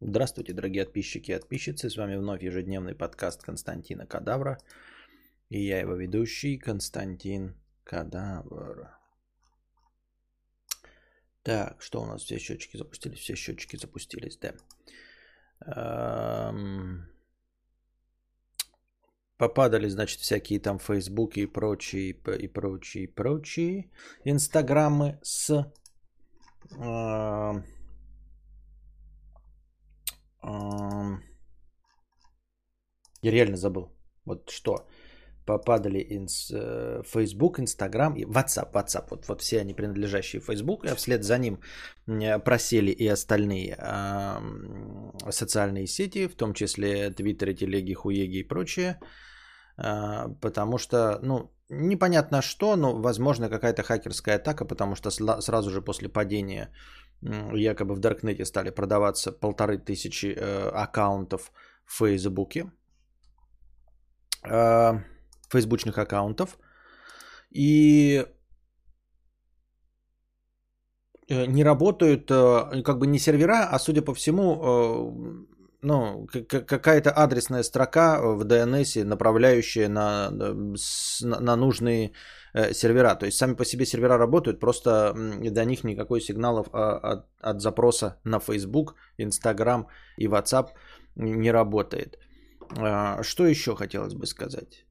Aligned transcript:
Здравствуйте, 0.00 0.52
дорогие 0.52 0.84
подписчики 0.84 1.32
и 1.32 1.34
подписчицы. 1.34 1.90
С 1.90 1.96
вами 1.96 2.14
вновь 2.14 2.44
ежедневный 2.44 2.94
подкаст 2.94 3.42
Константина 3.42 4.06
Кадавра. 4.06 4.60
И 5.48 5.60
я 5.60 5.80
его 5.80 5.94
ведущий 5.94 6.56
Константин 6.56 7.56
Кадавр. 7.82 8.90
Так, 11.42 11.82
что 11.82 12.02
у 12.02 12.06
нас? 12.06 12.22
Все 12.22 12.38
счетчики 12.38 12.76
запустились? 12.76 13.18
Все 13.18 13.34
счетчики 13.34 13.74
запустились, 13.74 14.38
да. 14.38 14.54
Эм... 15.66 17.08
Попадали, 19.36 19.88
значит, 19.88 20.20
всякие 20.20 20.60
там 20.60 20.78
фейсбуки 20.78 21.40
и 21.40 21.46
прочие, 21.46 22.10
и 22.10 22.46
прочие, 22.46 23.04
и 23.04 23.06
прочие 23.08 23.90
инстаграмы 24.22 25.18
с... 25.22 25.72
Э 26.78 27.62
я 33.22 33.30
реально 33.32 33.56
забыл. 33.56 33.92
Вот 34.24 34.50
что. 34.50 34.86
Попадали 35.46 36.06
инс, 36.10 36.50
э, 36.52 37.02
Facebook, 37.06 37.58
Instagram 37.58 38.16
и 38.16 38.24
WhatsApp. 38.24 38.72
WhatsApp. 38.72 39.06
Вот, 39.10 39.28
вот 39.28 39.40
все 39.40 39.60
они 39.60 39.74
принадлежащие 39.74 40.40
Facebook. 40.42 40.84
А 40.86 40.94
вслед 40.94 41.24
за 41.24 41.38
ним 41.38 41.58
просели 42.44 42.90
и 42.90 43.08
остальные 43.08 43.76
э, 43.78 45.30
социальные 45.30 45.86
сети, 45.86 46.28
в 46.28 46.36
том 46.36 46.52
числе 46.52 47.10
Твиттеры, 47.10 47.54
Телеги, 47.54 47.94
Хуеги 47.94 48.40
и 48.40 48.48
прочее. 48.48 49.00
Э, 49.78 50.28
потому 50.40 50.78
что, 50.78 51.18
ну, 51.22 51.50
непонятно 51.70 52.42
что, 52.42 52.76
но, 52.76 53.00
возможно, 53.00 53.48
какая-то 53.48 53.82
хакерская 53.82 54.36
атака, 54.36 54.66
потому 54.66 54.94
что 54.96 55.10
сразу 55.40 55.70
же 55.70 55.80
после 55.82 56.08
падения 56.08 56.70
якобы 57.22 57.94
в 57.94 57.98
Даркнете 57.98 58.44
стали 58.44 58.70
продаваться 58.70 59.32
полторы 59.32 59.78
тысячи 59.78 60.26
э, 60.26 60.68
аккаунтов 60.68 61.52
в 61.84 61.98
Фейсбуке, 61.98 62.70
э, 64.44 64.92
фейсбучных 65.50 65.98
аккаунтов, 65.98 66.58
и 67.50 68.24
э, 71.28 71.46
не 71.46 71.64
работают 71.64 72.28
как 72.28 72.98
бы 72.98 73.06
не 73.06 73.18
сервера, 73.18 73.68
а 73.70 73.78
судя 73.78 74.02
по 74.02 74.14
всему, 74.14 75.46
ну, 75.82 76.26
какая-то 76.26 77.10
адресная 77.10 77.62
строка 77.62 78.20
в 78.22 78.44
DNS, 78.44 79.04
направляющая 79.04 79.88
на, 79.88 80.30
на, 80.30 81.56
нужные 81.56 82.12
сервера. 82.54 83.14
То 83.14 83.26
есть 83.26 83.38
сами 83.38 83.54
по 83.54 83.64
себе 83.64 83.86
сервера 83.86 84.18
работают, 84.18 84.60
просто 84.60 85.14
до 85.14 85.64
них 85.64 85.84
никакой 85.84 86.20
сигналов 86.20 86.68
а, 86.72 86.98
от, 86.98 87.26
от 87.40 87.60
запроса 87.60 88.20
на 88.24 88.40
Facebook, 88.40 88.94
Instagram 89.18 89.86
и 90.16 90.26
WhatsApp 90.26 90.68
не 91.16 91.52
работает. 91.52 92.18
А, 92.76 93.22
что 93.22 93.46
еще 93.46 93.74
хотелось 93.74 94.14
бы 94.14 94.26
сказать? 94.26 94.84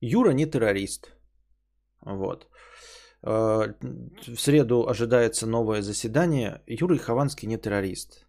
Юра 0.00 0.32
не 0.32 0.46
террорист. 0.46 1.12
Вот. 2.00 2.48
А, 3.22 3.74
в 4.26 4.36
среду 4.36 4.88
ожидается 4.88 5.46
новое 5.46 5.82
заседание. 5.82 6.62
Юра 6.66 6.96
Хованский 6.98 7.48
не 7.48 7.58
террорист. 7.58 8.26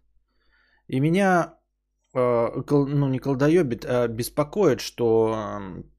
И 0.88 1.00
меня 1.00 1.54
ну, 2.14 3.08
не 3.08 3.18
колдоебит, 3.18 3.84
а 3.84 4.08
беспокоит, 4.08 4.80
что 4.80 5.34
Э, 5.34 5.97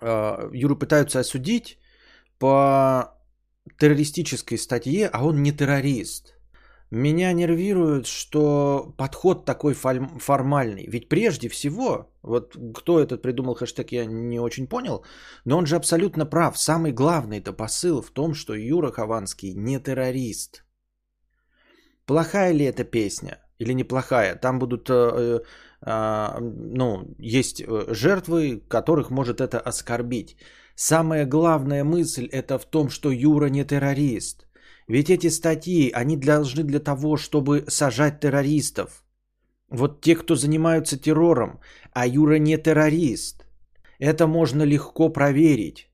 Юру 0.00 0.76
пытаются 0.76 1.20
осудить 1.20 1.78
по 2.38 3.14
террористической 3.78 4.58
статье, 4.58 5.08
а 5.12 5.24
он 5.24 5.42
не 5.42 5.52
террорист. 5.52 6.34
Меня 6.90 7.32
нервирует, 7.32 8.06
что 8.06 8.94
подход 8.96 9.44
такой 9.44 9.74
формальный. 9.74 10.86
Ведь 10.86 11.08
прежде 11.08 11.48
всего, 11.48 12.12
вот 12.22 12.56
кто 12.74 13.00
этот 13.00 13.22
придумал 13.22 13.54
хэштег, 13.54 13.90
я 13.92 14.04
не 14.04 14.38
очень 14.38 14.68
понял, 14.68 15.04
но 15.44 15.58
он 15.58 15.66
же 15.66 15.76
абсолютно 15.76 16.26
прав. 16.26 16.56
Самый 16.56 16.92
главный-то 16.92 17.52
посыл 17.52 18.00
в 18.00 18.10
том, 18.10 18.34
что 18.34 18.54
Юра 18.54 18.92
Хованский 18.92 19.54
не 19.54 19.80
террорист. 19.80 20.64
Плохая 22.06 22.52
ли 22.52 22.64
эта 22.64 22.84
песня 22.84 23.38
или 23.58 23.72
неплохая? 23.74 24.36
Там 24.36 24.58
будут 24.58 24.88
э, 24.90 24.92
а, 24.92 25.40
ну, 25.86 27.14
есть 27.18 27.60
э, 27.60 27.94
жертвы, 27.94 28.62
которых 28.68 29.10
может 29.10 29.40
это 29.40 29.60
оскорбить. 29.60 30.36
Самая 30.76 31.26
главная 31.26 31.84
мысль 31.84 32.26
это 32.32 32.58
в 32.58 32.64
том, 32.64 32.88
что 32.88 33.10
Юра 33.10 33.48
не 33.50 33.64
террорист. 33.64 34.46
Ведь 34.88 35.10
эти 35.10 35.30
статьи, 35.30 35.90
они 35.92 36.16
должны 36.16 36.62
для 36.62 36.80
того, 36.80 37.16
чтобы 37.16 37.64
сажать 37.68 38.20
террористов. 38.20 39.04
Вот 39.68 40.00
те, 40.00 40.16
кто 40.16 40.36
занимаются 40.36 40.98
террором, 40.98 41.60
а 41.92 42.06
Юра 42.06 42.38
не 42.38 42.58
террорист. 42.58 43.46
Это 43.98 44.26
можно 44.26 44.62
легко 44.62 45.08
проверить. 45.08 45.88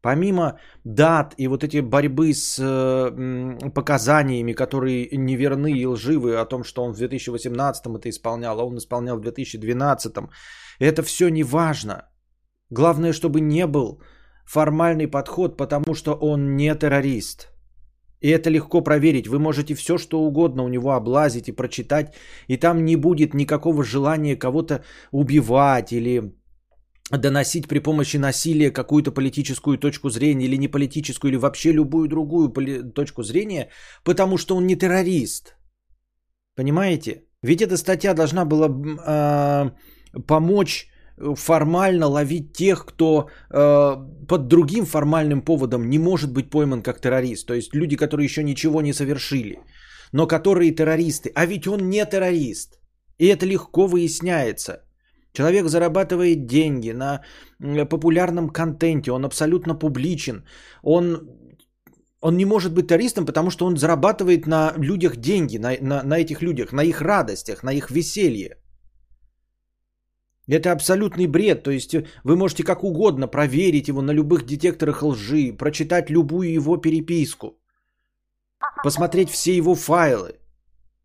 Помимо 0.00 0.58
дат 0.84 1.34
и 1.38 1.48
вот 1.48 1.64
эти 1.64 1.80
борьбы 1.80 2.32
с 2.32 2.58
э, 2.60 3.70
показаниями, 3.74 4.52
которые 4.52 5.08
неверны 5.12 5.72
и 5.72 5.86
лживы 5.86 6.36
о 6.36 6.44
том, 6.44 6.62
что 6.62 6.84
он 6.84 6.92
в 6.92 6.98
2018 6.98 7.86
это 7.86 8.08
исполнял, 8.08 8.60
а 8.60 8.64
он 8.64 8.76
исполнял 8.76 9.16
в 9.16 9.20
2012, 9.20 10.12
это 10.78 11.02
все 11.02 11.28
не 11.28 11.42
важно. 11.42 12.08
Главное, 12.70 13.12
чтобы 13.12 13.40
не 13.40 13.66
был 13.66 14.00
формальный 14.46 15.08
подход, 15.08 15.56
потому 15.56 15.94
что 15.94 16.14
он 16.14 16.56
не 16.56 16.74
террорист. 16.74 17.48
И 18.20 18.30
это 18.30 18.50
легко 18.50 18.82
проверить. 18.82 19.28
Вы 19.28 19.38
можете 19.38 19.74
все, 19.74 19.98
что 19.98 20.20
угодно 20.20 20.64
у 20.64 20.68
него 20.68 20.92
облазить 20.92 21.48
и 21.48 21.52
прочитать, 21.52 22.14
и 22.48 22.56
там 22.56 22.84
не 22.84 22.96
будет 22.96 23.34
никакого 23.34 23.84
желания 23.84 24.36
кого-то 24.36 24.84
убивать 25.12 25.92
или 25.92 26.34
доносить 27.10 27.68
при 27.68 27.78
помощи 27.78 28.18
насилия 28.18 28.70
какую-то 28.70 29.12
политическую 29.12 29.78
точку 29.78 30.10
зрения 30.10 30.46
или 30.46 30.56
не 30.56 30.68
политическую, 30.68 31.30
или 31.30 31.38
вообще 31.38 31.72
любую 31.72 32.08
другую 32.08 32.48
поли- 32.48 32.92
точку 32.92 33.22
зрения, 33.22 33.68
потому 34.04 34.38
что 34.38 34.56
он 34.56 34.66
не 34.66 34.76
террорист. 34.76 35.56
Понимаете? 36.56 37.24
Ведь 37.42 37.62
эта 37.62 37.76
статья 37.76 38.14
должна 38.14 38.44
была 38.44 38.68
э, 38.68 39.70
помочь 40.26 40.88
формально 41.36 42.06
ловить 42.06 42.52
тех, 42.52 42.84
кто 42.84 43.28
э, 43.50 43.96
под 44.28 44.48
другим 44.48 44.84
формальным 44.84 45.42
поводом 45.42 45.88
не 45.88 45.98
может 45.98 46.32
быть 46.32 46.50
пойман 46.50 46.82
как 46.82 47.00
террорист. 47.00 47.46
То 47.46 47.54
есть 47.54 47.74
люди, 47.74 47.96
которые 47.96 48.24
еще 48.24 48.42
ничего 48.42 48.82
не 48.82 48.92
совершили, 48.92 49.58
но 50.12 50.26
которые 50.26 50.74
террористы. 50.74 51.32
А 51.34 51.46
ведь 51.46 51.66
он 51.66 51.88
не 51.88 52.04
террорист. 52.04 52.80
И 53.18 53.26
это 53.26 53.46
легко 53.46 53.86
выясняется. 53.86 54.87
Человек 55.38 55.68
зарабатывает 55.68 56.46
деньги 56.46 56.90
на 56.90 57.20
популярном 57.90 58.48
контенте, 58.48 59.12
он 59.12 59.24
абсолютно 59.24 59.78
публичен. 59.78 60.44
Он, 60.82 61.30
он 62.20 62.36
не 62.36 62.44
может 62.44 62.72
быть 62.72 62.88
террористом, 62.88 63.24
потому 63.24 63.50
что 63.50 63.66
он 63.66 63.76
зарабатывает 63.76 64.46
на 64.46 64.72
людях 64.76 65.16
деньги, 65.16 65.58
на, 65.58 65.76
на, 65.80 66.02
на 66.02 66.18
этих 66.18 66.42
людях, 66.42 66.72
на 66.72 66.82
их 66.82 67.00
радостях, 67.00 67.62
на 67.62 67.72
их 67.72 67.90
веселье. 67.90 68.56
Это 70.48 70.72
абсолютный 70.72 71.28
бред. 71.28 71.62
То 71.62 71.70
есть 71.70 71.94
вы 72.24 72.36
можете 72.36 72.64
как 72.64 72.82
угодно 72.82 73.28
проверить 73.28 73.88
его 73.88 74.02
на 74.02 74.14
любых 74.14 74.44
детекторах 74.44 75.04
лжи, 75.04 75.52
прочитать 75.56 76.10
любую 76.10 76.52
его 76.52 76.78
переписку, 76.78 77.60
посмотреть 78.82 79.30
все 79.30 79.56
его 79.56 79.76
файлы. 79.76 80.37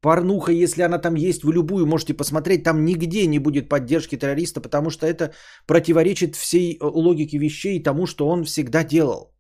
Порнуха, 0.04 0.52
если 0.52 0.84
она 0.84 0.98
там 1.00 1.16
есть, 1.16 1.44
вы 1.44 1.54
любую 1.54 1.86
можете 1.86 2.14
посмотреть, 2.14 2.64
там 2.64 2.84
нигде 2.84 3.26
не 3.28 3.40
будет 3.40 3.70
поддержки 3.70 4.18
террориста, 4.18 4.60
потому 4.62 4.90
что 4.90 5.06
это 5.06 5.34
противоречит 5.66 6.36
всей 6.36 6.74
э, 6.74 6.86
логике 6.86 7.38
вещей 7.38 7.78
и 7.78 7.84
тому, 7.84 8.06
что 8.06 8.28
он 8.28 8.44
всегда 8.44 8.84
делал. 8.84 9.34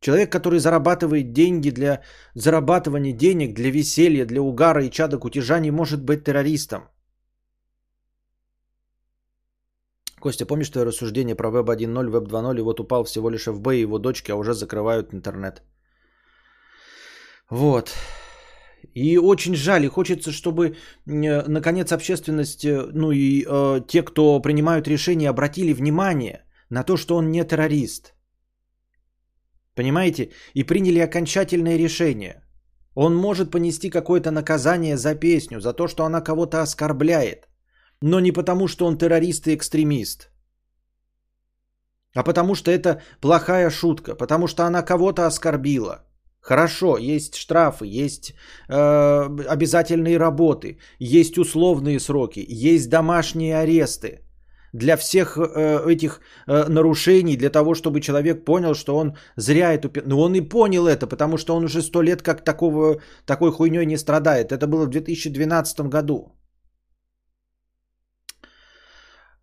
Человек, 0.00 0.30
который 0.30 0.58
зарабатывает 0.58 1.32
деньги 1.32 1.70
для 1.70 2.02
зарабатывания 2.34 3.12
денег, 3.16 3.54
для 3.54 3.70
веселья, 3.70 4.26
для 4.26 4.42
угара 4.42 4.84
и 4.84 4.90
чада 4.90 5.18
кутежа, 5.18 5.58
не 5.58 5.70
может 5.70 6.04
быть 6.04 6.22
террористом. 6.24 6.82
Костя, 10.20 10.44
помнишь 10.44 10.70
твое 10.70 10.86
рассуждение 10.86 11.34
про 11.34 11.48
Web 11.48 11.64
1.0, 11.64 12.10
Web 12.10 12.28
2.0, 12.28 12.58
и 12.58 12.62
вот 12.62 12.80
упал 12.80 13.04
всего 13.04 13.30
лишь 13.30 13.46
FB 13.48 13.74
и 13.74 13.82
его 13.82 13.98
дочки, 13.98 14.32
а 14.32 14.36
уже 14.36 14.52
закрывают 14.52 15.14
интернет. 15.14 15.62
Вот. 17.48 17.90
И 18.94 19.18
очень 19.18 19.54
жаль, 19.54 19.84
и 19.84 19.88
хочется, 19.88 20.32
чтобы, 20.32 20.76
э, 21.06 21.48
наконец, 21.48 21.92
общественность, 21.92 22.64
э, 22.64 22.90
ну 22.94 23.12
и 23.12 23.44
э, 23.46 23.80
те, 23.88 24.02
кто 24.02 24.40
принимают 24.40 24.88
решения, 24.88 25.28
обратили 25.30 25.72
внимание 25.72 26.44
на 26.70 26.82
то, 26.82 26.96
что 26.96 27.16
он 27.16 27.30
не 27.30 27.44
террорист. 27.44 28.14
Понимаете? 29.74 30.30
И 30.54 30.64
приняли 30.64 30.98
окончательное 30.98 31.78
решение. 31.78 32.42
Он 32.94 33.14
может 33.14 33.50
понести 33.50 33.90
какое-то 33.90 34.30
наказание 34.30 34.96
за 34.96 35.14
песню, 35.14 35.60
за 35.60 35.72
то, 35.72 35.86
что 35.86 36.04
она 36.04 36.20
кого-то 36.20 36.62
оскорбляет. 36.62 37.48
Но 38.02 38.20
не 38.20 38.32
потому, 38.32 38.68
что 38.68 38.86
он 38.86 38.98
террорист 38.98 39.46
и 39.46 39.54
экстремист. 39.54 40.30
А 42.14 42.24
потому 42.24 42.54
что 42.54 42.70
это 42.70 43.00
плохая 43.20 43.70
шутка, 43.70 44.16
потому 44.16 44.48
что 44.48 44.64
она 44.64 44.82
кого-то 44.82 45.26
оскорбила. 45.26 46.07
Хорошо, 46.48 46.96
есть 46.96 47.34
штрафы, 47.34 48.04
есть 48.04 48.32
э, 48.68 49.54
обязательные 49.54 50.18
работы, 50.18 50.78
есть 50.98 51.38
условные 51.38 52.00
сроки, 52.00 52.46
есть 52.48 52.88
домашние 52.88 53.58
аресты. 53.58 54.22
Для 54.72 54.96
всех 54.96 55.36
э, 55.36 55.92
этих 55.92 56.20
э, 56.46 56.68
нарушений, 56.68 57.36
для 57.36 57.50
того, 57.50 57.74
чтобы 57.74 58.00
человек 58.00 58.44
понял, 58.44 58.74
что 58.74 58.96
он 58.96 59.12
зря 59.36 59.74
эту... 59.74 59.90
Ну, 60.06 60.20
он 60.20 60.34
и 60.34 60.40
понял 60.40 60.86
это, 60.86 61.06
потому 61.06 61.36
что 61.36 61.56
он 61.56 61.64
уже 61.64 61.82
сто 61.82 62.02
лет 62.02 62.22
как 62.22 62.44
такого, 62.44 63.02
такой 63.26 63.52
хуйней 63.52 63.86
не 63.86 63.98
страдает. 63.98 64.50
Это 64.52 64.66
было 64.66 64.86
в 64.86 64.90
2012 64.90 65.80
году. 65.80 66.32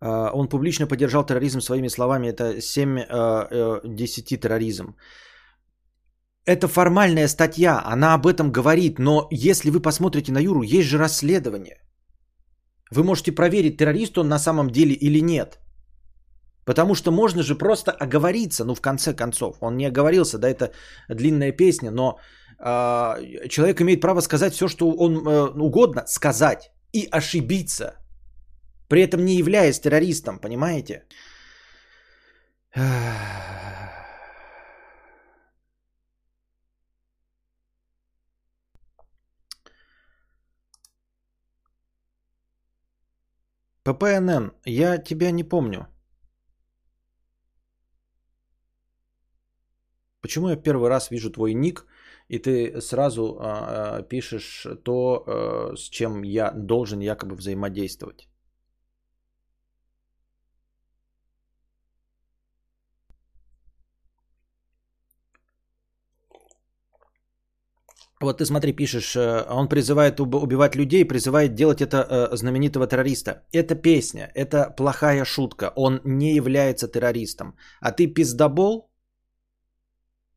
Э, 0.00 0.30
он 0.32 0.48
публично 0.48 0.88
поддержал 0.88 1.24
терроризм 1.24 1.60
своими 1.60 1.88
словами. 1.88 2.26
Это 2.28 2.60
7 2.60 2.98
э, 2.98 3.04
э, 3.50 3.80
10 3.84 4.40
терроризм. 4.40 4.96
Это 6.46 6.68
формальная 6.68 7.28
статья, 7.28 7.82
она 7.84 8.14
об 8.14 8.26
этом 8.26 8.52
говорит, 8.52 8.98
но 8.98 9.26
если 9.32 9.70
вы 9.70 9.80
посмотрите 9.80 10.32
на 10.32 10.38
Юру, 10.38 10.62
есть 10.62 10.88
же 10.88 10.98
расследование. 10.98 11.80
Вы 12.92 13.02
можете 13.02 13.32
проверить, 13.32 13.76
террорист 13.76 14.18
он 14.18 14.28
на 14.28 14.38
самом 14.38 14.70
деле 14.70 14.94
или 14.94 15.20
нет. 15.20 15.58
Потому 16.64 16.94
что 16.94 17.10
можно 17.10 17.42
же 17.42 17.56
просто 17.58 17.90
оговориться, 17.90 18.64
ну 18.64 18.74
в 18.74 18.80
конце 18.80 19.12
концов. 19.12 19.56
Он 19.60 19.76
не 19.76 19.86
оговорился, 19.86 20.38
да, 20.38 20.48
это 20.48 20.70
длинная 21.08 21.52
песня, 21.52 21.90
но 21.90 22.18
э, 22.58 23.48
человек 23.48 23.80
имеет 23.80 24.00
право 24.00 24.20
сказать 24.20 24.54
все, 24.54 24.68
что 24.68 24.90
он 24.90 25.26
э, 25.26 25.50
угодно 25.58 26.04
сказать 26.06 26.70
и 26.92 27.08
ошибиться. 27.10 27.96
При 28.88 29.02
этом 29.02 29.24
не 29.24 29.36
являясь 29.36 29.80
террористом, 29.80 30.38
понимаете? 30.38 31.02
ППНН, 43.86 44.50
я 44.64 44.98
тебя 44.98 45.30
не 45.30 45.44
помню. 45.44 45.86
Почему 50.20 50.48
я 50.48 50.56
первый 50.56 50.88
раз 50.88 51.10
вижу 51.10 51.30
твой 51.30 51.54
ник, 51.54 51.86
и 52.26 52.40
ты 52.40 52.80
сразу 52.80 53.38
э, 53.40 54.02
пишешь 54.08 54.66
то, 54.82 55.22
э, 55.26 55.76
с 55.76 55.88
чем 55.88 56.24
я 56.24 56.50
должен 56.50 56.98
якобы 57.00 57.36
взаимодействовать? 57.36 58.28
Вот 68.20 68.38
ты 68.38 68.46
смотри, 68.46 68.72
пишешь, 68.72 69.14
э, 69.16 69.44
он 69.50 69.68
призывает 69.68 70.20
убивать 70.20 70.76
людей, 70.76 71.04
призывает 71.04 71.54
делать 71.54 71.80
это 71.82 71.96
э, 71.98 72.36
знаменитого 72.36 72.86
террориста. 72.86 73.42
Это 73.52 73.74
песня, 73.74 74.30
это 74.34 74.74
плохая 74.76 75.24
шутка. 75.24 75.72
Он 75.76 76.00
не 76.04 76.34
является 76.34 76.88
террористом. 76.88 77.56
А 77.80 77.92
ты 77.92 78.06
пиздобол, 78.06 78.90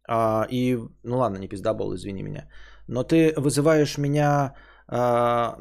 а, 0.08 0.48
и, 0.52 0.78
ну 1.04 1.18
ладно, 1.18 1.38
не 1.38 1.48
пиздобол, 1.48 1.96
извини 1.96 2.24
меня, 2.24 2.50
но 2.88 3.04
ты 3.04 3.34
вызываешь 3.38 3.98
меня 3.98 4.56
а, 4.88 5.56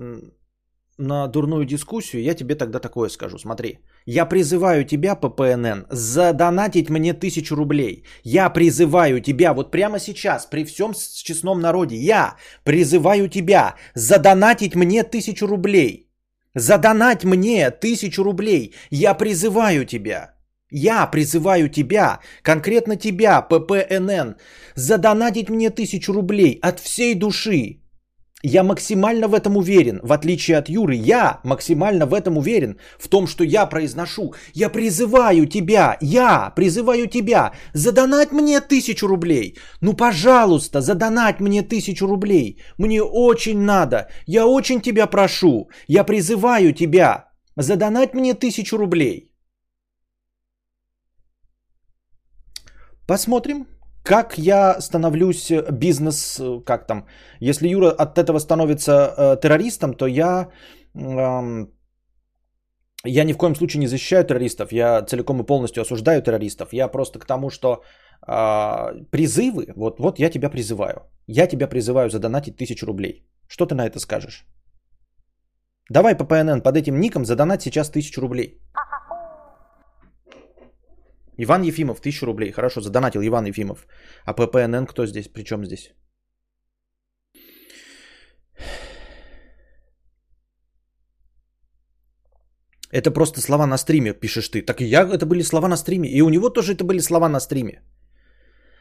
на 0.99 1.29
дурную 1.29 1.65
дискуссию, 1.65 2.23
я 2.23 2.35
тебе 2.35 2.55
тогда 2.55 2.81
такое 2.81 3.09
скажу. 3.09 3.39
Смотри, 3.39 3.79
я 4.07 4.27
призываю 4.27 4.85
тебя, 4.85 5.15
ППНН, 5.15 5.87
задонатить 5.91 6.91
мне 6.91 7.15
тысячу 7.15 7.57
рублей. 7.57 8.05
Я 8.25 8.51
призываю 8.51 9.21
тебя 9.21 9.55
вот 9.55 9.71
прямо 9.71 9.99
сейчас, 9.99 10.47
при 10.47 10.65
всем 10.65 10.93
честном 11.25 11.61
народе, 11.61 11.97
я 11.97 12.35
призываю 12.65 13.29
тебя 13.29 13.75
задонатить 13.95 14.75
мне 14.75 15.05
тысячу 15.05 15.47
рублей. 15.47 16.11
Задонать 16.55 17.25
мне 17.25 17.71
тысячу 17.71 18.25
рублей. 18.25 18.75
Я 18.91 19.15
призываю 19.15 19.85
тебя. 19.85 20.35
Я 20.71 21.07
призываю 21.07 21.71
тебя, 21.71 22.21
конкретно 22.43 22.97
тебя, 22.97 23.41
ППНН, 23.41 24.37
задонатить 24.75 25.49
мне 25.49 25.71
тысячу 25.71 26.13
рублей 26.13 26.59
от 26.61 26.79
всей 26.81 27.15
души. 27.15 27.81
Я 28.45 28.63
максимально 28.63 29.27
в 29.27 29.35
этом 29.35 29.57
уверен, 29.57 30.01
в 30.03 30.13
отличие 30.13 30.59
от 30.59 30.69
Юры, 30.69 30.95
я 30.95 31.41
максимально 31.43 32.07
в 32.07 32.15
этом 32.15 32.37
уверен, 32.39 32.79
в 32.99 33.09
том, 33.09 33.27
что 33.27 33.43
я 33.43 33.67
произношу. 33.67 34.35
Я 34.55 34.71
призываю 34.71 35.47
тебя, 35.47 35.97
я 36.01 36.53
призываю 36.55 37.09
тебя, 37.09 37.53
задонать 37.75 38.31
мне 38.31 38.61
тысячу 38.61 39.09
рублей. 39.09 39.57
Ну, 39.81 39.93
пожалуйста, 39.93 40.81
задонать 40.81 41.41
мне 41.41 41.63
тысячу 41.63 42.07
рублей. 42.07 42.63
Мне 42.79 43.03
очень 43.03 43.59
надо, 43.59 44.09
я 44.27 44.47
очень 44.47 44.81
тебя 44.81 45.09
прошу, 45.09 45.69
я 45.89 46.05
призываю 46.05 46.73
тебя, 46.73 47.25
задонать 47.57 48.15
мне 48.15 48.35
тысячу 48.35 48.79
рублей. 48.79 49.33
Посмотрим, 53.09 53.67
как 54.03 54.39
я 54.39 54.81
становлюсь 54.81 55.51
э, 55.51 55.71
бизнес, 55.71 56.41
э, 56.41 56.61
как 56.65 56.87
там, 56.87 57.07
если 57.41 57.69
Юра 57.69 57.91
от 57.91 58.19
этого 58.19 58.39
становится 58.39 58.93
э, 58.93 59.41
террористом, 59.43 59.95
то 59.95 60.07
я, 60.07 60.49
э, 60.95 61.67
я 63.05 63.25
ни 63.25 63.33
в 63.33 63.39
коем 63.39 63.55
случае 63.55 63.81
не 63.81 63.89
защищаю 63.89 64.25
террористов, 64.25 64.73
я 64.73 65.03
целиком 65.03 65.41
и 65.41 65.47
полностью 65.47 65.83
осуждаю 65.83 66.23
террористов. 66.23 66.73
Я 66.73 66.89
просто 66.89 67.19
к 67.19 67.27
тому, 67.27 67.51
что 67.51 67.83
э, 68.27 69.05
призывы, 69.11 69.73
вот, 69.77 70.01
вот 70.01 70.19
я 70.19 70.31
тебя 70.31 70.51
призываю, 70.51 71.03
я 71.27 71.47
тебя 71.47 71.69
призываю 71.69 72.11
задонатить 72.11 72.57
тысячу 72.57 72.87
рублей. 72.87 73.25
Что 73.49 73.67
ты 73.67 73.75
на 73.75 73.87
это 73.87 73.99
скажешь? 73.99 74.47
Давай 75.91 76.15
по 76.15 76.25
ПНН 76.25 76.61
под 76.61 76.77
этим 76.77 77.01
ником 77.01 77.25
задонать 77.25 77.63
сейчас 77.63 77.91
тысячу 77.91 78.21
рублей. 78.21 78.61
Иван 81.41 81.63
Ефимов, 81.63 82.01
1000 82.01 82.27
рублей. 82.27 82.53
Хорошо, 82.53 82.81
задонатил 82.81 83.23
Иван 83.23 83.47
Ефимов. 83.47 83.87
А 84.25 84.35
ППНН 84.35 84.87
кто 84.87 85.07
здесь? 85.07 85.29
При 85.29 85.45
чем 85.45 85.65
здесь? 85.65 85.95
Это 92.91 93.11
просто 93.11 93.41
слова 93.41 93.67
на 93.67 93.79
стриме, 93.79 94.15
пишешь 94.15 94.49
ты. 94.49 94.63
Так 94.63 94.81
и 94.81 94.85
я, 94.85 95.03
это 95.03 95.27
были 95.27 95.43
слова 95.43 95.69
на 95.69 95.77
стриме. 95.77 96.09
И 96.09 96.23
у 96.23 96.31
него 96.31 96.51
тоже 96.51 96.73
это 96.73 96.85
были 96.85 97.01
слова 97.01 97.29
на 97.29 97.41
стриме. 97.41 97.83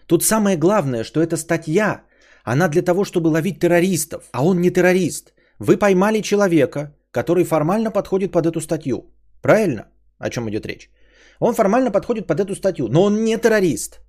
Тут 0.07 0.24
самое 0.24 0.57
главное, 0.57 1.04
что 1.04 1.21
эта 1.21 1.38
статья, 1.38 2.04
она 2.44 2.69
для 2.69 2.81
того, 2.81 3.04
чтобы 3.04 3.28
ловить 3.28 3.59
террористов. 3.59 4.30
А 4.31 4.44
он 4.44 4.61
не 4.61 4.71
террорист. 4.71 5.33
Вы 5.59 5.78
поймали 5.78 6.21
человека, 6.21 6.95
который 7.11 7.44
формально 7.44 7.92
подходит 7.92 8.31
под 8.31 8.45
эту 8.45 8.61
статью. 8.61 9.14
Правильно? 9.42 9.85
О 10.18 10.30
чем 10.30 10.49
идет 10.49 10.66
речь? 10.66 10.90
Он 11.39 11.53
формально 11.53 11.91
подходит 11.91 12.27
под 12.27 12.39
эту 12.39 12.56
статью, 12.56 12.87
но 12.87 13.03
он 13.03 13.23
не 13.23 13.37
террорист. 13.37 13.99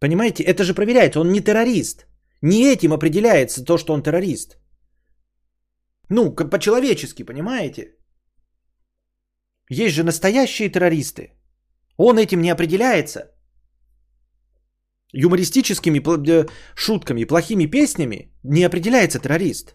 Понимаете, 0.00 0.42
это 0.42 0.64
же 0.64 0.74
проверяется, 0.74 1.20
он 1.20 1.32
не 1.32 1.40
террорист. 1.40 2.06
Не 2.42 2.72
этим 2.72 2.92
определяется 2.92 3.64
то, 3.64 3.78
что 3.78 3.92
он 3.92 4.02
террорист. 4.02 4.58
Ну, 6.08 6.34
по-человечески, 6.34 7.22
понимаете? 7.22 7.94
Есть 9.70 9.94
же 9.94 10.04
настоящие 10.04 10.68
террористы. 10.68 11.32
Он 11.96 12.18
этим 12.18 12.40
не 12.40 12.50
определяется. 12.50 13.20
Юмористическими 15.12 16.00
э, 16.00 16.46
шутками, 16.74 17.24
плохими 17.24 17.66
песнями 17.66 18.32
не 18.42 18.64
определяется 18.64 19.20
террорист. 19.20 19.74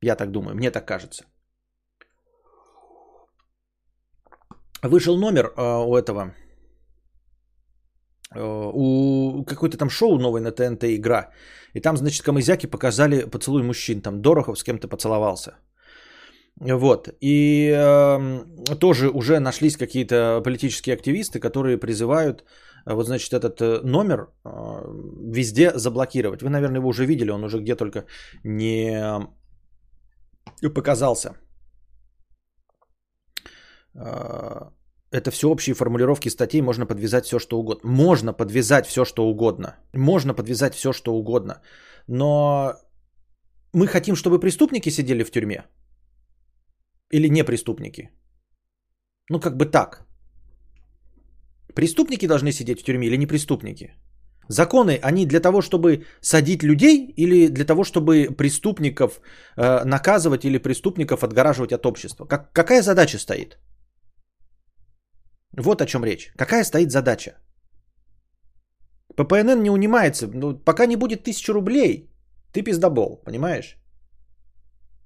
Я 0.00 0.16
так 0.16 0.30
думаю, 0.30 0.56
мне 0.56 0.70
так 0.70 0.86
кажется. 0.86 1.24
Вышел 4.82 5.18
номер 5.18 5.46
э, 5.46 5.84
у 5.86 5.96
этого, 5.96 6.34
э, 8.34 8.70
у 8.74 9.44
какой-то 9.44 9.76
там 9.78 9.90
шоу 9.90 10.18
новой 10.18 10.40
на 10.40 10.50
ТНТ 10.50 10.84
игра. 10.84 11.30
И 11.74 11.80
там, 11.80 11.96
значит, 11.96 12.22
камызяки 12.22 12.66
показали 12.66 13.24
поцелуй 13.30 13.62
мужчин. 13.62 14.00
Там 14.00 14.20
Дорохов 14.22 14.58
с 14.58 14.64
кем-то 14.64 14.88
поцеловался. 14.88 15.52
Вот. 16.60 17.08
И 17.20 17.70
э, 17.70 18.76
тоже 18.80 19.10
уже 19.10 19.38
нашлись 19.38 19.76
какие-то 19.76 20.40
политические 20.44 20.94
активисты, 20.94 21.38
которые 21.40 21.78
призывают 21.78 22.44
э, 22.86 22.94
вот, 22.94 23.06
значит, 23.06 23.32
этот 23.32 23.60
э, 23.60 23.80
номер 23.84 24.28
э, 24.44 24.48
везде 25.30 25.72
заблокировать. 25.78 26.42
Вы, 26.42 26.50
наверное, 26.50 26.78
его 26.78 26.88
уже 26.88 27.06
видели, 27.06 27.30
он 27.30 27.44
уже 27.44 27.60
где 27.60 27.76
только 27.76 28.04
не 28.44 29.28
показался. 30.74 31.36
А, 33.94 34.72
это 35.10 35.30
все 35.30 35.48
общие 35.48 35.74
формулировки 35.74 36.28
статей, 36.28 36.60
можно 36.62 36.86
подвязать 36.86 37.24
все, 37.24 37.38
что 37.38 37.58
угодно. 37.58 37.90
Можно 37.90 38.32
подвязать 38.32 38.86
все, 38.86 39.04
что 39.04 39.26
угодно. 39.28 39.76
Можно 39.94 40.34
подвязать 40.34 40.74
все, 40.74 40.92
что 40.92 41.14
угодно. 41.14 41.60
Но 42.06 42.74
мы 43.72 43.86
хотим, 43.86 44.16
чтобы 44.16 44.40
преступники 44.40 44.90
сидели 44.90 45.24
в 45.24 45.30
тюрьме? 45.30 45.64
Или 47.10 47.28
не 47.28 47.44
преступники? 47.44 48.10
Ну, 49.30 49.40
как 49.40 49.56
бы 49.56 49.66
так. 49.66 50.06
Преступники 51.74 52.26
должны 52.26 52.52
сидеть 52.52 52.80
в 52.80 52.84
тюрьме 52.84 53.06
или 53.06 53.16
не 53.16 53.26
преступники? 53.26 53.94
Законы, 54.48 54.98
они 55.02 55.26
для 55.26 55.40
того, 55.40 55.60
чтобы 55.60 56.04
садить 56.20 56.62
людей 56.62 57.14
или 57.16 57.48
для 57.48 57.64
того, 57.64 57.84
чтобы 57.84 58.28
преступников 58.36 59.20
э, 59.56 59.84
наказывать 59.84 60.44
или 60.44 60.58
преступников 60.58 61.22
отгораживать 61.22 61.72
от 61.72 61.86
общества? 61.86 62.24
Как, 62.24 62.52
какая 62.52 62.82
задача 62.82 63.18
стоит? 63.18 63.58
Вот 65.58 65.80
о 65.80 65.86
чем 65.86 66.04
речь. 66.04 66.32
Какая 66.36 66.64
стоит 66.64 66.90
задача? 66.90 67.32
ППНН 69.16 69.62
не 69.62 69.70
унимается. 69.70 70.28
Ну, 70.34 70.58
пока 70.58 70.86
не 70.86 70.96
будет 70.96 71.24
тысячи 71.24 71.50
рублей, 71.50 72.10
ты 72.52 72.62
пиздобол, 72.62 73.22
понимаешь? 73.24 73.76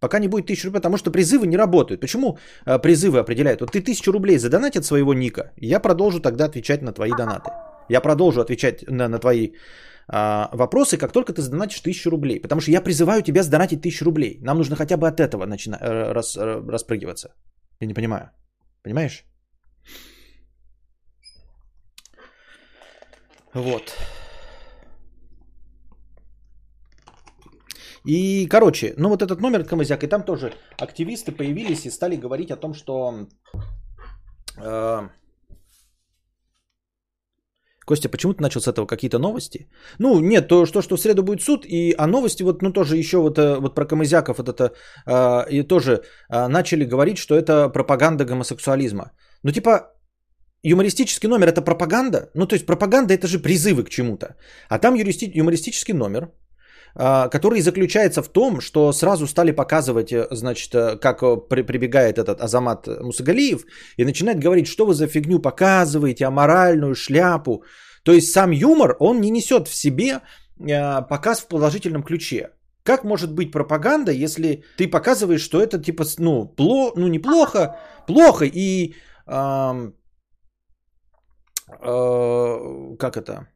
Пока 0.01 0.19
не 0.19 0.29
будет 0.29 0.47
тысячи 0.47 0.67
рублей, 0.67 0.81
потому 0.81 0.97
что 0.97 1.11
призывы 1.11 1.47
не 1.47 1.57
работают. 1.57 2.01
Почему 2.01 2.39
э, 2.67 2.79
призывы 2.79 3.19
определяют? 3.21 3.61
Вот 3.61 3.71
ты 3.71 3.81
тысячу 3.81 4.13
рублей 4.13 4.39
задонать 4.39 4.77
от 4.77 4.85
своего 4.85 5.15
ника, 5.15 5.53
я 5.57 5.81
продолжу 5.81 6.21
тогда 6.21 6.45
отвечать 6.45 6.83
на 6.83 6.93
твои 6.93 7.11
донаты. 7.11 7.51
Я 7.89 8.01
продолжу 8.01 8.41
отвечать 8.41 8.85
на, 8.89 9.09
на 9.09 9.19
твои 9.19 9.53
а, 10.09 10.49
вопросы, 10.53 10.99
как 10.99 11.13
только 11.13 11.33
ты 11.33 11.43
задонатишь 11.43 11.81
тысячу 11.81 12.11
рублей. 12.11 12.41
Потому 12.41 12.61
что 12.61 12.71
я 12.71 12.81
призываю 12.81 13.23
тебя 13.23 13.43
сдонатить 13.43 13.83
тысячу 13.83 14.05
рублей. 14.05 14.39
Нам 14.43 14.59
нужно 14.59 14.77
хотя 14.77 14.97
бы 14.97 15.09
от 15.09 15.21
этого 15.21 15.47
начина- 15.47 15.79
э, 15.81 16.13
раз, 16.13 16.37
э, 16.37 16.61
распрыгиваться. 16.69 17.35
Я 17.81 17.87
не 17.87 17.95
понимаю. 17.95 18.31
Понимаешь? 18.83 19.25
Вот. 23.55 23.95
И, 28.05 28.47
короче, 28.49 28.95
ну 28.97 29.09
вот 29.09 29.23
этот 29.23 29.41
номер 29.41 29.65
Камызяк, 29.65 30.03
и 30.03 30.09
там 30.09 30.25
тоже 30.25 30.53
активисты 30.79 31.33
появились 31.33 31.87
и 31.87 31.91
стали 31.91 32.17
говорить 32.17 32.51
о 32.51 32.57
том, 32.57 32.75
что... 32.75 33.29
Э, 34.59 35.09
Костя, 37.85 38.09
почему 38.09 38.35
ты 38.35 38.43
начал 38.43 38.61
с 38.61 38.69
этого 38.69 38.87
какие-то 38.87 39.19
новости? 39.19 39.69
Ну, 39.99 40.21
нет, 40.21 40.49
то, 40.49 40.67
что, 40.67 40.83
что 40.83 40.97
в 40.97 41.01
среду 41.01 41.23
будет 41.23 41.43
суд, 41.43 41.65
и 41.65 41.95
а 41.99 42.07
новости, 42.07 42.43
вот, 42.43 42.63
ну, 42.63 42.73
тоже 42.73 42.97
еще 42.97 43.19
вот, 43.19 43.39
э, 43.39 43.59
вот 43.61 43.75
про 43.75 43.85
Камызяков, 43.85 44.39
вот 44.39 44.49
это, 44.49 44.73
э, 45.07 45.51
и 45.51 45.63
тоже 45.63 46.03
э, 46.29 46.49
начали 46.49 46.85
говорить, 46.85 47.19
что 47.19 47.35
это 47.35 47.69
пропаганда 47.69 48.25
гомосексуализма. 48.25 49.13
Ну, 49.43 49.53
типа, 49.53 49.93
юмористический 50.63 51.29
номер 51.29 51.49
это 51.49 51.63
пропаганда? 51.63 52.31
Ну, 52.35 52.47
то 52.47 52.55
есть 52.55 52.67
пропаганда 52.67 53.15
это 53.15 53.27
же 53.27 53.39
призывы 53.39 53.85
к 53.85 53.91
чему-то. 53.91 54.37
А 54.69 54.79
там 54.79 54.95
юристи- 54.95 55.31
юмористический 55.35 55.95
номер, 55.95 56.31
а, 56.95 57.29
который 57.29 57.61
заключается 57.61 58.23
в 58.23 58.29
том, 58.29 58.61
что 58.61 58.93
сразу 58.93 59.27
стали 59.27 59.53
показывать, 59.53 60.13
э, 60.13 60.27
значит, 60.31 60.75
э, 60.75 60.99
как 61.01 61.23
э, 61.23 61.37
при, 61.49 61.63
прибегает 61.63 62.19
этот 62.19 62.41
Азамат 62.43 62.87
Мусагалиев 62.87 63.65
и 63.97 64.05
начинает 64.05 64.39
говорить, 64.39 64.67
что 64.67 64.85
вы 64.85 64.95
за 64.95 65.07
фигню 65.07 65.39
показываете, 65.39 66.27
аморальную 66.27 66.95
шляпу. 66.95 67.65
То 68.03 68.13
есть 68.13 68.33
сам 68.33 68.51
юмор, 68.51 68.97
он 69.01 69.21
не 69.21 69.31
несет 69.31 69.69
в 69.69 69.75
себе 69.75 70.21
показ 71.09 71.41
в 71.41 71.49
положительном 71.49 72.03
ключе. 72.03 72.51
Как 72.85 73.05
может 73.05 73.33
быть 73.33 73.51
пропаганда, 73.53 74.13
если 74.13 74.65
ты 74.77 74.87
показываешь, 74.87 75.41
что 75.41 75.61
это 75.61 75.79
типа, 75.79 76.05
ну, 76.19 76.47
пло, 76.47 76.93
ну 76.97 77.09
неплохо, 77.09 77.77
плохо 78.07 78.45
и 78.45 78.95
э, 79.27 79.93
э, 81.81 82.97
как 82.99 83.17
это, 83.17 83.49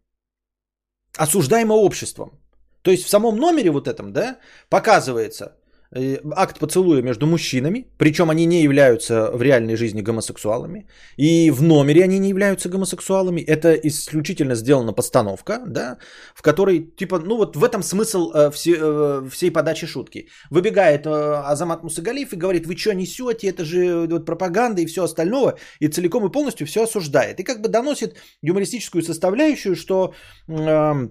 осуждаемо 1.17 1.75
обществом. 1.75 2.39
То 2.83 2.91
есть 2.91 3.05
в 3.05 3.09
самом 3.09 3.37
номере 3.37 3.71
вот 3.71 3.89
этом, 3.89 4.13
да, 4.13 4.39
показывается 4.69 5.57
акт 5.93 6.59
поцелуя 6.59 7.03
между 7.03 7.27
мужчинами, 7.27 7.87
причем 7.99 8.31
они 8.31 8.47
не 8.47 8.63
являются 8.63 9.31
в 9.33 9.43
реальной 9.43 9.77
жизни 9.77 10.03
гомосексуалами, 10.03 10.87
и 11.17 11.51
в 11.51 11.63
номере 11.63 12.05
они 12.05 12.19
не 12.19 12.29
являются 12.29 12.69
гомосексуалами. 12.69 13.41
Это 13.41 13.75
исключительно 13.75 14.55
сделана 14.55 14.93
постановка, 14.93 15.63
да, 15.67 15.99
в 16.35 16.43
которой, 16.43 16.93
типа, 16.97 17.19
ну 17.19 17.37
вот 17.37 17.57
в 17.57 17.65
этом 17.65 17.83
смысл 17.83 18.31
э, 18.33 18.51
все, 18.51 18.77
э, 18.77 19.29
всей 19.31 19.51
подачи 19.51 19.87
шутки. 19.87 20.29
Выбегает 20.51 21.07
э, 21.07 21.11
Азамат 21.11 21.85
Мусагалиев 21.85 22.33
и 22.33 22.37
говорит, 22.37 22.67
вы 22.67 22.77
что 22.77 22.95
несете, 22.95 23.49
это 23.49 23.65
же 23.65 24.07
вот, 24.07 24.27
пропаганда 24.27 24.83
и 24.83 24.87
все 24.87 25.03
остальное, 25.03 25.55
и 25.81 25.89
целиком 25.89 26.27
и 26.27 26.33
полностью 26.33 26.67
все 26.67 26.83
осуждает. 26.83 27.41
И 27.41 27.45
как 27.45 27.61
бы 27.63 27.69
доносит 27.69 28.17
юмористическую 28.43 29.03
составляющую, 29.03 29.77
что... 29.77 30.15
Э, 30.49 31.09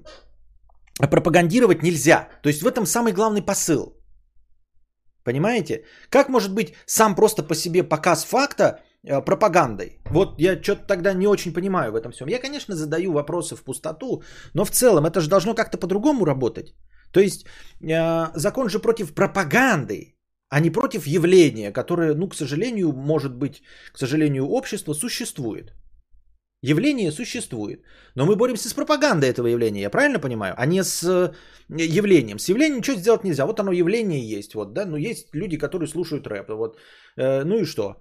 пропагандировать 0.97 1.83
нельзя. 1.83 2.29
То 2.41 2.49
есть 2.49 2.61
в 2.61 2.67
этом 2.67 2.85
самый 2.85 3.11
главный 3.11 3.41
посыл. 3.41 3.95
Понимаете? 5.25 5.83
Как 6.09 6.29
может 6.29 6.53
быть 6.53 6.73
сам 6.85 7.15
просто 7.15 7.43
по 7.43 7.55
себе 7.55 7.83
показ 7.83 8.25
факта 8.25 8.79
э, 9.03 9.25
пропагандой? 9.25 9.97
Вот 10.11 10.39
я 10.39 10.61
что-то 10.61 10.85
тогда 10.87 11.13
не 11.13 11.27
очень 11.27 11.53
понимаю 11.53 11.91
в 11.91 11.95
этом 11.95 12.11
всем. 12.11 12.29
Я, 12.29 12.39
конечно, 12.39 12.75
задаю 12.75 13.11
вопросы 13.11 13.55
в 13.55 13.63
пустоту, 13.63 14.21
но 14.53 14.65
в 14.65 14.71
целом 14.71 15.05
это 15.05 15.21
же 15.21 15.29
должно 15.29 15.55
как-то 15.55 15.77
по-другому 15.77 16.25
работать. 16.25 16.75
То 17.11 17.19
есть 17.19 17.45
э, 17.81 18.27
закон 18.35 18.69
же 18.69 18.79
против 18.79 19.15
пропаганды, 19.15 20.15
а 20.49 20.59
не 20.59 20.69
против 20.69 21.07
явления, 21.07 21.73
которое, 21.73 22.13
ну, 22.13 22.29
к 22.29 22.35
сожалению, 22.35 22.91
может 22.91 23.35
быть, 23.35 23.63
к 23.93 23.97
сожалению, 23.97 24.45
общество 24.45 24.93
существует. 24.93 25.73
Явление 26.61 27.11
существует. 27.11 27.83
Но 28.15 28.25
мы 28.25 28.35
боремся 28.35 28.69
с 28.69 28.73
пропагандой 28.73 29.29
этого 29.29 29.47
явления, 29.47 29.81
я 29.81 29.89
правильно 29.89 30.19
понимаю? 30.19 30.55
А 30.57 30.65
не 30.65 30.83
с 30.83 31.03
э, 31.03 31.33
явлением. 31.69 32.39
С 32.39 32.49
явлением 32.49 32.77
ничего 32.77 32.97
сделать 32.97 33.23
нельзя. 33.23 33.45
Вот 33.45 33.59
оно 33.59 33.71
явление 33.71 34.37
есть. 34.37 34.55
Вот, 34.55 34.73
да? 34.73 34.85
Но 34.85 34.97
есть 34.97 35.27
люди, 35.33 35.57
которые 35.57 35.87
слушают 35.87 36.27
рэп. 36.27 36.49
Вот. 36.49 36.77
Э, 37.17 37.43
ну 37.43 37.59
и 37.59 37.65
что? 37.65 37.97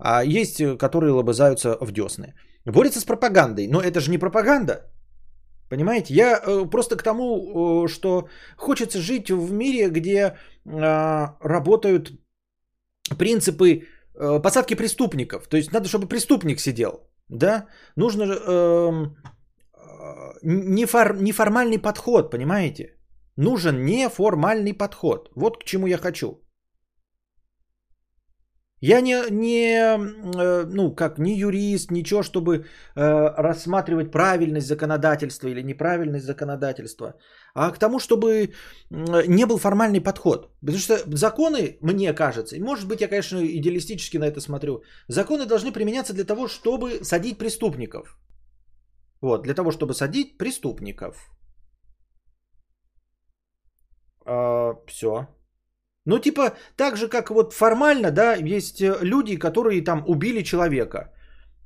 А 0.00 0.24
есть, 0.24 0.60
э, 0.60 0.76
которые 0.76 1.12
лобызаются 1.12 1.76
в 1.80 1.92
десны. 1.92 2.34
Борется 2.64 2.98
с 3.00 3.04
пропагандой. 3.04 3.68
Но 3.68 3.80
это 3.80 4.00
же 4.00 4.10
не 4.10 4.18
пропаганда. 4.18 4.90
Понимаете? 5.68 6.14
Я 6.14 6.40
просто 6.70 6.96
к 6.96 7.02
тому, 7.02 7.86
что 7.88 8.28
хочется 8.56 9.00
жить 9.00 9.30
в 9.30 9.52
мире, 9.52 9.90
где 9.90 10.34
работают 10.64 12.12
принципы 13.18 13.82
посадки 14.42 14.74
преступников. 14.74 15.46
То 15.46 15.56
есть 15.56 15.72
надо, 15.72 15.88
чтобы 15.88 16.08
преступник 16.08 16.60
сидел. 16.60 17.08
Да, 17.30 17.66
нужно 17.96 18.22
э, 18.22 19.06
нефор, 20.42 21.16
неформальный 21.20 21.78
подход, 21.78 22.30
понимаете? 22.30 22.94
Нужен 23.36 23.84
неформальный 23.84 24.74
подход. 24.74 25.30
Вот 25.34 25.58
к 25.58 25.64
чему 25.64 25.86
я 25.86 25.98
хочу. 25.98 26.42
Я 28.80 29.00
не, 29.00 29.30
не 29.30 29.74
э, 29.74 30.66
ну, 30.66 30.94
как, 30.94 31.18
не 31.18 31.36
юрист, 31.36 31.90
ничего, 31.90 32.22
чтобы 32.22 32.56
э, 32.58 32.62
рассматривать 33.36 34.12
правильность 34.12 34.68
законодательства 34.68 35.48
или 35.48 35.62
неправильность 35.62 36.26
законодательства, 36.26 37.14
а 37.58 37.72
к 37.72 37.78
тому, 37.78 37.98
чтобы 37.98 38.52
не 38.90 39.46
был 39.46 39.58
формальный 39.58 40.00
подход. 40.00 40.48
Потому 40.60 40.78
что 40.78 40.98
законы, 41.16 41.78
мне 41.82 42.12
кажется, 42.14 42.56
и 42.56 42.60
может 42.60 42.88
быть 42.88 43.00
я, 43.00 43.08
конечно, 43.08 43.38
идеалистически 43.44 44.18
на 44.18 44.26
это 44.26 44.40
смотрю, 44.40 44.82
законы 45.08 45.46
должны 45.46 45.72
применяться 45.72 46.14
для 46.14 46.24
того, 46.24 46.46
чтобы 46.46 47.04
садить 47.04 47.38
преступников. 47.38 48.16
Вот, 49.20 49.42
для 49.42 49.54
того, 49.54 49.72
чтобы 49.72 49.94
садить 49.94 50.38
преступников. 50.38 51.30
А, 54.24 54.74
все. 54.86 55.26
Ну, 56.04 56.18
типа, 56.20 56.52
так 56.76 56.96
же, 56.96 57.08
как 57.08 57.30
вот 57.30 57.52
формально, 57.52 58.10
да, 58.10 58.34
есть 58.34 58.80
э, 58.80 58.98
люди, 59.02 59.36
которые 59.36 59.84
там 59.84 60.04
убили 60.06 60.44
человека. 60.44 61.12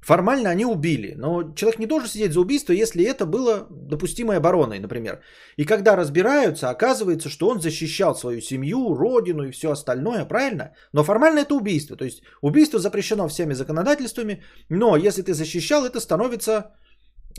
Формально 0.03 0.51
они 0.51 0.67
убили, 0.67 1.15
но 1.17 1.55
человек 1.55 1.79
не 1.79 1.87
должен 1.87 2.09
сидеть 2.09 2.33
за 2.33 2.41
убийство, 2.41 2.73
если 2.73 3.05
это 3.05 3.25
было 3.25 3.67
допустимой 3.71 4.37
обороной, 4.37 4.81
например. 4.81 5.21
И 5.57 5.65
когда 5.65 5.97
разбираются, 5.97 6.71
оказывается, 6.71 7.29
что 7.29 7.49
он 7.49 7.61
защищал 7.61 8.15
свою 8.17 8.41
семью, 8.41 8.97
родину 8.97 9.45
и 9.45 9.53
все 9.53 9.71
остальное, 9.71 10.25
правильно? 10.25 10.75
Но 10.93 11.05
формально 11.05 11.41
это 11.41 11.55
убийство. 11.55 11.97
То 11.97 12.05
есть 12.05 12.23
убийство 12.41 12.81
запрещено 12.81 13.29
всеми 13.29 13.55
законодательствами, 13.55 14.43
но 14.69 14.97
если 14.97 15.23
ты 15.23 15.35
защищал, 15.35 15.85
это 15.85 16.01
становится 16.01 16.75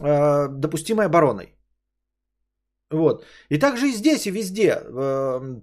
э, 0.02 0.48
допустимой 0.48 1.08
обороной. 1.08 1.58
Вот. 2.92 3.26
И 3.50 3.60
также 3.60 3.88
и 3.88 3.94
здесь, 3.94 4.26
и 4.26 4.32
везде. 4.32 4.80
Э, 4.86 5.62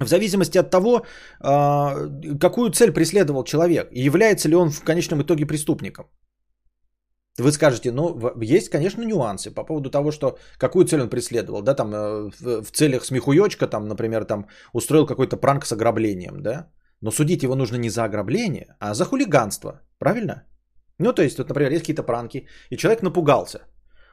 в 0.00 0.08
зависимости 0.08 0.58
от 0.58 0.70
того, 0.70 1.04
а, 1.40 1.94
какую 2.40 2.70
цель 2.70 2.92
преследовал 2.92 3.44
человек 3.44 3.88
и 3.92 4.00
является 4.00 4.48
ли 4.48 4.56
он 4.56 4.70
в 4.70 4.84
конечном 4.84 5.22
итоге 5.22 5.46
преступником. 5.46 6.04
Вы 7.38 7.52
скажете, 7.52 7.92
ну, 7.92 8.18
есть, 8.42 8.70
конечно, 8.70 9.02
нюансы 9.02 9.50
по 9.50 9.64
поводу 9.64 9.90
того, 9.90 10.10
что 10.10 10.38
какую 10.58 10.84
цель 10.84 11.00
он 11.00 11.08
преследовал, 11.08 11.62
да, 11.62 11.74
там 11.74 11.94
э, 11.94 12.30
в 12.62 12.70
целях 12.72 13.04
смехуёчка, 13.04 13.66
там, 13.66 13.88
например, 13.88 14.24
там 14.24 14.46
устроил 14.74 15.06
какой-то 15.06 15.36
пранк 15.36 15.64
с 15.64 15.72
ограблением, 15.72 16.42
да, 16.42 16.70
но 17.00 17.10
судить 17.10 17.42
его 17.42 17.54
нужно 17.54 17.76
не 17.76 17.90
за 17.90 18.04
ограбление, 18.04 18.76
а 18.78 18.94
за 18.94 19.04
хулиганство, 19.04 19.80
правильно? 19.98 20.42
Ну, 20.98 21.12
то 21.12 21.22
есть, 21.22 21.38
вот, 21.38 21.48
например, 21.48 21.72
есть 21.72 21.82
какие-то 21.82 22.02
пранки, 22.02 22.46
и 22.70 22.76
человек 22.76 23.02
напугался 23.02 23.60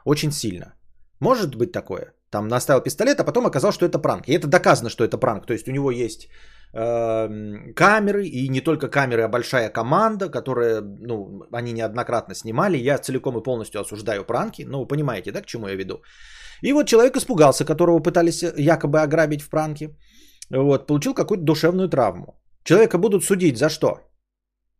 очень 0.05 0.31
сильно. 0.31 0.76
Может 1.19 1.55
быть 1.55 1.71
такое? 1.71 2.13
Там 2.29 2.47
наставил 2.47 2.81
пистолет, 2.81 3.19
а 3.19 3.23
потом 3.23 3.45
оказалось, 3.45 3.75
что 3.75 3.85
это 3.85 3.99
пранк. 3.99 4.27
И 4.27 4.33
это 4.33 4.47
доказано, 4.47 4.89
что 4.89 5.03
это 5.03 5.17
пранк. 5.17 5.45
То 5.45 5.53
есть 5.53 5.67
у 5.67 5.71
него 5.71 5.91
есть 5.91 6.27
э, 6.73 7.73
камеры, 7.73 8.25
и 8.25 8.49
не 8.49 8.61
только 8.61 8.89
камеры, 8.89 9.23
а 9.23 9.29
большая 9.29 9.69
команда, 9.69 10.29
которая, 10.29 10.81
ну, 10.81 11.43
они 11.53 11.73
неоднократно 11.73 12.35
снимали. 12.35 12.77
Я 12.77 12.97
целиком 12.97 13.37
и 13.37 13.43
полностью 13.43 13.81
осуждаю 13.81 14.25
пранки, 14.25 14.65
ну, 14.67 14.79
вы 14.79 14.87
понимаете, 14.87 15.31
да, 15.31 15.41
к 15.41 15.45
чему 15.45 15.67
я 15.67 15.75
веду. 15.75 16.01
И 16.61 16.73
вот 16.73 16.87
человек 16.87 17.15
испугался, 17.15 17.65
которого 17.65 17.99
пытались 17.99 18.43
якобы 18.57 19.01
ограбить 19.01 19.41
в 19.41 19.49
пранке, 19.49 19.95
вот, 20.49 20.87
получил 20.87 21.13
какую-то 21.13 21.43
душевную 21.43 21.89
травму. 21.89 22.39
Человека 22.63 22.97
будут 22.97 23.23
судить 23.23 23.57
за 23.57 23.69
что? 23.69 23.99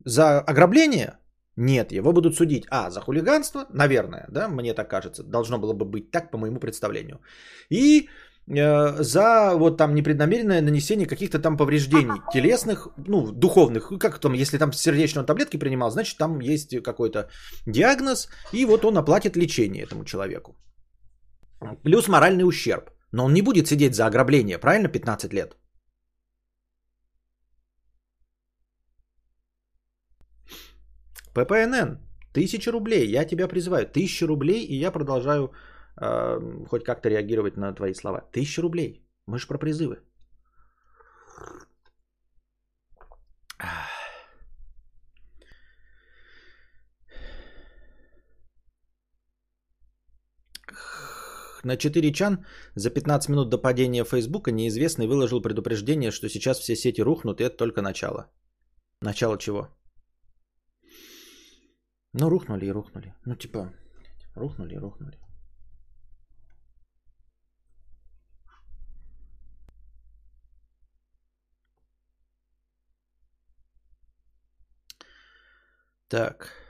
За 0.06 0.40
ограбление? 0.40 1.18
Нет, 1.58 1.92
его 1.92 2.14
будут 2.14 2.36
судить, 2.36 2.66
а, 2.70 2.90
за 2.90 3.02
хулиганство, 3.02 3.66
наверное, 3.74 4.26
да, 4.30 4.48
мне 4.48 4.74
так 4.76 4.90
кажется, 4.90 5.24
должно 5.24 5.58
было 5.58 5.74
бы 5.74 5.86
быть 5.86 6.12
так, 6.12 6.32
по 6.32 6.38
моему 6.38 6.60
представлению. 6.60 7.20
И 7.72 8.10
э, 8.48 9.04
за 9.04 9.56
вот 9.56 9.78
там 9.78 9.96
непреднамеренное 9.96 10.62
нанесение 10.62 11.08
каких-то 11.08 11.40
там 11.40 11.58
повреждений 11.58 12.22
телесных, 12.34 12.88
ну, 13.08 13.32
духовных, 13.32 13.92
как 14.00 14.20
там, 14.20 14.34
если 14.34 14.60
там 14.60 14.72
сердечные 14.72 15.26
таблетки 15.26 15.58
принимал, 15.58 15.90
значит, 15.90 16.18
там 16.18 16.40
есть 16.40 16.84
какой-то 16.84 17.28
диагноз, 17.66 18.30
и 18.54 18.66
вот 18.66 18.86
он 18.86 18.98
оплатит 18.98 19.36
лечение 19.36 19.84
этому 19.84 20.06
человеку. 20.06 20.56
Плюс 21.84 22.08
моральный 22.08 22.48
ущерб. 22.48 22.92
Но 23.12 23.26
он 23.26 23.34
не 23.34 23.42
будет 23.42 23.68
сидеть 23.68 23.96
за 23.96 24.06
ограбление, 24.06 24.60
правильно, 24.60 24.90
15 24.90 25.34
лет? 25.34 25.56
ППНН, 31.38 32.00
тысяча 32.34 32.72
рублей, 32.72 33.08
я 33.08 33.26
тебя 33.26 33.48
призываю, 33.48 33.86
тысяча 33.86 34.28
рублей, 34.28 34.66
и 34.66 34.76
я 34.76 34.92
продолжаю 34.92 35.52
э, 36.02 36.66
хоть 36.70 36.84
как-то 36.84 37.10
реагировать 37.10 37.58
на 37.58 37.74
твои 37.74 37.94
слова. 37.94 38.22
Тысяча 38.32 38.62
рублей, 38.62 39.04
мы 39.28 39.38
же 39.38 39.48
про 39.48 39.58
призывы. 39.60 39.98
На 51.64 51.76
4 51.76 52.14
чан 52.14 52.46
за 52.76 52.90
15 52.90 53.30
минут 53.30 53.50
до 53.50 53.58
падения 53.58 54.06
Фейсбука 54.06 54.52
неизвестный 54.52 55.08
выложил 55.08 55.42
предупреждение, 55.42 56.12
что 56.12 56.30
сейчас 56.30 56.60
все 56.60 56.76
сети 56.76 57.02
рухнут, 57.02 57.42
и 57.42 57.44
это 57.44 57.58
только 57.58 57.82
начало. 57.82 58.28
Начало 59.02 59.38
чего? 59.38 59.68
Ну, 62.20 62.30
рухнули 62.30 62.66
и 62.66 62.72
рухнули. 62.72 63.14
Ну, 63.26 63.36
типа, 63.36 63.74
рухнули 64.36 64.74
и 64.74 64.78
рухнули. 64.78 65.20
Так. 76.08 76.67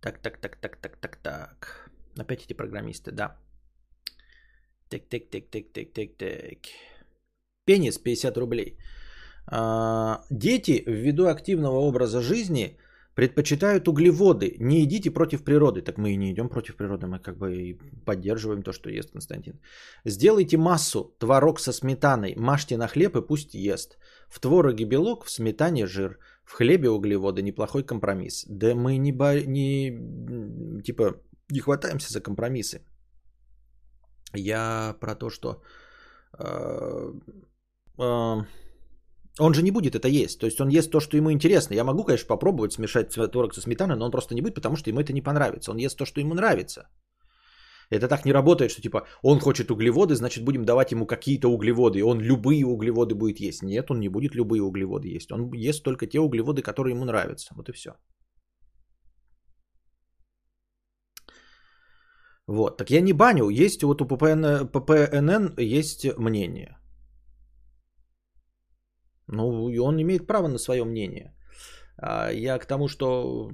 Так, 0.00 0.18
так, 0.18 0.38
так, 0.38 0.56
так, 0.56 0.76
так, 0.76 0.96
так, 0.96 1.16
так. 1.16 1.90
Опять 2.18 2.44
эти 2.46 2.54
программисты, 2.54 3.12
да. 3.12 3.36
Так, 4.88 5.02
так, 5.08 5.30
так, 5.30 5.50
так, 5.50 5.72
так, 5.72 5.92
так, 5.92 6.16
так. 6.16 6.58
Пенис 7.66 7.98
50 7.98 8.36
рублей. 8.36 8.78
А, 9.46 10.24
дети 10.30 10.82
ввиду 10.86 11.26
активного 11.28 11.78
образа 11.80 12.20
жизни 12.20 12.78
предпочитают 13.20 13.86
углеводы. 13.88 14.56
Не 14.60 14.82
идите 14.84 15.10
против 15.10 15.44
природы. 15.44 15.82
Так 15.82 15.98
мы 15.98 16.12
и 16.12 16.16
не 16.16 16.32
идем 16.32 16.48
против 16.48 16.76
природы, 16.76 17.06
мы 17.06 17.18
как 17.18 17.36
бы 17.36 17.54
и 17.54 17.78
поддерживаем 18.06 18.62
то, 18.62 18.72
что 18.72 18.90
ест 18.90 19.12
Константин. 19.12 19.60
Сделайте 20.06 20.56
массу, 20.56 21.14
творог 21.18 21.60
со 21.60 21.72
сметаной, 21.72 22.34
мажьте 22.36 22.76
на 22.76 22.88
хлеб 22.88 23.16
и 23.16 23.26
пусть 23.26 23.54
ест. 23.54 23.98
В 24.28 24.40
твороге 24.40 24.86
белок, 24.86 25.26
в 25.26 25.30
сметане 25.30 25.86
жир. 25.86 26.18
В 26.44 26.52
хлебе 26.52 26.88
углеводы 26.88 27.42
неплохой 27.42 27.82
компромисс. 27.82 28.46
Да 28.48 28.74
мы 28.74 28.96
не, 28.96 29.12
бо... 29.12 29.34
не 29.46 30.82
типа 30.82 31.20
не 31.50 31.60
хватаемся 31.60 32.10
за 32.10 32.22
компромиссы. 32.22 32.80
Я 34.34 34.96
про 35.00 35.14
то, 35.14 35.28
что 35.30 35.62
э, 36.38 37.12
э, 37.98 38.36
он 39.38 39.54
же 39.54 39.62
не 39.62 39.70
будет 39.70 39.94
это 39.94 40.08
есть. 40.08 40.40
То 40.40 40.46
есть 40.46 40.60
он 40.60 40.68
ест 40.68 40.90
то, 40.90 41.00
что 41.00 41.16
ему 41.16 41.30
интересно. 41.30 41.74
Я 41.74 41.84
могу, 41.84 42.04
конечно, 42.04 42.28
попробовать 42.28 42.72
смешать 42.72 43.10
творог 43.10 43.54
со 43.54 43.60
сметаной, 43.60 43.96
но 43.96 44.04
он 44.04 44.10
просто 44.10 44.34
не 44.34 44.42
будет, 44.42 44.54
потому 44.54 44.76
что 44.76 44.90
ему 44.90 45.00
это 45.00 45.12
не 45.12 45.22
понравится. 45.22 45.70
Он 45.70 45.78
ест 45.78 45.96
то, 45.98 46.04
что 46.04 46.20
ему 46.20 46.34
нравится. 46.34 46.88
Это 47.90 48.08
так 48.08 48.24
не 48.24 48.32
работает, 48.32 48.70
что 48.70 48.82
типа 48.82 49.06
он 49.22 49.40
хочет 49.40 49.70
углеводы, 49.70 50.14
значит 50.14 50.44
будем 50.44 50.64
давать 50.64 50.92
ему 50.92 51.06
какие-то 51.06 51.48
углеводы, 51.48 52.04
он 52.04 52.20
любые 52.20 52.64
углеводы 52.64 53.14
будет 53.14 53.40
есть. 53.40 53.62
Нет, 53.62 53.90
он 53.90 53.98
не 54.00 54.08
будет 54.08 54.34
любые 54.34 54.62
углеводы 54.62 55.08
есть. 55.08 55.32
Он 55.32 55.50
ест 55.52 55.82
только 55.82 56.06
те 56.06 56.20
углеводы, 56.20 56.62
которые 56.62 56.94
ему 56.94 57.04
нравятся. 57.04 57.52
Вот 57.56 57.68
и 57.68 57.72
все. 57.72 57.90
Вот, 62.46 62.78
так 62.78 62.90
я 62.90 63.00
не 63.00 63.12
баню, 63.12 63.48
есть 63.48 63.82
вот 63.82 64.02
у 64.02 64.06
ППН, 64.06 64.66
ППНН 64.72 65.54
есть 65.56 66.04
мнение. 66.18 66.79
Ну, 69.32 69.68
и 69.68 69.78
он 69.78 70.00
имеет 70.00 70.26
право 70.26 70.48
на 70.48 70.58
свое 70.58 70.84
мнение. 70.84 71.34
А 71.96 72.30
я 72.30 72.58
к 72.58 72.66
тому, 72.66 72.88
что, 72.88 73.50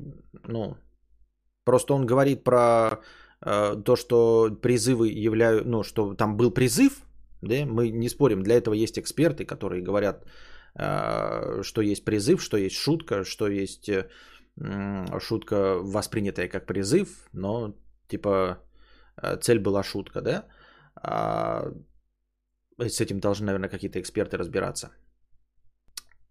ну, 0.48 0.76
просто 1.64 1.94
он 1.94 2.06
говорит 2.06 2.44
про 2.44 3.00
Э, 3.44 3.76
то, 3.84 3.96
что 3.96 4.50
призывы 4.62 5.08
являют, 5.26 5.66
ну, 5.66 5.82
что 5.82 6.14
там 6.14 6.36
был 6.36 6.50
призыв, 6.50 7.02
да, 7.42 7.66
мы 7.66 7.90
не 7.90 8.08
спорим, 8.08 8.42
для 8.42 8.56
этого 8.56 8.74
есть 8.74 8.98
эксперты, 8.98 9.44
которые 9.44 9.82
говорят, 9.82 10.24
э, 10.74 11.62
что 11.62 11.82
есть 11.82 12.04
призыв, 12.04 12.42
что 12.42 12.56
есть 12.56 12.76
шутка, 12.76 13.24
что 13.24 13.48
есть 13.48 13.90
шутка, 15.20 15.76
воспринятая 15.82 16.48
как 16.48 16.66
призыв, 16.66 17.28
но 17.32 17.74
типа 18.08 18.58
э, 19.22 19.36
цель 19.36 19.58
была 19.58 19.82
шутка, 19.82 20.22
да? 20.22 20.46
А 20.94 21.72
с 22.78 23.00
этим 23.00 23.20
должны, 23.20 23.46
наверное, 23.46 23.68
какие-то 23.68 24.00
эксперты 24.00 24.38
разбираться. 24.38 24.90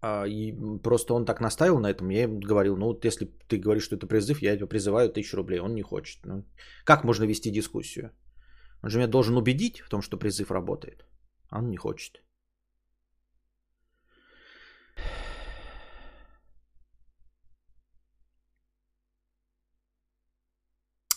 А, 0.08 0.28
и 0.28 0.54
просто 0.84 1.14
он 1.16 1.26
так 1.26 1.42
наставил 1.42 1.80
на 1.80 1.90
этом, 1.90 2.12
я 2.12 2.24
ему 2.24 2.40
говорил, 2.40 2.78
ну 2.78 2.86
вот 2.86 3.06
если 3.06 3.26
ты 3.48 3.58
говоришь, 3.58 3.86
что 3.86 3.96
это 3.96 4.06
призыв, 4.06 4.42
я 4.42 4.56
тебя 4.56 4.68
призываю 4.68 5.10
тысячу 5.10 5.38
рублей, 5.38 5.60
он 5.60 5.74
не 5.74 5.82
хочет. 5.82 6.26
Ну, 6.26 6.46
как 6.84 7.04
можно 7.04 7.26
вести 7.26 7.52
дискуссию? 7.52 8.12
Он 8.84 8.90
же 8.90 8.98
меня 8.98 9.08
должен 9.08 9.36
убедить 9.36 9.82
в 9.82 9.90
том, 9.90 10.02
что 10.02 10.18
призыв 10.18 10.52
работает, 10.52 11.06
а 11.50 11.58
он 11.58 11.70
не 11.72 11.78
хочет. 11.78 12.22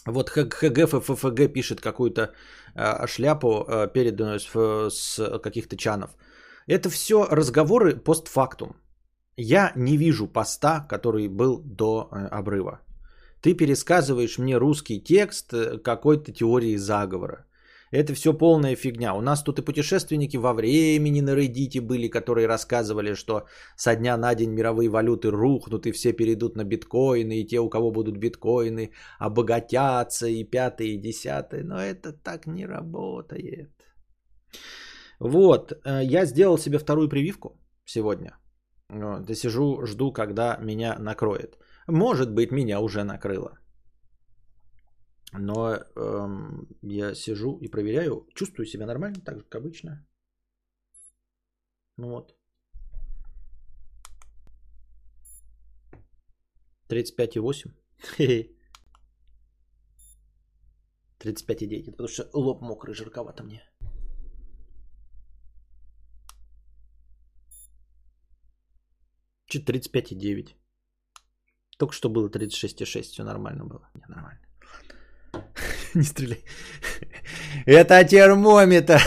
Вот 0.07 0.31
ХГ 0.31 0.87
ФФГ 0.89 1.53
пишет 1.53 1.81
какую-то 1.81 2.33
а, 2.75 3.07
шляпу, 3.07 3.67
а, 3.69 3.87
переданную 3.87 4.41
с, 4.41 4.91
с 4.91 5.39
каких-то 5.41 5.77
чанов. 5.77 6.17
Это 6.69 6.91
все 6.91 7.27
разговоры 7.31 7.97
постфактум. 7.97 8.77
Я 9.37 9.73
не 9.77 9.97
вижу 9.97 10.27
поста, 10.27 10.87
который 10.89 11.29
был 11.29 11.63
до 11.65 12.09
э, 12.13 12.27
обрыва. 12.41 12.81
Ты 13.41 13.55
пересказываешь 13.55 14.39
мне 14.39 14.59
русский 14.59 15.01
текст 15.01 15.55
э, 15.55 15.79
какой-то 15.79 16.33
теории 16.33 16.77
заговора. 16.77 17.47
Это 17.91 18.13
все 18.13 18.35
полная 18.35 18.77
фигня. 18.77 19.15
У 19.15 19.21
нас 19.23 19.43
тут 19.43 19.59
и 19.59 19.65
путешественники 19.65 20.37
во 20.37 20.53
времени 20.53 21.23
на 21.23 21.35
Reddit 21.35 21.81
были, 21.81 22.09
которые 22.09 22.47
рассказывали, 22.47 23.15
что 23.15 23.47
со 23.77 23.97
дня 23.97 24.19
на 24.19 24.35
день 24.35 24.51
мировые 24.51 24.91
валюты 24.91 25.31
рухнут, 25.31 25.87
и 25.87 25.93
все 25.93 26.13
перейдут 26.13 26.57
на 26.57 26.65
биткоины, 26.65 27.41
и 27.41 27.47
те, 27.47 27.61
у 27.61 27.71
кого 27.71 27.91
будут 27.91 28.19
биткоины, 28.19 28.91
обогатятся, 29.19 30.27
и 30.27 30.45
пятые, 30.45 30.95
и 30.95 31.01
десятые. 31.01 31.65
Но 31.65 31.81
это 31.81 32.13
так 32.13 32.47
не 32.47 32.67
работает. 32.67 33.71
Вот, 35.21 35.73
э, 35.73 36.05
я 36.05 36.27
сделал 36.27 36.59
себе 36.59 36.79
вторую 36.79 37.09
прививку 37.09 37.61
сегодня. 37.85 38.39
Да 38.89 39.35
сижу, 39.35 39.85
жду, 39.87 40.13
когда 40.13 40.57
меня 40.57 40.99
накроет. 40.99 41.59
Может 41.87 42.33
быть, 42.33 42.53
меня 42.53 42.81
уже 42.81 43.05
накрыло. 43.05 43.59
Но 45.33 45.77
эм, 45.77 46.69
я 46.83 47.15
сижу 47.15 47.59
и 47.61 47.69
проверяю, 47.69 48.27
чувствую 48.35 48.67
себя 48.67 48.87
нормально, 48.87 49.21
так 49.21 49.37
же, 49.37 49.45
как 49.45 49.61
обычно. 49.61 50.07
Ну 51.99 52.09
вот. 52.11 52.35
35,8. 56.89 57.71
35,9. 61.19 61.91
Потому 61.91 62.09
что 62.09 62.31
лоб 62.33 62.63
мокрый, 62.63 62.95
жарковато 62.95 63.43
мне. 63.45 63.68
Чуть 69.49 69.67
35,9. 69.67 70.55
Только 71.79 71.95
что 71.95 72.11
было 72.11 72.29
36,6, 72.29 73.03
все 73.03 73.25
нормально 73.25 73.65
было. 73.65 73.91
Не, 73.95 74.05
нормально. 74.09 74.41
Не 75.95 76.03
стреляй. 76.03 76.45
Это 77.67 78.05
термометр. 78.05 79.01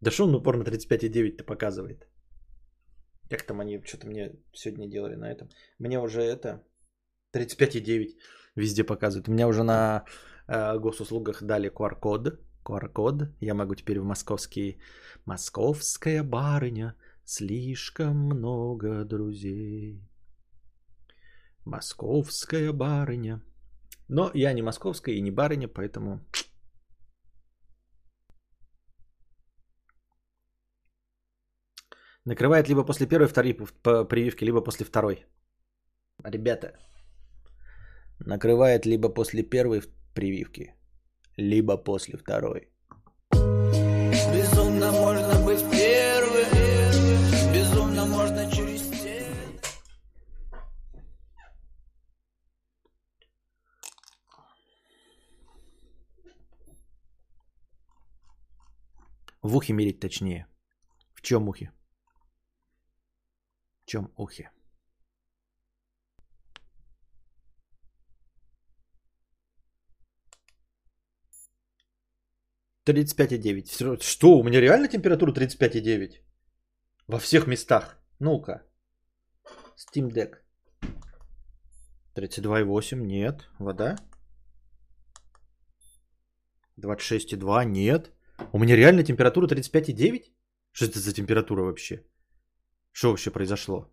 Да 0.00 0.10
что 0.10 0.24
он 0.24 0.34
упор 0.34 0.56
на 0.56 0.62
35,9-то 0.62 1.44
показывает? 1.44 2.08
Как 3.30 3.42
там 3.42 3.60
они 3.60 3.82
что-то 3.84 4.06
мне 4.06 4.32
сегодня 4.54 4.88
делали 4.88 5.16
на 5.16 5.30
этом? 5.30 5.48
Мне 5.78 5.98
уже 5.98 6.22
это 6.22 6.62
35,9 7.34 8.18
везде 8.54 8.84
показывают. 8.84 9.28
У 9.28 9.32
меня 9.32 9.48
уже 9.48 9.62
на 9.62 10.04
э, 10.48 10.78
госуслугах 10.78 11.42
дали 11.42 11.70
QR-код. 11.70 12.45
QR-код. 12.66 13.14
Я 13.40 13.54
могу 13.54 13.74
теперь 13.74 14.00
в 14.00 14.04
московский... 14.04 14.78
Московская 15.26 16.22
барыня, 16.22 16.94
слишком 17.24 18.16
много 18.16 19.04
друзей. 19.04 20.00
Московская 21.64 22.72
барыня. 22.72 23.42
Но 24.08 24.30
я 24.34 24.52
не 24.52 24.62
московская 24.62 25.14
и 25.14 25.22
не 25.22 25.30
барыня, 25.30 25.68
поэтому... 25.68 26.20
Накрывает 32.24 32.68
либо 32.68 32.84
после 32.84 33.06
первой, 33.06 33.28
второй 33.28 33.54
прививки, 34.08 34.44
либо 34.44 34.60
после 34.60 34.84
второй. 34.84 35.26
Ребята, 36.24 36.72
накрывает 38.20 38.86
либо 38.86 39.08
после 39.08 39.42
первой 39.42 39.82
прививки, 40.14 40.75
либо 41.36 41.76
после 41.76 42.16
второй. 42.18 42.68
Безумно 43.32 44.92
можно 44.92 45.44
быть 45.44 45.60
первым, 45.70 47.52
безумно 47.52 48.06
можно 48.06 48.50
через 48.50 48.86
В 59.46 59.54
ухе 59.56 59.72
мерить 59.72 60.00
точнее. 60.00 60.48
В 61.14 61.22
чем 61.22 61.48
ухе? 61.48 61.70
В 63.84 63.86
чем 63.86 64.12
ухе? 64.16 64.50
35,9. 72.86 74.02
Что, 74.02 74.38
у 74.38 74.42
меня 74.42 74.60
реально 74.60 74.88
температура 74.88 75.32
35,9? 75.32 76.20
Во 77.08 77.18
всех 77.18 77.46
местах. 77.46 77.98
Ну-ка. 78.20 78.62
Steam 79.76 80.12
Deck. 80.12 80.34
32,8. 82.14 82.96
Нет. 82.96 83.48
Вода. 83.58 83.96
26,2. 86.80 87.64
Нет. 87.64 88.12
У 88.52 88.58
меня 88.58 88.76
реально 88.76 89.02
температура 89.02 89.46
35,9? 89.46 90.24
Что 90.72 90.84
это 90.84 90.98
за 90.98 91.12
температура 91.12 91.62
вообще? 91.62 92.04
Что 92.92 93.10
вообще 93.10 93.30
произошло? 93.30 93.90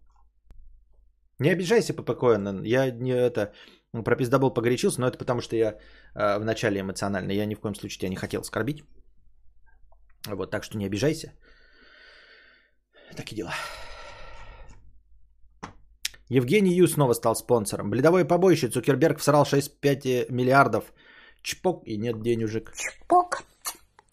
Не 1.39 1.49
обижайся, 1.49 1.93
ППКН. 1.93 2.63
Я 2.63 2.91
не 2.91 3.11
это 3.11 3.53
про 4.01 4.15
пиздобол 4.15 4.53
погорячился, 4.53 5.01
но 5.01 5.07
это 5.07 5.17
потому, 5.17 5.41
что 5.41 5.55
я 5.55 5.77
э, 6.15 6.39
вначале 6.39 6.81
эмоционально. 6.81 7.31
Я 7.31 7.45
ни 7.45 7.55
в 7.55 7.59
коем 7.59 7.75
случае 7.75 7.99
тебя 7.99 8.09
не 8.09 8.15
хотел 8.15 8.41
оскорбить. 8.41 8.83
Вот, 10.27 10.51
так 10.51 10.63
что 10.63 10.77
не 10.77 10.85
обижайся. 10.85 11.33
Такие 13.15 13.35
дела. 13.37 13.53
Евгений 16.29 16.73
Ю 16.73 16.87
снова 16.87 17.13
стал 17.13 17.35
спонсором. 17.35 17.89
Бледовое 17.89 18.25
побоище. 18.25 18.69
Цукерберг 18.69 19.19
всрал 19.19 19.45
6-5 19.45 20.31
миллиардов. 20.31 20.93
Чпок 21.43 21.83
и 21.85 21.97
нет 21.97 22.21
денежек. 22.23 22.73
Чпок 22.75 23.43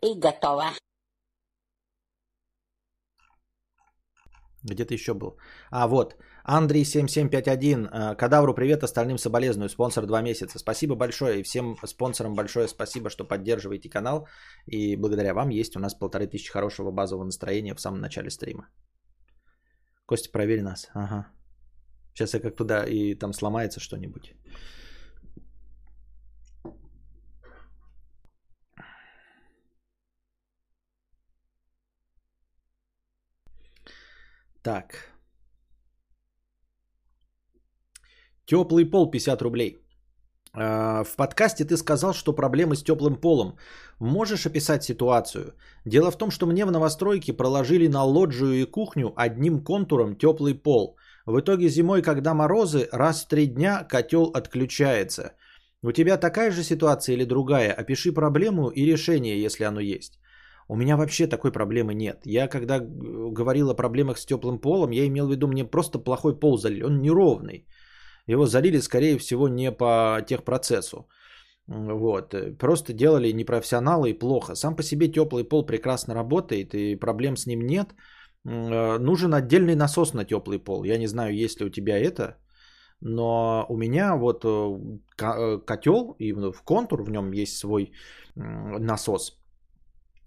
и 0.02 0.14
готово. 0.14 0.64
Где 4.62 4.84
ты 4.84 4.94
еще 4.94 5.14
был? 5.14 5.38
А, 5.70 5.86
вот. 5.86 6.16
Андрей 6.52 6.84
7751. 6.84 7.86
Э, 7.86 8.16
Кадавру 8.16 8.54
привет, 8.54 8.82
остальным 8.82 9.18
соболезную. 9.18 9.68
Спонсор 9.68 10.06
два 10.06 10.20
месяца. 10.20 10.58
Спасибо 10.58 10.96
большое. 10.96 11.38
И 11.38 11.42
всем 11.44 11.76
спонсорам 11.86 12.34
большое 12.34 12.66
спасибо, 12.66 13.08
что 13.08 13.24
поддерживаете 13.24 13.88
канал. 13.88 14.26
И 14.66 14.96
благодаря 14.96 15.32
вам 15.32 15.50
есть 15.50 15.76
у 15.76 15.80
нас 15.80 15.94
полторы 15.94 16.26
тысячи 16.26 16.50
хорошего 16.50 16.90
базового 16.90 17.24
настроения 17.24 17.74
в 17.74 17.80
самом 17.80 18.00
начале 18.00 18.30
стрима. 18.30 18.68
Костя, 20.06 20.32
проверь 20.32 20.62
нас. 20.62 20.88
Ага. 20.92 21.28
Сейчас 22.14 22.34
я 22.34 22.40
как 22.40 22.56
туда 22.56 22.84
и 22.84 23.14
там 23.14 23.32
сломается 23.32 23.78
что-нибудь. 23.78 24.34
Так. 34.62 35.09
Теплый 38.50 38.84
пол 38.84 39.10
50 39.10 39.42
рублей. 39.42 39.76
А, 40.52 41.04
в 41.04 41.16
подкасте 41.16 41.64
ты 41.64 41.76
сказал, 41.76 42.12
что 42.12 42.32
проблемы 42.32 42.74
с 42.74 42.82
теплым 42.82 43.14
полом. 43.14 43.56
Можешь 44.00 44.44
описать 44.46 44.82
ситуацию? 44.82 45.54
Дело 45.84 46.10
в 46.10 46.18
том, 46.18 46.30
что 46.30 46.46
мне 46.46 46.64
в 46.66 46.72
новостройке 46.72 47.32
проложили 47.32 47.86
на 47.86 48.02
лоджию 48.02 48.54
и 48.54 48.64
кухню 48.64 49.12
одним 49.16 49.62
контуром 49.62 50.16
теплый 50.16 50.54
пол. 50.54 50.96
В 51.26 51.38
итоге 51.38 51.68
зимой, 51.68 52.02
когда 52.02 52.34
морозы, 52.34 52.88
раз 52.92 53.22
в 53.22 53.28
три 53.28 53.46
дня 53.46 53.84
котел 53.84 54.32
отключается. 54.34 55.32
У 55.82 55.92
тебя 55.92 56.16
такая 56.16 56.50
же 56.50 56.64
ситуация 56.64 57.14
или 57.14 57.24
другая? 57.24 57.72
Опиши 57.72 58.12
проблему 58.12 58.70
и 58.70 58.84
решение, 58.84 59.40
если 59.40 59.62
оно 59.62 59.80
есть. 59.80 60.18
У 60.68 60.76
меня 60.76 60.96
вообще 60.96 61.28
такой 61.28 61.52
проблемы 61.52 61.94
нет. 61.94 62.22
Я 62.24 62.48
когда 62.48 62.80
говорил 62.80 63.70
о 63.70 63.76
проблемах 63.76 64.18
с 64.18 64.26
теплым 64.26 64.58
полом, 64.58 64.90
я 64.90 65.06
имел 65.06 65.28
в 65.28 65.30
виду, 65.30 65.46
мне 65.46 65.64
просто 65.64 66.00
плохой 66.00 66.36
пол 66.40 66.58
залили. 66.58 66.82
Он 66.82 67.00
неровный. 67.00 67.68
Его 68.32 68.46
залили, 68.46 68.80
скорее 68.80 69.18
всего, 69.18 69.48
не 69.48 69.72
по 69.72 70.22
техпроцессу. 70.26 71.08
Вот. 71.66 72.34
Просто 72.58 72.92
делали 72.92 73.32
непрофессионалы 73.32 74.10
и 74.10 74.18
плохо. 74.18 74.54
Сам 74.54 74.76
по 74.76 74.82
себе 74.82 75.08
теплый 75.08 75.44
пол 75.44 75.66
прекрасно 75.66 76.14
работает, 76.14 76.74
и 76.74 76.96
проблем 76.96 77.36
с 77.36 77.46
ним 77.46 77.66
нет. 77.66 77.94
Нужен 78.44 79.34
отдельный 79.34 79.74
насос 79.74 80.14
на 80.14 80.24
теплый 80.24 80.58
пол. 80.58 80.84
Я 80.84 80.98
не 80.98 81.08
знаю, 81.08 81.34
есть 81.34 81.60
ли 81.60 81.66
у 81.66 81.70
тебя 81.70 81.98
это, 81.98 82.36
но 83.00 83.66
у 83.68 83.76
меня 83.76 84.16
вот 84.16 84.44
э, 84.44 84.78
э, 85.22 85.58
котел, 85.66 86.16
и 86.18 86.32
в 86.32 86.62
контур 86.64 87.02
в 87.02 87.10
нем 87.10 87.32
есть 87.32 87.56
свой 87.56 87.92
насос 88.34 89.40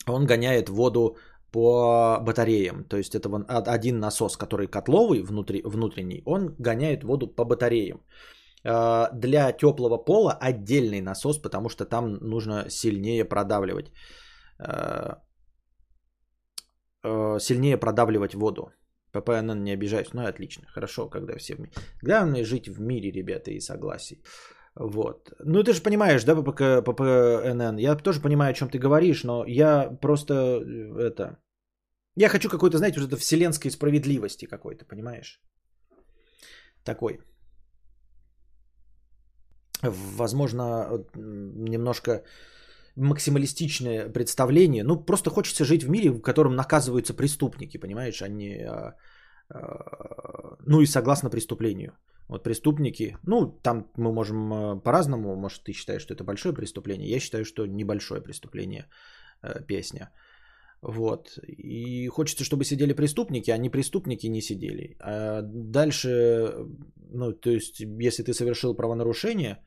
он 0.07 0.25
гоняет 0.25 0.69
воду 0.69 1.17
по 1.53 2.19
батареям. 2.19 2.83
То 2.83 2.97
есть 2.97 3.15
это 3.15 3.29
один 3.75 3.99
насос, 3.99 4.37
который 4.37 4.67
котловый 4.67 5.21
внутри, 5.21 5.61
внутренний, 5.63 6.23
он 6.25 6.55
гоняет 6.59 7.03
воду 7.03 7.27
по 7.27 7.45
батареям. 7.45 8.01
А, 8.65 9.09
для 9.13 9.51
теплого 9.51 9.97
пола 9.97 10.37
отдельный 10.41 11.01
насос, 11.01 11.41
потому 11.41 11.69
что 11.69 11.85
там 11.85 12.13
нужно 12.21 12.69
сильнее 12.69 13.25
продавливать. 13.25 13.91
А, 14.59 15.21
а, 17.03 17.39
сильнее 17.39 17.77
продавливать 17.77 18.33
воду. 18.33 18.71
ППНН 19.11 19.63
не 19.63 19.73
обижаюсь, 19.73 20.13
ну 20.13 20.23
и 20.23 20.29
отлично, 20.29 20.63
хорошо, 20.73 21.09
когда 21.09 21.37
все 21.37 21.55
вместе. 21.55 21.79
Главное 22.01 22.43
жить 22.43 22.67
в 22.67 22.81
мире, 22.81 23.11
ребята, 23.11 23.51
и 23.51 23.59
согласии. 23.59 24.23
Вот. 24.75 25.33
Ну, 25.39 25.63
ты 25.63 25.73
же 25.73 25.81
понимаешь, 25.81 26.23
да, 26.23 26.36
ППНН? 26.36 27.77
Я 27.77 27.95
тоже 27.95 28.21
понимаю, 28.21 28.51
о 28.51 28.53
чем 28.53 28.69
ты 28.69 28.79
говоришь, 28.79 29.23
но 29.23 29.45
я 29.45 29.89
просто 30.01 30.33
э, 30.33 31.09
это... 31.09 31.38
Я 32.15 32.29
хочу 32.29 32.49
какой-то, 32.49 32.77
знаете, 32.77 32.99
вот 32.99 33.07
это 33.07 33.17
вселенской 33.17 33.71
справедливости 33.71 34.45
какой-то, 34.45 34.86
понимаешь? 34.86 35.41
Такой. 36.83 37.19
Возможно, 39.83 41.05
немножко 41.15 42.23
максималистичное 42.95 44.09
представление. 44.09 44.83
Ну, 44.83 45.05
просто 45.05 45.29
хочется 45.29 45.65
жить 45.65 45.83
в 45.83 45.89
мире, 45.89 46.12
в 46.12 46.21
котором 46.21 46.55
наказываются 46.55 47.13
преступники, 47.13 47.77
понимаешь, 47.77 48.21
а 48.21 48.27
не... 48.27 48.67
А, 49.49 50.58
ну 50.65 50.82
и 50.82 50.86
согласно 50.86 51.29
преступлению. 51.29 51.93
Вот 52.27 52.43
преступники, 52.43 53.17
ну, 53.27 53.60
там 53.63 53.91
мы 53.97 54.13
можем 54.13 54.53
э, 54.53 54.82
по-разному, 54.82 55.36
может, 55.36 55.63
ты 55.63 55.73
считаешь, 55.73 56.01
что 56.01 56.13
это 56.13 56.23
большое 56.23 56.53
преступление, 56.53 57.10
я 57.10 57.19
считаю, 57.19 57.43
что 57.45 57.65
небольшое 57.65 58.21
преступление 58.21 58.88
э, 59.43 59.65
песня. 59.67 60.10
Вот. 60.82 61.39
И 61.47 62.08
хочется, 62.08 62.43
чтобы 62.43 62.65
сидели 62.65 62.93
преступники, 62.93 63.51
а 63.51 63.58
не 63.58 63.69
преступники 63.69 64.27
не 64.27 64.41
сидели. 64.41 64.97
А 64.99 65.41
дальше, 65.43 66.53
ну, 67.10 67.34
то 67.34 67.49
есть, 67.49 67.79
если 67.79 68.23
ты 68.23 68.34
совершил 68.34 68.75
правонарушение 68.75 69.58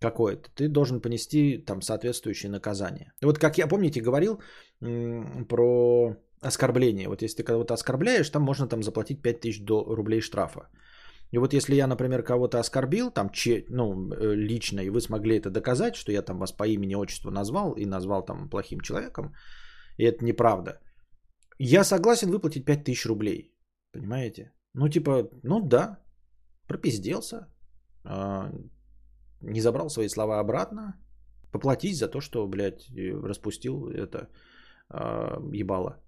какое-то, 0.00 0.50
ты 0.54 0.68
должен 0.68 1.00
понести 1.00 1.58
там 1.58 1.82
соответствующее 1.82 2.50
наказание. 2.50 3.12
Вот 3.22 3.38
как 3.38 3.58
я, 3.58 3.66
помните, 3.66 4.00
говорил 4.00 4.40
про 5.48 6.16
оскорбление. 6.40 7.08
Вот 7.08 7.22
если 7.22 7.36
ты 7.36 7.44
кого-то 7.44 7.74
оскорбляешь, 7.74 8.30
там 8.30 8.42
можно 8.42 8.68
там 8.68 8.82
заплатить 8.82 9.22
5000 9.22 9.64
до 9.64 9.84
рублей 9.94 10.20
штрафа. 10.20 10.68
И 11.32 11.38
вот 11.38 11.52
если 11.52 11.76
я, 11.76 11.86
например, 11.86 12.22
кого-то 12.22 12.58
оскорбил, 12.58 13.10
там, 13.10 13.30
че, 13.30 13.64
ну, 13.68 14.12
э, 14.12 14.34
лично, 14.34 14.80
и 14.80 14.90
вы 14.90 15.00
смогли 15.00 15.36
это 15.36 15.50
доказать, 15.50 15.94
что 15.94 16.12
я 16.12 16.22
там 16.22 16.38
вас 16.38 16.52
по 16.52 16.66
имени, 16.66 16.96
отчеству 16.96 17.30
назвал 17.30 17.72
и 17.76 17.86
назвал 17.86 18.24
там 18.24 18.48
плохим 18.48 18.80
человеком, 18.80 19.32
и 19.96 20.04
это 20.04 20.24
неправда, 20.24 20.80
я 21.58 21.84
согласен 21.84 22.30
выплатить 22.30 22.64
5000 22.64 23.06
рублей. 23.06 23.54
Понимаете? 23.92 24.52
Ну, 24.74 24.88
типа, 24.88 25.28
ну 25.42 25.60
да, 25.60 25.98
пропизделся, 26.66 27.46
а, 28.04 28.50
не 29.40 29.60
забрал 29.60 29.90
свои 29.90 30.08
слова 30.08 30.40
обратно, 30.40 30.94
поплатись 31.52 31.98
за 31.98 32.08
то, 32.08 32.20
что, 32.20 32.46
блядь, 32.48 32.90
распустил 33.24 33.88
это 33.88 34.28
э, 34.88 34.96
ебало. 35.52 36.00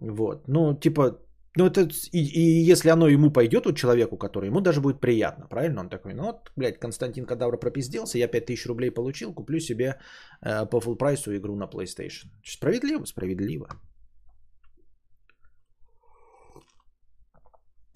Вот. 0.00 0.48
Ну, 0.48 0.74
типа, 0.74 1.18
ну 1.56 1.66
это, 1.66 1.88
и, 2.12 2.18
и 2.18 2.70
если 2.70 2.90
оно 2.90 3.08
ему 3.08 3.30
пойдет, 3.30 3.66
у 3.66 3.72
человеку, 3.72 4.18
который 4.18 4.48
ему 4.48 4.60
даже 4.60 4.80
будет 4.80 5.00
приятно, 5.00 5.46
правильно? 5.48 5.80
Он 5.80 5.88
такой, 5.88 6.14
ну 6.14 6.24
вот, 6.24 6.52
блядь, 6.56 6.78
Константин 6.78 7.24
Кадавр 7.24 7.58
пропизделся, 7.58 8.18
я 8.18 8.28
5000 8.28 8.66
рублей 8.66 8.90
получил, 8.90 9.32
куплю 9.32 9.60
себе 9.60 9.98
э, 10.42 10.66
по 10.66 10.80
full 10.80 10.96
прайсу 10.96 11.34
игру 11.34 11.56
на 11.56 11.64
PlayStation. 11.64 12.28
Справедливо? 12.44 13.04
Справедливо. 13.06 13.68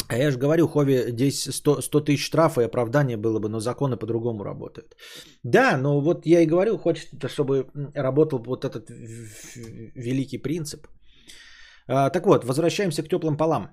А 0.09 0.17
я 0.17 0.31
же 0.31 0.39
говорю, 0.39 0.67
Хови, 0.67 1.11
здесь 1.11 1.49
100, 1.55 1.83
100 1.83 2.01
тысяч 2.01 2.25
штрафа 2.25 2.63
и 2.63 2.65
оправдание 2.65 3.17
было 3.17 3.39
бы, 3.39 3.49
но 3.49 3.61
законы 3.61 3.97
по-другому 3.97 4.43
работают. 4.43 4.97
Да, 5.45 5.77
но 5.77 6.01
вот 6.01 6.27
я 6.27 6.41
и 6.41 6.47
говорю, 6.47 6.79
хочется, 6.79 7.29
чтобы 7.29 7.67
работал 7.95 8.43
вот 8.43 8.65
этот 8.65 8.91
великий 8.91 10.39
принцип. 10.39 10.87
А, 11.91 12.11
так 12.11 12.27
вот, 12.27 12.45
возвращаемся 12.45 13.03
к 13.03 13.09
теплым 13.09 13.37
полам. 13.37 13.69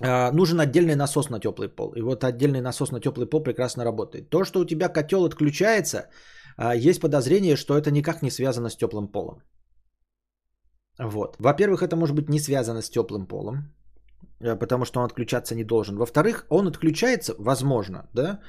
А, 0.00 0.30
нужен 0.32 0.60
отдельный 0.60 0.94
насос 0.94 1.30
на 1.30 1.40
теплый 1.40 1.68
пол. 1.68 1.92
И 1.96 2.02
вот 2.02 2.22
отдельный 2.22 2.60
насос 2.60 2.92
на 2.92 3.00
теплый 3.00 3.26
пол 3.26 3.42
прекрасно 3.42 3.84
работает. 3.84 4.30
То, 4.30 4.44
что 4.44 4.60
у 4.60 4.64
тебя 4.64 4.88
котел 4.88 5.24
отключается, 5.24 6.08
а, 6.56 6.74
есть 6.76 7.00
подозрение, 7.00 7.56
что 7.56 7.76
это 7.76 7.90
никак 7.90 8.22
не 8.22 8.30
связано 8.30 8.70
с 8.70 8.76
теплым 8.76 9.08
полом. 9.08 9.42
Вот. 10.98 11.36
Во-первых, 11.38 11.82
это 11.82 11.96
может 11.96 12.14
быть 12.14 12.28
не 12.28 12.38
связано 12.38 12.82
с 12.82 12.90
теплым 12.90 13.26
полом. 13.26 13.74
Э, 14.40 14.56
потому 14.56 14.84
что 14.84 15.00
он 15.00 15.06
отключаться 15.06 15.54
не 15.54 15.64
должен. 15.64 15.96
Во-вторых, 15.96 16.46
он 16.50 16.66
отключается, 16.66 17.34
возможно, 17.38 18.08
да, 18.14 18.40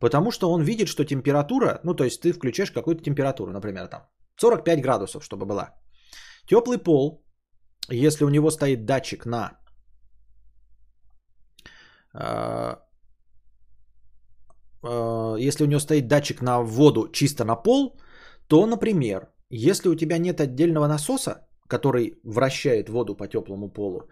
потому 0.00 0.30
что 0.30 0.50
он 0.50 0.62
видит, 0.62 0.88
что 0.88 1.04
температура, 1.04 1.80
ну, 1.84 1.94
то 1.94 2.04
есть 2.04 2.20
ты 2.20 2.32
включаешь 2.32 2.72
какую-то 2.72 3.02
температуру, 3.02 3.52
например, 3.52 3.86
там 3.88 4.00
45 4.36 4.82
градусов, 4.82 5.24
чтобы 5.24 5.46
была. 5.46 5.74
Теплый 6.46 6.78
пол, 6.78 7.21
если 7.94 8.24
у 8.24 8.28
него 8.28 8.50
стоит 8.50 8.84
датчик 8.84 9.26
на 9.26 9.58
э, 12.14 12.76
э, 14.84 15.36
если 15.38 15.64
у 15.64 15.66
него 15.66 15.80
стоит 15.80 16.08
датчик 16.08 16.42
на 16.42 16.62
воду 16.62 17.08
чисто 17.12 17.44
на 17.44 17.56
пол, 17.56 17.96
то, 18.48 18.66
например, 18.66 19.28
если 19.50 19.88
у 19.88 19.94
тебя 19.94 20.18
нет 20.18 20.40
отдельного 20.40 20.88
насоса, 20.88 21.46
который 21.68 22.20
вращает 22.24 22.88
воду 22.88 23.16
по 23.16 23.28
теплому 23.28 23.68
полу, 23.68 24.08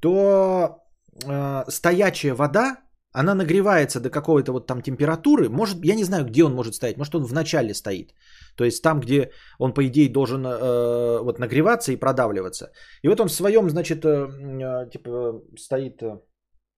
то 0.00 0.78
э, 1.24 1.64
стоячая 1.68 2.34
вода, 2.34 2.76
она 3.12 3.34
нагревается 3.34 4.00
до 4.00 4.10
какой-то 4.10 4.52
вот 4.52 4.66
там 4.66 4.82
температуры. 4.82 5.48
Может, 5.48 5.84
я 5.84 5.94
не 5.94 6.04
знаю, 6.04 6.24
где 6.24 6.44
он 6.44 6.54
может 6.54 6.74
стоять. 6.74 6.96
Может, 6.96 7.14
он 7.14 7.24
в 7.24 7.32
начале 7.32 7.74
стоит. 7.74 8.14
То 8.60 8.66
есть 8.66 8.82
там, 8.82 9.00
где 9.00 9.30
он, 9.58 9.72
по 9.72 9.80
идее, 9.80 10.12
должен 10.12 10.44
э, 10.44 11.22
вот 11.22 11.38
нагреваться 11.38 11.92
и 11.92 11.96
продавливаться. 11.96 12.70
И 13.02 13.08
вот 13.08 13.20
он 13.20 13.28
в 13.28 13.32
своем, 13.32 13.70
значит, 13.70 14.04
э, 14.04 14.08
э, 14.08 14.90
типа 14.90 15.42
стоит 15.56 16.02
э, 16.02 16.20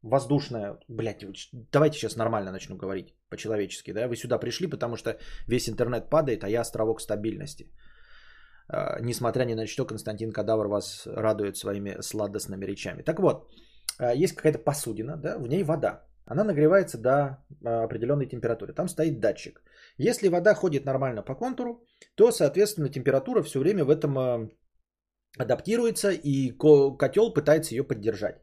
воздушная... 0.03 0.79
Блядь, 0.88 1.25
давайте 1.73 1.99
сейчас 1.99 2.16
нормально 2.16 2.53
начну 2.53 2.77
говорить 2.77 3.16
по-человечески. 3.31 3.92
Да? 3.92 4.07
Вы 4.07 4.14
сюда 4.14 4.38
пришли, 4.38 4.68
потому 4.68 4.97
что 4.97 5.18
весь 5.49 5.68
интернет 5.68 6.09
падает, 6.09 6.45
а 6.45 6.49
я 6.49 6.61
островок 6.61 7.01
стабильности. 7.01 7.64
А, 8.68 9.01
несмотря 9.01 9.45
ни 9.45 9.55
на 9.55 9.66
что, 9.66 9.85
Константин 9.85 10.31
Кадавр 10.31 10.68
вас 10.68 11.03
радует 11.07 11.57
своими 11.57 12.01
сладостными 12.01 12.64
речами. 12.64 13.03
Так 13.03 13.18
вот, 13.18 13.49
а, 13.99 14.14
есть 14.14 14.37
какая-то 14.37 14.61
посудина, 14.61 15.16
да, 15.16 15.37
в 15.37 15.49
ней 15.49 15.64
вода. 15.64 16.05
Она 16.27 16.45
нагревается 16.45 16.99
до 16.99 17.12
а, 17.64 17.83
определенной 17.83 18.29
температуры. 18.29 18.73
Там 18.73 18.87
стоит 18.87 19.18
датчик. 19.18 19.61
Если 20.09 20.29
вода 20.29 20.55
ходит 20.55 20.85
нормально 20.85 21.23
по 21.23 21.35
контуру, 21.35 21.87
то, 22.17 22.33
соответственно, 22.33 22.88
температура 22.88 23.43
все 23.43 23.59
время 23.61 23.85
в 23.85 23.91
этом 23.91 24.51
адаптируется, 25.38 26.11
и 26.11 26.51
котел 26.99 27.33
пытается 27.33 27.75
ее 27.75 27.85
поддержать. 27.85 28.37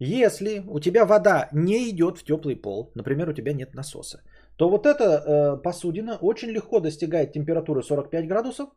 Если 0.00 0.62
у 0.68 0.80
тебя 0.80 1.06
вода 1.06 1.48
не 1.52 1.88
идет 1.88 2.18
в 2.18 2.24
теплый 2.24 2.56
пол, 2.56 2.92
например, 2.94 3.28
у 3.28 3.32
тебя 3.32 3.52
нет 3.54 3.74
насоса, 3.74 4.22
то 4.56 4.68
вот 4.68 4.86
эта 4.86 5.04
э, 5.04 5.62
посудина 5.62 6.18
очень 6.20 6.50
легко 6.50 6.80
достигает 6.80 7.32
температуры 7.32 7.82
45 7.82 8.28
градусов, 8.28 8.68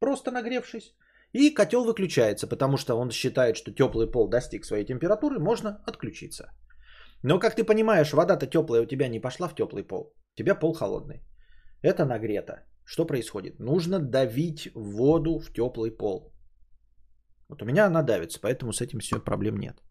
просто 0.00 0.30
нагревшись. 0.30 0.94
И 1.32 1.54
котел 1.54 1.84
выключается, 1.84 2.46
потому 2.46 2.76
что 2.76 2.98
он 2.98 3.10
считает, 3.10 3.56
что 3.56 3.72
теплый 3.72 4.10
пол 4.10 4.28
достиг 4.28 4.64
своей 4.64 4.86
температуры, 4.86 5.38
можно 5.38 5.82
отключиться. 5.86 6.52
Но, 7.22 7.38
как 7.38 7.56
ты 7.56 7.64
понимаешь, 7.64 8.12
вода-то 8.12 8.46
теплая 8.46 8.82
у 8.82 8.86
тебя 8.86 9.08
не 9.08 9.20
пошла 9.20 9.48
в 9.48 9.54
теплый 9.54 9.82
пол. 9.82 10.14
У 10.34 10.38
тебя 10.38 10.54
пол 10.54 10.72
холодный. 10.72 11.20
Это 11.82 12.04
нагрето. 12.04 12.64
Что 12.84 13.06
происходит? 13.06 13.58
Нужно 13.58 13.98
давить 13.98 14.70
воду 14.74 15.38
в 15.38 15.52
теплый 15.52 15.90
пол. 15.90 16.32
Вот 17.48 17.62
у 17.62 17.64
меня 17.64 17.86
она 17.86 18.02
давится, 18.02 18.40
поэтому 18.40 18.72
с 18.72 18.80
этим 18.80 19.00
все 19.00 19.18
проблем 19.20 19.56
нет. 19.58 19.82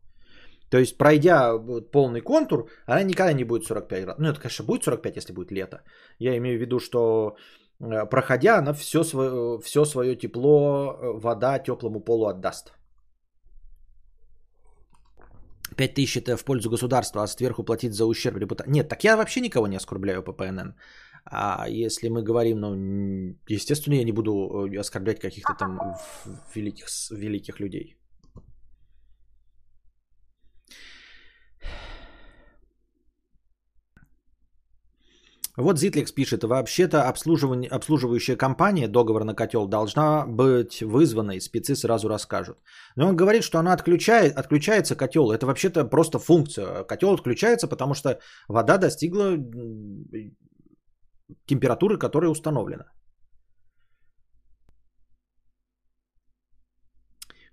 То 0.69 0.77
есть, 0.77 0.97
пройдя 0.97 1.57
полный 1.91 2.21
контур, 2.21 2.69
она 2.85 3.03
никогда 3.03 3.33
не 3.33 3.43
будет 3.43 3.65
45 3.65 4.03
градусов. 4.03 4.19
Ну, 4.19 4.29
это, 4.29 4.39
конечно, 4.39 4.65
будет 4.65 4.83
45, 4.83 5.17
если 5.17 5.33
будет 5.33 5.51
лето. 5.51 5.81
Я 6.19 6.37
имею 6.37 6.57
в 6.57 6.61
виду, 6.61 6.79
что 6.79 7.35
Э, 7.81 8.05
проходя, 8.09 8.57
она 8.57 8.73
все 8.73 9.03
свое, 9.03 9.59
все 9.61 9.85
свое 9.85 10.15
тепло, 10.15 10.97
э, 11.01 11.19
вода 11.19 11.59
теплому 11.59 11.99
полу 11.99 12.27
отдаст. 12.27 12.73
5000 15.77 16.17
это 16.17 16.37
в 16.37 16.43
пользу 16.43 16.69
государства, 16.69 17.23
а 17.23 17.27
сверху 17.27 17.63
платить 17.63 17.93
за 17.93 18.05
ущерб 18.05 18.37
репутации. 18.37 18.71
Нет, 18.71 18.89
так 18.89 19.03
я 19.03 19.15
вообще 19.15 19.39
никого 19.39 19.67
не 19.67 19.77
оскорбляю 19.77 20.23
по 20.23 20.33
ПНН. 20.33 20.73
А 21.25 21.67
если 21.69 22.09
мы 22.09 22.23
говорим, 22.23 22.59
ну, 22.59 23.35
естественно, 23.47 23.95
я 23.95 24.03
не 24.03 24.11
буду 24.11 24.31
э, 24.71 24.79
оскорблять 24.79 25.19
каких-то 25.19 25.53
там 25.53 25.79
великих, 26.55 26.87
великих 27.11 27.59
людей. 27.59 27.99
Вот 35.59 35.77
Зитликс 35.77 36.13
пишет, 36.13 36.43
вообще-то 36.43 37.09
обслуживающая 37.09 38.37
компания, 38.37 38.87
договор 38.87 39.25
на 39.25 39.35
котел, 39.35 39.67
должна 39.67 40.25
быть 40.25 40.81
вызвана, 40.81 41.31
и 41.31 41.41
спецы 41.41 41.75
сразу 41.75 42.07
расскажут. 42.07 42.57
Но 42.95 43.09
он 43.09 43.17
говорит, 43.17 43.43
что 43.43 43.59
она 43.59 43.73
отключает, 43.73 44.37
отключается 44.37 44.95
котел. 44.95 45.31
Это 45.31 45.45
вообще-то 45.45 45.83
просто 45.83 46.17
функция. 46.17 46.83
Котел 46.85 47.13
отключается, 47.13 47.67
потому 47.67 47.93
что 47.93 48.19
вода 48.47 48.77
достигла 48.77 49.35
температуры, 51.45 51.97
которая 51.97 52.31
установлена. 52.31 52.85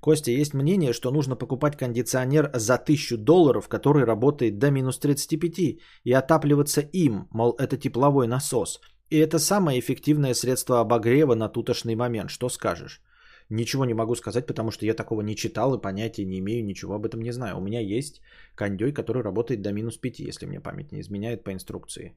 Костя, 0.00 0.30
есть 0.30 0.54
мнение, 0.54 0.92
что 0.92 1.10
нужно 1.10 1.36
покупать 1.36 1.76
кондиционер 1.76 2.50
за 2.54 2.74
1000 2.74 3.16
долларов, 3.16 3.68
который 3.68 4.04
работает 4.04 4.58
до 4.58 4.70
минус 4.70 4.98
35 4.98 5.78
и 6.04 6.12
отапливаться 6.12 6.80
им, 6.92 7.26
мол, 7.32 7.56
это 7.58 7.76
тепловой 7.76 8.28
насос. 8.28 8.80
И 9.10 9.18
это 9.18 9.38
самое 9.38 9.78
эффективное 9.80 10.34
средство 10.34 10.80
обогрева 10.80 11.34
на 11.34 11.48
тутошный 11.48 11.96
момент. 11.96 12.30
Что 12.30 12.48
скажешь? 12.48 13.00
Ничего 13.48 13.84
не 13.84 13.94
могу 13.94 14.14
сказать, 14.16 14.46
потому 14.46 14.70
что 14.70 14.86
я 14.86 14.94
такого 14.94 15.22
не 15.22 15.36
читал 15.36 15.74
и 15.74 15.80
понятия 15.80 16.24
не 16.24 16.38
имею, 16.38 16.64
ничего 16.64 16.94
об 16.94 17.06
этом 17.06 17.20
не 17.20 17.32
знаю. 17.32 17.56
У 17.56 17.60
меня 17.60 17.80
есть 17.80 18.20
кондей, 18.54 18.92
который 18.92 19.22
работает 19.22 19.62
до 19.62 19.72
минус 19.72 19.96
5, 19.98 20.20
если 20.20 20.46
мне 20.46 20.60
память 20.60 20.92
не 20.92 21.00
изменяет 21.00 21.44
по 21.44 21.52
инструкции. 21.52 22.16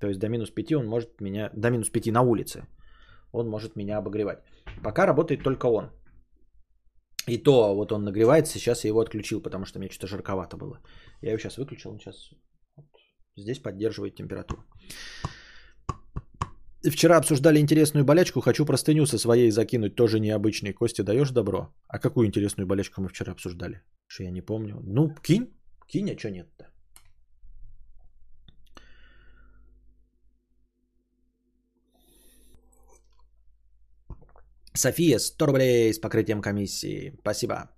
То 0.00 0.08
есть 0.08 0.18
до 0.18 0.28
минус 0.28 0.50
5 0.50 0.72
он 0.72 0.86
может 0.86 1.20
меня, 1.20 1.50
до 1.54 1.70
минус 1.70 1.90
5 1.90 2.12
на 2.12 2.22
улице, 2.22 2.66
он 3.32 3.48
может 3.48 3.76
меня 3.76 3.98
обогревать. 3.98 4.38
Пока 4.82 5.06
работает 5.06 5.42
только 5.42 5.66
он. 5.66 5.90
И 7.28 7.38
то 7.38 7.74
вот 7.74 7.92
он 7.92 8.04
нагревается, 8.04 8.58
сейчас 8.58 8.84
я 8.84 8.88
его 8.88 9.00
отключил, 9.00 9.42
потому 9.42 9.64
что 9.64 9.78
мне 9.78 9.90
что-то 9.90 10.06
жарковато 10.06 10.56
было. 10.56 10.80
Я 11.22 11.30
его 11.30 11.38
сейчас 11.38 11.58
выключил, 11.58 11.90
он 11.90 11.98
сейчас 11.98 12.30
вот 12.76 12.86
здесь 13.36 13.58
поддерживает 13.58 14.14
температуру. 14.14 14.64
Вчера 16.82 17.18
обсуждали 17.18 17.58
интересную 17.60 18.04
болячку, 18.04 18.40
хочу 18.40 18.64
простыню 18.64 19.06
со 19.06 19.18
своей 19.18 19.50
закинуть, 19.50 19.96
тоже 19.96 20.18
необычный. 20.18 20.72
Костя, 20.72 21.04
даешь 21.04 21.30
добро? 21.30 21.74
А 21.88 21.98
какую 21.98 22.26
интересную 22.26 22.66
болячку 22.66 23.02
мы 23.02 23.08
вчера 23.08 23.32
обсуждали? 23.32 23.82
Что 24.06 24.24
я 24.24 24.30
не 24.30 24.40
помню. 24.40 24.80
Ну, 24.82 25.14
кинь, 25.22 25.52
кинь, 25.86 26.10
а 26.10 26.18
что 26.18 26.30
нет-то? 26.30 26.64
София, 34.74 35.18
100 35.18 35.46
рублей 35.46 35.92
с 35.92 35.98
покрытием 35.98 36.40
комиссии. 36.40 37.14
Спасибо. 37.20 37.70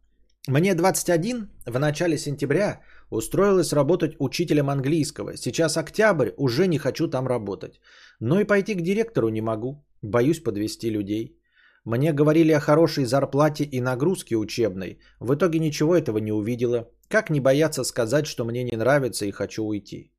Мне 0.48 0.74
21, 0.74 1.48
в 1.66 1.78
начале 1.78 2.18
сентября 2.18 2.80
устроилась 3.10 3.72
работать 3.72 4.16
учителем 4.18 4.70
английского. 4.70 5.36
Сейчас 5.36 5.76
октябрь, 5.76 6.30
уже 6.36 6.66
не 6.66 6.78
хочу 6.78 7.08
там 7.08 7.28
работать. 7.28 7.80
Но 8.20 8.40
и 8.40 8.44
пойти 8.44 8.74
к 8.74 8.82
директору 8.82 9.28
не 9.28 9.40
могу. 9.40 9.84
Боюсь 10.02 10.42
подвести 10.42 10.90
людей. 10.90 11.38
Мне 11.84 12.12
говорили 12.12 12.52
о 12.52 12.60
хорошей 12.60 13.04
зарплате 13.04 13.64
и 13.64 13.80
нагрузке 13.80 14.36
учебной. 14.36 14.98
В 15.20 15.34
итоге 15.34 15.58
ничего 15.58 15.96
этого 15.96 16.18
не 16.18 16.32
увидела. 16.32 16.88
Как 17.08 17.30
не 17.30 17.40
бояться 17.40 17.84
сказать, 17.84 18.26
что 18.26 18.44
мне 18.44 18.64
не 18.64 18.76
нравится 18.76 19.26
и 19.26 19.32
хочу 19.32 19.64
уйти? 19.64 20.12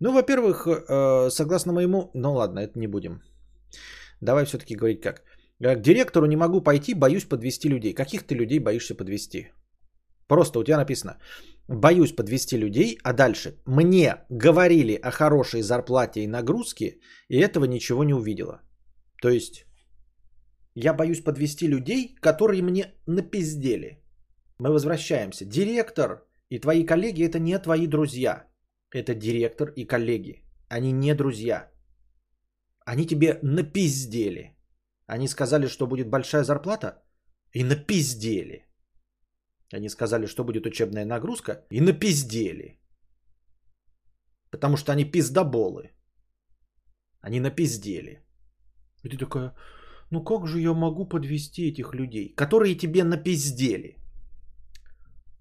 Ну, 0.00 0.12
во-первых, 0.12 0.66
э, 0.66 1.30
согласно 1.30 1.72
моему... 1.72 2.10
Ну 2.14 2.32
ладно, 2.32 2.60
это 2.60 2.78
не 2.78 2.86
будем. 2.86 3.22
Давай 4.20 4.44
все-таки 4.44 4.76
говорить 4.76 5.00
как. 5.00 5.22
Э, 5.60 5.76
к 5.76 5.82
директору 5.82 6.26
не 6.26 6.36
могу 6.36 6.60
пойти, 6.60 6.94
боюсь 6.94 7.24
подвести 7.24 7.68
людей. 7.68 7.94
Каких 7.94 8.26
ты 8.26 8.34
людей 8.34 8.58
боишься 8.60 8.94
подвести? 8.94 9.48
Просто 10.28 10.58
у 10.58 10.64
тебя 10.64 10.76
написано, 10.76 11.18
боюсь 11.68 12.12
подвести 12.12 12.58
людей, 12.58 12.98
а 13.02 13.12
дальше 13.12 13.56
мне 13.66 14.16
говорили 14.28 14.94
о 14.94 15.10
хорошей 15.10 15.62
зарплате 15.62 16.20
и 16.20 16.26
нагрузке, 16.26 17.00
и 17.28 17.38
этого 17.38 17.64
ничего 17.64 18.04
не 18.04 18.14
увидела. 18.14 18.60
То 19.22 19.30
есть 19.30 19.64
я 20.74 20.94
боюсь 20.94 21.24
подвести 21.24 21.66
людей, 21.66 22.14
которые 22.20 22.62
мне 22.62 22.92
напиздели. 23.06 24.02
Мы 24.58 24.70
возвращаемся. 24.70 25.44
Директор 25.44 26.26
и 26.50 26.58
твои 26.58 26.84
коллеги 26.84 27.24
это 27.24 27.38
не 27.38 27.58
твои 27.58 27.86
друзья. 27.86 28.44
Это 28.94 29.14
директор 29.14 29.72
и 29.76 29.86
коллеги. 29.86 30.44
Они 30.68 30.92
не 30.92 31.14
друзья. 31.14 31.70
Они 32.84 33.06
тебе 33.06 33.38
напиздели. 33.42 34.57
Они 35.08 35.28
сказали, 35.28 35.68
что 35.68 35.86
будет 35.86 36.10
большая 36.10 36.44
зарплата, 36.44 37.02
и 37.54 37.64
напиздели. 37.64 38.66
Они 39.72 39.88
сказали, 39.88 40.26
что 40.26 40.44
будет 40.44 40.66
учебная 40.66 41.06
нагрузка, 41.06 41.64
и 41.70 41.80
напиздели. 41.80 42.78
Потому 44.50 44.76
что 44.76 44.92
они 44.92 45.04
пиздоболы. 45.04 45.90
Они 47.20 47.40
напиздели. 47.40 48.22
И 49.02 49.08
ты 49.08 49.16
такая, 49.16 49.54
ну 50.10 50.24
как 50.24 50.46
же 50.46 50.60
я 50.60 50.74
могу 50.74 51.08
подвести 51.08 51.70
этих 51.70 51.94
людей, 51.94 52.34
которые 52.34 52.74
тебе 52.74 53.02
напиздели? 53.04 53.96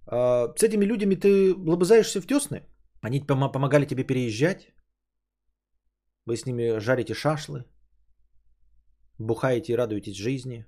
А, 0.06 0.53
с 0.56 0.63
этими 0.63 0.86
людьми 0.86 1.15
ты 1.17 1.53
лобызаешься 1.53 2.21
в 2.21 2.27
тесны? 2.27 2.62
Они 3.01 3.19
помогали 3.19 3.86
тебе 3.86 4.06
переезжать? 4.06 4.73
Вы 6.25 6.38
с 6.38 6.45
ними 6.45 6.80
жарите 6.80 7.13
шашлы? 7.13 7.65
Бухаете 9.19 9.73
и 9.73 9.75
радуетесь 9.75 10.17
жизни? 10.17 10.65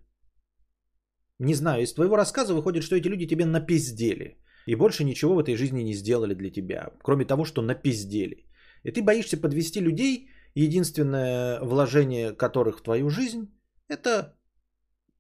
Не 1.40 1.54
знаю, 1.54 1.84
из 1.84 1.94
твоего 1.94 2.18
рассказа 2.18 2.54
выходит, 2.54 2.84
что 2.84 2.96
эти 2.96 3.08
люди 3.08 3.28
тебе 3.28 3.46
напиздели. 3.46 4.38
И 4.68 4.76
больше 4.76 5.04
ничего 5.04 5.36
в 5.36 5.40
этой 5.40 5.56
жизни 5.56 5.84
не 5.84 5.94
сделали 5.94 6.34
для 6.34 6.50
тебя, 6.50 6.92
кроме 7.04 7.26
того, 7.26 7.46
что 7.46 7.62
напиздели. 7.62 8.46
И 8.84 8.92
ты 8.92 9.02
боишься 9.02 9.38
подвести 9.38 9.82
людей, 9.82 10.30
единственное 10.56 11.60
вложение 11.62 12.36
которых 12.36 12.80
в 12.80 12.84
твою 12.84 13.10
жизнь– 13.10 13.48
это 13.88 14.36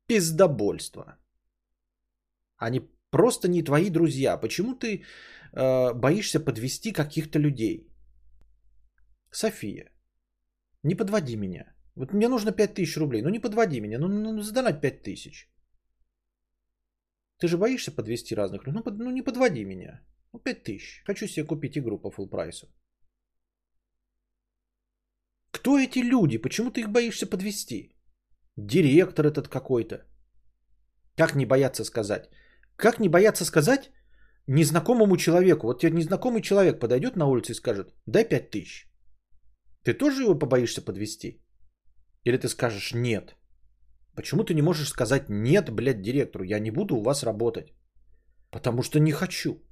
пиздобольство. 0.08 1.18
Они 2.58 2.82
просто 3.12 3.48
не 3.48 3.64
твои 3.64 3.90
друзья. 3.90 4.38
Почему 4.38 4.76
ты 4.76 5.04
э, 5.54 5.94
боишься 5.94 6.40
подвести 6.40 6.92
каких-то 6.92 7.40
людей? 7.40 7.88
София, 9.32 9.92
не 10.84 10.96
подводи 10.96 11.38
меня. 11.38 11.74
Вот 12.00 12.14
мне 12.14 12.30
нужно 12.30 12.52
5000 12.52 12.98
рублей. 12.98 13.22
Ну 13.22 13.30
не 13.30 13.42
подводи 13.42 13.82
меня. 13.82 14.00
Ну, 14.00 14.08
ну, 14.08 14.32
ну 14.34 14.42
задонать 14.42 14.82
5000. 14.82 15.50
Ты 17.40 17.48
же 17.48 17.58
боишься 17.58 17.92
подвести 17.92 18.36
разных 18.36 18.66
людей? 18.66 18.74
Ну, 18.78 18.84
под, 18.84 18.98
ну 19.00 19.12
не 19.12 19.22
подводи 19.22 19.66
меня. 19.66 20.02
Ну 20.34 20.40
5000. 20.40 21.04
Хочу 21.06 21.28
себе 21.28 21.46
купить 21.46 21.78
игру 21.78 22.00
по 22.00 22.10
full 22.10 22.30
прайсу. 22.30 22.68
Кто 25.52 25.78
эти 25.78 26.00
люди? 26.00 26.38
Почему 26.38 26.72
ты 26.72 26.82
их 26.82 26.90
боишься 26.90 27.28
подвести? 27.28 27.96
Директор 28.56 29.26
этот 29.26 29.50
какой-то. 29.50 30.06
Как 31.18 31.36
не 31.36 31.46
бояться 31.46 31.84
сказать? 31.84 32.30
Как 32.78 33.00
не 33.00 33.10
бояться 33.10 33.44
сказать 33.44 33.92
незнакомому 34.48 35.18
человеку? 35.18 35.68
Вот 35.68 35.82
тебе 35.82 35.92
незнакомый 35.92 36.42
человек 36.42 36.80
подойдет 36.80 37.18
на 37.18 37.26
улице 37.26 37.52
и 37.52 37.56
скажет, 37.56 37.94
дай 38.06 38.24
5 38.24 38.52
тысяч. 38.52 38.88
Ты 39.84 39.94
тоже 39.94 40.24
его 40.24 40.40
побоишься 40.40 40.82
подвести? 40.82 41.42
Или 42.24 42.38
ты 42.38 42.48
скажешь 42.48 42.94
нет? 42.94 43.36
Почему 44.16 44.44
ты 44.44 44.54
не 44.54 44.62
можешь 44.62 44.90
сказать 44.90 45.30
нет, 45.30 45.70
блядь, 45.70 46.02
директору, 46.02 46.44
я 46.44 46.60
не 46.60 46.72
буду 46.72 46.96
у 46.96 47.04
вас 47.04 47.24
работать? 47.24 47.74
Потому 48.52 48.84
что 48.84 49.00
не 49.00 49.12
хочу. 49.12 49.64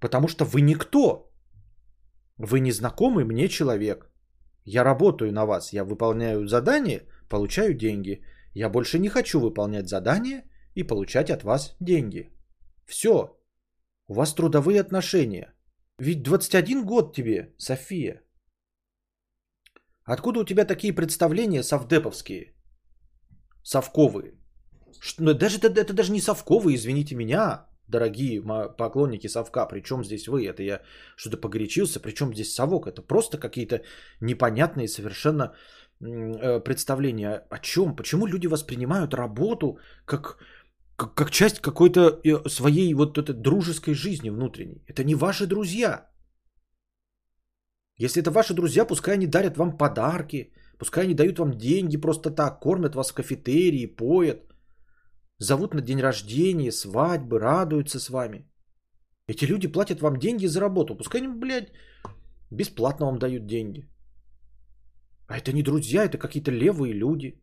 Потому 0.00 0.28
что 0.28 0.44
вы 0.44 0.60
никто. 0.60 1.30
Вы 2.36 2.60
незнакомый 2.60 3.24
мне 3.24 3.48
человек. 3.48 4.10
Я 4.64 4.84
работаю 4.84 5.32
на 5.32 5.46
вас, 5.46 5.72
я 5.72 5.84
выполняю 5.84 6.46
задание, 6.46 7.06
получаю 7.28 7.74
деньги. 7.74 8.24
Я 8.54 8.68
больше 8.68 8.98
не 8.98 9.08
хочу 9.08 9.40
выполнять 9.40 9.88
задание 9.88 10.44
и 10.74 10.82
получать 10.82 11.30
от 11.30 11.44
вас 11.44 11.76
деньги. 11.80 12.30
Все. 12.86 13.36
У 14.08 14.14
вас 14.14 14.34
трудовые 14.34 14.80
отношения. 14.80 15.54
Ведь 15.98 16.22
21 16.22 16.84
год 16.84 17.14
тебе, 17.14 17.54
София. 17.58 18.22
Откуда 20.04 20.40
у 20.40 20.44
тебя 20.44 20.64
такие 20.64 20.92
представления 20.92 21.62
совдеповские? 21.62 22.54
Совковые. 23.62 24.34
Что, 25.00 25.22
ну, 25.22 25.34
даже, 25.34 25.58
это, 25.58 25.80
это 25.80 25.92
даже 25.92 26.12
не 26.12 26.20
совковые, 26.20 26.76
извините 26.76 27.14
меня, 27.14 27.66
дорогие 27.90 28.42
поклонники 28.78 29.28
совка. 29.28 29.66
Причем 29.66 30.04
здесь 30.04 30.28
вы? 30.28 30.46
Это 30.46 30.62
я 30.62 30.80
что-то 31.16 31.36
погорячился. 31.36 32.00
Причем 32.00 32.32
здесь 32.32 32.54
совок? 32.54 32.86
Это 32.86 33.02
просто 33.02 33.38
какие-то 33.38 33.82
непонятные 34.20 34.88
совершенно 34.88 35.54
э, 36.00 36.60
представления. 36.60 37.46
О 37.50 37.58
чем? 37.58 37.96
Почему 37.96 38.26
люди 38.26 38.46
воспринимают 38.46 39.14
работу 39.14 39.78
как, 40.04 40.38
как, 40.96 41.14
как 41.14 41.30
часть 41.30 41.60
какой-то 41.60 42.20
э, 42.24 42.48
своей 42.48 42.94
вот 42.94 43.18
этой 43.18 43.34
дружеской 43.34 43.94
жизни 43.94 44.30
внутренней? 44.30 44.82
Это 44.86 45.04
не 45.04 45.14
ваши 45.14 45.46
друзья. 45.46 46.06
Если 48.00 48.22
это 48.22 48.30
ваши 48.30 48.54
друзья, 48.54 48.86
пускай 48.86 49.14
они 49.14 49.26
дарят 49.26 49.56
вам 49.56 49.76
подарки, 49.76 50.52
пускай 50.78 51.04
они 51.04 51.14
дают 51.14 51.38
вам 51.38 51.50
деньги 51.50 52.00
просто 52.00 52.30
так, 52.30 52.60
кормят 52.60 52.94
вас 52.94 53.10
в 53.10 53.14
кафетерии, 53.14 53.96
поят, 53.96 54.38
зовут 55.38 55.74
на 55.74 55.82
день 55.82 56.00
рождения, 56.00 56.72
свадьбы, 56.72 57.38
радуются 57.38 58.00
с 58.00 58.08
вами. 58.08 58.48
Эти 59.28 59.44
люди 59.44 59.68
платят 59.68 60.00
вам 60.00 60.16
деньги 60.16 60.46
за 60.46 60.60
работу. 60.60 60.96
Пускай 60.96 61.20
они, 61.20 61.28
блядь, 61.28 61.72
бесплатно 62.50 63.06
вам 63.06 63.18
дают 63.18 63.46
деньги. 63.46 63.82
А 65.28 65.36
это 65.36 65.52
не 65.52 65.62
друзья, 65.62 66.04
это 66.04 66.16
какие-то 66.16 66.50
левые 66.50 66.94
люди. 66.94 67.38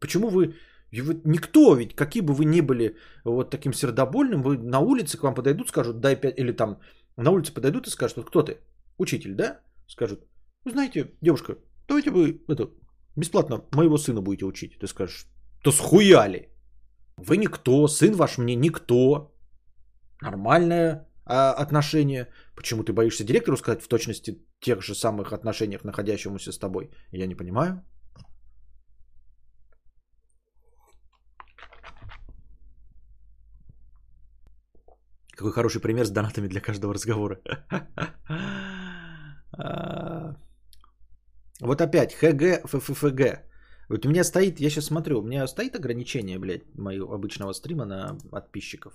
Почему 0.00 0.30
вы, 0.30 0.54
вы 0.90 1.20
никто, 1.24 1.74
ведь 1.76 1.94
какие 1.94 2.22
бы 2.22 2.32
вы 2.32 2.46
ни 2.46 2.62
были 2.62 2.96
вот 3.24 3.50
таким 3.50 3.74
сердобольным, 3.74 4.42
вы 4.42 4.56
на 4.56 4.80
улице 4.80 5.18
к 5.18 5.22
вам 5.22 5.34
подойдут, 5.34 5.68
скажут, 5.68 6.00
дай 6.00 6.16
пять, 6.16 6.38
или 6.38 6.52
там 6.52 6.80
на 7.18 7.30
улице 7.30 7.52
подойдут 7.52 7.86
и 7.86 7.90
скажут, 7.90 8.26
кто 8.26 8.42
ты? 8.42 8.56
Учитель, 8.98 9.34
да? 9.34 9.60
Скажут, 9.92 10.20
знаете, 10.64 11.12
девушка, 11.20 11.56
давайте 11.88 12.10
вы 12.10 12.40
это, 12.48 12.70
бесплатно 13.16 13.64
моего 13.72 13.98
сына 13.98 14.22
будете 14.22 14.44
учить. 14.44 14.78
Ты 14.78 14.86
скажешь, 14.86 15.26
то 15.62 15.72
схуяли. 15.72 16.48
Вы 17.16 17.36
никто, 17.36 17.88
сын 17.88 18.14
ваш 18.14 18.38
мне 18.38 18.56
никто. 18.56 19.34
Нормальное 20.22 21.08
а, 21.24 21.52
отношение. 21.52 22.28
Почему 22.56 22.84
ты 22.84 22.92
боишься 22.92 23.24
директору 23.24 23.56
сказать 23.56 23.82
в 23.82 23.88
точности 23.88 24.38
тех 24.60 24.82
же 24.82 24.94
самых 24.94 25.32
отношениях, 25.32 25.84
находящемуся 25.84 26.52
с 26.52 26.58
тобой? 26.58 26.90
Я 27.12 27.26
не 27.26 27.34
понимаю. 27.34 27.84
Какой 35.36 35.52
хороший 35.52 35.80
пример 35.80 36.06
с 36.06 36.10
донатами 36.10 36.48
для 36.48 36.60
каждого 36.60 36.94
разговора. 36.94 37.40
А, 39.52 40.36
вот 41.60 41.80
опять, 41.80 42.14
ХГ, 42.14 42.66
ФФФГ. 42.68 43.42
Вот 43.88 44.06
у 44.06 44.08
меня 44.08 44.24
стоит, 44.24 44.60
я 44.60 44.70
сейчас 44.70 44.86
смотрю, 44.86 45.20
у 45.20 45.22
меня 45.22 45.46
стоит 45.46 45.76
ограничение, 45.76 46.38
блядь, 46.38 46.74
моего 46.74 47.12
обычного 47.12 47.52
стрима 47.52 47.84
на 47.84 48.16
подписчиков. 48.30 48.94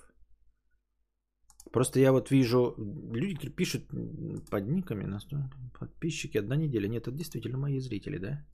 Просто 1.71 1.99
я 1.99 2.11
вот 2.11 2.31
вижу, 2.31 2.75
люди 3.13 3.49
пишут 3.49 3.83
под 4.49 4.67
никами, 4.67 5.19
подписчики, 5.79 6.37
одна 6.39 6.55
неделя. 6.55 6.87
Нет, 6.87 7.07
это 7.07 7.11
действительно 7.11 7.57
мои 7.57 7.79
зрители, 7.79 8.17
да? 8.17 8.45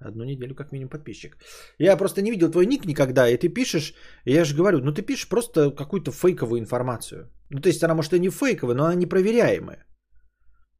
Одну 0.00 0.24
неделю 0.24 0.54
как 0.54 0.72
минимум 0.72 0.90
подписчик. 0.90 1.36
Я 1.78 1.96
просто 1.96 2.22
не 2.22 2.30
видел 2.30 2.50
твой 2.50 2.66
ник 2.66 2.84
никогда, 2.84 3.28
и 3.28 3.36
ты 3.36 3.48
пишешь, 3.48 3.94
и 4.24 4.32
я 4.32 4.44
же 4.44 4.56
говорю, 4.56 4.80
ну 4.80 4.92
ты 4.92 5.02
пишешь 5.02 5.28
просто 5.28 5.70
какую-то 5.70 6.10
фейковую 6.10 6.60
информацию. 6.60 7.30
Ну 7.50 7.60
то 7.60 7.68
есть 7.68 7.82
она 7.84 7.94
может 7.94 8.12
и 8.14 8.20
не 8.20 8.30
фейковая, 8.30 8.74
но 8.74 8.84
она 8.84 8.94
непроверяемая. 8.94 9.84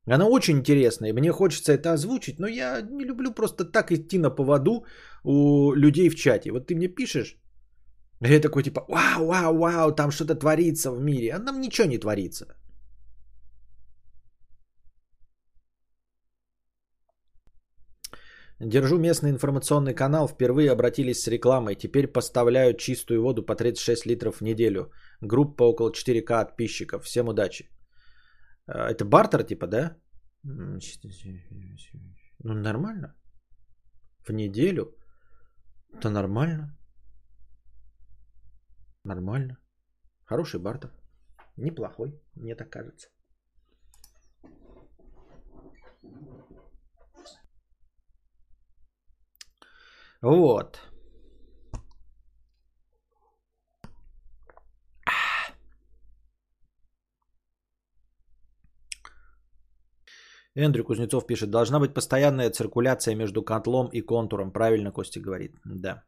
Она 0.06 0.26
очень 0.26 0.58
интересная, 0.58 1.10
и 1.10 1.12
мне 1.12 1.30
хочется 1.30 1.72
это 1.72 1.92
озвучить, 1.92 2.38
но 2.40 2.48
я 2.48 2.80
не 2.82 3.04
люблю 3.04 3.32
просто 3.32 3.64
так 3.64 3.92
идти 3.92 4.18
на 4.18 4.30
поводу 4.30 4.84
у 5.24 5.72
людей 5.74 6.08
в 6.08 6.16
чате. 6.16 6.50
Вот 6.50 6.66
ты 6.66 6.74
мне 6.74 6.88
пишешь, 6.88 7.36
И 8.20 8.28
я 8.28 8.40
такой 8.40 8.62
типа, 8.62 8.84
вау, 8.88 9.26
вау, 9.26 9.58
вау, 9.58 9.94
там 9.94 10.10
что-то 10.10 10.34
творится 10.34 10.90
в 10.90 11.00
мире. 11.00 11.32
А 11.32 11.38
там 11.38 11.60
ничего 11.60 11.88
не 11.88 11.98
творится. 11.98 12.46
Держу 18.60 18.98
местный 18.98 19.30
информационный 19.30 19.94
канал. 19.94 20.28
Впервые 20.28 20.70
обратились 20.72 21.22
с 21.22 21.30
рекламой. 21.30 21.74
Теперь 21.74 22.06
поставляют 22.06 22.78
чистую 22.78 23.22
воду 23.22 23.42
по 23.42 23.54
36 23.54 24.06
литров 24.06 24.36
в 24.36 24.42
неделю. 24.42 24.92
Группа 25.20 25.64
около 25.64 25.90
4К 25.90 26.44
подписчиков. 26.44 27.04
Всем 27.04 27.28
удачи. 27.28 27.68
А, 28.66 28.90
Это 28.90 29.04
бартер 29.04 29.44
типа, 29.44 29.66
да? 29.66 29.96
Ну, 32.44 32.54
нормально. 32.54 33.14
В 34.26 34.32
неделю. 34.32 34.96
Это 35.92 36.10
нормально. 36.10 36.76
Нормально. 39.04 39.58
Хороший 40.24 40.60
бартер. 40.60 40.90
Неплохой, 41.56 42.20
мне 42.34 42.54
так 42.54 42.70
кажется. 42.70 43.08
Вот. 50.22 50.91
Эндрю 60.54 60.84
Кузнецов 60.84 61.26
пишет, 61.26 61.50
должна 61.50 61.80
быть 61.80 61.94
постоянная 61.94 62.50
циркуляция 62.50 63.14
между 63.14 63.42
котлом 63.42 63.88
и 63.88 64.02
контуром. 64.02 64.52
Правильно 64.52 64.92
Костя 64.92 65.20
говорит. 65.20 65.52
Да. 65.64 66.04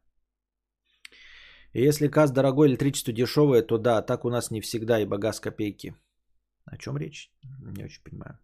Если 1.73 2.07
газ 2.07 2.31
дорогой, 2.31 2.67
электричество 2.67 3.13
дешевое, 3.13 3.61
то 3.61 3.77
да, 3.77 4.01
так 4.01 4.25
у 4.25 4.29
нас 4.29 4.51
не 4.51 4.61
всегда, 4.61 4.99
ибо 4.99 5.17
газ 5.17 5.39
копейки. 5.39 5.95
О 6.65 6.77
чем 6.77 6.97
речь? 6.97 7.31
Не 7.77 7.85
очень 7.85 8.03
понимаю. 8.03 8.39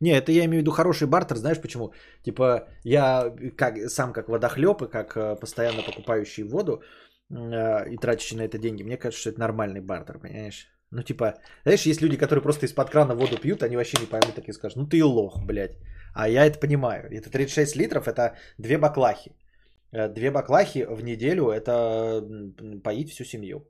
Не, 0.00 0.12
это 0.12 0.32
я 0.32 0.44
имею 0.44 0.60
в 0.60 0.62
виду 0.62 0.70
хороший 0.70 1.08
бартер, 1.08 1.36
знаешь 1.36 1.60
почему? 1.60 1.92
Типа 2.22 2.68
я 2.84 3.34
как, 3.56 3.90
сам 3.90 4.12
как 4.12 4.28
водохлеб 4.28 4.82
и 4.82 4.88
как 4.88 5.16
э, 5.16 5.36
постоянно 5.36 5.82
покупающий 5.82 6.44
воду 6.44 6.82
э, 7.30 7.90
и 7.90 7.96
тратящий 7.96 8.36
на 8.36 8.42
это 8.42 8.58
деньги, 8.58 8.82
мне 8.82 8.96
кажется, 8.96 9.20
что 9.20 9.30
это 9.30 9.40
нормальный 9.40 9.80
бартер, 9.80 10.18
понимаешь? 10.18 10.68
Ну 10.92 11.02
типа, 11.02 11.34
знаешь, 11.64 11.86
есть 11.86 12.02
люди, 12.02 12.18
которые 12.18 12.42
просто 12.42 12.66
из-под 12.66 12.90
крана 12.90 13.14
воду 13.14 13.38
пьют, 13.38 13.62
они 13.62 13.76
вообще 13.76 13.96
не 14.00 14.06
поймут, 14.06 14.34
такие 14.34 14.52
скажут, 14.52 14.76
ну 14.76 14.86
ты 14.86 15.02
лох, 15.02 15.42
блядь. 15.46 15.78
А 16.14 16.28
я 16.28 16.44
это 16.44 16.60
понимаю. 16.60 17.08
Это 17.10 17.30
36 17.30 17.76
литров, 17.76 18.06
это 18.08 18.36
две 18.58 18.76
баклахи. 18.78 19.34
Э, 19.92 20.08
Две 20.08 20.30
баклахи 20.30 20.84
в 20.84 21.02
неделю– 21.02 21.50
это 21.50 22.22
поить 22.84 23.10
всю 23.10 23.24
семью. 23.24 23.66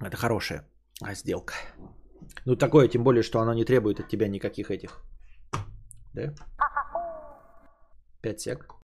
Это 0.00 0.16
хорошая 0.16 0.66
сделка. 1.12 1.54
Ну, 2.46 2.56
такое, 2.56 2.88
тем 2.88 3.04
более, 3.04 3.22
что 3.22 3.40
оно 3.40 3.54
не 3.54 3.64
требует 3.64 4.00
от 4.00 4.08
тебя 4.08 4.28
никаких 4.28 4.70
этих. 4.70 5.02
Да? 6.14 6.34
5 8.22 8.40
сек. 8.40 8.83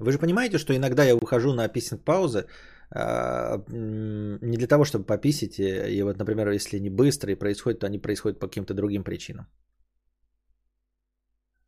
Вы 0.00 0.12
же 0.12 0.18
понимаете, 0.18 0.58
что 0.58 0.74
иногда 0.74 1.04
я 1.04 1.14
ухожу 1.14 1.52
на 1.52 1.68
писинг 1.68 2.04
паузы 2.04 2.46
а, 2.90 3.62
не 3.68 4.56
для 4.56 4.66
того, 4.66 4.84
чтобы 4.84 5.04
пописить, 5.04 5.58
и, 5.58 5.96
и 5.96 6.02
вот, 6.02 6.18
например, 6.18 6.50
если 6.50 6.78
они 6.78 6.90
быстрые 6.90 7.36
происходят, 7.36 7.80
то 7.80 7.86
они 7.86 7.98
происходят 7.98 8.40
по 8.40 8.48
каким-то 8.48 8.74
другим 8.74 9.04
причинам. 9.04 9.46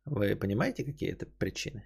Вы 0.05 0.35
понимаете, 0.35 0.83
какие 0.83 1.11
это 1.11 1.25
причины? 1.39 1.83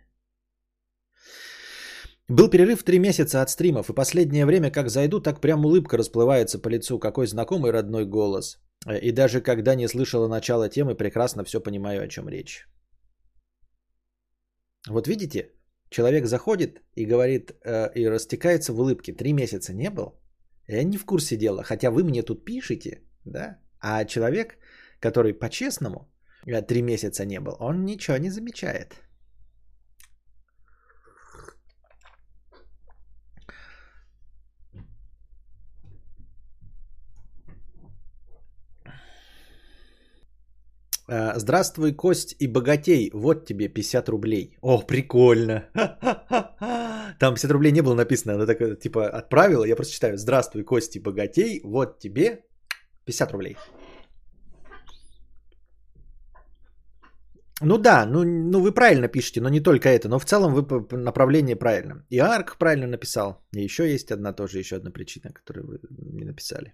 Был 2.30 2.50
перерыв 2.50 2.80
в 2.80 2.84
три 2.84 3.00
месяца 3.00 3.42
от 3.42 3.50
стримов, 3.50 3.90
и 3.90 3.94
последнее 3.94 4.46
время, 4.46 4.72
как 4.72 4.90
зайду, 4.90 5.20
так 5.22 5.42
прям 5.42 5.66
улыбка 5.66 5.98
расплывается 5.98 6.60
по 6.60 6.70
лицу, 6.70 7.00
какой 7.00 7.28
знакомый 7.28 7.72
родной 7.72 8.06
голос. 8.06 8.58
И 9.02 9.12
даже 9.12 9.42
когда 9.42 9.76
не 9.76 9.88
слышала 9.88 10.28
начала 10.28 10.70
темы, 10.70 10.96
прекрасно 10.96 11.44
все 11.44 11.60
понимаю, 11.60 12.04
о 12.04 12.08
чем 12.08 12.30
речь. 12.30 12.68
Вот 14.90 15.08
видите, 15.08 15.57
человек 15.90 16.26
заходит 16.26 16.82
и 16.96 17.06
говорит, 17.06 17.52
э, 17.64 17.92
и 17.96 18.10
растекается 18.10 18.74
в 18.74 18.80
улыбке. 18.80 19.14
Три 19.14 19.34
месяца 19.34 19.74
не 19.74 19.90
был? 19.90 20.20
Я 20.68 20.84
не 20.84 20.98
в 20.98 21.06
курсе 21.06 21.38
дела, 21.38 21.64
хотя 21.64 21.92
вы 21.92 22.04
мне 22.04 22.24
тут 22.24 22.46
пишете, 22.46 23.02
да? 23.26 23.58
А 23.80 24.06
человек, 24.06 24.58
который 25.00 25.34
по-честному 25.34 26.12
э, 26.46 26.62
три 26.62 26.82
месяца 26.82 27.26
не 27.26 27.40
был, 27.40 27.56
он 27.60 27.86
ничего 27.86 28.18
не 28.18 28.30
замечает. 28.30 28.96
Здравствуй, 41.08 41.94
Кость 41.94 42.36
и 42.40 42.48
Богатей. 42.48 43.12
Вот 43.14 43.46
тебе 43.46 43.70
50 43.70 44.10
рублей. 44.10 44.58
О, 44.62 44.82
прикольно. 44.82 45.70
Там 47.20 47.34
50 47.34 47.52
рублей 47.52 47.72
не 47.72 47.82
было 47.82 47.96
написано. 47.96 48.34
Она 48.34 48.46
так 48.46 48.62
э, 48.62 48.76
типа 48.76 49.08
отправила. 49.08 49.64
Я 49.66 49.76
просто 49.76 49.94
читаю. 49.94 50.18
Здравствуй, 50.18 50.64
Кость 50.64 50.96
и 50.96 51.00
Богатей. 51.00 51.62
Вот 51.64 52.00
тебе 52.00 52.44
50 53.06 53.32
рублей. 53.32 53.56
Ну 57.62 57.78
да, 57.78 58.06
ну, 58.06 58.24
ну 58.24 58.62
вы 58.62 58.72
правильно 58.72 59.08
пишете, 59.08 59.42
но 59.42 59.50
не 59.50 59.62
только 59.62 59.90
это. 59.90 60.10
Но 60.10 60.20
в 60.20 60.26
целом 60.26 60.54
вы 60.54 60.98
направление 60.98 61.56
правильно. 61.56 62.06
И 62.10 62.20
Арк 62.20 62.58
правильно 62.58 62.88
написал. 62.88 63.42
И 63.56 63.64
еще 63.64 63.92
есть 63.92 64.12
одна 64.12 64.34
тоже, 64.34 64.60
еще 64.60 64.76
одна 64.76 64.92
причина, 64.92 65.32
которую 65.32 65.68
вы 65.68 65.80
не 65.90 66.26
написали. 66.26 66.74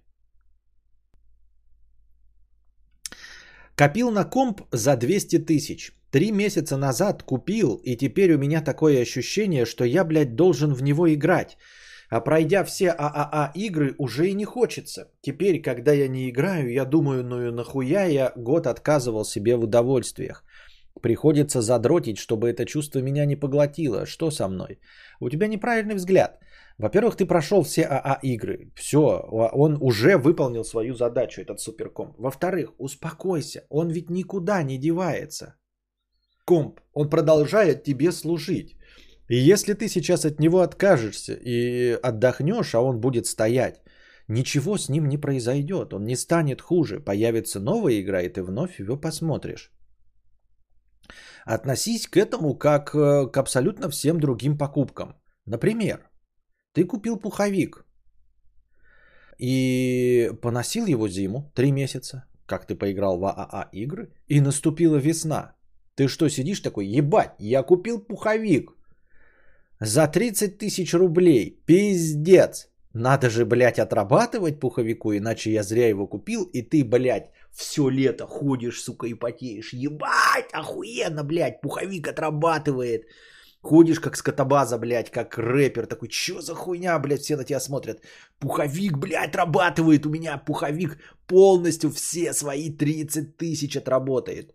Копил 3.76 4.12
на 4.12 4.24
комп 4.24 4.62
за 4.72 4.96
200 4.96 5.40
тысяч. 5.40 5.92
Три 6.12 6.32
месяца 6.32 6.78
назад 6.78 7.24
купил, 7.24 7.82
и 7.84 7.96
теперь 7.96 8.34
у 8.34 8.38
меня 8.38 8.62
такое 8.62 9.02
ощущение, 9.02 9.66
что 9.66 9.84
я, 9.84 10.04
блядь, 10.04 10.36
должен 10.36 10.76
в 10.76 10.84
него 10.84 11.12
играть. 11.12 11.58
А 12.12 12.22
пройдя 12.22 12.64
все 12.64 12.92
ААА 12.92 13.52
игры, 13.56 13.96
уже 13.98 14.28
и 14.28 14.36
не 14.36 14.46
хочется. 14.46 15.10
Теперь, 15.22 15.60
когда 15.60 15.92
я 15.92 16.08
не 16.08 16.30
играю, 16.30 16.72
я 16.72 16.86
думаю, 16.86 17.24
ну 17.24 17.48
и 17.48 17.52
нахуя 17.52 18.06
я 18.06 18.32
год 18.36 18.68
отказывал 18.68 19.26
себе 19.26 19.56
в 19.56 19.64
удовольствиях. 19.64 20.44
Приходится 21.02 21.62
задротить, 21.62 22.20
чтобы 22.20 22.50
это 22.50 22.66
чувство 22.66 23.00
меня 23.00 23.26
не 23.26 23.36
поглотило. 23.36 24.06
Что 24.06 24.30
со 24.30 24.48
мной? 24.48 24.80
У 25.20 25.30
тебя 25.30 25.48
неправильный 25.48 25.96
взгляд. 25.96 26.40
Во-первых, 26.78 27.16
ты 27.16 27.26
прошел 27.26 27.64
все 27.64 27.84
АА 27.84 28.20
игры. 28.24 28.72
Все, 28.76 29.00
он 29.54 29.78
уже 29.82 30.18
выполнил 30.18 30.64
свою 30.64 30.96
задачу, 30.96 31.42
этот 31.42 31.60
суперкомп. 31.60 32.16
Во-вторых, 32.18 32.74
успокойся, 32.80 33.62
он 33.70 33.90
ведь 33.90 34.10
никуда 34.10 34.64
не 34.64 34.78
девается. 34.78 35.56
Комп, 36.46 36.80
он 36.94 37.10
продолжает 37.10 37.84
тебе 37.84 38.12
служить. 38.12 38.76
И 39.30 39.36
если 39.36 39.74
ты 39.74 39.88
сейчас 39.88 40.26
от 40.26 40.40
него 40.40 40.60
откажешься 40.60 41.34
и 41.34 41.98
отдохнешь, 42.04 42.76
а 42.76 42.82
он 42.82 43.00
будет 43.00 43.26
стоять, 43.26 43.82
ничего 44.28 44.78
с 44.78 44.90
ним 44.90 45.08
не 45.08 45.18
произойдет. 45.18 45.94
Он 45.94 46.06
не 46.06 46.16
станет 46.16 46.62
хуже. 46.62 47.00
Появится 47.00 47.60
новая 47.60 48.02
игра, 48.02 48.22
и 48.22 48.30
ты 48.30 48.44
вновь 48.44 48.80
его 48.80 48.98
посмотришь. 48.98 49.72
Относись 51.46 52.08
к 52.08 52.18
этому 52.18 52.58
как 52.58 52.96
э, 52.96 53.28
к 53.32 53.38
абсолютно 53.38 53.90
всем 53.90 54.20
другим 54.20 54.58
покупкам. 54.58 55.16
Например, 55.46 56.10
ты 56.74 56.86
купил 56.86 57.18
пуховик 57.18 57.86
и 59.38 60.32
поносил 60.42 60.86
его 60.86 61.08
зиму, 61.08 61.52
три 61.56 61.72
месяца, 61.72 62.26
как 62.46 62.66
ты 62.66 62.76
поиграл 62.76 63.18
в 63.18 63.26
ААА 63.26 63.70
игры, 63.72 64.12
и 64.28 64.42
наступила 64.42 64.98
весна. 64.98 65.56
Ты 65.96 66.08
что, 66.08 66.30
сидишь 66.30 66.60
такой, 66.60 66.88
ебать, 66.88 67.36
я 67.40 67.64
купил 67.64 68.00
пуховик 68.00 68.72
за 69.80 70.08
30 70.08 70.58
тысяч 70.58 70.94
рублей, 70.94 71.62
пиздец. 71.66 72.70
Надо 72.94 73.30
же, 73.30 73.46
блядь, 73.46 73.80
отрабатывать 73.80 74.60
пуховику, 74.60 75.14
иначе 75.14 75.52
я 75.52 75.64
зря 75.64 75.90
его 75.90 76.08
купил, 76.08 76.44
и 76.54 76.62
ты, 76.62 76.84
блядь, 76.84 77.32
все 77.52 77.90
лето 77.90 78.28
ходишь, 78.28 78.82
сука, 78.84 79.08
и 79.08 79.16
потеешь. 79.16 79.74
Ебать, 79.74 80.52
охуенно, 80.54 81.24
блядь, 81.24 81.62
пуховик 81.62 82.08
отрабатывает. 82.08 83.08
Ходишь 83.64 84.00
как 84.00 84.18
скотобаза, 84.18 84.78
блядь, 84.78 85.10
как 85.10 85.38
рэпер. 85.38 85.88
Такой, 85.88 86.10
что 86.10 86.42
за 86.42 86.54
хуйня, 86.54 87.00
блядь, 87.00 87.22
все 87.22 87.38
на 87.38 87.46
тебя 87.46 87.60
смотрят. 87.60 88.02
Пуховик, 88.40 88.98
блядь, 88.98 89.30
отрабатывает 89.30 90.06
у 90.06 90.10
меня. 90.10 90.38
Пуховик 90.38 90.98
полностью 91.28 91.90
все 91.90 92.34
свои 92.34 92.70
30 92.70 93.38
тысяч 93.38 93.78
отработает. 93.78 94.54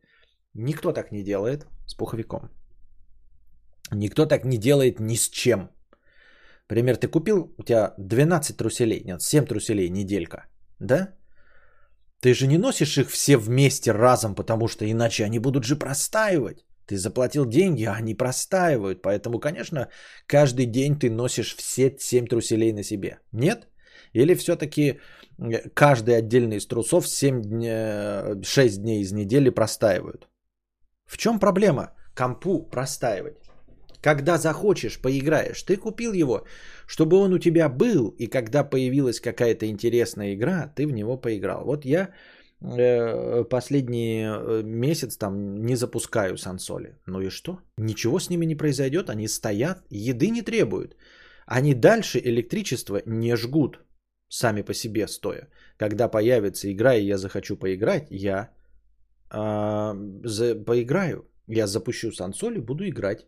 Никто 0.54 0.92
так 0.92 1.10
не 1.10 1.22
делает 1.22 1.66
с 1.86 1.94
пуховиком. 1.94 2.50
Никто 3.92 4.26
так 4.26 4.44
не 4.44 4.58
делает 4.58 5.00
ни 5.00 5.16
с 5.16 5.30
чем. 5.30 5.70
Пример, 6.66 6.96
ты 6.96 7.08
купил, 7.08 7.54
у 7.56 7.62
тебя 7.62 7.94
12 7.98 8.56
труселей, 8.56 9.02
нет, 9.04 9.22
7 9.22 9.46
труселей, 9.46 9.88
неделька, 9.88 10.44
да? 10.80 11.14
Ты 12.20 12.34
же 12.34 12.46
не 12.46 12.58
носишь 12.58 12.98
их 12.98 13.10
все 13.10 13.38
вместе 13.38 13.92
разом, 13.92 14.34
потому 14.34 14.68
что 14.68 14.84
иначе 14.84 15.24
они 15.24 15.38
будут 15.38 15.64
же 15.64 15.76
простаивать. 15.76 16.67
Ты 16.88 16.96
заплатил 16.96 17.46
деньги, 17.46 17.84
а 17.84 17.96
они 17.98 18.14
простаивают. 18.14 19.02
Поэтому, 19.02 19.38
конечно, 19.38 19.88
каждый 20.26 20.66
день 20.66 20.98
ты 20.98 21.10
носишь 21.10 21.54
все 21.56 21.94
семь 21.98 22.26
труселей 22.26 22.72
на 22.72 22.82
себе. 22.82 23.18
Нет? 23.32 23.68
Или 24.14 24.34
все-таки 24.34 24.98
каждый 25.74 26.16
отдельный 26.16 26.56
из 26.56 26.66
трусов 26.66 27.06
7 27.06 27.42
дня, 27.42 28.42
6 28.42 28.82
дней 28.82 29.02
из 29.02 29.12
недели 29.12 29.50
простаивают? 29.50 30.28
В 31.06 31.16
чем 31.18 31.38
проблема 31.38 31.92
компу 32.14 32.62
простаивать? 32.70 33.36
Когда 34.00 34.38
захочешь, 34.38 34.98
поиграешь. 35.02 35.62
Ты 35.62 35.76
купил 35.76 36.14
его, 36.14 36.44
чтобы 36.86 37.18
он 37.18 37.32
у 37.34 37.38
тебя 37.38 37.68
был, 37.68 38.14
и 38.18 38.28
когда 38.28 38.64
появилась 38.64 39.20
какая-то 39.20 39.66
интересная 39.66 40.34
игра, 40.34 40.72
ты 40.74 40.86
в 40.86 40.92
него 40.92 41.18
поиграл. 41.18 41.64
Вот 41.64 41.84
я 41.84 42.08
Э, 42.08 42.37
последний 42.60 44.24
э, 44.24 44.62
месяц 44.64 45.16
там 45.16 45.64
не 45.64 45.76
запускаю 45.76 46.36
сансоли. 46.36 46.96
Ну 47.06 47.20
и 47.20 47.30
что? 47.30 47.58
Ничего 47.78 48.18
с 48.18 48.30
ними 48.30 48.46
не 48.46 48.56
произойдет, 48.56 49.10
они 49.10 49.28
стоят, 49.28 49.78
еды 49.90 50.30
не 50.30 50.42
требуют. 50.42 50.96
Они 51.46 51.74
дальше 51.74 52.18
электричество 52.18 53.00
не 53.06 53.36
жгут 53.36 53.80
сами 54.28 54.62
по 54.62 54.74
себе 54.74 55.06
стоя. 55.08 55.48
Когда 55.76 56.08
появится 56.08 56.70
игра 56.70 56.94
и 56.94 57.06
я 57.06 57.18
захочу 57.18 57.56
поиграть, 57.56 58.08
я 58.10 58.50
э, 59.30 59.94
за, 60.24 60.54
поиграю. 60.64 61.24
Я 61.46 61.66
запущу 61.66 62.12
сансоли, 62.12 62.58
буду 62.58 62.84
играть. 62.84 63.26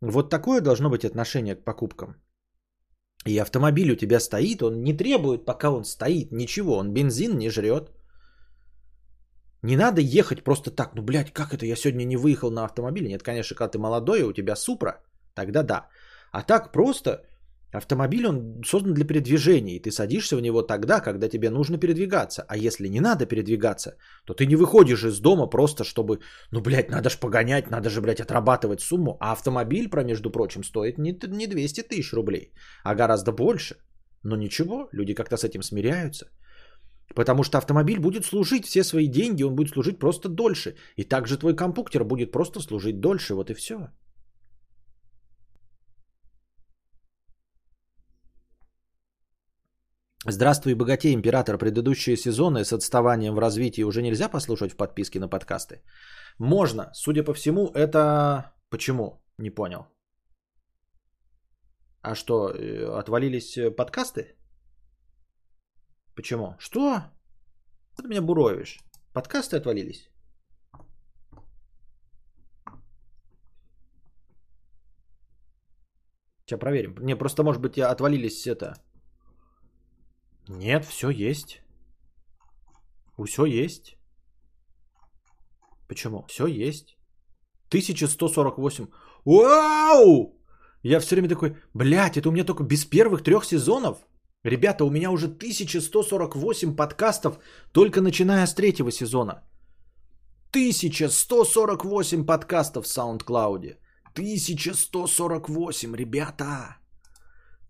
Вот 0.00 0.30
такое 0.30 0.60
должно 0.60 0.90
быть 0.90 1.04
отношение 1.04 1.54
к 1.54 1.64
покупкам. 1.64 2.16
И 3.26 3.38
автомобиль 3.38 3.92
у 3.92 3.96
тебя 3.96 4.20
стоит, 4.20 4.62
он 4.62 4.82
не 4.82 4.96
требует, 4.96 5.44
пока 5.44 5.70
он 5.70 5.84
стоит, 5.84 6.32
ничего, 6.32 6.76
он 6.78 6.92
бензин 6.92 7.38
не 7.38 7.50
жрет. 7.50 7.90
Не 9.62 9.76
надо 9.76 10.00
ехать 10.00 10.44
просто 10.44 10.70
так, 10.70 10.94
ну, 10.94 11.02
блядь, 11.02 11.32
как 11.32 11.52
это, 11.52 11.66
я 11.66 11.76
сегодня 11.76 12.04
не 12.04 12.16
выехал 12.16 12.50
на 12.50 12.64
автомобиле. 12.64 13.08
Нет, 13.08 13.22
конечно, 13.22 13.56
когда 13.56 13.70
ты 13.70 13.78
молодой, 13.78 14.22
у 14.22 14.32
тебя 14.32 14.56
супра, 14.56 15.02
тогда 15.34 15.62
да. 15.62 15.88
А 16.32 16.42
так 16.42 16.72
просто 16.72 17.24
Автомобиль, 17.72 18.26
он 18.26 18.62
создан 18.64 18.94
для 18.94 19.04
передвижения, 19.04 19.76
и 19.76 19.82
ты 19.82 19.90
садишься 19.90 20.36
в 20.36 20.40
него 20.40 20.62
тогда, 20.62 21.00
когда 21.00 21.28
тебе 21.28 21.50
нужно 21.50 21.78
передвигаться. 21.78 22.44
А 22.48 22.56
если 22.56 22.88
не 22.88 23.00
надо 23.00 23.26
передвигаться, 23.26 23.96
то 24.24 24.34
ты 24.34 24.46
не 24.46 24.56
выходишь 24.56 25.04
из 25.04 25.20
дома 25.20 25.46
просто, 25.50 25.84
чтобы, 25.84 26.20
ну, 26.50 26.62
блядь, 26.62 26.90
надо 26.90 27.10
же 27.10 27.18
погонять, 27.18 27.70
надо 27.70 27.90
же, 27.90 28.00
блядь, 28.00 28.20
отрабатывать 28.20 28.80
сумму. 28.80 29.18
А 29.20 29.32
автомобиль, 29.32 29.90
про 29.90 30.02
между 30.02 30.30
прочим, 30.30 30.64
стоит 30.64 30.98
не, 30.98 31.12
не 31.26 31.46
200 31.46 31.82
тысяч 31.82 32.12
рублей, 32.14 32.52
а 32.84 32.94
гораздо 32.94 33.32
больше. 33.32 33.76
Но 34.22 34.36
ничего, 34.36 34.88
люди 34.92 35.14
как-то 35.14 35.36
с 35.36 35.44
этим 35.44 35.62
смиряются. 35.62 36.26
Потому 37.14 37.42
что 37.42 37.58
автомобиль 37.58 37.98
будет 37.98 38.24
служить 38.24 38.64
все 38.64 38.82
свои 38.82 39.08
деньги, 39.08 39.42
он 39.42 39.54
будет 39.54 39.72
служить 39.72 39.98
просто 39.98 40.28
дольше. 40.28 40.74
И 40.96 41.04
также 41.04 41.36
твой 41.36 41.54
компьютер 41.54 42.04
будет 42.04 42.32
просто 42.32 42.60
служить 42.60 43.00
дольше, 43.00 43.34
вот 43.34 43.50
и 43.50 43.54
все. 43.54 43.88
Здравствуй, 50.26 50.74
богатей, 50.74 51.14
император. 51.14 51.58
Предыдущие 51.58 52.16
сезоны 52.16 52.64
с 52.64 52.72
отставанием 52.72 53.34
в 53.34 53.38
развитии 53.38 53.84
уже 53.84 54.02
нельзя 54.02 54.28
послушать 54.28 54.72
в 54.72 54.76
подписке 54.76 55.20
на 55.20 55.28
подкасты? 55.28 55.80
Можно. 56.38 56.90
Судя 56.92 57.22
по 57.22 57.34
всему, 57.34 57.68
это... 57.68 58.52
Почему? 58.68 59.22
Не 59.38 59.50
понял. 59.50 59.86
А 62.02 62.16
что, 62.16 62.50
э, 62.50 62.98
отвалились 62.98 63.56
э, 63.56 63.70
подкасты? 63.70 64.36
Почему? 66.16 66.56
Что? 66.58 67.02
Ты 67.96 68.08
меня 68.08 68.20
буровишь. 68.20 68.80
Подкасты 69.14 69.56
отвалились? 69.56 70.10
Сейчас 76.44 76.58
проверим. 76.58 76.96
Не, 77.00 77.16
просто, 77.16 77.44
может 77.44 77.62
быть, 77.62 77.78
отвалились 77.78 78.46
это 78.46 78.74
нет, 80.48 80.84
все 80.84 81.10
есть. 81.10 81.62
Все 83.26 83.44
есть. 83.44 83.96
Почему? 85.88 86.24
Все 86.28 86.46
есть. 86.46 86.96
1148. 87.68 88.86
Вау! 89.24 90.34
Я 90.82 91.00
все 91.00 91.14
время 91.14 91.28
такой, 91.28 91.56
блядь, 91.74 92.16
это 92.16 92.28
у 92.28 92.32
меня 92.32 92.44
только 92.44 92.64
без 92.64 92.84
первых 92.84 93.22
трех 93.22 93.44
сезонов. 93.44 93.98
Ребята, 94.44 94.84
у 94.84 94.90
меня 94.90 95.10
уже 95.10 95.26
1148 95.26 96.76
подкастов, 96.76 97.38
только 97.72 98.00
начиная 98.00 98.46
с 98.46 98.54
третьего 98.54 98.90
сезона. 98.90 99.42
1148 100.50 102.24
подкастов 102.24 102.86
в 102.86 102.88
SoundCloud. 102.88 103.76
1148, 104.14 105.96
ребята. 105.96 106.76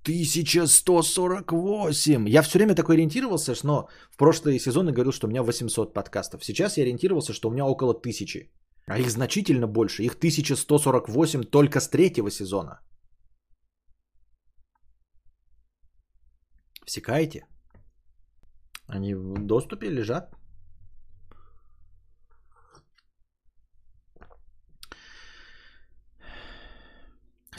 1148. 0.09 2.29
Я 2.29 2.43
все 2.43 2.59
время 2.59 2.75
такой 2.75 2.97
ориентировался, 2.97 3.55
но 3.65 3.89
в 4.11 4.17
прошлые 4.17 4.59
сезоны 4.59 4.93
говорил, 4.93 5.13
что 5.13 5.27
у 5.27 5.31
меня 5.31 5.43
800 5.43 5.95
подкастов. 5.95 6.45
Сейчас 6.45 6.77
я 6.77 6.85
ориентировался, 6.85 7.33
что 7.33 7.49
у 7.49 7.53
меня 7.53 7.67
около 7.67 7.93
1000. 7.93 8.51
А 8.87 8.99
их 8.99 9.11
значительно 9.11 9.67
больше. 9.67 10.03
Их 10.03 10.15
1148 10.15 11.45
только 11.45 11.81
с 11.81 11.89
третьего 11.89 12.31
сезона. 12.31 12.81
Всекаете? 16.87 17.47
Они 18.87 19.15
в 19.15 19.47
доступе 19.47 19.91
лежат. 19.91 20.38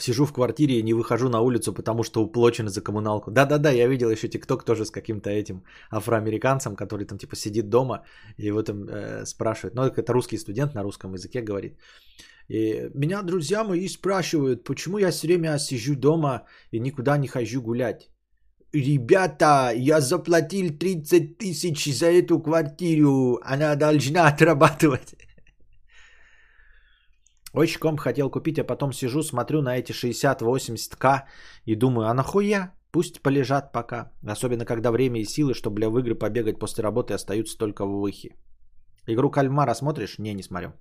Сижу 0.00 0.24
в 0.24 0.32
квартире 0.32 0.78
и 0.78 0.82
не 0.82 0.94
выхожу 0.94 1.28
на 1.28 1.40
улицу, 1.40 1.74
потому 1.74 2.02
что 2.02 2.22
уплочен 2.22 2.68
за 2.68 2.80
коммуналку. 2.80 3.30
Да-да-да, 3.30 3.70
я 3.70 3.88
видел 3.88 4.10
еще 4.10 4.28
ТикТок 4.28 4.64
тоже 4.64 4.84
с 4.84 4.90
каким-то 4.90 5.30
этим 5.30 5.62
афроамериканцем, 5.90 6.76
который 6.76 7.06
там 7.06 7.18
типа 7.18 7.36
сидит 7.36 7.68
дома 7.68 8.02
и 8.38 8.46
его 8.46 8.62
там 8.62 8.88
э, 8.88 9.26
спрашивает. 9.26 9.74
Ну, 9.74 9.82
это 9.82 10.12
русский 10.12 10.38
студент 10.38 10.74
на 10.74 10.82
русском 10.82 11.12
языке 11.12 11.42
говорит. 11.42 11.76
И 12.48 12.90
меня 12.94 13.22
друзья 13.22 13.64
мои 13.64 13.88
спрашивают, 13.88 14.64
почему 14.64 14.98
я 14.98 15.10
все 15.10 15.26
время 15.26 15.58
сижу 15.58 15.94
дома 15.94 16.46
и 16.72 16.80
никуда 16.80 17.18
не 17.18 17.28
хожу 17.28 17.62
гулять. 17.62 18.10
Ребята, 18.72 19.72
я 19.76 20.00
заплатил 20.00 20.70
30 20.78 21.38
тысяч 21.38 21.92
за 21.92 22.06
эту 22.06 22.40
квартиру, 22.40 23.38
она 23.42 23.76
должна 23.76 24.28
отрабатывать. 24.28 25.14
Очень 27.52 27.80
комп 27.80 28.00
хотел 28.00 28.30
купить, 28.30 28.58
а 28.58 28.64
потом 28.64 28.92
сижу, 28.92 29.22
смотрю 29.22 29.62
на 29.62 29.76
эти 29.76 29.92
60-80к 29.92 31.22
и 31.64 31.74
думаю, 31.74 32.08
а 32.08 32.14
нахуя? 32.14 32.74
Пусть 32.92 33.22
полежат 33.22 33.72
пока. 33.72 34.12
Особенно, 34.26 34.64
когда 34.64 34.90
время 34.90 35.20
и 35.20 35.24
силы, 35.24 35.54
чтобы 35.54 35.76
для 35.80 35.88
игры 35.88 36.14
побегать 36.14 36.58
после 36.58 36.82
работы 36.82 37.14
остаются 37.14 37.58
только 37.58 37.86
в 37.86 38.00
выхе. 38.00 38.36
Игру 39.06 39.30
Кальмара 39.30 39.74
смотришь? 39.74 40.18
Не, 40.18 40.34
не 40.34 40.42
смотрю. 40.42 40.72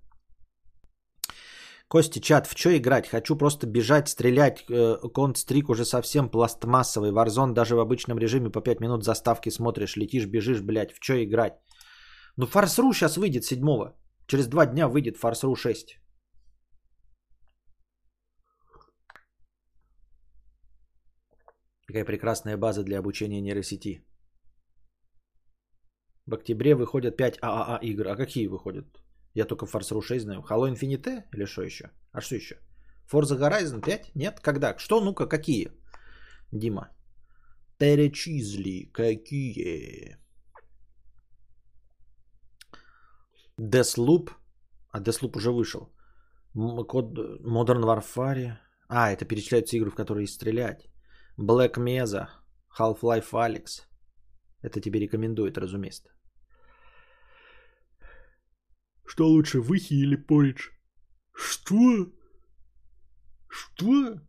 Кости, 1.87 2.19
чат, 2.19 2.47
в 2.47 2.55
что 2.57 2.69
играть? 2.77 3.07
Хочу 3.07 3.35
просто 3.35 3.65
бежать, 3.67 4.09
стрелять. 4.09 4.65
Конт-стрик 5.13 5.69
уже 5.69 5.85
совсем 5.85 6.29
пластмассовый. 6.29 7.11
Варзон 7.11 7.53
даже 7.53 7.75
в 7.75 7.79
обычном 7.79 8.19
режиме 8.19 8.51
по 8.51 8.61
5 8.61 8.79
минут 8.79 9.03
заставки 9.03 9.49
смотришь. 9.49 9.95
Летишь, 9.95 10.27
бежишь, 10.27 10.61
блядь. 10.61 10.91
В 10.91 10.97
что 10.99 11.13
играть? 11.23 11.53
Ну, 12.37 12.45
Фарсру 12.45 12.93
сейчас 12.93 13.17
выйдет 13.17 13.43
седьмого. 13.43 13.95
Через 14.27 14.47
два 14.47 14.65
дня 14.65 14.87
выйдет 14.87 15.17
Фарсру 15.17 15.55
6. 15.55 15.99
Какая 21.89 22.05
прекрасная 22.05 22.55
база 22.55 22.83
для 22.83 22.99
обучения 22.99 23.41
нейросети. 23.41 24.03
В 26.27 26.35
октябре 26.35 26.75
выходят 26.75 27.17
5 27.17 27.39
ААА 27.41 27.79
игр. 27.81 28.07
А 28.07 28.15
какие 28.15 28.47
выходят? 28.47 28.85
Я 29.33 29.45
только 29.45 29.65
Forza 29.65 29.99
6 29.99 30.21
знаю. 30.21 30.43
Halo 30.47 30.71
Infinite 30.71 31.23
или 31.33 31.45
что 31.45 31.63
еще? 31.63 31.89
А 32.11 32.21
что 32.21 32.35
еще? 32.35 32.59
Forza 33.11 33.39
Horizon 33.39 33.81
5? 33.81 34.11
Нет? 34.15 34.39
Когда? 34.39 34.77
Что? 34.77 35.01
Ну-ка, 35.01 35.25
какие? 35.25 35.71
Дима. 36.51 36.89
Перечисли. 37.79 38.91
Какие? 38.93 40.19
Deathloop. 43.59 44.29
А 44.91 45.01
Deathloop 45.01 45.37
уже 45.37 45.51
вышел. 45.51 45.89
Код 46.53 47.17
Modern 47.43 47.83
Warfare. 47.83 48.57
А, 48.89 49.11
это 49.11 49.25
перечисляются 49.25 49.75
игры, 49.77 49.89
в 49.89 49.95
которые 49.95 50.27
стрелять. 50.27 50.88
Black 51.39 51.77
Mesa, 51.77 52.27
Half-Life 52.77 53.31
Alyx. 53.31 53.83
Это 54.61 54.81
тебе 54.81 54.99
рекомендует, 54.99 55.57
разумеется. 55.57 56.09
Что 59.05 59.27
лучше, 59.27 59.61
выхи 59.61 59.93
или 59.93 60.17
поридж? 60.17 60.69
Что? 61.33 62.11
Что? 63.47 64.21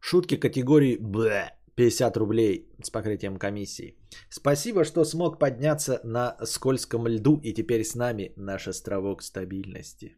Шутки 0.00 0.40
категории 0.40 0.96
Б. 0.96 1.50
50 1.74 2.16
рублей 2.16 2.74
с 2.82 2.90
покрытием 2.90 3.38
комиссии. 3.38 3.98
Спасибо, 4.30 4.84
что 4.84 5.04
смог 5.04 5.38
подняться 5.38 6.00
на 6.04 6.36
скользком 6.46 7.06
льду 7.06 7.38
и 7.42 7.52
теперь 7.52 7.84
с 7.84 7.94
нами 7.94 8.32
наш 8.36 8.68
островок 8.68 9.22
стабильности. 9.22 10.16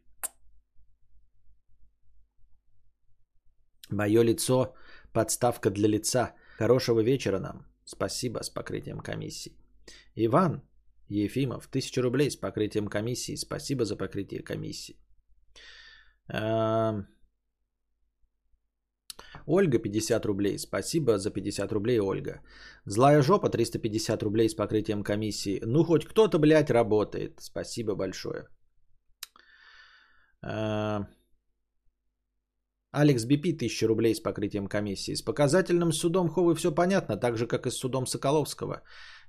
Мое 3.89 4.23
лицо– 4.23 4.73
подставка 5.13 5.69
для 5.69 5.87
лица. 5.87 6.33
Хорошего 6.57 7.01
вечера 7.01 7.39
нам. 7.39 7.65
Спасибо 7.85 8.43
с 8.43 8.49
покрытием 8.49 8.99
комиссии. 8.99 9.51
Иван 10.15 10.61
Ефимов, 11.09 11.67
1000 11.69 12.01
рублей 12.01 12.29
с 12.31 12.35
покрытием 12.35 12.87
комиссии. 12.87 13.35
Спасибо 13.35 13.85
за 13.85 13.95
покрытие 13.97 14.43
комиссии. 14.43 14.95
Ольга 19.47 19.79
50 19.79 20.25
рублей. 20.25 20.57
Спасибо 20.57 21.17
за 21.17 21.31
50 21.31 21.71
рублей, 21.71 21.99
Ольга. 21.99 22.41
Злая 22.85 23.21
жопа 23.21 23.49
350 23.49 24.23
рублей 24.23 24.49
с 24.49 24.55
покрытием 24.55 25.03
комиссии. 25.03 25.61
Ну, 25.63 25.83
хоть 25.83 26.05
кто-то, 26.05 26.39
блядь, 26.39 26.71
работает. 26.71 27.39
Спасибо 27.41 27.95
большое. 27.95 28.47
Эм, 30.41 31.07
Алекс 33.01 33.25
Бипи 33.25 33.53
1000 33.53 33.87
рублей 33.87 34.15
с 34.15 34.19
покрытием 34.19 34.67
комиссии. 34.67 35.15
С 35.15 35.21
показательным 35.21 35.91
судом 35.91 36.29
Ховы 36.29 36.55
все 36.55 36.71
понятно, 36.71 37.17
так 37.17 37.37
же, 37.37 37.47
как 37.47 37.65
и 37.67 37.71
с 37.71 37.77
судом 37.77 38.07
Соколовского. 38.07 38.81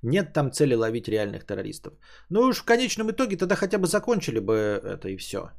Нет 0.02 0.32
там 0.32 0.52
цели 0.52 0.74
ловить 0.74 1.08
реальных 1.08 1.44
террористов. 1.44 1.94
Ну 2.30 2.40
уж 2.40 2.58
в 2.58 2.64
конечном 2.64 3.10
итоге 3.10 3.36
тогда 3.36 3.56
хотя 3.56 3.78
бы 3.78 3.86
закончили 3.86 4.38
бы 4.38 4.54
это 4.54 5.08
и 5.08 5.16
все. 5.16 5.50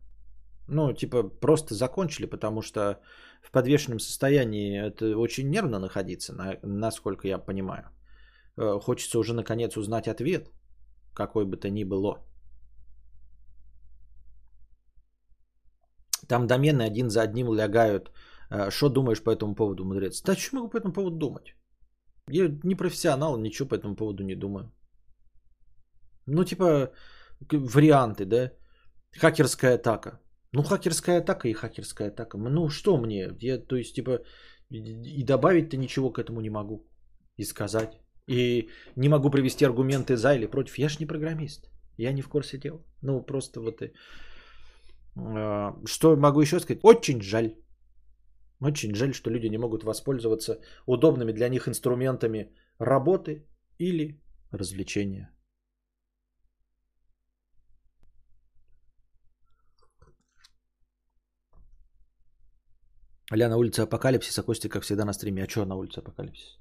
Ну, 0.70 0.94
типа, 0.94 1.24
просто 1.24 1.76
закончили, 1.76 2.26
потому 2.26 2.62
что 2.62 3.00
в 3.42 3.52
подвешенном 3.52 4.00
состоянии 4.00 4.88
это 4.88 5.18
очень 5.18 5.50
нервно 5.50 5.80
находиться, 5.80 6.34
насколько 6.64 7.28
я 7.28 7.40
понимаю. 7.40 7.90
Э, 8.58 8.80
хочется 8.82 9.20
уже 9.20 9.34
наконец 9.34 9.78
узнать 9.78 10.08
ответ, 10.08 10.52
какой 11.14 11.46
бы 11.46 11.58
то 11.58 11.70
ни 11.70 11.86
было. 11.86 12.18
Там 16.28 16.48
домены 16.48 16.84
один 16.84 17.10
за 17.10 17.22
одним 17.22 17.54
лягают. 17.54 18.12
Э, 18.52 18.72
что 18.72 18.90
думаешь 18.90 19.24
по 19.24 19.32
этому 19.32 19.56
поводу, 19.56 19.86
мудрец? 19.86 20.22
Да 20.22 20.36
что 20.36 20.56
могу 20.56 20.70
по 20.70 20.78
этому 20.78 20.94
поводу 20.94 21.18
думать? 21.18 21.56
Я 22.30 22.50
не 22.64 22.76
профессионал, 22.76 23.38
ничего 23.38 23.70
по 23.70 23.76
этому 23.76 23.96
поводу 23.96 24.24
не 24.24 24.36
думаю. 24.36 24.72
Ну, 26.26 26.44
типа, 26.44 26.92
варианты, 27.52 28.26
да? 28.26 28.52
Хакерская 29.20 29.76
атака. 29.76 30.20
Ну, 30.54 30.64
хакерская 30.64 31.20
атака 31.20 31.48
и 31.48 31.54
хакерская 31.54 32.10
атака. 32.10 32.38
Ну, 32.38 32.70
что 32.70 32.98
мне? 32.98 33.30
Я, 33.40 33.58
то 33.58 33.76
есть, 33.76 33.96
типа, 33.96 34.20
и 34.70 35.24
добавить-то 35.24 35.78
ничего 35.78 36.12
к 36.12 36.20
этому 36.20 36.42
не 36.42 36.50
могу. 36.50 36.86
И 37.38 37.46
сказать. 37.46 38.00
И 38.28 38.70
не 38.96 39.10
могу 39.10 39.30
привести 39.30 39.66
аргументы 39.66 40.18
за 40.18 40.36
или 40.36 40.48
против. 40.48 40.78
Я 40.78 40.90
же 40.90 40.98
не 41.00 41.06
программист. 41.06 41.70
Я 41.98 42.12
не 42.12 42.22
в 42.22 42.30
курсе 42.30 42.58
дел. 42.58 42.86
Ну, 43.02 43.22
просто 43.22 43.62
вот 43.62 43.82
и... 43.82 43.94
А, 45.20 45.76
что 45.86 46.16
могу 46.16 46.42
еще 46.42 46.60
сказать? 46.60 46.84
Очень 46.84 47.22
жаль. 47.22 47.56
Очень 48.62 48.96
жаль, 48.96 49.14
что 49.14 49.30
люди 49.30 49.48
не 49.48 49.58
могут 49.58 49.84
воспользоваться 49.84 50.60
удобными 50.86 51.32
для 51.32 51.50
них 51.50 51.68
инструментами 51.68 52.52
работы 52.80 53.46
или 53.80 54.20
развлечения. 54.52 55.32
Аля 63.32 63.50
на 63.50 63.58
улице 63.58 63.82
Апокалипсиса, 63.82 64.44
Костя, 64.44 64.70
как 64.70 64.84
всегда, 64.84 65.06
на 65.06 65.14
стриме. 65.14 65.44
А 65.44 65.50
что 65.50 65.66
на 65.66 65.76
улице 65.76 66.00
Апокалипсис? 66.00 66.60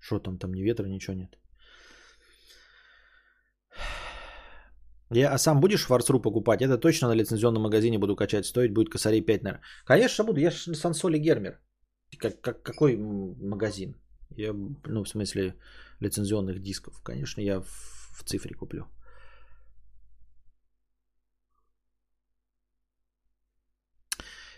Что 0.00 0.18
там, 0.18 0.38
там 0.38 0.52
ни 0.52 0.62
ветра, 0.62 0.86
ничего 0.86 1.16
нет. 1.16 1.38
Я, 5.14 5.32
а 5.32 5.38
сам 5.38 5.60
будешь 5.60 5.86
фарсру 5.86 6.20
покупать? 6.20 6.62
Это 6.62 6.76
точно 6.76 7.08
на 7.08 7.14
лицензионном 7.14 7.62
магазине 7.62 7.98
буду 7.98 8.16
качать. 8.16 8.46
Стоить 8.46 8.72
будет 8.72 8.90
косарей 8.90 9.20
5, 9.20 9.42
наверное. 9.42 9.62
Конечно 9.84 10.24
буду. 10.24 10.40
Я 10.40 10.50
же 10.50 10.74
Сансоли 10.74 11.18
Гермер. 11.18 11.60
Как, 12.18 12.40
как, 12.40 12.62
какой 12.62 12.96
магазин? 12.96 13.94
Я, 14.36 14.52
ну, 14.86 15.04
в 15.04 15.08
смысле 15.08 15.54
лицензионных 16.00 16.60
дисков. 16.60 17.00
Конечно, 17.02 17.40
я 17.40 17.60
в, 17.60 17.68
в 18.18 18.24
цифре 18.24 18.54
куплю. 18.54 18.86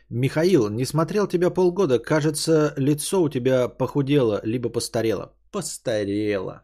Михаил, 0.09 0.70
не 0.70 0.86
смотрел 0.86 1.26
тебя 1.26 1.50
полгода. 1.50 1.98
Кажется, 1.98 2.72
лицо 2.78 3.22
у 3.22 3.28
тебя 3.28 3.68
похудело, 3.68 4.40
либо 4.44 4.70
постарело. 4.70 5.34
Постарело. 5.52 6.62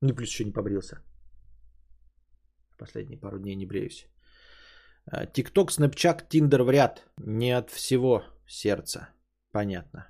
Ну, 0.00 0.14
плюс 0.14 0.30
еще 0.30 0.44
не 0.44 0.52
побрился. 0.52 1.02
Последние 2.78 3.18
пару 3.18 3.38
дней 3.38 3.56
не 3.56 3.66
бреюсь. 3.66 4.06
Тикток, 5.32 5.70
Снэпчат, 5.70 6.28
Тиндер 6.28 6.62
в 6.62 6.70
ряд. 6.70 7.02
Не 7.18 7.52
от 7.52 7.70
всего 7.70 8.22
сердца. 8.46 9.08
Понятно. 9.52 10.08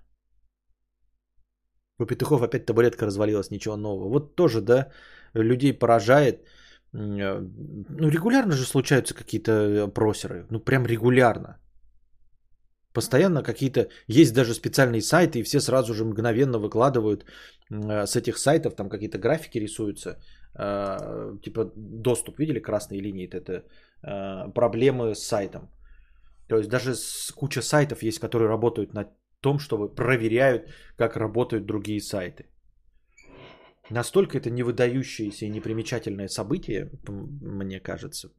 У 1.99 2.07
Петухов 2.07 2.43
опять 2.43 2.67
табуретка 2.67 3.07
развалилась, 3.07 3.51
ничего 3.51 3.77
нового. 3.77 4.09
Вот 4.09 4.37
тоже, 4.37 4.61
да, 4.61 4.91
людей 5.35 5.73
поражает. 5.73 6.47
А, 6.93 7.41
ну, 7.89 8.09
регулярно 8.09 8.53
же 8.53 8.65
случаются 8.65 9.15
какие-то 9.15 9.89
просеры. 9.95 10.47
Ну, 10.51 10.61
прям 10.61 10.87
регулярно. 10.87 11.59
Постоянно 12.93 13.43
какие-то, 13.43 13.89
есть 14.09 14.35
даже 14.35 14.55
специальные 14.55 15.03
сайты, 15.03 15.39
и 15.39 15.43
все 15.43 15.61
сразу 15.61 15.95
же 15.95 16.05
мгновенно 16.05 16.59
выкладывают 16.59 17.25
а, 17.71 18.07
с 18.07 18.17
этих 18.17 18.39
сайтов, 18.39 18.75
там 18.75 18.89
какие-то 18.89 19.19
графики 19.19 19.59
рисуются, 19.59 20.19
э, 20.59 21.39
типа 21.43 21.73
доступ, 21.77 22.39
видели 22.39 22.61
красные 22.61 23.01
линии, 23.01 23.29
это 23.29 23.65
э, 24.03 24.53
проблемы 24.53 25.15
с 25.15 25.23
сайтом. 25.23 25.71
То 26.49 26.57
есть 26.57 26.69
даже 26.69 26.95
с, 26.95 27.33
куча 27.33 27.63
сайтов 27.63 28.03
есть, 28.03 28.19
которые 28.19 28.49
работают 28.49 28.95
на 28.95 29.09
том, 29.41 29.59
чтобы 29.59 29.95
проверяют, 29.95 30.69
как 30.97 31.17
работают 31.17 31.67
другие 31.67 32.01
сайты. 32.01 32.47
Настолько 33.91 34.39
это 34.39 34.51
невыдающееся 34.51 35.47
и 35.47 35.51
непримечательное 35.51 36.29
событие, 36.29 36.91
мне 37.09 37.81
кажется. 37.81 38.31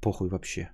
Похуй 0.00 0.28
вообще. 0.28 0.70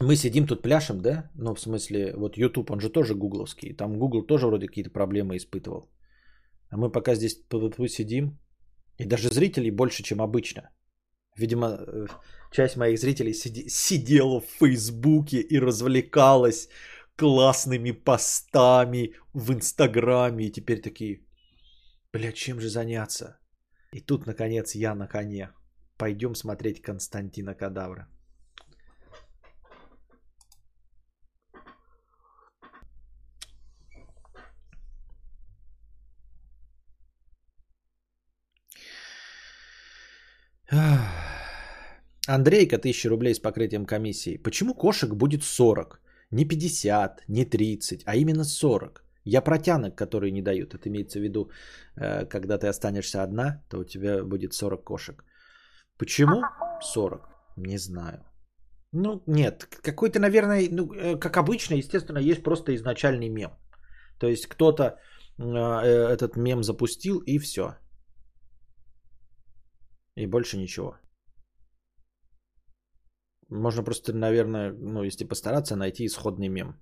Мы 0.00 0.16
сидим 0.16 0.46
тут 0.46 0.62
пляшем, 0.62 1.00
да? 1.00 1.30
Ну, 1.34 1.54
в 1.54 1.60
смысле, 1.60 2.14
вот 2.16 2.36
YouTube, 2.36 2.70
он 2.70 2.80
же 2.80 2.90
тоже 2.90 3.14
гугловский. 3.14 3.74
Там 3.74 3.98
Google 3.98 4.26
тоже 4.26 4.46
вроде 4.46 4.66
какие-то 4.66 4.90
проблемы 4.90 5.36
испытывал. 5.36 5.90
А 6.70 6.76
мы 6.76 6.90
пока 6.90 7.14
здесь 7.14 7.42
сидим, 7.88 8.38
и 8.98 9.04
даже 9.04 9.28
зрителей 9.28 9.70
больше, 9.70 10.02
чем 10.02 10.20
обычно. 10.20 10.70
Видимо, 11.36 11.66
э, 11.66 12.06
часть 12.52 12.76
моих 12.76 12.98
зрителей 12.98 13.32
сиди- 13.32 13.68
сидела 13.68 14.40
в 14.40 14.46
Фейсбуке 14.58 15.40
и 15.40 15.58
развлекалась 15.58 16.68
классными 17.16 17.92
постами 17.92 19.14
в 19.34 19.52
Инстаграме. 19.52 20.46
И 20.46 20.52
теперь 20.52 20.80
такие, 20.80 21.20
бля, 22.12 22.32
чем 22.32 22.60
же 22.60 22.68
заняться? 22.68 23.38
И 23.92 24.00
тут, 24.00 24.26
наконец, 24.26 24.74
я 24.74 24.94
на 24.94 25.06
коне. 25.06 25.50
Пойдем 25.96 26.34
смотреть 26.34 26.82
Константина 26.82 27.54
Кадавра. 27.54 28.08
Андрейка, 42.28 42.76
1000 42.76 43.08
рублей 43.08 43.34
с 43.34 43.40
покрытием 43.40 43.86
комиссии. 43.86 44.36
Почему 44.36 44.74
кошек 44.74 45.14
будет 45.14 45.42
40? 45.42 46.00
Не 46.30 46.44
50, 46.44 47.24
не 47.28 47.44
30, 47.44 48.02
а 48.06 48.16
именно 48.16 48.44
40. 48.44 49.04
Я 49.24 49.42
протянок, 49.42 49.96
которые 49.96 50.30
не 50.32 50.42
дают. 50.42 50.74
Это 50.74 50.88
имеется 50.88 51.18
в 51.18 51.22
виду, 51.22 51.50
э, 51.96 52.26
когда 52.26 52.58
ты 52.58 52.68
останешься 52.68 53.22
одна, 53.22 53.62
то 53.68 53.78
у 53.80 53.84
тебя 53.84 54.24
будет 54.24 54.54
40 54.54 54.84
кошек. 54.84 55.24
Почему 55.98 56.42
40? 56.80 57.20
Не 57.56 57.78
знаю. 57.78 58.24
Ну, 58.92 59.22
нет. 59.26 59.66
Какой-то, 59.82 60.18
наверное, 60.20 60.68
ну, 60.70 60.92
э, 60.92 61.18
как 61.18 61.36
обычно, 61.36 61.74
естественно, 61.74 62.18
есть 62.18 62.42
просто 62.42 62.74
изначальный 62.74 63.28
мем. 63.28 63.50
То 64.18 64.28
есть 64.28 64.46
кто-то 64.46 64.98
э, 65.38 65.44
этот 65.44 66.36
мем 66.36 66.62
запустил 66.62 67.22
и 67.26 67.38
все. 67.38 67.74
И 70.20 70.26
больше 70.26 70.58
ничего. 70.58 70.98
Можно 73.48 73.82
просто, 73.82 74.12
наверное, 74.12 74.72
ну, 74.72 75.02
если 75.02 75.24
постараться, 75.24 75.76
найти 75.76 76.04
исходный 76.04 76.48
мем. 76.48 76.74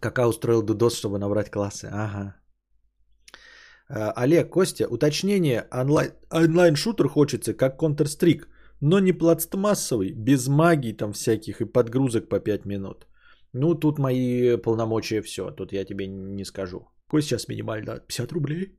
Кака 0.00 0.28
устроил 0.28 0.62
Дудос, 0.62 0.94
чтобы 0.94 1.18
набрать 1.18 1.50
классы. 1.50 1.90
Ага. 1.92 2.34
А, 3.88 4.12
Олег, 4.22 4.50
Костя, 4.50 4.86
уточнение. 4.88 5.66
Онлайн, 5.72 6.12
онлайн-шутер 6.30 7.08
хочется, 7.08 7.52
как 7.54 7.82
Counter-Strike. 7.82 8.46
но 8.80 9.00
не 9.00 9.12
пластмассовый, 9.12 10.12
без 10.12 10.48
магии 10.48 10.96
там 10.96 11.12
всяких 11.12 11.60
и 11.60 11.66
подгрузок 11.66 12.28
по 12.28 12.40
5 12.40 12.64
минут. 12.66 13.06
Ну, 13.52 13.74
тут 13.74 13.98
мои 13.98 14.56
полномочия 14.56 15.22
все, 15.22 15.50
тут 15.50 15.72
я 15.72 15.84
тебе 15.84 16.06
не 16.06 16.44
скажу. 16.44 16.88
Какой 17.10 17.22
сейчас 17.22 17.48
минимально? 17.48 17.98
50 17.98 18.32
рублей? 18.32 18.78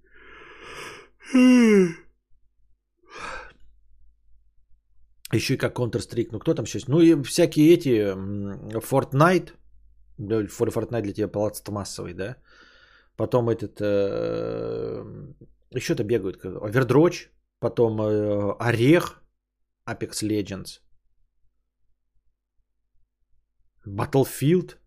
Еще 5.33 5.53
и 5.53 5.57
как 5.57 5.77
Counter-Strike. 5.77 6.29
Ну, 6.31 6.39
кто 6.39 6.53
там 6.53 6.65
сейчас? 6.65 6.87
Ну, 6.87 7.01
и 7.01 7.21
всякие 7.23 7.73
эти 7.73 8.13
Fortnite. 8.79 9.51
Fortnite 10.17 11.01
для 11.01 11.13
тебя 11.13 11.27
пластмассовый, 11.27 12.13
да? 12.13 12.37
Потом 13.17 13.49
этот... 13.49 13.81
Э, 13.81 15.03
еще-то 15.71 16.05
бегают. 16.05 16.37
Overwatch. 16.45 17.27
Потом 17.59 18.01
э, 18.01 18.55
Орех. 18.59 19.21
Apex 19.85 20.23
Legends. 20.23 20.79
Battlefield. 23.85 24.80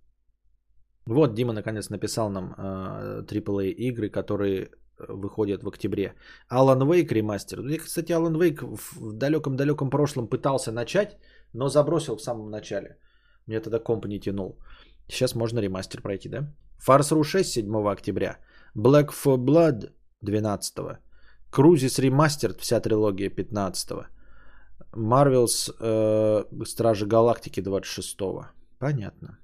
Вот 1.07 1.35
Дима 1.35 1.53
наконец 1.53 1.91
написал 1.91 2.31
нам 2.31 2.55
э, 2.57 3.23
AAA 3.27 3.71
игры, 3.73 4.09
которые 4.09 4.71
выходят 5.09 5.63
в 5.63 5.69
октябре. 5.69 6.15
Alan 6.51 6.83
Wake 6.83 7.13
ремастер. 7.13 7.61
Я, 7.61 7.79
кстати, 7.79 8.13
Alan 8.13 8.39
Wake 8.39 8.65
в 8.65 9.13
далеком-далеком 9.13 9.91
прошлом 9.91 10.29
пытался 10.29 10.73
начать, 10.73 11.17
но 11.53 11.69
забросил 11.69 12.17
в 12.17 12.23
самом 12.23 12.51
начале. 12.51 12.99
Мне 13.47 13.61
тогда 13.61 13.79
комп 13.79 14.07
не 14.07 14.21
тянул. 14.21 14.59
Сейчас 15.09 15.35
можно 15.35 15.61
ремастер 15.61 16.01
пройти, 16.01 16.29
да? 16.29 16.55
Fars 16.79 17.13
Ru 17.13 17.25
6 17.25 17.53
7 17.53 17.89
октября. 17.89 18.39
Black 18.77 19.11
for 19.11 19.37
Blood 19.37 19.91
12. 20.23 20.99
Крузис 21.51 21.99
ремастер, 21.99 22.55
вся 22.59 22.81
трилогия 22.81 23.31
15. 23.31 23.91
Marvel's 24.93 25.71
э, 25.81 26.65
Стражи 26.65 27.07
Галактики 27.07 27.61
26. 27.61 28.19
Понятно. 28.79 29.39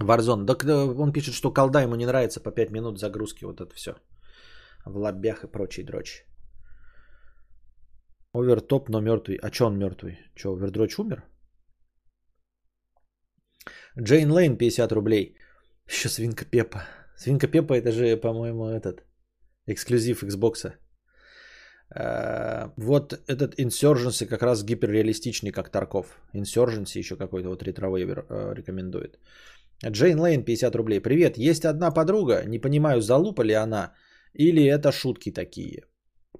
Warzone. 0.00 0.46
Так 0.46 0.64
он 0.98 1.12
пишет, 1.12 1.34
что 1.34 1.52
колда 1.52 1.82
ему 1.82 1.94
не 1.94 2.06
нравится 2.06 2.40
по 2.40 2.50
5 2.50 2.70
минут 2.70 2.98
загрузки. 2.98 3.44
Вот 3.44 3.60
это 3.60 3.74
все. 3.74 3.94
В 4.84 4.96
лобях 4.96 5.44
и 5.44 5.46
прочий 5.46 5.84
дрочь. 5.84 6.26
Овертоп, 8.34 8.88
но 8.88 9.00
мертвый. 9.00 9.38
А 9.42 9.50
че 9.50 9.64
он 9.64 9.78
мертвый? 9.78 10.18
Че, 10.34 10.48
овердроч 10.48 10.98
умер? 10.98 11.22
Джейн 13.98 14.30
Лейн 14.30 14.56
50 14.58 14.92
рублей. 14.92 15.36
Еще 15.88 16.08
свинка 16.08 16.44
Пепа. 16.44 16.82
Свинка 17.16 17.46
Пепа 17.46 17.74
это 17.74 17.92
же, 17.92 18.16
по-моему, 18.16 18.66
этот 18.66 19.04
эксклюзив 19.66 20.22
Xbox. 20.24 20.72
Э, 21.94 22.70
вот 22.76 23.12
этот 23.28 23.58
Insurgency 23.58 24.26
как 24.26 24.42
раз 24.42 24.64
гиперреалистичный, 24.64 25.52
как 25.52 25.70
Тарков. 25.70 26.06
Insurgency 26.34 26.98
еще 26.98 27.16
какой-то 27.16 27.48
вот 27.48 27.62
ретровый 27.62 28.02
э, 28.02 28.54
рекомендует. 28.54 29.18
Джейн 29.82 30.20
Лейн 30.20 30.44
50 30.44 30.76
рублей. 30.76 31.00
Привет, 31.00 31.38
есть 31.38 31.64
одна 31.64 31.90
подруга, 31.90 32.44
не 32.46 32.58
понимаю, 32.58 33.00
залупа 33.00 33.42
ли 33.42 33.54
она 33.54 33.94
или 34.34 34.64
это 34.64 34.92
шутки 34.92 35.30
такие. 35.30 35.84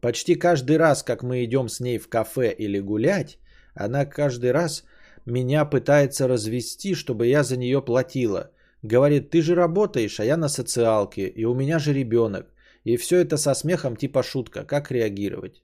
Почти 0.00 0.34
каждый 0.34 0.76
раз, 0.76 1.02
как 1.02 1.22
мы 1.22 1.44
идем 1.44 1.68
с 1.68 1.80
ней 1.80 1.98
в 1.98 2.08
кафе 2.08 2.52
или 2.52 2.80
гулять, 2.80 3.38
она 3.74 4.04
каждый 4.04 4.52
раз 4.52 4.84
меня 5.26 5.64
пытается 5.64 6.28
развести, 6.28 6.94
чтобы 6.94 7.26
я 7.26 7.42
за 7.42 7.56
нее 7.56 7.80
платила. 7.80 8.50
Говорит, 8.82 9.30
ты 9.30 9.40
же 9.40 9.54
работаешь, 9.54 10.20
а 10.20 10.24
я 10.24 10.36
на 10.36 10.48
социалке, 10.48 11.26
и 11.26 11.44
у 11.44 11.54
меня 11.54 11.78
же 11.78 11.92
ребенок. 11.94 12.52
И 12.84 12.96
все 12.98 13.16
это 13.16 13.38
со 13.38 13.54
смехом 13.54 13.96
типа 13.96 14.22
шутка. 14.22 14.64
Как 14.64 14.90
реагировать? 14.90 15.62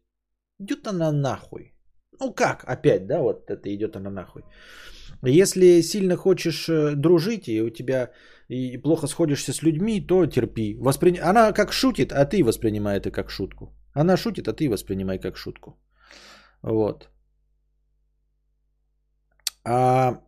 Идет 0.59 0.87
она 0.87 1.13
нахуй. 1.13 1.75
Ну 2.19 2.33
как, 2.33 2.65
опять, 2.65 3.07
да, 3.07 3.21
вот 3.21 3.51
это 3.51 3.75
идет 3.75 3.97
она 3.97 4.11
нахуй. 4.11 4.43
Если 5.23 5.83
сильно 5.83 6.17
хочешь 6.17 6.69
э, 6.69 6.95
дружить, 6.97 7.49
и 7.49 7.63
у 7.63 7.71
тебя 7.71 8.11
и 8.49 8.79
плохо 8.79 9.07
сходишься 9.07 9.53
с 9.53 9.63
людьми, 9.63 10.01
то 10.01 10.27
терпи. 10.27 10.77
Воспри... 10.81 11.19
Она 11.19 11.53
как 11.53 11.73
шутит, 11.73 12.13
а 12.13 12.25
ты 12.25 12.43
воспринимай 12.43 12.97
это 12.97 13.11
как 13.11 13.31
шутку. 13.31 13.75
Она 13.95 14.17
шутит, 14.17 14.49
а 14.49 14.53
ты 14.53 14.69
воспринимай 14.69 15.19
как 15.19 15.37
шутку. 15.37 15.79
Вот. 16.63 17.09
А 19.65 20.21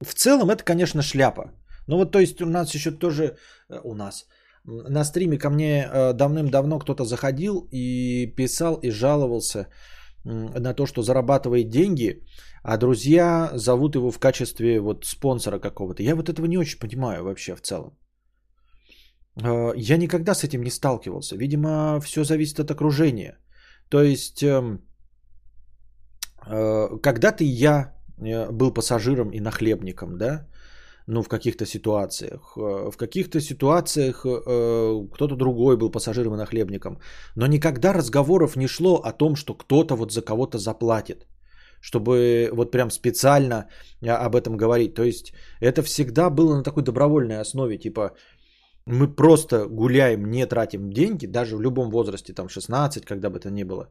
в 0.00 0.14
целом 0.14 0.50
это, 0.50 0.64
конечно, 0.64 1.02
шляпа. 1.02 1.52
Ну 1.86 1.96
вот, 1.96 2.12
то 2.12 2.20
есть 2.20 2.40
у 2.40 2.46
нас 2.46 2.74
еще 2.74 2.90
тоже, 2.90 3.36
э, 3.68 3.80
у 3.84 3.94
нас, 3.94 4.26
на 4.64 5.04
стриме 5.04 5.38
ко 5.38 5.50
мне 5.50 5.86
э, 5.86 6.12
давным-давно 6.12 6.78
кто-то 6.78 7.04
заходил 7.04 7.68
и 7.70 8.26
писал 8.36 8.78
и 8.82 8.90
жаловался 8.90 9.66
на 10.24 10.74
то, 10.74 10.86
что 10.86 11.02
зарабатывает 11.02 11.68
деньги, 11.68 12.22
а 12.62 12.76
друзья 12.76 13.50
зовут 13.54 13.94
его 13.94 14.10
в 14.10 14.18
качестве 14.18 14.80
вот 14.80 15.04
спонсора 15.04 15.58
какого-то. 15.58 16.02
Я 16.02 16.16
вот 16.16 16.28
этого 16.28 16.46
не 16.46 16.58
очень 16.58 16.78
понимаю 16.78 17.24
вообще 17.24 17.54
в 17.54 17.60
целом. 17.60 17.92
Э, 19.42 19.72
я 19.76 19.96
никогда 19.96 20.34
с 20.34 20.44
этим 20.44 20.62
не 20.62 20.70
сталкивался. 20.70 21.36
Видимо, 21.36 22.00
все 22.00 22.24
зависит 22.24 22.60
от 22.60 22.70
окружения. 22.70 23.38
То 23.88 24.02
есть, 24.02 24.42
эм, 24.42 24.80
э, 26.46 26.88
когда-то 27.02 27.44
я 27.44 27.94
э, 28.18 28.50
был 28.50 28.72
пассажиром 28.72 29.30
и 29.30 29.40
нахлебником, 29.40 30.16
да, 30.18 30.46
ну, 31.06 31.22
в 31.22 31.28
каких-то 31.28 31.66
ситуациях. 31.66 32.56
В 32.56 32.96
каких-то 32.96 33.40
ситуациях 33.40 34.20
кто-то 34.20 35.36
другой 35.36 35.76
был 35.76 35.90
пассажиром 35.90 36.34
и 36.34 36.36
нахлебником. 36.36 36.98
Но 37.36 37.46
никогда 37.46 37.92
разговоров 37.92 38.56
не 38.56 38.68
шло 38.68 38.96
о 38.96 39.12
том, 39.12 39.36
что 39.36 39.54
кто-то 39.54 39.96
вот 39.96 40.12
за 40.12 40.22
кого-то 40.22 40.58
заплатит 40.58 41.26
чтобы 41.80 42.48
вот 42.52 42.70
прям 42.70 42.90
специально 42.90 43.68
об 44.00 44.34
этом 44.36 44.56
говорить. 44.56 44.94
То 44.94 45.02
есть 45.02 45.34
это 45.60 45.82
всегда 45.82 46.30
было 46.30 46.56
на 46.56 46.62
такой 46.62 46.82
добровольной 46.82 47.40
основе, 47.40 47.76
типа 47.76 48.12
мы 48.86 49.14
просто 49.14 49.66
гуляем, 49.68 50.30
не 50.30 50.46
тратим 50.46 50.90
деньги, 50.90 51.26
даже 51.26 51.56
в 51.56 51.60
любом 51.60 51.90
возрасте, 51.90 52.32
там 52.32 52.48
16, 52.48 53.04
когда 53.04 53.28
бы 53.28 53.38
то 53.38 53.50
ни 53.50 53.64
было. 53.64 53.90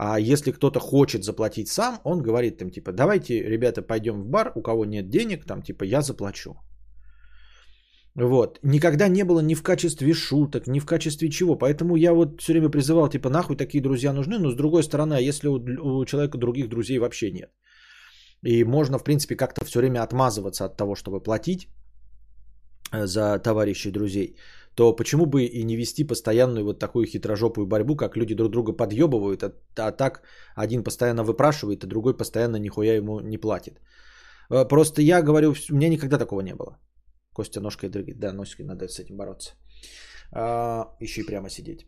А 0.00 0.20
если 0.20 0.52
кто-то 0.52 0.78
хочет 0.78 1.24
заплатить 1.24 1.68
сам, 1.68 1.98
он 2.04 2.22
говорит 2.22 2.58
там 2.58 2.70
типа, 2.70 2.92
давайте, 2.92 3.42
ребята, 3.42 3.82
пойдем 3.82 4.22
в 4.22 4.26
бар, 4.26 4.52
у 4.54 4.62
кого 4.62 4.84
нет 4.84 5.10
денег, 5.10 5.44
там 5.44 5.62
типа, 5.62 5.84
я 5.84 6.02
заплачу. 6.02 6.54
Вот. 8.14 8.60
Никогда 8.62 9.08
не 9.08 9.24
было 9.24 9.40
ни 9.40 9.54
в 9.54 9.62
качестве 9.62 10.14
шуток, 10.14 10.68
ни 10.68 10.78
в 10.78 10.86
качестве 10.86 11.28
чего. 11.28 11.58
Поэтому 11.58 11.96
я 11.96 12.12
вот 12.12 12.40
все 12.40 12.52
время 12.52 12.68
призывал, 12.68 13.08
типа, 13.08 13.28
нахуй 13.28 13.56
такие 13.56 13.82
друзья 13.82 14.12
нужны. 14.12 14.38
Но 14.38 14.50
с 14.50 14.56
другой 14.56 14.82
стороны, 14.82 15.14
а 15.14 15.20
если 15.20 15.48
у, 15.48 15.54
у 15.56 16.04
человека 16.04 16.38
других 16.38 16.68
друзей 16.68 16.98
вообще 16.98 17.32
нет? 17.32 17.50
И 18.46 18.64
можно, 18.64 18.98
в 18.98 19.04
принципе, 19.04 19.36
как-то 19.36 19.64
все 19.64 19.80
время 19.80 20.02
отмазываться 20.02 20.64
от 20.64 20.76
того, 20.76 20.94
чтобы 20.94 21.20
платить 21.20 21.68
э, 22.92 23.06
за 23.06 23.38
товарищей 23.38 23.90
друзей, 23.90 24.36
то 24.78 24.96
почему 24.96 25.26
бы 25.26 25.42
и 25.42 25.64
не 25.64 25.76
вести 25.76 26.04
постоянную 26.04 26.64
вот 26.64 26.78
такую 26.78 27.04
хитрожопую 27.06 27.66
борьбу, 27.66 27.96
как 27.96 28.16
люди 28.16 28.36
друг 28.36 28.52
друга 28.52 28.76
подъебывают, 28.76 29.42
а, 29.42 29.52
а 29.76 29.90
так 29.90 30.22
один 30.54 30.84
постоянно 30.84 31.24
выпрашивает, 31.24 31.84
а 31.84 31.86
другой 31.88 32.16
постоянно 32.16 32.58
нихуя 32.58 32.94
ему 32.94 33.20
не 33.20 33.38
платит. 33.38 33.80
Э, 34.50 34.68
просто 34.68 35.02
я 35.02 35.22
говорю, 35.22 35.52
у 35.70 35.74
меня 35.74 35.88
никогда 35.88 36.18
такого 36.18 36.42
не 36.42 36.54
было. 36.54 36.78
Костя 37.32 37.60
ножкой 37.60 37.88
дрыгает. 37.88 38.20
Да, 38.20 38.32
носикой 38.32 38.66
надо 38.66 38.86
с 38.86 39.00
этим 39.00 39.16
бороться. 39.16 39.50
А, 40.30 40.94
еще 41.00 41.22
и 41.22 41.26
прямо 41.26 41.50
сидеть. 41.50 41.80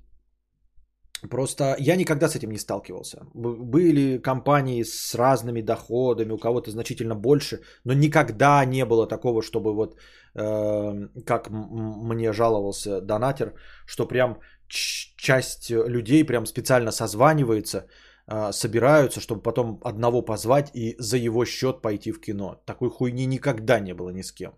Просто 1.29 1.77
я 1.79 1.97
никогда 1.97 2.29
с 2.29 2.37
этим 2.37 2.51
не 2.51 2.59
сталкивался. 2.59 3.27
Были 3.35 4.19
компании 4.19 4.83
с 4.83 5.15
разными 5.15 5.61
доходами, 5.63 6.33
у 6.33 6.39
кого-то 6.39 6.71
значительно 6.71 7.15
больше, 7.15 7.61
но 7.85 7.93
никогда 7.93 8.65
не 8.65 8.85
было 8.85 9.07
такого, 9.07 9.43
чтобы 9.43 9.75
вот 9.75 9.99
э, 10.35 11.09
как 11.27 11.51
мне 11.51 12.33
жаловался 12.33 13.01
донатер, 13.01 13.55
что 13.87 14.07
прям 14.07 14.39
часть 14.69 15.71
людей 15.71 16.25
прям 16.25 16.47
специально 16.47 16.93
созванивается, 16.93 17.87
э, 18.27 18.53
собираются, 18.53 19.21
чтобы 19.21 19.43
потом 19.43 19.81
одного 19.85 20.23
позвать 20.23 20.71
и 20.75 20.97
за 20.99 21.17
его 21.17 21.45
счет 21.45 21.83
пойти 21.83 22.13
в 22.13 22.21
кино. 22.21 22.63
Такой 22.67 22.89
хуйни 22.89 23.27
никогда 23.27 23.81
не 23.81 23.95
было 23.95 24.11
ни 24.11 24.23
с 24.23 24.33
кем. 24.33 24.53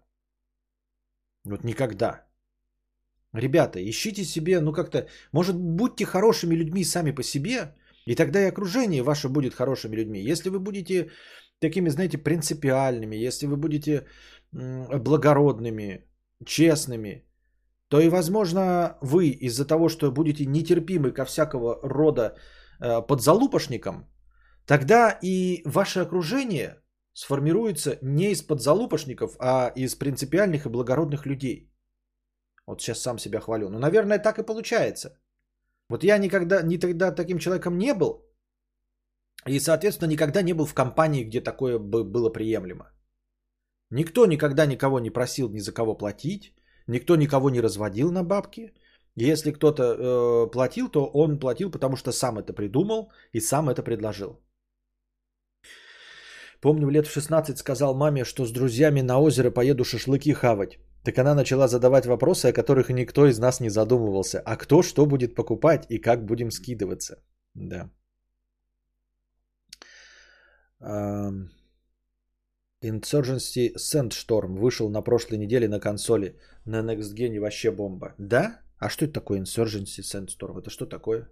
Вот 1.45 1.65
никогда. 1.65 2.32
Ребята, 3.35 3.79
ищите 3.79 4.25
себе, 4.25 4.61
ну 4.61 4.73
как-то, 4.73 5.07
может, 5.33 5.57
будьте 5.57 6.05
хорошими 6.05 6.55
людьми 6.55 6.85
сами 6.85 7.13
по 7.13 7.23
себе, 7.23 7.75
и 8.07 8.15
тогда 8.15 8.43
и 8.43 8.49
окружение 8.49 9.03
ваше 9.03 9.29
будет 9.29 9.55
хорошими 9.55 9.97
людьми. 9.97 10.21
Если 10.21 10.51
вы 10.51 10.59
будете 10.59 11.11
такими, 11.61 11.91
знаете, 11.91 12.19
принципиальными, 12.19 13.17
если 13.17 13.47
вы 13.47 13.57
будете 13.57 14.07
благородными, 14.53 16.05
честными, 16.45 17.25
то 17.89 18.01
и, 18.01 18.09
возможно, 18.09 18.97
вы 19.01 19.29
из-за 19.29 19.65
того, 19.67 19.89
что 19.89 20.13
будете 20.13 20.47
нетерпимы 20.47 21.13
ко 21.13 21.25
всякого 21.25 21.79
рода 21.83 22.37
э, 22.81 23.03
подзалупошникам, 23.07 24.07
тогда 24.67 25.19
и 25.23 25.63
ваше 25.65 26.01
окружение 26.01 26.83
сформируется 27.15 27.99
не 28.03 28.31
из 28.31 28.43
подзалупошников, 28.43 29.37
а 29.39 29.73
из 29.77 29.95
принципиальных 29.95 30.67
и 30.67 30.69
благородных 30.69 31.27
людей. 31.27 31.72
Вот 32.67 32.81
сейчас 32.81 33.01
сам 33.01 33.19
себя 33.19 33.41
хвалю. 33.41 33.69
Ну, 33.69 33.79
наверное, 33.79 34.19
так 34.19 34.39
и 34.39 34.47
получается. 34.47 35.19
Вот 35.89 36.05
я 36.05 36.19
никогда, 36.19 36.63
никогда 36.63 37.15
таким 37.15 37.39
человеком 37.39 37.79
не 37.79 37.95
был. 37.95 38.25
И, 39.47 39.61
соответственно, 39.61 40.11
никогда 40.11 40.43
не 40.43 40.55
был 40.55 40.67
в 40.67 40.75
компании, 40.75 41.25
где 41.25 41.41
такое 41.41 41.79
было 41.79 42.31
приемлемо. 42.31 42.93
Никто 43.91 44.27
никогда 44.27 44.67
никого 44.67 45.01
не 45.01 45.11
просил 45.11 45.49
ни 45.51 45.61
за 45.61 45.73
кого 45.73 45.95
платить. 45.95 46.55
Никто 46.87 47.17
никого 47.17 47.51
не 47.51 47.61
разводил 47.61 48.13
на 48.13 48.25
бабки. 48.25 48.73
Если 49.17 49.53
кто-то 49.53 49.83
э, 49.83 50.51
платил, 50.51 50.89
то 50.89 51.11
он 51.13 51.39
платил, 51.39 51.71
потому 51.71 51.97
что 51.97 52.13
сам 52.13 52.39
это 52.39 52.55
придумал 52.55 53.13
и 53.33 53.41
сам 53.41 53.69
это 53.69 53.83
предложил. 53.83 54.41
Помню, 56.61 56.89
лет 56.91 57.07
в 57.07 57.13
16 57.13 57.59
сказал 57.59 57.95
маме, 57.95 58.25
что 58.25 58.47
с 58.47 58.53
друзьями 58.53 59.03
на 59.03 59.19
озеро 59.21 59.51
поеду 59.51 59.85
шашлыки 59.85 60.33
хавать. 60.33 60.79
Так 61.05 61.19
она 61.19 61.35
начала 61.35 61.69
задавать 61.69 62.07
вопросы, 62.07 62.47
о 62.47 62.53
которых 62.53 62.89
никто 62.91 63.27
из 63.27 63.39
нас 63.39 63.61
не 63.61 63.71
задумывался. 63.71 64.41
А 64.45 64.57
кто 64.57 64.83
что 64.83 65.07
будет 65.07 65.35
покупать 65.35 65.87
и 65.89 65.99
как 65.99 66.25
будем 66.25 66.51
скидываться? 66.51 67.17
Да. 67.55 67.91
Insurgency 72.83 73.75
Sandstorm 73.77 74.59
вышел 74.59 74.91
на 74.91 75.03
прошлой 75.03 75.39
неделе 75.39 75.69
на 75.69 75.81
консоли. 75.81 76.37
На 76.65 76.83
Next 76.83 77.15
Gen 77.15 77.41
вообще 77.41 77.71
бомба. 77.71 78.15
Да? 78.19 78.61
А 78.79 78.89
что 78.89 79.05
это 79.05 79.15
такое 79.15 79.41
Insurgency 79.41 80.03
Sandstorm? 80.03 80.59
Это 80.59 80.71
что 80.71 80.87
такое? 80.87 81.29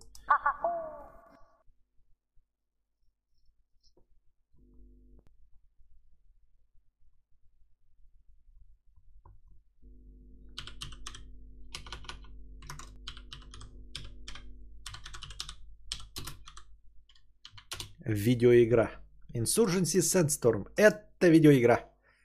Видеоигра. 18.20 18.90
Insurgency 19.34 20.00
Sandstorm. 20.00 20.68
Это 20.76 21.28
видеоигра. 21.28 21.78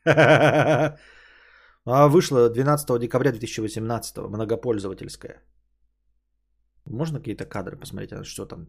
А 1.88 2.08
вышла 2.08 2.50
12 2.50 3.00
декабря 3.00 3.32
2018, 3.32 4.18
многопользовательская. 4.18 5.44
Можно 6.86 7.20
какие-то 7.20 7.46
кадры 7.46 7.78
посмотреть? 7.78 8.12
А 8.14 8.24
что 8.24 8.46
там? 8.48 8.66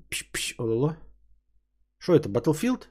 Что 1.98 2.14
это, 2.14 2.28
Battlefield? 2.28 2.88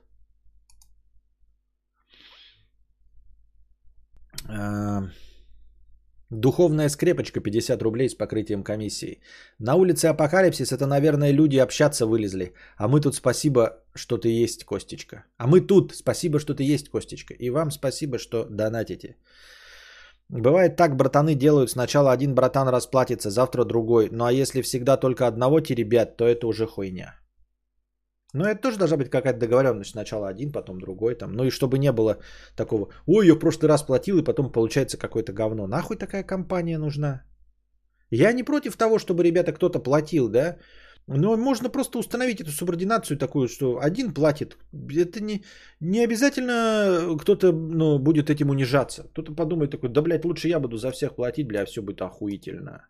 А, 4.49 5.03
Духовная 6.41 6.89
скрепочка 6.89 7.39
50 7.39 7.81
рублей 7.81 8.09
с 8.09 8.15
покрытием 8.15 8.63
комиссии. 8.63 9.21
На 9.59 9.75
улице 9.75 10.07
Апокалипсис 10.07 10.71
это, 10.71 10.85
наверное, 10.85 11.31
люди 11.31 11.57
общаться 11.57 12.05
вылезли. 12.05 12.53
А 12.77 12.87
мы 12.87 12.99
тут 12.99 13.15
спасибо, 13.15 13.61
что 13.95 14.17
ты 14.17 14.43
есть, 14.43 14.65
Костечка. 14.65 15.23
А 15.37 15.47
мы 15.47 15.61
тут 15.61 15.95
спасибо, 15.95 16.39
что 16.39 16.53
ты 16.53 16.63
есть, 16.63 16.89
Костечка. 16.89 17.33
И 17.33 17.49
вам 17.49 17.71
спасибо, 17.71 18.17
что 18.17 18.45
донатите. 18.49 19.15
Бывает 20.29 20.75
так, 20.75 20.97
братаны 20.97 21.35
делают. 21.35 21.69
Сначала 21.69 22.11
один 22.11 22.35
братан 22.35 22.67
расплатится, 22.67 23.29
завтра 23.29 23.63
другой. 23.63 24.09
Ну 24.11 24.25
а 24.25 24.33
если 24.33 24.61
всегда 24.61 24.97
только 24.97 25.27
одного 25.27 25.61
теребят, 25.61 26.17
то 26.17 26.25
это 26.25 26.47
уже 26.47 26.67
хуйня. 26.67 27.13
Но 28.35 28.45
это 28.45 28.61
тоже 28.61 28.77
должна 28.77 28.97
быть 28.97 29.09
какая-то 29.09 29.39
договоренность. 29.39 29.91
Сначала 29.91 30.27
один, 30.27 30.51
потом 30.51 30.79
другой. 30.79 31.15
Там. 31.15 31.33
Ну 31.33 31.45
и 31.45 31.51
чтобы 31.51 31.79
не 31.79 31.91
было 31.91 32.17
такого, 32.55 32.89
ой, 33.07 33.27
я 33.27 33.33
в 33.33 33.39
прошлый 33.39 33.69
раз 33.69 33.83
платил, 33.83 34.17
и 34.17 34.23
потом 34.23 34.51
получается 34.51 34.97
какое-то 34.97 35.31
говно. 35.31 35.67
Нахуй 35.67 35.97
такая 35.97 36.23
компания 36.23 36.77
нужна? 36.77 37.23
Я 38.11 38.33
не 38.33 38.43
против 38.43 38.75
того, 38.75 38.99
чтобы, 38.99 39.23
ребята, 39.23 39.53
кто-то 39.53 39.79
платил, 39.79 40.27
да? 40.27 40.57
Но 41.07 41.37
можно 41.37 41.69
просто 41.69 41.97
установить 41.97 42.41
эту 42.41 42.51
субординацию 42.51 43.17
такую, 43.17 43.47
что 43.47 43.79
один 43.79 44.13
платит. 44.13 44.57
Это 44.73 45.23
не, 45.23 45.45
не 45.79 46.03
обязательно 46.03 47.17
кто-то 47.17 47.53
ну, 47.53 47.99
будет 47.99 48.29
этим 48.29 48.49
унижаться. 48.49 49.03
Кто-то 49.13 49.33
подумает 49.33 49.71
такой, 49.71 49.89
да, 49.89 50.01
блядь, 50.01 50.25
лучше 50.25 50.49
я 50.49 50.59
буду 50.59 50.77
за 50.77 50.91
всех 50.91 51.15
платить, 51.15 51.47
бля, 51.47 51.65
все 51.65 51.81
будет 51.81 52.01
охуительно. 52.01 52.87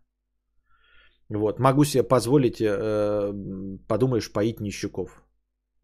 Вот, 1.29 1.59
могу 1.59 1.85
себе 1.85 2.03
позволить, 2.03 2.61
э, 2.61 3.33
подумаешь, 3.87 4.31
поить 4.31 4.59
нищуков 4.59 5.24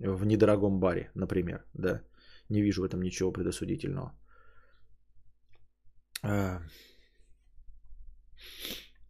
в 0.01 0.25
недорогом 0.25 0.79
баре, 0.79 1.11
например, 1.15 1.63
да. 1.73 2.01
Не 2.49 2.61
вижу 2.61 2.81
в 2.81 2.85
этом 2.85 3.01
ничего 3.01 3.31
предосудительного. 3.31 4.11
А. 6.23 6.61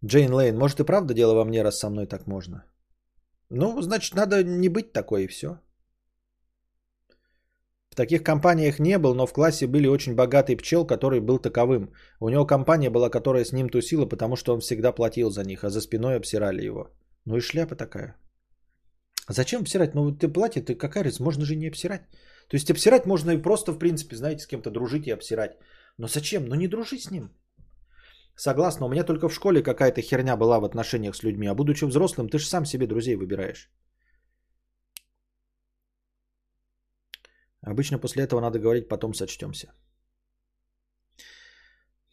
Джейн 0.06 0.34
Лейн, 0.34 0.58
может 0.58 0.80
и 0.80 0.84
правда 0.84 1.14
дело 1.14 1.34
во 1.34 1.46
мне, 1.46 1.64
раз 1.64 1.80
со 1.80 1.90
мной 1.90 2.08
так 2.08 2.28
можно? 2.28 2.64
Ну, 3.50 3.82
значит, 3.82 4.16
надо 4.16 4.44
не 4.44 4.70
быть 4.70 4.94
такой 4.94 5.24
и 5.24 5.28
все. 5.28 5.60
В 7.90 7.96
таких 7.96 8.24
компаниях 8.24 8.80
не 8.80 8.98
был, 8.98 9.16
но 9.16 9.28
в 9.28 9.34
классе 9.34 9.68
были 9.68 9.88
очень 9.88 10.16
богатый 10.16 10.56
пчел, 10.56 10.88
который 10.88 11.20
был 11.20 11.40
таковым. 11.40 11.94
У 12.22 12.30
него 12.30 12.46
компания 12.46 12.90
была, 12.90 13.10
которая 13.10 13.44
с 13.44 13.52
ним 13.52 13.70
тусила, 13.70 14.06
потому 14.06 14.36
что 14.36 14.54
он 14.54 14.62
всегда 14.62 14.94
платил 14.94 15.30
за 15.30 15.44
них, 15.44 15.64
а 15.64 15.70
за 15.70 15.82
спиной 15.82 16.16
обсирали 16.16 16.66
его. 16.66 16.90
Ну 17.26 17.38
и 17.38 17.42
шляпа 17.42 17.76
такая. 17.76 18.16
Зачем 19.34 19.62
обсирать? 19.62 19.96
Ну, 19.96 20.12
ты 20.12 20.28
платит, 20.28 20.70
и 20.70 20.76
какая 20.76 21.04
разница? 21.04 21.24
Можно 21.24 21.46
же 21.46 21.56
не 21.56 21.68
обсирать. 21.68 22.02
То 22.48 22.56
есть 22.56 22.72
обсирать 22.72 23.06
можно 23.06 23.32
и 23.32 23.42
просто, 23.42 23.72
в 23.72 23.80
принципе, 23.80 24.16
знаете, 24.16 24.44
с 24.44 24.48
кем-то 24.48 24.72
дружить 24.72 25.08
и 25.08 25.12
обсирать. 25.12 25.58
Но 25.98 26.08
зачем? 26.08 26.46
Ну 26.48 26.56
не 26.56 26.68
дружи 26.68 26.98
с 26.98 27.12
ним. 27.12 27.30
Согласна, 28.36 28.86
у 28.86 28.90
меня 28.90 29.04
только 29.04 29.30
в 29.30 29.34
школе 29.34 29.64
какая-то 29.64 30.02
херня 30.02 30.36
была 30.36 30.60
в 30.60 30.66
отношениях 30.66 31.16
с 31.16 31.24
людьми, 31.24 31.48
а 31.48 31.56
будучи 31.56 31.86
взрослым, 31.86 32.28
ты 32.28 32.40
же 32.40 32.46
сам 32.46 32.66
себе 32.66 32.88
друзей 32.88 33.16
выбираешь. 33.16 33.70
Обычно 37.62 38.00
после 38.00 38.24
этого 38.24 38.42
надо 38.42 38.60
говорить, 38.60 38.88
потом 38.88 39.14
сочтемся. 39.14 39.74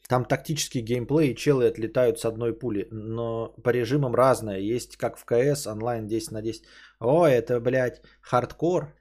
Там 0.09 0.25
тактический 0.25 0.81
геймплей, 0.81 1.35
челы 1.35 1.67
отлетают 1.67 2.19
с 2.19 2.25
одной 2.25 2.59
пули, 2.59 2.89
но 2.91 3.55
по 3.63 3.71
режимам 3.71 4.15
разное. 4.15 4.59
Есть 4.59 4.97
как 4.97 5.19
в 5.19 5.25
КС, 5.27 5.67
онлайн 5.67 6.07
10 6.07 6.33
на 6.33 6.43
10. 6.43 6.65
О, 7.01 7.27
это, 7.27 7.61
блядь, 7.61 8.01
хардкор 8.23 8.95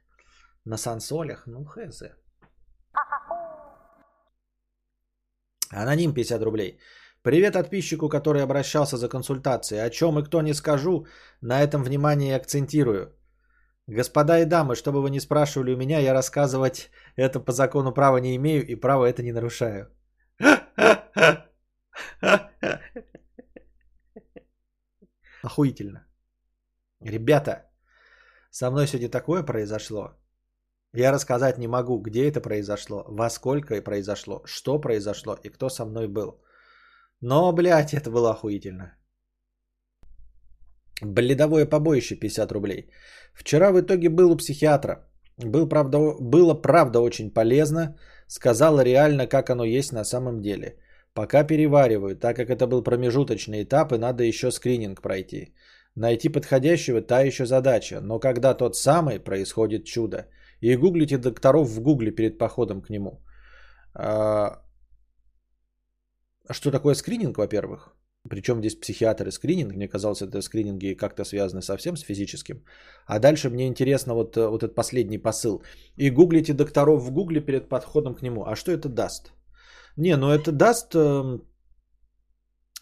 на 0.65 0.77
сансолях. 0.77 1.47
Ну, 1.47 1.63
хз. 1.63 2.03
Аноним 5.71 6.13
50 6.13 6.41
рублей. 6.41 6.77
Привет 7.21 7.53
подписчику, 7.53 8.09
который 8.09 8.43
обращался 8.43 8.97
за 8.97 9.07
консультацией. 9.07 9.85
О 9.85 9.89
чем 9.89 10.19
и 10.19 10.23
кто 10.23 10.41
не 10.41 10.53
скажу, 10.53 11.07
на 11.41 11.61
этом 11.61 11.83
внимание 11.83 12.35
акцентирую. 12.35 13.13
Господа 13.87 14.39
и 14.39 14.45
дамы, 14.45 14.75
чтобы 14.75 15.01
вы 15.01 15.09
не 15.09 15.21
спрашивали 15.21 15.73
у 15.73 15.77
меня, 15.77 15.99
я 15.99 16.13
рассказывать 16.13 16.89
это 17.15 17.39
по 17.39 17.53
закону 17.53 17.93
права 17.93 18.17
не 18.17 18.35
имею 18.35 18.67
и 18.67 18.75
право 18.75 19.05
это 19.05 19.23
не 19.23 19.31
нарушаю. 19.31 19.87
Охуительно. 25.43 26.07
Ребята, 27.01 27.69
со 28.51 28.71
мной 28.71 28.87
сегодня 28.87 29.09
такое 29.09 29.43
произошло. 29.43 30.17
Я 30.93 31.11
рассказать 31.11 31.57
не 31.57 31.67
могу, 31.67 31.99
где 31.99 32.27
это 32.27 32.41
произошло, 32.41 33.05
во 33.07 33.29
сколько 33.29 33.75
и 33.75 33.83
произошло, 33.83 34.41
что 34.45 34.81
произошло 34.81 35.37
и 35.43 35.49
кто 35.49 35.69
со 35.69 35.85
мной 35.85 36.07
был. 36.07 36.41
Но, 37.21 37.51
блядь, 37.53 37.93
это 37.93 38.09
было 38.09 38.31
охуительно. 38.31 38.97
Бледовое 41.01 41.65
побоище 41.65 42.15
50 42.15 42.51
рублей. 42.51 42.89
Вчера 43.33 43.71
в 43.71 43.79
итоге 43.79 44.09
был 44.09 44.31
у 44.31 44.37
психиатра. 44.37 45.07
Был, 45.37 45.69
правда, 45.69 46.15
было 46.19 46.55
правда 46.55 46.99
очень 46.99 47.31
полезно. 47.31 47.95
Сказала 48.27 48.83
реально, 48.83 49.27
как 49.27 49.49
оно 49.49 49.63
есть 49.63 49.93
на 49.93 50.03
самом 50.03 50.41
деле. 50.41 50.79
Пока 51.17 51.43
перевариваю, 51.43 52.15
так 52.15 52.35
как 52.35 52.49
это 52.49 52.67
был 52.67 52.83
промежуточный 52.83 53.63
этап 53.63 53.91
и 53.91 53.97
надо 53.97 54.23
еще 54.23 54.51
скрининг 54.51 55.01
пройти. 55.01 55.55
Найти 55.95 56.29
подходящего– 56.29 57.01
та 57.07 57.21
еще 57.21 57.45
задача, 57.45 58.01
но 58.01 58.19
когда 58.19 58.53
тот 58.53 58.75
самый, 58.75 59.19
происходит 59.19 59.85
чудо. 59.85 60.17
И 60.61 60.75
гуглите 60.75 61.17
докторов 61.17 61.69
в 61.69 61.81
гугле 61.81 62.11
перед 62.11 62.37
походом 62.37 62.81
к 62.81 62.91
нему. 62.91 63.23
А... 63.95 64.61
Что 66.51 66.69
такое 66.69 66.93
скрининг, 66.93 67.37
во-первых? 67.39 67.95
Причем 68.29 68.59
здесь 68.59 68.75
психиатр 68.75 69.27
и 69.27 69.31
скрининг. 69.31 69.73
Мне 69.73 69.87
казалось, 69.87 70.21
это 70.21 70.41
скрининги 70.41 70.93
как-то 70.93 71.25
связаны 71.25 71.63
совсем 71.63 71.97
с 71.97 72.03
физическим. 72.03 72.63
А 73.07 73.17
дальше 73.17 73.49
мне 73.49 73.65
интересно 73.65 74.13
вот, 74.13 74.35
вот 74.35 74.61
этот 74.61 74.75
последний 74.75 75.17
посыл. 75.17 75.63
И 75.95 76.11
гуглите 76.11 76.53
докторов 76.53 77.01
в 77.01 77.11
гугле 77.11 77.41
перед 77.41 77.69
подходом 77.69 78.13
к 78.13 78.21
нему. 78.21 78.43
А 78.45 78.55
что 78.55 78.71
это 78.71 78.87
даст? 78.87 79.31
Не, 79.97 80.15
ну 80.17 80.29
это 80.29 80.51
даст 80.51 80.95
э, 80.95 81.39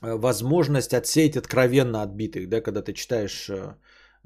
возможность 0.02 0.94
отсеять 0.94 1.38
откровенно 1.38 2.02
отбитых, 2.02 2.50
да, 2.50 2.62
когда 2.62 2.82
ты 2.82 2.94
читаешь 2.94 3.50
э, 3.50 3.76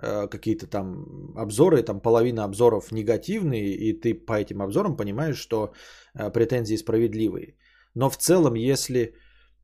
э, 0.01 0.27
какие-то 0.27 0.67
там 0.67 1.05
обзоры, 1.37 1.83
там 1.83 2.01
половина 2.01 2.43
обзоров 2.43 2.91
негативные, 2.91 3.75
и 3.75 3.93
ты 3.93 4.15
по 4.15 4.33
этим 4.33 4.61
обзорам 4.61 4.97
понимаешь, 4.97 5.37
что 5.37 5.73
э, 6.15 6.31
претензии 6.31 6.77
справедливые. 6.77 7.55
Но 7.95 8.09
в 8.09 8.17
целом, 8.17 8.55
если 8.55 9.13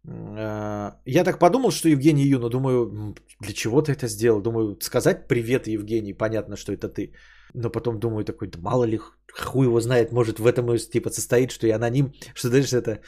Я 0.07 1.23
так 1.23 1.39
подумал, 1.39 1.71
что 1.71 1.89
Евгений 1.89 2.27
Ю, 2.27 2.39
но 2.39 2.49
думаю, 2.49 3.15
для 3.41 3.53
чего 3.53 3.81
ты 3.81 3.91
это 3.91 4.07
сделал? 4.07 4.41
Думаю, 4.41 4.77
сказать 4.81 5.27
привет, 5.27 5.67
Евгений, 5.67 6.13
понятно, 6.13 6.57
что 6.57 6.73
это 6.73 6.89
ты. 6.89 7.13
Но 7.53 7.69
потом 7.69 7.99
думаю 7.99 8.25
такой, 8.25 8.47
да 8.49 8.59
мало 8.59 8.83
ли, 8.85 8.99
хуй 9.33 9.65
его 9.65 9.79
знает, 9.79 10.11
может 10.11 10.39
в 10.39 10.45
этом 10.45 10.71
и 10.71 10.77
типа 10.77 11.09
состоит, 11.09 11.51
что 11.51 11.67
я 11.67 11.75
аноним, 11.75 12.13
что 12.35 12.49
знаешь, 12.49 12.73
это... 12.73 13.01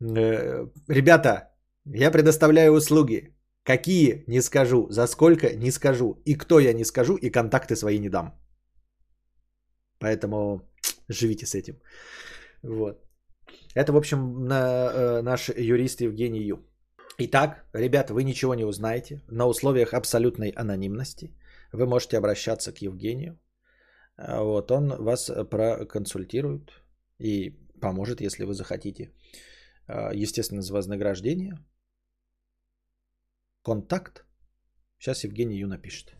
э, 0.00 0.66
Ребята, 0.88 1.52
я 1.84 2.10
предоставляю 2.10 2.72
услуги. 2.72 3.34
Какие? 3.62 4.24
Не 4.26 4.42
скажу. 4.42 4.86
За 4.90 5.06
сколько? 5.06 5.56
Не 5.56 5.70
скажу. 5.70 6.22
И 6.24 6.34
кто 6.34 6.58
я 6.58 6.72
не 6.72 6.84
скажу, 6.84 7.16
и 7.16 7.30
контакты 7.30 7.76
свои 7.76 7.98
не 7.98 8.08
дам. 8.08 8.32
Поэтому 9.98 10.62
живите 11.08 11.46
с 11.46 11.54
этим. 11.54 11.74
Вот. 12.62 13.05
Это, 13.74 13.92
в 13.92 13.96
общем, 13.96 14.44
на, 14.44 14.90
э, 14.92 15.22
наш 15.22 15.48
юрист 15.50 16.00
Евгений 16.00 16.42
Ю. 16.48 16.58
Итак, 17.18 17.64
ребята, 17.74 18.14
вы 18.14 18.24
ничего 18.24 18.54
не 18.54 18.64
узнаете. 18.64 19.22
На 19.28 19.46
условиях 19.46 19.94
абсолютной 19.94 20.50
анонимности 20.50 21.34
вы 21.72 21.86
можете 21.86 22.18
обращаться 22.18 22.72
к 22.72 22.82
Евгению. 22.82 23.38
А 24.16 24.42
Вот, 24.42 24.70
он 24.70 24.88
вас 24.88 25.30
проконсультирует 25.50 26.72
и 27.18 27.50
поможет, 27.80 28.20
если 28.20 28.44
вы 28.44 28.54
захотите. 28.54 29.12
А, 29.86 30.12
Естественно, 30.14 30.62
за 30.62 30.72
вознаграждение. 30.72 31.58
Контакт. 33.62 34.24
Сейчас 34.98 35.24
Евгений 35.24 35.58
Ю 35.58 35.68
напишет. 35.68 36.14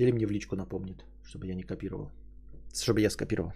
Или 0.00 0.12
мне 0.12 0.26
в 0.26 0.30
личку 0.30 0.56
напомнит, 0.56 1.04
чтобы 1.24 1.46
я 1.46 1.54
не 1.54 1.62
копировал. 1.62 2.10
Чтобы 2.74 3.00
я 3.00 3.10
скопировал. 3.10 3.52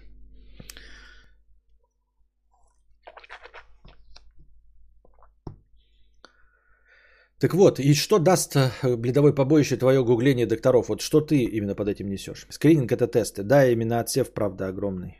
Так 7.40 7.54
вот, 7.54 7.78
и 7.78 7.94
что 7.94 8.18
даст 8.18 8.56
э, 8.56 8.96
бледовой 8.96 9.34
побоище 9.34 9.76
твое 9.76 10.02
гугление 10.02 10.46
докторов? 10.46 10.88
Вот 10.88 11.00
что 11.00 11.20
ты 11.20 11.44
именно 11.44 11.74
под 11.74 11.88
этим 11.88 12.08
несешь? 12.08 12.46
Скрининг 12.48 12.90
это 12.92 13.06
тесты. 13.06 13.42
Да, 13.42 13.66
именно 13.66 14.00
отсев, 14.00 14.32
правда, 14.32 14.68
огромный. 14.68 15.18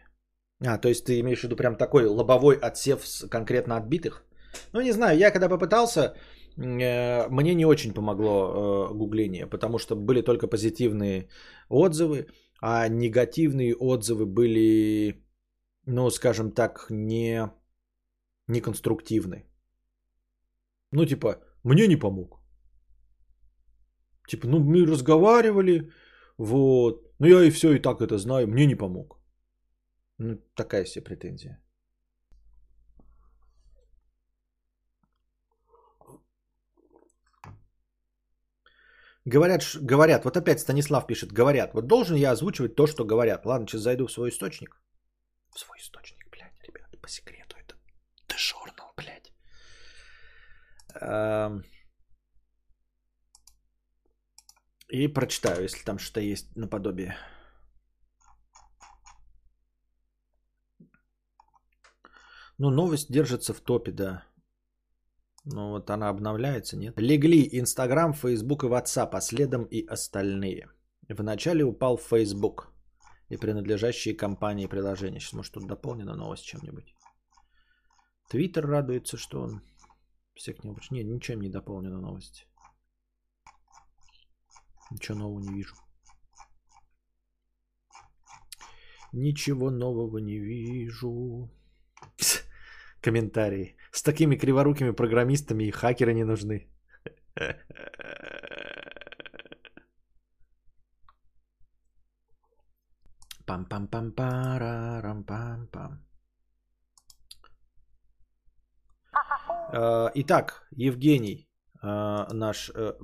А, 0.67 0.79
то 0.79 0.89
есть 0.89 1.05
ты 1.05 1.21
имеешь 1.21 1.41
в 1.41 1.45
виду 1.45 1.57
прям 1.57 1.77
такой 1.77 2.07
лобовой 2.07 2.55
отсев 2.55 3.07
с 3.07 3.29
конкретно 3.29 3.77
отбитых? 3.77 4.25
Ну, 4.73 4.81
не 4.81 4.93
знаю, 4.93 5.19
я 5.19 5.31
когда 5.31 5.49
попытался, 5.49 6.15
э, 6.57 7.29
мне 7.29 7.55
не 7.55 7.67
очень 7.67 7.93
помогло 7.93 8.89
э, 8.91 8.95
гугление, 8.95 9.47
потому 9.47 9.79
что 9.79 9.97
были 9.97 10.23
только 10.23 10.47
позитивные 10.47 11.29
отзывы, 11.69 12.29
а 12.61 12.89
негативные 12.89 13.75
отзывы 13.75 14.27
были, 14.27 15.25
ну, 15.87 16.11
скажем 16.11 16.53
так, 16.53 16.87
не, 16.91 17.51
не 18.49 18.61
конструктивны. 18.61 19.45
Ну, 20.93 21.07
типа, 21.07 21.37
мне 21.65 21.89
не 21.89 21.97
помог. 21.97 22.41
Типа, 24.29 24.47
ну, 24.49 24.59
мы 24.61 24.87
разговаривали, 24.87 25.91
вот, 26.39 27.13
ну, 27.19 27.27
я 27.27 27.45
и 27.45 27.51
все, 27.51 27.73
и 27.73 27.79
так 27.79 28.01
это 28.01 28.19
знаю, 28.19 28.49
мне 28.49 28.67
не 28.67 28.77
помог. 28.77 29.19
Ну, 30.19 30.39
такая 30.55 30.85
себе 30.85 31.05
претензия. 31.05 31.64
Говорят, 39.27 39.63
говорят, 39.77 40.25
вот 40.25 40.37
опять 40.37 40.61
Станислав 40.61 41.07
пишет, 41.07 41.33
говорят, 41.33 41.73
вот 41.73 41.87
должен 41.87 42.17
я 42.17 42.33
озвучивать 42.33 42.77
то, 42.77 42.87
что 42.87 43.05
говорят. 43.07 43.47
Ладно, 43.47 43.67
сейчас 43.67 43.81
зайду 43.81 44.07
в 44.07 44.13
свой 44.13 44.29
источник. 44.29 44.77
В 45.51 45.59
свой 45.59 45.79
источник, 45.79 46.29
блядь, 46.31 46.61
ребят, 46.63 47.01
по 47.01 47.09
секрету 47.09 47.57
это. 47.57 47.75
The 48.29 48.37
Journal, 48.37 48.93
блядь. 48.97 49.33
Эм. 51.01 51.65
И 54.89 55.09
прочитаю, 55.09 55.63
если 55.63 55.85
там 55.85 55.99
что-то 55.99 56.21
есть 56.21 56.55
наподобие. 56.57 57.17
Ну, 62.59 62.71
новость 62.71 63.11
держится 63.11 63.55
в 63.55 63.61
топе, 63.61 63.91
да. 63.91 64.23
Ну, 65.45 65.71
вот 65.71 65.91
она 65.91 66.09
обновляется, 66.09 66.77
нет? 66.77 66.95
Легли 66.99 67.49
Инстаграм, 67.53 68.15
Фейсбук 68.15 68.65
и 68.65 68.67
WhatsApp, 68.67 69.11
а 69.13 69.21
следом 69.21 69.65
и 69.65 69.87
остальные. 69.87 70.71
Вначале 71.09 71.65
упал 71.65 71.99
Facebook 71.99 72.73
и 73.29 73.37
принадлежащие 73.37 74.17
компании 74.17 74.67
приложения. 74.67 75.21
Сейчас, 75.21 75.35
может, 75.35 75.53
тут 75.53 75.67
дополнена 75.67 76.17
новость 76.17 76.45
чем-нибудь. 76.45 76.95
Твиттер 78.31 78.67
радуется, 78.67 79.17
что 79.19 79.43
он 79.43 79.61
всех 80.35 80.65
не 80.65 80.71
обуч- 80.71 80.91
Не, 80.91 81.05
ничем 81.05 81.41
не 81.41 81.51
дополнена 81.51 82.01
новость. 82.01 82.49
Ничего 84.91 85.19
нового 85.19 85.41
не 85.41 85.55
вижу. 85.55 85.75
Ничего 89.13 89.71
нового 89.71 90.19
не 90.19 90.39
вижу. 90.39 91.51
Комментарии. 93.03 93.77
С 93.95 94.03
такими 94.03 94.37
криворукими 94.37 94.91
программистами 94.91 95.65
и 95.65 95.71
хакеры 95.71 96.13
не 96.15 96.25
нужны. 96.25 96.69
Пам-пам-пам-парам-пам-пам. 103.47 106.01
Э, 109.73 110.11
Итак, 110.15 110.67
Евгений, 110.73 111.49
э, 111.81 112.27
наш 112.33 112.71
э, 112.75 112.95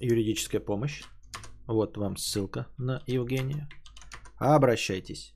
юридическая 0.00 0.60
помощь. 0.60 1.02
Вот 1.66 1.96
вам 1.96 2.16
ссылка 2.16 2.68
на 2.78 3.02
Евгения. 3.08 3.68
Обращайтесь. 4.38 5.34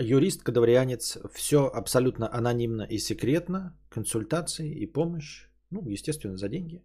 Юрист, 0.00 0.42
кадаврианец, 0.42 1.18
все 1.34 1.66
абсолютно 1.66 2.28
анонимно 2.32 2.82
и 2.82 2.98
секретно. 2.98 3.78
Консультации 3.90 4.70
и 4.82 4.86
помощь. 4.86 5.48
Ну, 5.70 5.88
естественно, 5.88 6.36
за 6.36 6.48
деньги. 6.48 6.82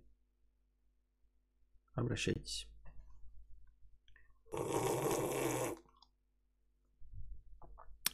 Обращайтесь. 1.93 2.67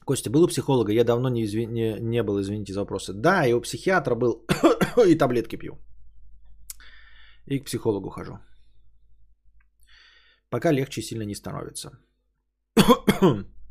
Костя, 0.05 0.29
был 0.29 0.43
у 0.43 0.47
психолога? 0.47 0.91
Я 0.91 1.03
давно 1.03 1.29
не, 1.29 1.45
изви- 1.45 1.65
не, 1.65 1.99
не 1.99 2.23
был, 2.23 2.39
извините 2.39 2.73
за 2.73 2.79
вопросы. 2.81 3.13
Да, 3.13 3.45
и 3.47 3.53
у 3.53 3.61
психиатра 3.61 4.15
был, 4.15 4.45
и 5.07 5.15
таблетки 5.15 5.55
пью. 5.55 5.77
И 7.45 7.59
к 7.59 7.65
психологу 7.65 8.09
хожу. 8.09 8.39
Пока 10.49 10.71
легче 10.71 11.01
сильно 11.01 11.23
не 11.23 11.35
становится. 11.35 11.91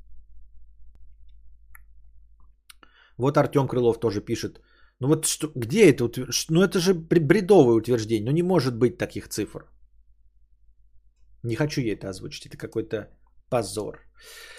Вот 3.22 3.36
Артем 3.36 3.68
Крылов 3.68 4.00
тоже 4.00 4.20
пишет. 4.20 4.60
Ну 5.00 5.08
вот 5.08 5.26
что, 5.26 5.48
где 5.54 5.90
это? 5.90 6.04
утвер- 6.04 6.30
Ну 6.50 6.62
это 6.62 6.78
же 6.78 6.94
бр- 6.94 7.20
бредовое 7.20 7.74
утверждение. 7.76 8.24
Ну 8.26 8.32
не 8.32 8.42
может 8.42 8.76
быть 8.78 8.98
таких 8.98 9.28
цифр. 9.28 9.66
Не 11.44 11.56
хочу 11.56 11.80
я 11.80 11.92
это 11.92 12.08
озвучить. 12.08 12.46
Это 12.46 12.56
какой-то 12.56 13.08
позор. 13.50 13.98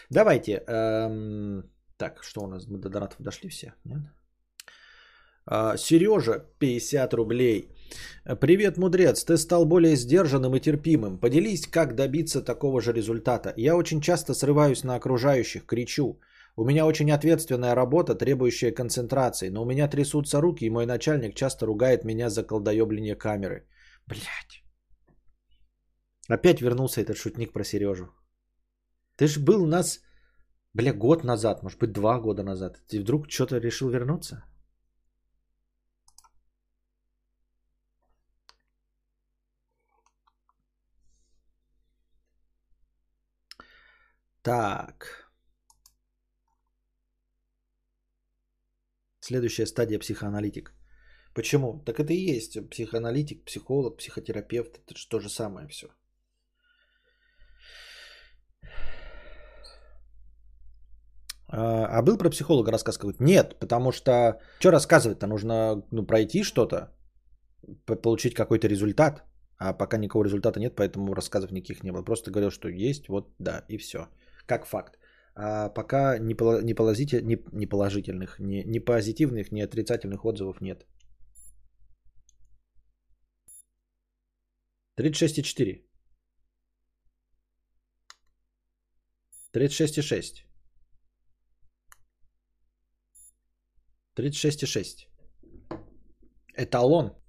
Давайте. 0.10 0.64
эм, 0.68 1.64
так, 1.98 2.24
что 2.24 2.42
у 2.42 2.48
нас? 2.48 2.68
Мы 2.68 2.78
до 2.80 2.90
донатов 2.90 3.18
дошли 3.22 3.50
все? 3.50 3.74
Нет? 3.86 4.02
А, 5.46 5.78
Сережа, 5.78 6.46
50 6.60 7.14
рублей. 7.14 7.70
Привет, 8.42 8.78
мудрец. 8.78 9.24
Ты 9.26 9.38
стал 9.38 9.66
более 9.66 9.96
сдержанным 9.96 10.56
и 10.56 10.60
терпимым. 10.60 11.20
Поделись, 11.20 11.68
как 11.68 11.96
добиться 11.96 12.42
такого 12.42 12.82
же 12.82 12.94
результата. 12.94 13.54
Я 13.58 13.76
очень 13.76 14.02
часто 14.02 14.34
срываюсь 14.34 14.84
на 14.84 14.96
окружающих, 14.96 15.66
кричу. 15.66 16.20
У 16.56 16.66
меня 16.66 16.86
очень 16.86 17.12
ответственная 17.12 17.76
работа, 17.76 18.16
требующая 18.16 18.72
концентрации, 18.72 19.50
но 19.50 19.64
у 19.64 19.66
меня 19.66 19.88
трясутся 19.88 20.42
руки, 20.42 20.66
и 20.66 20.70
мой 20.70 20.86
начальник 20.86 21.36
часто 21.36 21.66
ругает 21.66 22.06
меня 22.06 22.30
за 22.30 22.44
колдоебление 22.44 23.16
камеры. 23.16 23.68
Блять. 24.08 24.64
Опять 26.30 26.62
вернулся 26.62 27.02
этот 27.02 27.18
шутник 27.18 27.54
про 27.54 27.64
Сережу. 27.64 28.10
Ты 29.18 29.28
ж 29.28 29.40
был 29.40 29.64
у 29.64 29.68
нас, 29.68 30.00
бля, 30.74 30.94
год 30.94 31.24
назад, 31.24 31.64
может 31.64 31.80
быть, 31.80 31.92
два 31.92 32.20
года 32.20 32.44
назад. 32.44 32.82
Ты 32.88 33.00
вдруг 33.02 33.30
что-то 33.32 33.58
решил 33.60 33.90
вернуться? 33.90 34.44
Так. 44.44 45.23
Следующая 49.24 49.66
стадия 49.66 50.00
психоаналитик. 50.00 50.74
Почему? 51.34 51.82
Так 51.86 52.00
это 52.00 52.12
и 52.12 52.36
есть 52.36 52.58
психоаналитик, 52.70 53.46
психолог, 53.46 53.98
психотерапевт. 53.98 54.80
Это 54.80 54.98
же 54.98 55.08
то 55.08 55.20
же 55.20 55.30
самое 55.30 55.68
все. 55.68 55.88
а 61.48 62.02
был 62.02 62.18
про 62.18 62.30
психолога 62.30 62.72
рассказ 62.72 62.98
какой-то? 62.98 63.24
Нет, 63.24 63.60
потому 63.60 63.92
что 63.92 64.42
что 64.60 64.72
рассказывать-то? 64.72 65.28
Нужно 65.28 65.84
ну, 65.92 66.06
пройти 66.06 66.44
что-то, 66.44 66.92
получить 67.86 68.34
какой-то 68.34 68.68
результат. 68.68 69.24
А 69.58 69.74
пока 69.74 69.98
никакого 69.98 70.26
результата 70.26 70.60
нет, 70.60 70.76
поэтому 70.76 71.14
рассказов 71.14 71.52
никаких 71.52 71.84
не 71.84 71.92
было. 71.92 72.04
Просто 72.04 72.32
говорил, 72.32 72.52
что 72.52 72.68
есть, 72.68 73.08
вот 73.08 73.34
да, 73.40 73.64
и 73.70 73.78
все. 73.78 74.08
Как 74.48 74.66
факт. 74.66 74.98
А 75.36 75.70
пока 75.70 76.20
ни, 76.20 76.34
ни, 76.64 76.74
положитель, 76.74 77.26
ни, 77.26 77.38
ни 77.52 77.66
положительных, 77.66 78.40
ни, 78.40 78.64
ни 78.66 78.80
позитивных, 78.80 79.52
ни 79.52 79.62
отрицательных 79.62 80.26
отзывов 80.26 80.62
нет. 80.62 80.86
36,4. 84.98 85.84
36,6. 89.54 90.46
36,6. 94.16 95.08
Эталон. 96.56 97.23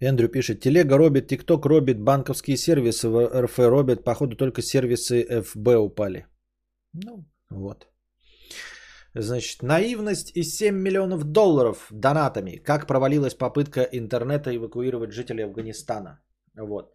Эндрю 0.00 0.28
пишет, 0.28 0.60
телега 0.60 0.96
робит, 0.96 1.28
тикток 1.28 1.66
робит, 1.66 2.00
банковские 2.00 2.56
сервисы 2.56 3.08
в 3.08 3.42
РФ 3.42 3.58
робят, 3.58 4.04
походу 4.04 4.36
только 4.36 4.62
сервисы 4.62 5.42
ФБ 5.42 5.68
упали. 5.78 6.26
Ну, 6.92 7.24
вот. 7.50 7.88
Значит, 9.14 9.62
наивность 9.62 10.36
и 10.36 10.42
7 10.42 10.74
миллионов 10.74 11.24
долларов 11.24 11.86
донатами. 11.90 12.62
Как 12.64 12.86
провалилась 12.86 13.34
попытка 13.34 13.82
интернета 13.82 14.54
эвакуировать 14.54 15.12
жителей 15.12 15.44
Афганистана. 15.44 16.20
Вот. 16.54 16.92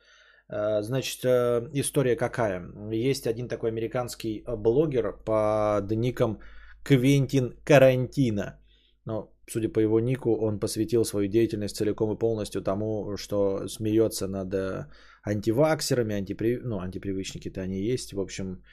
Э, 0.49 0.81
значит, 0.81 1.25
э, 1.25 1.69
история 1.73 2.15
какая? 2.15 2.61
Есть 2.91 3.27
один 3.27 3.47
такой 3.47 3.69
американский 3.71 4.43
блогер 4.47 5.13
под 5.25 5.91
ником 5.91 6.39
Квентин 6.83 7.57
Карантина. 7.65 8.59
Но, 9.05 9.32
судя 9.49 9.69
по 9.69 9.79
его 9.79 9.99
нику, 9.99 10.35
он 10.35 10.59
посвятил 10.59 11.05
свою 11.05 11.27
деятельность 11.27 11.75
целиком 11.75 12.11
и 12.11 12.19
полностью 12.19 12.61
тому, 12.61 13.17
что 13.17 13.67
смеется 13.67 14.27
над 14.27 14.53
э, 14.53 14.85
антиваксерами, 15.23 16.15
антипри... 16.15 16.59
ну, 16.63 16.79
антипривычники-то 16.79 17.61
они 17.61 17.93
есть. 17.93 18.13
В 18.13 18.19
общем, 18.19 18.63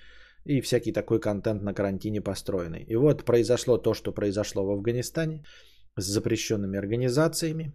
и 0.44 0.60
всякий 0.60 0.92
такой 0.92 1.20
контент 1.20 1.62
на 1.62 1.74
карантине 1.74 2.20
построенный. 2.20 2.84
И 2.88 2.96
вот 2.96 3.24
произошло 3.24 3.78
то, 3.78 3.94
что 3.94 4.12
произошло 4.12 4.64
в 4.64 4.70
Афганистане 4.70 5.44
с 5.98 6.04
запрещенными 6.04 6.78
организациями. 6.78 7.72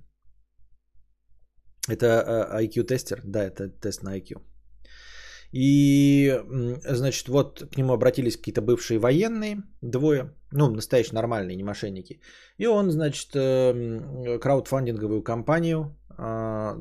Это 1.90 2.06
э, 2.06 2.66
IQ-тестер? 2.66 3.22
Да, 3.24 3.44
это 3.44 3.70
тест 3.70 4.04
на 4.04 4.18
IQ. 4.18 4.42
И, 5.58 6.42
значит, 6.84 7.30
вот 7.30 7.64
к 7.72 7.78
нему 7.78 7.94
обратились 7.94 8.36
какие-то 8.36 8.62
бывшие 8.62 9.00
военные, 9.00 9.64
двое, 9.82 10.34
ну, 10.52 10.70
настоящие 10.70 11.14
нормальные, 11.14 11.56
не 11.56 11.64
мошенники. 11.64 12.20
И 12.58 12.68
он, 12.68 12.92
значит, 12.92 13.30
э, 13.36 14.38
краудфандинговую 14.42 15.24
кампанию 15.24 15.96
а, 16.18 16.76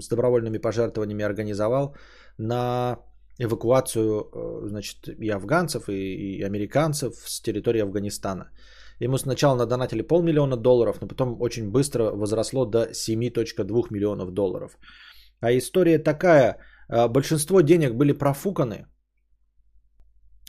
с 0.00 0.08
добровольными 0.08 0.58
пожертвованиями 0.58 1.24
организовал 1.24 1.94
на 2.38 2.98
эвакуацию, 3.38 4.30
э, 4.34 4.68
значит, 4.68 5.08
и 5.08 5.28
афганцев, 5.28 5.88
и, 5.88 6.38
и 6.38 6.42
американцев 6.42 7.14
с 7.24 7.40
территории 7.40 7.82
Афганистана. 7.82 8.50
Ему 8.98 9.18
сначала 9.18 9.56
надонатили 9.56 10.02
полмиллиона 10.02 10.56
долларов, 10.56 11.00
но 11.00 11.06
потом 11.06 11.40
очень 11.40 11.70
быстро 11.70 12.10
возросло 12.16 12.64
до 12.64 12.90
7.2 12.90 13.86
миллионов 13.90 14.32
долларов. 14.32 14.76
А 15.40 15.52
история 15.52 15.98
такая, 16.00 16.58
большинство 16.88 17.60
денег 17.60 17.94
были 17.94 18.12
профуканы, 18.12 18.86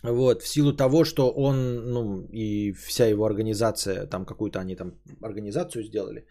вот, 0.04 0.42
в 0.44 0.48
силу 0.48 0.74
того, 0.74 1.04
что 1.04 1.30
он, 1.30 1.92
ну, 1.92 2.28
и 2.32 2.72
вся 2.72 3.06
его 3.06 3.26
организация, 3.26 4.06
там 4.06 4.26
какую-то 4.26 4.60
они 4.60 4.76
там 4.76 4.94
организацию 5.22 5.84
сделали, 5.84 6.26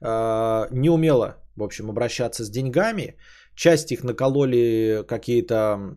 э, 0.00 0.68
не 0.70 0.90
умела, 0.90 1.36
в 1.56 1.62
общем, 1.62 1.90
обращаться 1.90 2.44
с 2.44 2.50
деньгами, 2.50 3.16
Часть 3.60 3.92
их 3.92 4.04
накололи 4.04 5.04
какие-то 5.06 5.96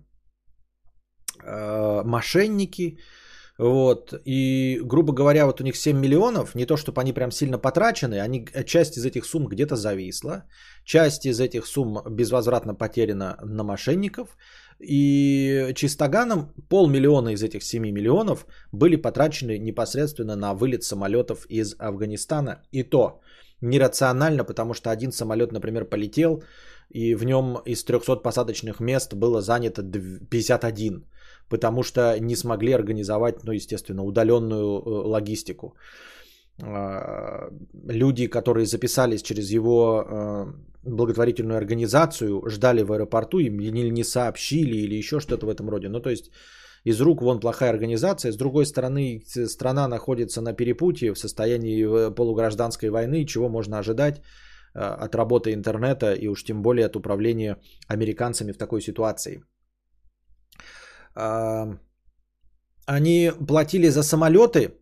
э, 1.42 2.04
мошенники. 2.04 2.98
Вот. 3.58 4.14
И, 4.26 4.80
грубо 4.84 5.14
говоря, 5.14 5.46
вот 5.46 5.62
у 5.62 5.64
них 5.64 5.76
7 5.76 6.00
миллионов, 6.00 6.56
не 6.56 6.66
то 6.66 6.76
чтобы 6.76 7.02
они 7.02 7.14
прям 7.14 7.32
сильно 7.32 7.60
потрачены, 7.60 8.20
они, 8.20 8.48
часть 8.66 8.98
из 8.98 9.06
этих 9.06 9.26
сумм 9.26 9.48
где-то 9.48 9.76
зависла, 9.76 10.44
часть 10.86 11.26
из 11.26 11.40
этих 11.40 11.68
сумм 11.68 12.02
безвозвратно 12.10 12.74
потеряна 12.76 13.38
на 13.44 13.64
мошенников, 13.64 14.38
и 14.80 15.72
чистоганом 15.76 16.52
полмиллиона 16.70 17.30
из 17.30 17.44
этих 17.44 17.64
7 17.64 17.92
миллионов 17.92 18.46
были 18.72 18.96
потрачены 18.96 19.60
непосредственно 19.60 20.36
на 20.36 20.54
вылет 20.54 20.84
самолетов 20.84 21.46
из 21.50 21.76
Афганистана. 21.80 22.64
И 22.72 22.84
то 22.84 23.22
нерационально, 23.62 24.44
потому 24.44 24.74
что 24.74 24.90
один 24.90 25.12
самолет, 25.12 25.52
например, 25.52 25.86
полетел, 25.86 26.44
и 26.90 27.16
в 27.16 27.24
нем 27.24 27.58
из 27.66 27.84
300 27.84 28.18
посадочных 28.24 28.80
мест 28.80 29.14
было 29.14 29.42
занято 29.42 29.84
51, 29.84 31.06
потому 31.50 31.84
что 31.84 32.20
не 32.20 32.36
смогли 32.36 32.74
организовать, 32.74 33.44
ну, 33.44 33.52
естественно, 33.52 34.04
удаленную 34.04 34.82
э, 34.82 34.90
логистику. 35.08 35.76
А, 36.62 37.50
люди, 37.90 38.28
которые 38.28 38.66
записались 38.66 39.22
через 39.22 39.50
его 39.52 40.04
э, 40.04 40.46
благотворительную 40.84 41.58
организацию, 41.58 42.42
ждали 42.50 42.84
в 42.84 42.92
аэропорту, 42.92 43.40
им 43.40 43.60
или 43.60 43.90
не 43.90 44.04
сообщили, 44.04 44.76
или 44.76 44.96
еще 44.96 45.20
что-то 45.20 45.46
в 45.46 45.50
этом 45.50 45.70
роде. 45.70 45.90
Ну, 45.90 46.00
то 46.00 46.10
есть 46.10 46.32
из 46.84 47.02
рук 47.02 47.22
вон 47.22 47.40
плохая 47.40 47.70
организация. 47.70 48.32
С 48.32 48.38
другой 48.38 48.66
стороны, 48.66 49.24
страна 49.26 49.88
находится 49.88 50.42
на 50.42 50.54
перепутье 50.54 51.14
в 51.14 51.20
состоянии 51.20 51.86
э, 51.86 52.12
полугражданской 52.16 52.90
войны, 52.90 53.26
чего 53.26 53.50
можно 53.50 53.80
ожидать 53.80 54.22
от 54.76 55.14
работы 55.14 55.54
интернета 55.54 56.16
и 56.16 56.28
уж 56.28 56.44
тем 56.44 56.64
более 56.64 56.88
от 56.88 56.96
управления 56.96 57.58
американцами 57.88 58.52
в 58.54 58.58
такой 58.58 58.82
ситуации. 58.82 59.44
Они 62.86 63.32
платили 63.48 63.90
за 63.90 64.04
самолеты, 64.04 64.74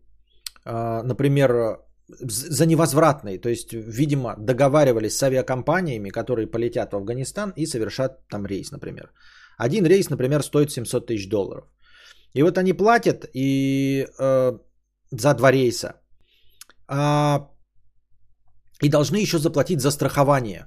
а, 0.64 1.02
например, 1.02 1.78
за 2.08 2.66
невозвратные, 2.66 3.38
то 3.38 3.48
есть, 3.48 3.72
видимо, 3.72 4.34
договаривались 4.38 5.16
с 5.16 5.22
авиакомпаниями, 5.22 6.10
которые 6.10 6.46
полетят 6.46 6.92
в 6.92 6.96
Афганистан 6.96 7.52
и 7.56 7.66
совершат 7.66 8.26
там 8.28 8.46
рейс, 8.46 8.70
например. 8.72 9.12
Один 9.56 9.86
рейс, 9.86 10.10
например, 10.10 10.42
стоит 10.42 10.70
700 10.70 11.06
тысяч 11.06 11.28
долларов. 11.28 11.64
И 12.34 12.42
вот 12.42 12.58
они 12.58 12.72
платят 12.72 13.26
и 13.34 14.06
э, 14.18 14.58
за 15.10 15.34
два 15.34 15.52
рейса. 15.52 15.94
А 16.88 17.48
и 18.82 18.88
должны 18.88 19.16
еще 19.16 19.38
заплатить 19.38 19.80
за 19.80 19.90
страхование. 19.90 20.66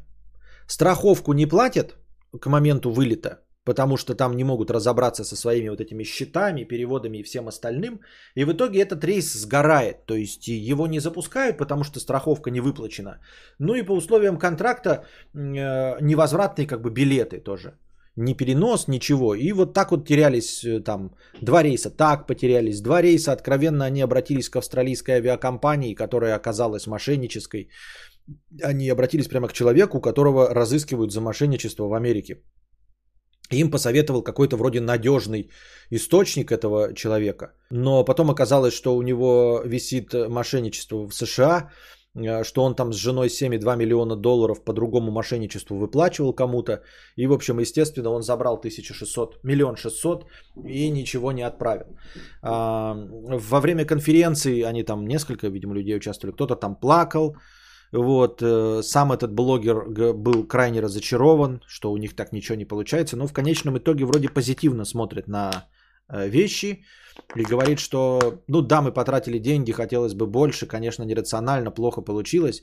Страховку 0.68 1.34
не 1.34 1.46
платят 1.46 1.96
к 2.40 2.48
моменту 2.48 2.92
вылета, 2.92 3.45
потому 3.66 3.98
что 3.98 4.16
там 4.16 4.36
не 4.36 4.44
могут 4.44 4.72
разобраться 4.72 5.24
со 5.24 5.36
своими 5.36 5.70
вот 5.70 5.82
этими 5.82 6.04
счетами, 6.04 6.64
переводами 6.64 7.18
и 7.18 7.24
всем 7.24 7.48
остальным. 7.48 8.00
И 8.36 8.46
в 8.46 8.52
итоге 8.52 8.80
этот 8.80 9.04
рейс 9.04 9.34
сгорает, 9.34 10.06
то 10.06 10.16
есть 10.16 10.48
его 10.48 10.88
не 10.88 11.00
запускают, 11.00 11.58
потому 11.58 11.84
что 11.84 12.00
страховка 12.00 12.52
не 12.52 12.62
выплачена. 12.62 13.20
Ну 13.60 13.76
и 13.76 13.86
по 13.86 13.94
условиям 13.94 14.38
контракта 14.38 14.92
э, 14.92 16.02
невозвратные 16.02 16.68
как 16.68 16.82
бы 16.82 16.92
билеты 16.92 17.40
тоже. 17.40 17.74
Ни 18.18 18.34
перенос, 18.34 18.88
ничего. 18.88 19.36
И 19.36 19.52
вот 19.52 19.74
так 19.74 19.92
вот 19.92 20.08
терялись 20.08 20.64
э, 20.64 20.80
там 20.80 21.16
два 21.42 21.64
рейса, 21.64 21.90
так 21.90 22.28
потерялись. 22.28 22.82
Два 22.82 23.02
рейса, 23.02 23.34
откровенно 23.34 23.86
они 23.86 24.02
обратились 24.04 24.50
к 24.50 24.56
австралийской 24.56 25.16
авиакомпании, 25.16 25.96
которая 25.96 26.36
оказалась 26.36 26.88
мошеннической 26.88 27.70
они 28.64 28.90
обратились 28.90 29.28
прямо 29.28 29.48
к 29.48 29.54
человеку, 29.54 30.02
которого 30.02 30.54
разыскивают 30.54 31.12
за 31.12 31.22
мошенничество 31.22 31.88
в 31.88 31.94
Америке. 31.94 32.42
Им 33.52 33.70
посоветовал 33.72 34.24
какой-то 34.24 34.58
вроде 34.58 34.82
надежный 34.82 35.50
источник 35.92 36.52
этого 36.52 36.94
человека. 36.96 37.54
Но 37.70 38.04
потом 38.04 38.30
оказалось, 38.32 38.74
что 38.74 38.96
у 38.96 39.02
него 39.02 39.62
висит 39.66 40.14
мошенничество 40.14 41.08
в 41.08 41.14
США, 41.14 41.70
э, 42.16 42.44
что 42.44 42.64
он 42.64 42.76
там 42.76 42.92
с 42.92 42.96
женой 42.96 43.28
7,2 43.28 43.78
миллиона 43.78 44.16
долларов 44.16 44.64
по 44.64 44.74
другому 44.74 45.12
мошенничеству 45.12 45.78
выплачивал 45.78 46.34
кому-то. 46.34 46.82
И, 47.18 47.28
в 47.28 47.34
общем, 47.34 47.60
естественно, 47.60 48.10
он 48.10 48.24
забрал 48.24 48.58
1600, 48.58 49.44
миллион 49.44 49.76
шестьсот 49.76 50.26
и 50.64 50.90
ничего 50.90 51.32
не 51.32 51.44
отправил. 51.44 51.96
А, 52.42 52.96
во 53.52 53.62
время 53.62 53.86
конференции 53.86 54.64
они 54.64 54.84
там 54.84 55.06
несколько, 55.06 55.50
видимо, 55.50 55.76
людей 55.76 55.96
участвовали. 55.98 56.34
Кто-то 56.34 56.56
там 56.56 56.76
плакал, 56.76 57.36
вот, 57.92 58.42
э, 58.42 58.82
сам 58.84 59.12
этот 59.12 59.34
блогер 59.34 60.14
был 60.14 60.48
крайне 60.48 60.82
разочарован, 60.82 61.62
что 61.68 61.92
у 61.92 61.98
них 61.98 62.16
так 62.16 62.32
ничего 62.32 62.58
не 62.58 62.66
получается, 62.66 63.18
но 63.18 63.28
в 63.28 63.34
конечном 63.34 63.78
итоге 63.78 64.06
вроде 64.06 64.30
позитивно 64.30 64.86
смотрит 64.86 65.28
на 65.28 65.68
э, 66.10 66.30
вещи 66.30 66.84
и 67.36 67.44
говорит, 67.44 67.80
что, 67.80 68.44
ну 68.48 68.62
да, 68.62 68.82
мы 68.82 68.92
потратили 68.92 69.40
деньги, 69.40 69.72
хотелось 69.72 70.14
бы 70.14 70.28
больше, 70.28 70.68
конечно, 70.68 71.04
нерационально, 71.04 71.72
плохо 71.72 72.02
получилось, 72.02 72.62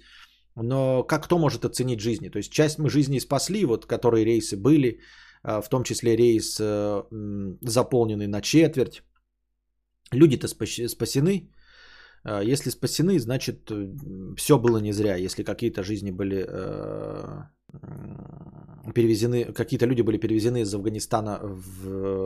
но 0.56 1.02
как 1.02 1.24
кто 1.24 1.38
может 1.38 1.64
оценить 1.64 2.00
жизни? 2.00 2.28
То 2.28 2.38
есть 2.38 2.52
часть 2.52 2.78
мы 2.78 2.90
жизни 2.90 3.20
спасли, 3.20 3.64
вот 3.64 3.86
которые 3.86 4.24
рейсы 4.24 4.56
были, 4.56 5.00
а, 5.42 5.60
в 5.62 5.68
том 5.68 5.82
числе 5.82 6.16
рейс 6.16 6.58
э, 6.60 7.02
заполненный 7.62 8.26
на 8.26 8.42
четверть. 8.42 9.02
Люди-то 10.12 10.46
спас- 10.48 10.88
спасены. 10.88 11.51
А, 12.24 12.42
Если 12.42 12.70
спасены, 12.70 13.18
значит, 13.18 13.70
все 14.36 14.58
было 14.58 14.78
не 14.78 14.92
зря. 14.92 15.16
Если 15.16 15.42
какие-то 15.42 15.82
жизни 15.82 16.10
были 16.10 16.46
э, 16.48 17.42
перевезены, 18.94 19.52
какие-то 19.52 19.86
люди 19.86 20.02
были 20.02 20.18
перевезены 20.18 20.62
из 20.62 20.74
Афганистана 20.74 21.40
в 21.42 22.22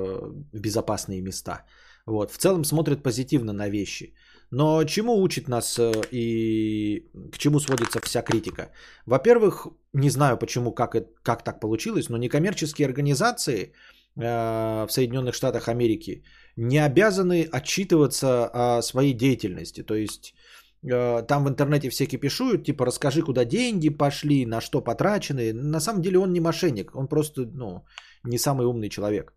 в 0.52 0.60
безопасные 0.60 1.23
места. 1.23 1.64
Вот. 2.06 2.31
В 2.32 2.39
целом 2.39 2.64
смотрят 2.64 3.02
позитивно 3.02 3.52
на 3.52 3.68
вещи. 3.68 4.14
Но 4.51 4.85
чему 4.85 5.23
учит 5.23 5.48
нас 5.48 5.78
э, 5.78 5.93
и 6.12 7.10
к 7.32 7.39
чему 7.39 7.60
сводится 7.60 8.01
вся 8.01 8.23
критика? 8.23 8.70
Во-первых, 9.06 9.66
не 9.93 10.10
знаю 10.10 10.39
почему, 10.39 10.73
как, 10.73 10.97
как 11.23 11.43
так 11.43 11.60
получилось, 11.60 12.09
но 12.09 12.16
некоммерческие 12.16 12.86
организации 12.86 13.56
э, 13.56 13.73
в 14.16 14.88
Соединенных 14.90 15.34
Штатах 15.34 15.68
Америки 15.68 16.22
не 16.56 16.78
обязаны 16.78 17.48
отчитываться 17.52 18.48
о 18.52 18.82
своей 18.82 19.12
деятельности. 19.12 19.82
То 19.82 19.94
есть 19.94 20.34
э, 20.82 21.22
там 21.28 21.44
в 21.44 21.48
интернете 21.48 21.90
все 21.90 22.06
кипишуют, 22.06 22.64
типа 22.64 22.86
расскажи, 22.86 23.22
куда 23.22 23.44
деньги 23.44 23.90
пошли, 23.90 24.47
на 24.47 24.60
что 24.60 24.80
потрачены. 24.80 25.52
На 25.52 25.80
самом 25.80 26.02
деле 26.02 26.18
он 26.18 26.32
не 26.32 26.40
мошенник, 26.40 26.97
он 26.97 27.09
просто 27.09 27.43
ну, 27.55 27.84
не 28.24 28.38
самый 28.38 28.66
умный 28.66 28.88
человек. 28.88 29.34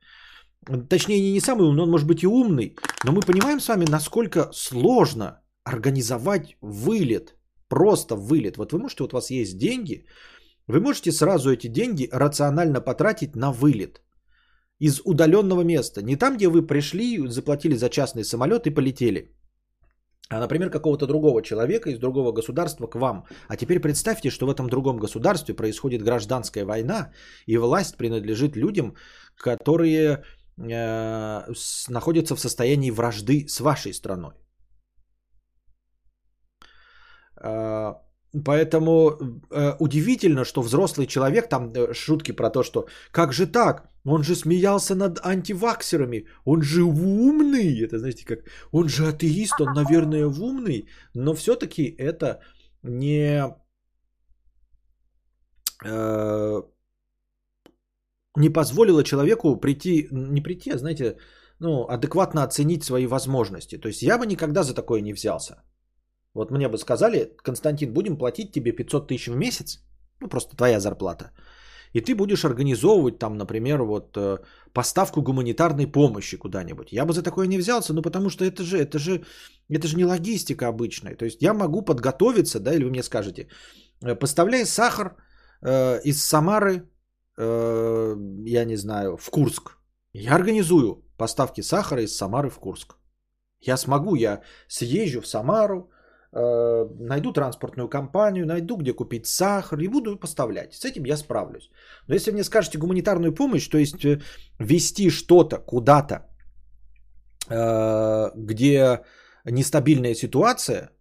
Точнее, 0.89 1.21
не, 1.21 1.33
не 1.33 1.41
самый 1.41 1.67
умный, 1.67 1.83
он 1.83 1.91
может 1.91 2.07
быть 2.07 2.23
и 2.23 2.27
умный, 2.27 2.75
но 3.03 3.11
мы 3.11 3.21
понимаем 3.21 3.59
с 3.59 3.67
вами, 3.67 3.85
насколько 3.89 4.49
сложно 4.53 5.41
организовать 5.65 6.57
вылет. 6.61 7.35
Просто 7.67 8.15
вылет. 8.15 8.57
Вот 8.57 8.71
вы 8.71 8.79
можете, 8.79 9.03
вот 9.03 9.13
у 9.13 9.17
вас 9.17 9.29
есть 9.29 9.57
деньги, 9.57 10.05
вы 10.67 10.79
можете 10.79 11.11
сразу 11.11 11.51
эти 11.51 11.67
деньги 11.67 12.09
рационально 12.11 12.81
потратить 12.81 13.35
на 13.35 13.51
вылет 13.51 14.01
из 14.79 15.01
удаленного 15.05 15.63
места. 15.63 16.01
Не 16.01 16.15
там, 16.15 16.37
где 16.37 16.47
вы 16.47 16.67
пришли, 16.67 17.27
заплатили 17.27 17.75
за 17.75 17.89
частный 17.89 18.23
самолет 18.23 18.65
и 18.65 18.73
полетели. 18.73 19.35
А, 20.31 20.39
например, 20.39 20.69
какого-то 20.69 21.07
другого 21.07 21.41
человека 21.41 21.89
из 21.89 21.99
другого 21.99 22.31
государства 22.31 22.87
к 22.87 22.95
вам. 22.95 23.25
А 23.47 23.57
теперь 23.57 23.79
представьте, 23.79 24.29
что 24.29 24.45
в 24.45 24.49
этом 24.49 24.69
другом 24.69 24.97
государстве 24.97 25.55
происходит 25.55 26.03
гражданская 26.03 26.65
война, 26.65 27.11
и 27.47 27.57
власть 27.57 27.97
принадлежит 27.97 28.55
людям, 28.55 28.95
которые 29.35 30.23
э, 30.57 31.53
с- 31.55 31.89
находятся 31.89 32.35
в 32.35 32.39
состоянии 32.39 32.91
вражды 32.91 33.47
с 33.47 33.59
вашей 33.59 33.93
страной. 33.93 34.33
Э, 37.43 37.95
Поэтому 38.45 39.09
э, 39.51 39.75
удивительно, 39.79 40.45
что 40.45 40.61
взрослый 40.61 41.07
человек, 41.07 41.49
там 41.49 41.71
э, 41.73 41.93
шутки 41.93 42.31
про 42.31 42.51
то, 42.51 42.63
что 42.63 42.85
как 43.11 43.33
же 43.33 43.47
так, 43.47 43.88
он 44.05 44.23
же 44.23 44.35
смеялся 44.35 44.95
над 44.95 45.19
антиваксерами, 45.25 46.27
он 46.45 46.61
же 46.61 46.83
умный, 46.83 47.81
это 47.81 47.99
знаете 47.99 48.25
как, 48.25 48.39
он 48.71 48.89
же 48.89 49.07
атеист, 49.07 49.61
он, 49.61 49.73
наверное, 49.73 50.25
умный, 50.27 50.87
но 51.13 51.33
все-таки 51.33 51.95
это 51.97 52.39
не, 52.83 53.43
э, 55.85 56.61
не 58.37 58.49
позволило 58.49 59.03
человеку 59.03 59.59
прийти, 59.59 60.07
не 60.11 60.41
прийти, 60.41 60.71
а 60.71 60.77
знаете, 60.77 61.17
ну, 61.59 61.85
адекватно 61.89 62.43
оценить 62.43 62.83
свои 62.83 63.05
возможности. 63.07 63.77
То 63.77 63.87
есть 63.87 64.01
я 64.01 64.17
бы 64.17 64.25
никогда 64.25 64.63
за 64.63 64.73
такое 64.73 65.01
не 65.01 65.13
взялся. 65.13 65.61
Вот 66.33 66.51
мне 66.51 66.67
бы 66.69 66.77
сказали, 66.77 67.35
Константин, 67.43 67.93
будем 67.93 68.17
платить 68.17 68.51
тебе 68.51 68.71
500 68.71 69.07
тысяч 69.07 69.27
в 69.27 69.35
месяц, 69.35 69.79
ну 70.21 70.29
просто 70.29 70.55
твоя 70.55 70.79
зарплата, 70.79 71.31
и 71.93 72.01
ты 72.01 72.15
будешь 72.15 72.45
организовывать 72.45 73.19
там, 73.19 73.37
например, 73.37 73.83
вот 73.83 74.17
э, 74.17 74.37
поставку 74.73 75.21
гуманитарной 75.21 75.87
помощи 75.87 76.37
куда-нибудь. 76.37 76.91
Я 76.91 77.05
бы 77.05 77.13
за 77.13 77.23
такое 77.23 77.47
не 77.47 77.57
взялся, 77.57 77.93
ну 77.93 78.01
потому 78.01 78.29
что 78.29 78.45
это 78.45 78.63
же, 78.63 78.77
это 78.77 78.99
же, 78.99 79.23
это 79.69 79.87
же 79.87 79.97
не 79.97 80.05
логистика 80.05 80.67
обычная. 80.67 81.15
То 81.15 81.25
есть 81.25 81.41
я 81.41 81.53
могу 81.53 81.81
подготовиться, 81.81 82.59
да, 82.59 82.73
или 82.73 82.83
вы 82.83 82.89
мне 82.89 83.03
скажете, 83.03 83.47
э, 84.03 84.15
поставляй 84.15 84.65
сахар 84.65 85.15
э, 85.61 86.01
из 86.03 86.23
Самары, 86.23 86.83
э, 87.37 88.15
я 88.45 88.65
не 88.65 88.77
знаю, 88.77 89.17
в 89.17 89.29
Курск. 89.29 89.77
Я 90.13 90.35
организую 90.35 91.03
поставки 91.17 91.61
сахара 91.61 92.01
из 92.01 92.15
Самары 92.15 92.49
в 92.49 92.59
Курск. 92.59 92.95
Я 93.61 93.77
смогу, 93.77 94.15
я 94.15 94.41
съезжу 94.67 95.21
в 95.21 95.27
Самару, 95.27 95.91
найду 96.31 97.33
транспортную 97.33 97.89
компанию, 97.89 98.45
найду 98.45 98.77
где 98.77 98.93
купить 98.93 99.25
сахар 99.25 99.79
и 99.79 99.87
буду 99.87 100.19
поставлять. 100.19 100.73
С 100.73 100.85
этим 100.85 101.05
я 101.05 101.17
справлюсь. 101.17 101.69
Но 102.07 102.13
если 102.15 102.31
мне 102.31 102.43
скажете 102.43 102.77
гуманитарную 102.77 103.33
помощь, 103.33 103.67
то 103.67 103.77
есть 103.77 104.05
э, 104.05 104.21
вести 104.59 105.09
что-то 105.09 105.57
куда-то, 105.57 106.27
э, 107.49 108.31
где 108.35 109.01
нестабильная 109.45 110.13
ситуация, 110.13 110.91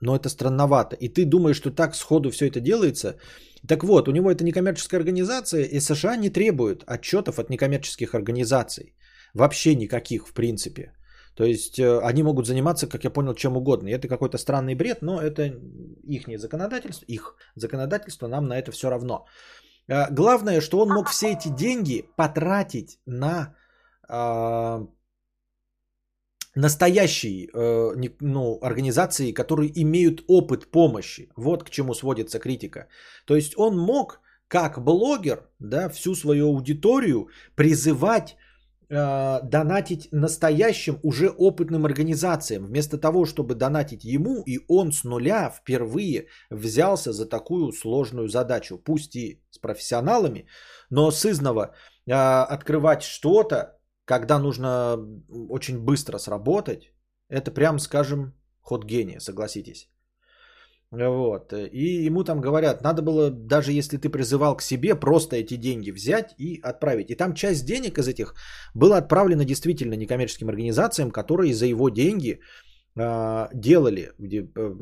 но 0.00 0.16
это 0.16 0.28
странновато. 0.28 0.96
И 0.96 1.08
ты 1.08 1.24
думаешь, 1.24 1.56
что 1.56 1.70
так 1.70 1.94
сходу 1.94 2.30
все 2.30 2.46
это 2.46 2.60
делается. 2.60 3.16
Так 3.68 3.84
вот, 3.84 4.08
у 4.08 4.12
него 4.12 4.30
это 4.30 4.44
некоммерческая 4.44 5.00
организация, 5.00 5.64
и 5.64 5.80
США 5.80 6.16
не 6.16 6.28
требуют 6.28 6.84
отчетов 6.86 7.38
от 7.38 7.48
некоммерческих 7.50 8.14
организаций. 8.14 8.96
Вообще 9.34 9.76
никаких, 9.76 10.26
в 10.26 10.34
принципе. 10.34 10.92
То 11.34 11.44
есть 11.44 11.78
э, 11.78 12.00
они 12.00 12.22
могут 12.22 12.46
заниматься, 12.46 12.86
как 12.86 13.04
я 13.04 13.10
понял, 13.10 13.34
чем 13.34 13.56
угодно. 13.56 13.88
И 13.88 13.92
это 13.92 14.08
какой-то 14.08 14.38
странный 14.38 14.74
бред, 14.74 15.02
но 15.02 15.20
это 15.20 15.54
их 16.04 16.38
законодательство, 16.38 17.06
их 17.06 17.34
законодательство, 17.54 18.28
нам 18.28 18.48
на 18.48 18.58
это 18.58 18.72
все 18.72 18.90
равно. 18.90 19.26
Э, 19.88 20.10
Главное, 20.10 20.60
что 20.60 20.80
он 20.80 20.88
мог 20.88 21.08
все 21.08 21.32
эти 21.32 21.48
деньги 21.48 22.04
потратить 22.16 22.98
на 23.06 23.54
а, 24.08 24.86
настоящие 26.54 27.48
э, 27.48 28.10
ну, 28.20 28.58
организации, 28.62 29.32
которые 29.32 29.70
имеют 29.82 30.22
опыт 30.28 30.70
помощи. 30.70 31.28
Вот 31.36 31.64
к 31.64 31.70
чему 31.70 31.94
сводится 31.94 32.38
критика. 32.38 32.88
То 33.24 33.36
есть 33.36 33.54
он 33.56 33.78
мог, 33.78 34.20
как 34.48 34.84
блогер, 34.84 35.48
да, 35.58 35.88
всю 35.88 36.14
свою 36.14 36.48
аудиторию 36.48 37.28
призывать 37.54 38.36
э, 38.36 38.41
донатить 38.92 40.08
настоящим 40.12 40.98
уже 41.02 41.30
опытным 41.30 41.86
организациям, 41.86 42.66
вместо 42.66 42.98
того, 42.98 43.24
чтобы 43.24 43.54
донатить 43.54 44.04
ему, 44.04 44.42
и 44.46 44.58
он 44.68 44.92
с 44.92 45.04
нуля 45.04 45.50
впервые 45.50 46.26
взялся 46.50 47.12
за 47.12 47.26
такую 47.26 47.72
сложную 47.72 48.28
задачу, 48.28 48.78
пусть 48.78 49.16
и 49.16 49.42
с 49.50 49.58
профессионалами, 49.58 50.46
но 50.90 51.10
с 51.10 51.24
изного 51.24 51.74
э, 52.06 52.12
открывать 52.12 53.02
что-то, 53.02 53.78
когда 54.04 54.38
нужно 54.38 54.98
очень 55.48 55.78
быстро 55.78 56.18
сработать, 56.18 56.92
это 57.30 57.50
прям, 57.50 57.78
скажем, 57.78 58.34
ход 58.60 58.84
гения, 58.84 59.20
согласитесь. 59.20 59.88
Вот. 60.92 61.52
И 61.54 62.04
ему 62.04 62.22
там 62.22 62.40
говорят, 62.42 62.82
надо 62.82 63.02
было, 63.02 63.30
даже 63.30 63.72
если 63.72 63.96
ты 63.96 64.10
призывал 64.10 64.56
к 64.56 64.62
себе, 64.62 64.94
просто 64.94 65.36
эти 65.36 65.56
деньги 65.56 65.90
взять 65.90 66.34
и 66.38 66.60
отправить. 66.62 67.10
И 67.10 67.14
там 67.14 67.34
часть 67.34 67.64
денег 67.64 67.98
из 67.98 68.08
этих 68.08 68.34
была 68.74 68.98
отправлена 68.98 69.44
действительно 69.44 69.94
некоммерческим 69.94 70.50
организациям, 70.50 71.10
которые 71.10 71.54
за 71.54 71.64
его 71.64 71.88
деньги 71.88 72.40
э, 72.98 73.48
делали, 73.54 74.10
э, 74.20 74.74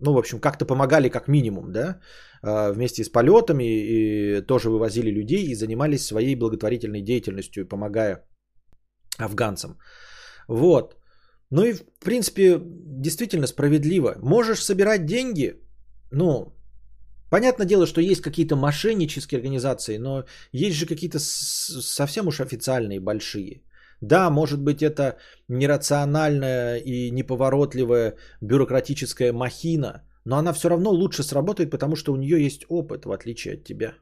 ну, 0.00 0.12
в 0.12 0.18
общем, 0.18 0.40
как-то 0.40 0.66
помогали 0.66 1.08
как 1.08 1.28
минимум, 1.28 1.70
да, 1.72 2.00
э, 2.42 2.72
вместе 2.72 3.04
с 3.04 3.08
полетами, 3.08 3.64
и 3.64 4.40
тоже 4.40 4.68
вывозили 4.68 5.12
людей 5.12 5.46
и 5.46 5.54
занимались 5.54 6.06
своей 6.06 6.34
благотворительной 6.34 7.02
деятельностью, 7.02 7.68
помогая 7.68 8.24
афганцам. 9.16 9.78
Вот. 10.48 10.96
Ну 11.50 11.64
и, 11.64 11.72
в 11.72 12.04
принципе, 12.04 12.60
действительно 12.60 13.46
справедливо. 13.46 14.16
Можешь 14.22 14.62
собирать 14.62 15.06
деньги, 15.06 15.54
ну, 16.10 16.52
понятное 17.30 17.66
дело, 17.66 17.86
что 17.86 18.00
есть 18.00 18.20
какие-то 18.20 18.56
мошеннические 18.56 19.38
организации, 19.38 19.98
но 19.98 20.24
есть 20.52 20.76
же 20.76 20.86
какие-то 20.86 21.18
совсем 21.18 22.28
уж 22.28 22.40
официальные, 22.40 23.00
большие. 23.00 23.62
Да, 24.00 24.30
может 24.30 24.60
быть, 24.60 24.82
это 24.82 25.16
нерациональная 25.48 26.76
и 26.76 27.10
неповоротливая 27.10 28.16
бюрократическая 28.40 29.32
махина, 29.32 30.02
но 30.24 30.36
она 30.36 30.52
все 30.52 30.68
равно 30.68 30.90
лучше 30.90 31.22
сработает, 31.22 31.70
потому 31.70 31.96
что 31.96 32.12
у 32.12 32.16
нее 32.16 32.44
есть 32.44 32.64
опыт, 32.68 33.06
в 33.06 33.10
отличие 33.12 33.54
от 33.54 33.64
тебя. 33.64 33.94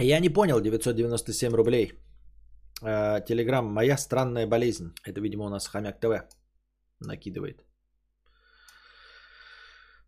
Я 0.00 0.20
не 0.20 0.28
понял, 0.28 0.60
997 0.60 1.54
рублей. 1.54 1.92
Э, 2.82 3.24
Телеграм, 3.26 3.64
моя 3.66 3.96
странная 3.96 4.46
болезнь. 4.46 4.92
Это, 5.04 5.20
видимо, 5.20 5.44
у 5.44 5.48
нас 5.48 5.68
Хомяк 5.68 6.00
ТВ 6.00 6.22
накидывает. 7.00 7.64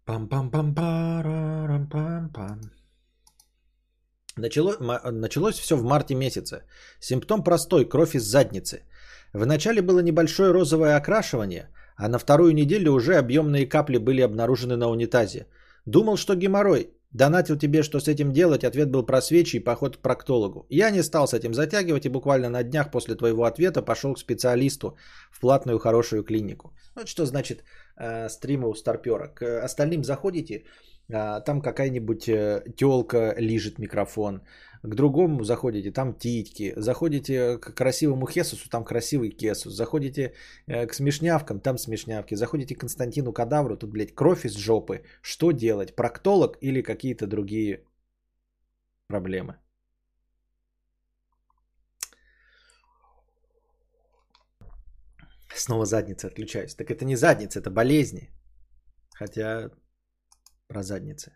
пам 0.04 0.28
пам 0.28 0.50
пам 0.50 0.74
парам 0.74 1.88
пам 1.88 2.30
пам 2.32 2.60
Начало, 4.36 4.76
началось 5.10 5.58
все 5.58 5.76
в 5.76 5.82
марте 5.82 6.14
месяце. 6.14 6.62
Симптом 7.00 7.42
простой– 7.42 7.88
кровь 7.90 8.14
из 8.14 8.24
задницы. 8.24 8.82
Вначале 9.32 9.82
было 9.82 10.00
небольшое 10.00 10.52
розовое 10.52 10.96
окрашивание, 10.96 11.70
А 11.96 12.08
на 12.08 12.18
вторую 12.18 12.54
неделю 12.54 12.92
уже 12.92 13.16
объемные 13.16 13.66
капли 13.66 13.98
были 13.98 14.20
обнаружены 14.20 14.76
на 14.76 14.88
унитазе. 14.88 15.46
Думал, 15.86 16.16
что 16.16 16.34
геморрой. 16.34 16.97
Донатил 17.12 17.56
тебе, 17.58 17.82
что 17.82 18.00
с 18.00 18.08
этим 18.08 18.32
делать, 18.32 18.64
ответ 18.64 18.90
был 18.90 19.02
про 19.06 19.22
свечи 19.22 19.56
и 19.56 19.64
поход 19.64 19.96
к 19.96 20.00
проктологу. 20.00 20.66
Я 20.68 20.90
не 20.90 21.02
стал 21.02 21.26
с 21.26 21.32
этим 21.32 21.54
затягивать 21.54 22.04
и 22.04 22.10
буквально 22.10 22.50
на 22.50 22.62
днях 22.62 22.90
после 22.90 23.14
твоего 23.14 23.44
ответа 23.44 23.80
пошел 23.80 24.14
к 24.14 24.18
специалисту 24.18 24.96
в 25.30 25.40
платную 25.40 25.78
хорошую 25.78 26.22
клинику. 26.22 26.74
Вот 26.94 27.08
что 27.08 27.24
значит 27.24 27.64
э, 27.96 28.28
стрима 28.28 28.68
у 28.68 28.74
старпера. 28.74 29.28
К 29.28 29.64
остальным 29.64 30.04
заходите, 30.04 30.64
э, 31.08 31.40
там 31.46 31.62
какая-нибудь 31.62 32.28
э, 32.28 32.62
телка 32.76 33.34
лижет 33.38 33.78
микрофон, 33.78 34.42
к 34.82 34.94
другому 34.94 35.44
заходите, 35.44 35.90
там 35.90 36.14
титьки, 36.14 36.72
заходите 36.76 37.58
к 37.58 37.74
красивому 37.74 38.26
Хесусу, 38.26 38.68
там 38.68 38.84
красивый 38.84 39.30
Кесус, 39.30 39.72
заходите 39.74 40.34
э, 40.66 40.86
к 40.86 40.94
смешнявкам, 40.94 41.60
там 41.60 41.78
смешнявки, 41.78 42.36
заходите 42.36 42.74
к 42.74 42.80
Константину 42.80 43.32
Кадавру, 43.32 43.76
тут, 43.76 43.90
блядь, 43.90 44.14
кровь 44.14 44.44
из 44.44 44.56
жопы. 44.56 45.02
Что 45.22 45.52
делать? 45.52 45.94
Проктолог 45.96 46.58
или 46.60 46.82
какие-то 46.82 47.26
другие 47.26 47.84
проблемы? 49.08 49.56
Снова 55.54 55.84
задница 55.84 56.28
отключаюсь. 56.28 56.74
Так 56.74 56.90
это 56.90 57.04
не 57.04 57.16
задница, 57.16 57.58
это 57.58 57.70
болезни. 57.70 58.30
Хотя 59.14 59.70
про 60.68 60.82
задницы. 60.82 61.32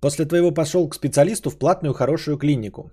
После 0.00 0.24
твоего 0.24 0.50
пошел 0.50 0.88
к 0.88 0.94
специалисту 0.94 1.50
в 1.50 1.58
платную 1.58 1.94
хорошую 1.94 2.38
клинику. 2.38 2.90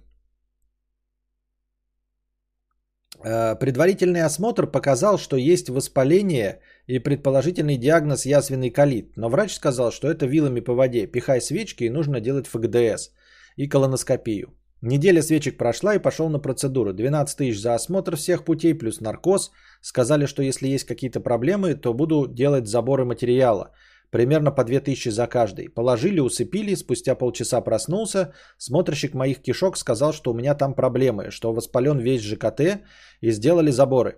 Э, 3.24 3.56
предварительный 3.56 4.22
осмотр 4.22 4.68
показал, 4.68 5.18
что 5.18 5.38
есть 5.38 5.70
воспаление 5.70 6.60
и 6.88 7.00
предположительный 7.00 7.78
диагноз 7.78 8.26
язвенный 8.26 8.70
колит. 8.70 9.18
Но 9.18 9.30
врач 9.30 9.54
сказал, 9.54 9.92
что 9.92 10.08
это 10.08 10.26
вилами 10.26 10.60
по 10.60 10.74
воде. 10.74 11.08
Пихай 11.08 11.42
свечки 11.42 11.86
и 11.86 11.90
нужно 11.90 12.20
делать 12.20 12.48
ФГДС 12.48 13.12
и 13.56 13.68
колоноскопию. 13.68 14.54
Неделя 14.82 15.22
свечек 15.24 15.58
прошла 15.58 15.96
и 15.96 16.00
пошел 16.02 16.30
на 16.30 16.40
процедуру. 16.40 16.94
12 16.94 17.38
тысяч 17.38 17.60
за 17.60 17.74
осмотр 17.74 18.16
всех 18.16 18.46
путей 18.46 18.78
плюс 18.78 19.02
наркоз. 19.02 19.52
Сказали, 19.82 20.28
что 20.28 20.44
если 20.44 20.68
есть 20.68 20.86
какие-то 20.86 21.20
проблемы, 21.20 21.74
то 21.74 21.94
буду 21.94 22.28
делать 22.28 22.68
заборы 22.68 23.06
материала. 23.06 23.72
Примерно 24.12 24.52
по 24.52 24.64
2000 24.64 25.10
за 25.10 25.28
каждый. 25.28 25.70
Положили, 25.70 26.20
усыпили, 26.20 26.76
спустя 26.76 27.16
полчаса 27.16 27.62
проснулся. 27.62 28.34
Смотрщик 28.58 29.14
моих 29.14 29.42
кишок 29.42 29.78
сказал, 29.78 30.14
что 30.14 30.32
у 30.32 30.34
меня 30.34 30.56
там 30.56 30.74
проблемы, 30.74 31.32
что 31.32 31.54
воспален 31.54 32.00
весь 32.00 32.22
ЖКТ 32.22 32.82
и 33.22 33.32
сделали 33.32 33.72
заборы. 33.72 34.16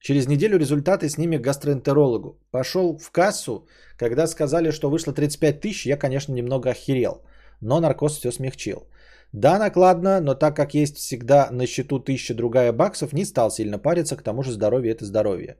Через 0.00 0.26
неделю 0.26 0.58
результаты 0.58 1.08
снимем 1.08 1.40
гастроэнтерологу. 1.40 2.38
Пошел 2.50 2.98
в 2.98 3.10
кассу, 3.10 3.66
когда 3.96 4.26
сказали, 4.26 4.72
что 4.72 4.90
вышло 4.90 5.12
35 5.12 5.60
тысяч, 5.60 5.86
я, 5.86 5.96
конечно, 5.96 6.32
немного 6.34 6.70
охерел. 6.70 7.22
Но 7.60 7.80
наркоз 7.80 8.18
все 8.18 8.32
смягчил. 8.32 8.88
Да, 9.32 9.58
накладно, 9.58 10.20
но 10.20 10.34
так 10.34 10.56
как 10.56 10.74
есть 10.74 10.96
всегда 10.96 11.48
на 11.50 11.66
счету 11.66 12.00
тысяча 12.00 12.34
другая 12.34 12.72
баксов, 12.72 13.12
не 13.12 13.24
стал 13.24 13.50
сильно 13.50 13.78
париться, 13.78 14.16
к 14.16 14.22
тому 14.22 14.42
же 14.42 14.52
здоровье 14.52 14.92
это 14.92 15.06
здоровье. 15.06 15.56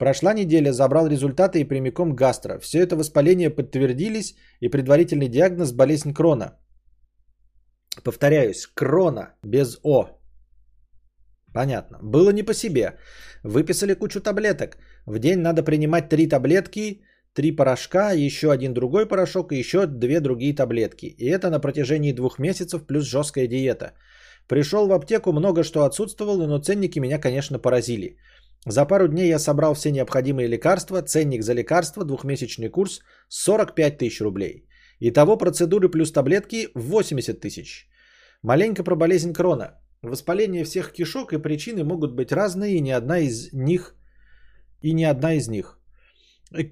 Прошла 0.00 0.32
неделя, 0.32 0.72
забрал 0.72 1.08
результаты 1.08 1.60
и 1.60 1.68
прямиком 1.68 2.16
гастро. 2.16 2.58
Все 2.58 2.78
это 2.78 2.96
воспаление 2.96 3.50
подтвердились 3.50 4.34
и 4.60 4.70
предварительный 4.70 5.28
диагноз 5.28 5.72
болезнь 5.72 6.14
крона. 6.14 6.56
Повторяюсь, 8.02 8.66
крона 8.66 9.34
без 9.44 9.78
О. 9.84 10.08
Понятно. 11.52 11.98
Было 12.02 12.30
не 12.30 12.42
по 12.42 12.54
себе. 12.54 12.96
Выписали 13.44 13.92
кучу 13.92 14.22
таблеток. 14.22 14.78
В 15.04 15.18
день 15.18 15.40
надо 15.40 15.62
принимать 15.62 16.08
три 16.08 16.28
таблетки, 16.28 17.02
три 17.34 17.52
порошка, 17.52 18.12
еще 18.12 18.50
один 18.50 18.72
другой 18.72 19.06
порошок 19.06 19.52
и 19.52 19.58
еще 19.58 19.86
две 19.86 20.20
другие 20.20 20.54
таблетки. 20.54 21.14
И 21.18 21.26
это 21.26 21.50
на 21.50 21.60
протяжении 21.60 22.14
двух 22.14 22.38
месяцев 22.38 22.86
плюс 22.86 23.04
жесткая 23.04 23.46
диета. 23.48 23.92
Пришел 24.48 24.86
в 24.88 24.92
аптеку, 24.92 25.32
много 25.32 25.62
что 25.62 25.84
отсутствовало, 25.84 26.46
но 26.46 26.58
ценники 26.58 26.98
меня, 27.00 27.18
конечно, 27.18 27.58
поразили. 27.58 28.16
За 28.66 28.84
пару 28.84 29.08
дней 29.08 29.28
я 29.28 29.38
собрал 29.38 29.74
все 29.74 29.90
необходимые 29.90 30.48
лекарства, 30.48 31.02
ценник 31.02 31.42
за 31.42 31.54
лекарства, 31.54 32.04
двухмесячный 32.04 32.68
курс 32.68 33.00
45 33.28 33.98
тысяч 33.98 34.20
рублей. 34.20 34.66
Итого 35.00 35.38
процедуры 35.38 35.88
плюс 35.88 36.12
таблетки 36.12 36.68
80 36.74 37.40
тысяч. 37.40 37.88
Маленько 38.42 38.84
про 38.84 38.96
болезнь 38.96 39.32
крона. 39.32 39.80
Воспаление 40.02 40.64
всех 40.64 40.92
кишок 40.92 41.32
и 41.32 41.38
причины 41.38 41.84
могут 41.84 42.14
быть 42.14 42.32
разные, 42.32 42.76
и 42.76 42.80
ни 42.80 42.90
одна 42.90 43.18
из 43.20 43.52
них 43.52 43.94
и 44.82 44.94
ни 44.94 45.04
одна 45.04 45.34
из 45.34 45.48
них. 45.48 45.78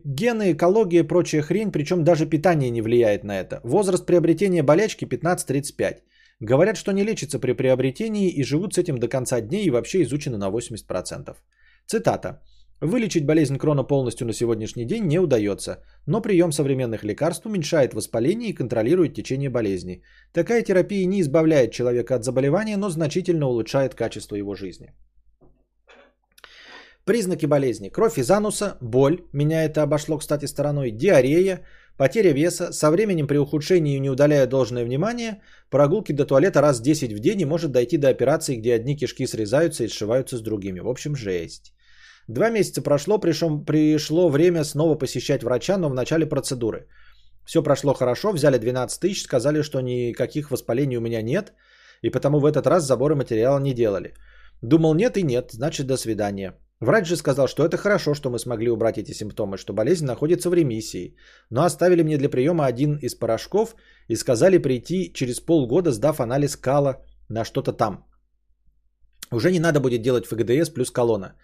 Гены, 0.05 0.53
экология 0.53 1.01
и 1.01 1.09
прочая 1.09 1.43
хрень, 1.43 1.71
причем 1.71 2.05
даже 2.05 2.27
питание 2.27 2.71
не 2.71 2.83
влияет 2.83 3.25
на 3.25 3.41
это. 3.41 3.61
Возраст 3.65 4.07
приобретения 4.07 4.63
болячки 4.63 5.05
15-35. 5.05 6.03
Говорят, 6.41 6.77
что 6.77 6.93
не 6.93 7.05
лечится 7.05 7.39
при 7.39 7.53
приобретении 7.53 8.31
и 8.31 8.43
живут 8.43 8.75
с 8.75 8.79
этим 8.79 8.99
до 8.99 9.09
конца 9.09 9.41
дней 9.41 9.67
и 9.67 9.71
вообще 9.71 10.03
изучено 10.03 10.39
на 10.39 10.51
80%. 10.51 11.37
Цитата. 11.91 12.43
Вылечить 12.83 13.25
болезнь 13.25 13.57
крона 13.57 13.83
полностью 13.83 14.27
на 14.27 14.35
сегодняшний 14.35 14.85
день 14.85 15.07
не 15.07 15.19
удается, 15.19 15.83
но 16.07 16.21
прием 16.21 16.53
современных 16.53 17.03
лекарств 17.03 17.47
уменьшает 17.47 17.95
воспаление 17.95 18.51
и 18.51 18.55
контролирует 18.55 19.15
течение 19.15 19.49
болезни. 19.49 20.03
Такая 20.33 20.63
терапия 20.63 21.07
не 21.07 21.23
избавляет 21.23 21.73
человека 21.73 22.15
от 22.15 22.25
заболевания, 22.25 22.77
но 22.77 22.91
значительно 22.91 23.47
улучшает 23.47 23.95
качество 23.95 24.37
его 24.37 24.55
жизни. 24.55 24.93
Признаки 27.07 27.47
болезни. 27.47 27.89
Кровь 27.89 28.19
из 28.19 28.31
ануса, 28.31 28.77
боль, 28.83 29.23
меня 29.33 29.65
это 29.65 29.83
обошло, 29.83 30.19
кстати, 30.19 30.45
стороной, 30.45 30.91
диарея, 30.91 31.65
потеря 31.97 32.33
веса, 32.35 32.71
со 32.71 32.91
временем 32.91 33.27
при 33.27 33.39
ухудшении 33.39 33.99
не 33.99 34.11
удаляя 34.11 34.47
должное 34.47 34.85
внимание, 34.85 35.41
прогулки 35.71 36.13
до 36.13 36.27
туалета 36.27 36.61
раз 36.61 36.83
10 36.83 37.15
в 37.15 37.19
день 37.19 37.41
и 37.41 37.47
может 37.47 37.73
дойти 37.73 37.97
до 37.97 38.11
операции, 38.11 38.57
где 38.57 38.75
одни 38.75 38.95
кишки 38.95 39.27
срезаются 39.27 39.85
и 39.85 39.89
сшиваются 39.89 40.37
с 40.37 40.43
другими. 40.43 40.81
В 40.81 40.89
общем, 40.89 41.17
жесть. 41.17 41.73
Два 42.29 42.51
месяца 42.51 42.83
прошло, 42.83 43.19
пришло, 43.19 43.59
пришло 43.59 44.29
время 44.29 44.65
снова 44.65 44.99
посещать 44.99 45.43
врача, 45.43 45.79
но 45.79 45.89
в 45.89 45.95
начале 45.95 46.27
процедуры. 46.27 46.87
Все 47.47 47.63
прошло 47.63 47.95
хорошо, 47.95 48.33
взяли 48.33 48.59
12 48.59 49.01
тысяч, 49.01 49.23
сказали, 49.23 49.63
что 49.63 49.81
никаких 49.81 50.51
воспалений 50.51 50.99
у 50.99 51.01
меня 51.01 51.23
нет, 51.23 51.55
и 52.03 52.11
потому 52.11 52.41
в 52.41 52.45
этот 52.45 52.67
раз 52.67 52.85
заборы 52.85 53.15
материала 53.15 53.59
не 53.59 53.73
делали. 53.73 54.13
Думал 54.63 54.95
нет 54.95 55.17
и 55.17 55.23
нет, 55.23 55.53
значит 55.53 55.87
до 55.87 55.97
свидания. 55.97 56.53
Врач 56.81 57.09
же 57.09 57.17
сказал, 57.17 57.49
что 57.49 57.65
это 57.65 57.79
хорошо, 57.79 58.15
что 58.15 58.31
мы 58.31 58.39
смогли 58.39 58.71
убрать 58.71 58.99
эти 58.99 59.13
симптомы, 59.13 59.57
что 59.57 59.73
болезнь 59.73 60.05
находится 60.05 60.51
в 60.51 60.55
ремиссии. 60.55 61.17
Но 61.51 61.63
оставили 61.63 62.03
мне 62.03 62.19
для 62.19 62.29
приема 62.29 62.67
один 62.67 62.99
из 63.03 63.15
порошков 63.15 63.75
и 64.09 64.17
сказали 64.17 64.59
прийти 64.59 65.13
через 65.15 65.41
полгода, 65.41 65.93
сдав 65.93 66.21
анализ 66.21 66.57
кала 66.57 66.97
на 67.29 67.45
что-то 67.45 67.73
там. 67.73 68.05
Уже 69.33 69.51
не 69.51 69.61
надо 69.61 69.81
будет 69.81 70.03
делать 70.03 70.27
ФГДС 70.27 70.71
плюс 70.71 70.91
колонна. 70.91 71.35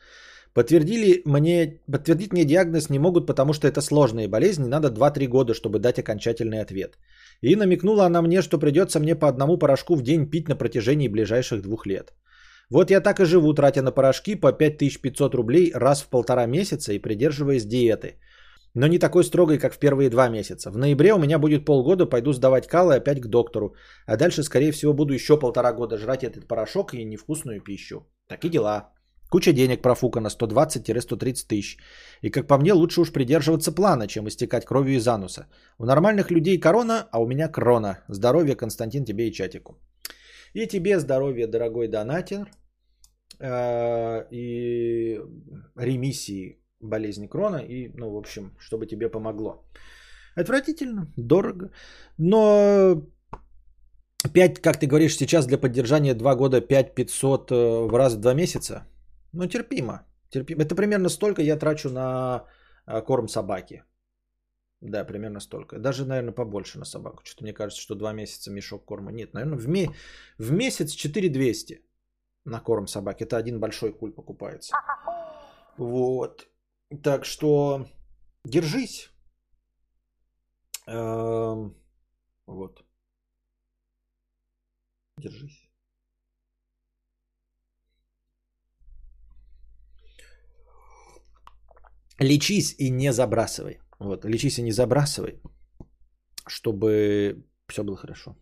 Подтвердили 0.54 1.22
мне, 1.24 1.80
подтвердить 1.92 2.32
мне 2.32 2.44
диагноз 2.44 2.88
не 2.88 2.98
могут, 2.98 3.26
потому 3.26 3.52
что 3.52 3.66
это 3.66 3.80
сложные 3.80 4.28
болезни, 4.28 4.68
надо 4.68 4.88
2-3 4.88 5.26
года, 5.26 5.54
чтобы 5.54 5.80
дать 5.80 5.98
окончательный 5.98 6.60
ответ. 6.60 6.96
И 7.42 7.56
намекнула 7.56 8.06
она 8.06 8.22
мне, 8.22 8.40
что 8.42 8.58
придется 8.58 9.00
мне 9.00 9.16
по 9.16 9.28
одному 9.28 9.58
порошку 9.58 9.96
в 9.96 10.02
день 10.02 10.30
пить 10.30 10.48
на 10.48 10.56
протяжении 10.56 11.08
ближайших 11.08 11.62
двух 11.62 11.86
лет. 11.86 12.12
Вот 12.70 12.90
я 12.90 13.00
так 13.00 13.20
и 13.20 13.24
живу, 13.24 13.52
тратя 13.52 13.82
на 13.82 13.90
порошки 13.90 14.36
по 14.36 14.52
5500 14.52 15.34
рублей 15.34 15.72
раз 15.74 16.02
в 16.02 16.08
полтора 16.08 16.46
месяца 16.46 16.92
и 16.92 17.02
придерживаясь 17.02 17.66
диеты. 17.66 18.14
Но 18.74 18.86
не 18.86 18.98
такой 18.98 19.24
строгой, 19.24 19.58
как 19.58 19.74
в 19.74 19.78
первые 19.78 20.08
два 20.10 20.28
месяца. 20.28 20.70
В 20.70 20.76
ноябре 20.76 21.12
у 21.14 21.18
меня 21.18 21.38
будет 21.38 21.64
полгода, 21.64 22.06
пойду 22.06 22.32
сдавать 22.32 22.66
калы 22.66 22.94
опять 22.94 23.20
к 23.20 23.26
доктору. 23.26 23.74
А 24.06 24.16
дальше, 24.16 24.42
скорее 24.42 24.72
всего, 24.72 24.92
буду 24.92 25.14
еще 25.14 25.38
полтора 25.38 25.72
года 25.72 25.98
жрать 25.98 26.24
этот 26.24 26.48
порошок 26.48 26.94
и 26.94 27.04
невкусную 27.04 27.60
пищу. 27.60 28.06
Такие 28.28 28.50
дела. 28.50 28.94
Куча 29.30 29.52
денег 29.52 29.82
профукана 29.82 30.28
120-130 30.28 31.46
тысяч. 31.48 31.78
И 32.22 32.30
как 32.30 32.46
по 32.46 32.58
мне, 32.58 32.72
лучше 32.72 33.00
уж 33.00 33.12
придерживаться 33.12 33.72
плана, 33.72 34.06
чем 34.06 34.28
истекать 34.28 34.64
кровью 34.64 34.96
из 34.96 35.08
ануса. 35.08 35.46
У 35.78 35.84
нормальных 35.84 36.30
людей 36.30 36.60
корона, 36.60 37.08
а 37.10 37.18
у 37.20 37.26
меня 37.26 37.48
крона. 37.48 38.04
Здоровья, 38.08 38.54
Константин, 38.54 39.04
тебе 39.04 39.28
и 39.28 39.32
чатику. 39.32 39.78
И 40.54 40.66
тебе 40.66 41.00
здоровья, 41.00 41.46
дорогой 41.46 41.88
донатер. 41.88 42.50
Э, 43.40 44.26
и 44.30 45.20
ремиссии 45.76 46.58
болезни 46.80 47.26
крона. 47.26 47.56
И, 47.56 47.90
ну, 47.94 48.10
в 48.10 48.16
общем, 48.16 48.52
чтобы 48.58 48.86
тебе 48.86 49.08
помогло. 49.08 49.64
Отвратительно, 50.36 51.12
дорого. 51.16 51.70
Но 52.18 53.02
5, 54.32 54.60
как 54.60 54.78
ты 54.78 54.86
говоришь, 54.86 55.16
сейчас 55.16 55.46
для 55.46 55.58
поддержания 55.58 56.14
2 56.14 56.34
года 56.36 56.60
5500 56.60 57.50
э, 57.50 57.54
в 57.86 57.94
раз 57.98 58.14
в 58.14 58.20
2 58.20 58.34
месяца– 58.34 58.86
ну, 59.34 59.46
терпимо. 59.46 60.06
терпимо. 60.30 60.62
Это 60.62 60.74
примерно 60.74 61.08
столько 61.08 61.42
я 61.42 61.56
трачу 61.56 61.90
на 61.90 62.44
а, 62.86 63.00
корм 63.00 63.28
собаки. 63.28 63.84
Да, 64.80 65.04
примерно 65.04 65.40
столько. 65.40 65.78
Даже, 65.78 66.04
наверное, 66.04 66.34
побольше 66.34 66.78
на 66.78 66.84
собаку. 66.84 67.22
Что-то 67.24 67.44
мне 67.44 67.54
кажется, 67.54 67.82
что 67.82 67.94
два 67.94 68.12
месяца 68.12 68.50
мешок 68.50 68.84
корма. 68.84 69.12
Нет, 69.12 69.34
наверное, 69.34 69.58
в, 69.58 69.68
ме... 69.68 69.88
в 70.38 70.52
месяц 70.52 70.92
4200. 70.92 71.82
на 72.44 72.60
корм 72.60 72.86
собак. 72.86 73.22
Это 73.22 73.36
один 73.38 73.60
большой 73.60 73.92
куль 73.92 74.12
покупается. 74.12 74.76
Вот. 75.78 76.48
Так 77.02 77.24
что 77.24 77.86
держись. 78.44 79.10
Эм, 80.86 81.74
вот. 82.46 82.84
Держись. 85.16 85.63
Лечись 92.20 92.74
и 92.78 92.90
не 92.90 93.12
забрасывай. 93.12 93.80
Вот, 93.98 94.24
лечись 94.24 94.58
и 94.58 94.62
не 94.62 94.72
забрасывай, 94.72 95.40
чтобы 96.46 97.44
все 97.68 97.82
было 97.82 97.96
хорошо. 97.96 98.36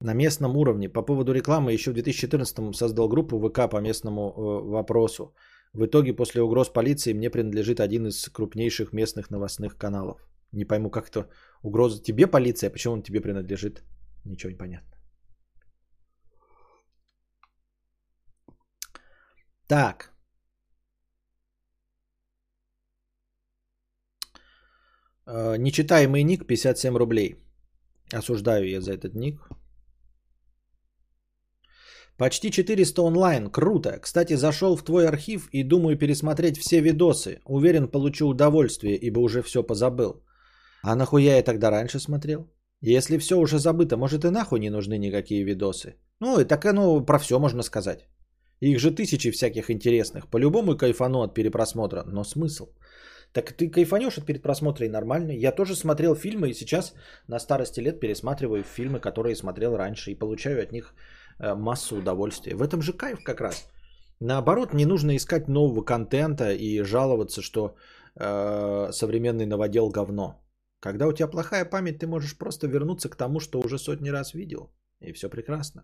На 0.00 0.12
местном 0.14 0.56
уровне. 0.56 0.90
По 0.90 1.02
поводу 1.02 1.32
рекламы 1.32 1.72
еще 1.72 1.90
в 1.90 1.94
2014 1.94 2.76
создал 2.76 3.08
группу 3.08 3.38
ВК 3.38 3.70
по 3.70 3.80
местному 3.80 4.20
э, 4.20 4.70
вопросу. 4.70 5.34
В 5.72 5.86
итоге 5.86 6.12
после 6.12 6.42
угроз 6.42 6.68
полиции 6.68 7.14
мне 7.14 7.30
принадлежит 7.30 7.80
один 7.80 8.06
из 8.06 8.28
крупнейших 8.28 8.92
местных 8.92 9.30
новостных 9.30 9.78
каналов. 9.78 10.20
Не 10.52 10.66
пойму, 10.66 10.90
как 10.90 11.08
это 11.08 11.30
угроза 11.62 12.02
тебе 12.02 12.26
полиция, 12.26 12.68
а 12.68 12.72
почему 12.72 12.94
он 12.94 13.02
тебе 13.02 13.22
принадлежит? 13.22 13.82
Ничего 14.24 14.50
не 14.50 14.58
понятно. 14.58 14.94
Так. 19.66 20.12
Э, 25.26 25.56
нечитаемый 25.56 26.22
ник 26.24 26.46
57 26.46 26.96
рублей. 26.96 27.36
Осуждаю 28.12 28.68
я 28.68 28.80
за 28.80 28.92
этот 28.92 29.14
ник. 29.14 29.48
Почти 32.16 32.50
400 32.50 33.02
онлайн. 33.02 33.50
Круто. 33.50 33.98
Кстати, 34.00 34.36
зашел 34.36 34.76
в 34.76 34.84
твой 34.84 35.08
архив 35.08 35.48
и 35.52 35.64
думаю 35.64 35.98
пересмотреть 35.98 36.58
все 36.58 36.80
видосы. 36.80 37.40
Уверен, 37.44 37.88
получу 37.88 38.28
удовольствие, 38.28 38.96
ибо 38.96 39.20
уже 39.20 39.42
все 39.42 39.62
позабыл. 39.62 40.22
А 40.82 40.94
нахуя 40.94 41.36
я 41.36 41.42
тогда 41.42 41.70
раньше 41.70 41.98
смотрел? 41.98 42.53
Если 42.86 43.16
все 43.18 43.38
уже 43.38 43.58
забыто, 43.58 43.96
может 43.96 44.24
и 44.24 44.30
нахуй 44.30 44.60
не 44.60 44.70
нужны 44.70 44.98
никакие 44.98 45.42
видосы. 45.42 45.94
Ну, 46.20 46.38
и 46.38 46.44
так 46.44 46.64
ну, 46.64 47.04
про 47.06 47.18
все 47.18 47.38
можно 47.38 47.62
сказать. 47.62 48.06
Их 48.60 48.78
же 48.78 48.90
тысячи 48.90 49.30
всяких 49.30 49.70
интересных. 49.70 50.28
По-любому 50.28 50.76
кайфану 50.76 51.22
от 51.22 51.34
перепросмотра. 51.34 52.04
Но 52.06 52.24
смысл? 52.24 52.66
Так 53.32 53.52
ты 53.52 53.70
кайфанешь 53.70 54.18
от 54.18 54.26
перепросмотра 54.26 54.84
и 54.84 54.90
нормально. 54.90 55.32
Я 55.32 55.52
тоже 55.52 55.74
смотрел 55.74 56.14
фильмы 56.14 56.50
и 56.50 56.54
сейчас 56.54 56.94
на 57.26 57.38
старости 57.38 57.80
лет 57.80 58.00
пересматриваю 58.00 58.62
фильмы, 58.62 59.00
которые 59.00 59.34
смотрел 59.34 59.76
раньше 59.76 60.10
и 60.10 60.18
получаю 60.18 60.62
от 60.62 60.72
них 60.72 60.94
э, 61.38 61.54
массу 61.54 61.96
удовольствия. 61.96 62.54
В 62.54 62.62
этом 62.62 62.82
же 62.82 62.92
кайф 62.92 63.24
как 63.24 63.40
раз. 63.40 63.66
Наоборот, 64.20 64.74
не 64.74 64.84
нужно 64.84 65.16
искать 65.16 65.48
нового 65.48 65.82
контента 65.82 66.52
и 66.52 66.82
жаловаться, 66.82 67.40
что 67.40 67.76
э, 68.14 68.92
современный 68.92 69.46
новодел 69.46 69.88
говно. 69.88 70.43
Когда 70.84 71.06
у 71.06 71.12
тебя 71.12 71.30
плохая 71.30 71.64
память, 71.64 71.98
ты 71.98 72.06
можешь 72.06 72.36
просто 72.36 72.66
вернуться 72.66 73.08
к 73.08 73.16
тому, 73.16 73.40
что 73.40 73.60
уже 73.60 73.78
сотни 73.78 74.10
раз 74.10 74.34
видел. 74.34 74.70
И 75.00 75.12
все 75.12 75.30
прекрасно. 75.30 75.82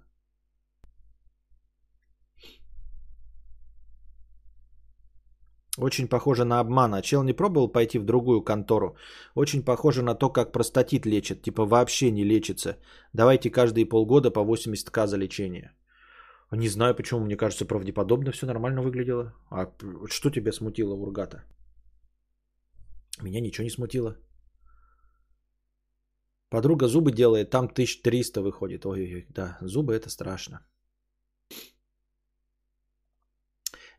Очень 5.79 6.09
похоже 6.09 6.45
на 6.45 6.61
обман. 6.61 6.95
А 6.95 7.01
чел 7.01 7.23
не 7.23 7.33
пробовал 7.33 7.73
пойти 7.73 7.99
в 7.99 8.05
другую 8.05 8.45
контору? 8.45 8.95
Очень 9.35 9.65
похоже 9.65 10.03
на 10.03 10.15
то, 10.15 10.29
как 10.29 10.53
простатит 10.53 11.07
лечат. 11.07 11.43
Типа 11.43 11.65
вообще 11.65 12.11
не 12.11 12.25
лечится. 12.25 12.77
Давайте 13.15 13.51
каждые 13.51 13.87
полгода 13.87 14.31
по 14.31 14.45
80к 14.45 15.07
за 15.07 15.17
лечение. 15.17 15.73
Не 16.53 16.69
знаю, 16.69 16.95
почему. 16.95 17.21
Мне 17.21 17.37
кажется, 17.37 17.65
правдеподобно 17.65 18.33
все 18.33 18.47
нормально 18.47 18.83
выглядело. 18.83 19.33
А 19.51 19.73
что 20.11 20.31
тебя 20.31 20.53
смутило, 20.53 20.93
Ургата? 20.93 21.45
Меня 23.23 23.41
ничего 23.41 23.65
не 23.65 23.71
смутило. 23.71 24.19
Подруга 26.51 26.89
зубы 26.89 27.13
делает, 27.13 27.51
там 27.51 27.67
1300 27.67 28.43
выходит. 28.43 28.85
Ой-ой-ой, 28.85 29.27
да, 29.29 29.59
зубы 29.61 29.95
это 29.95 30.11
страшно. 30.11 30.59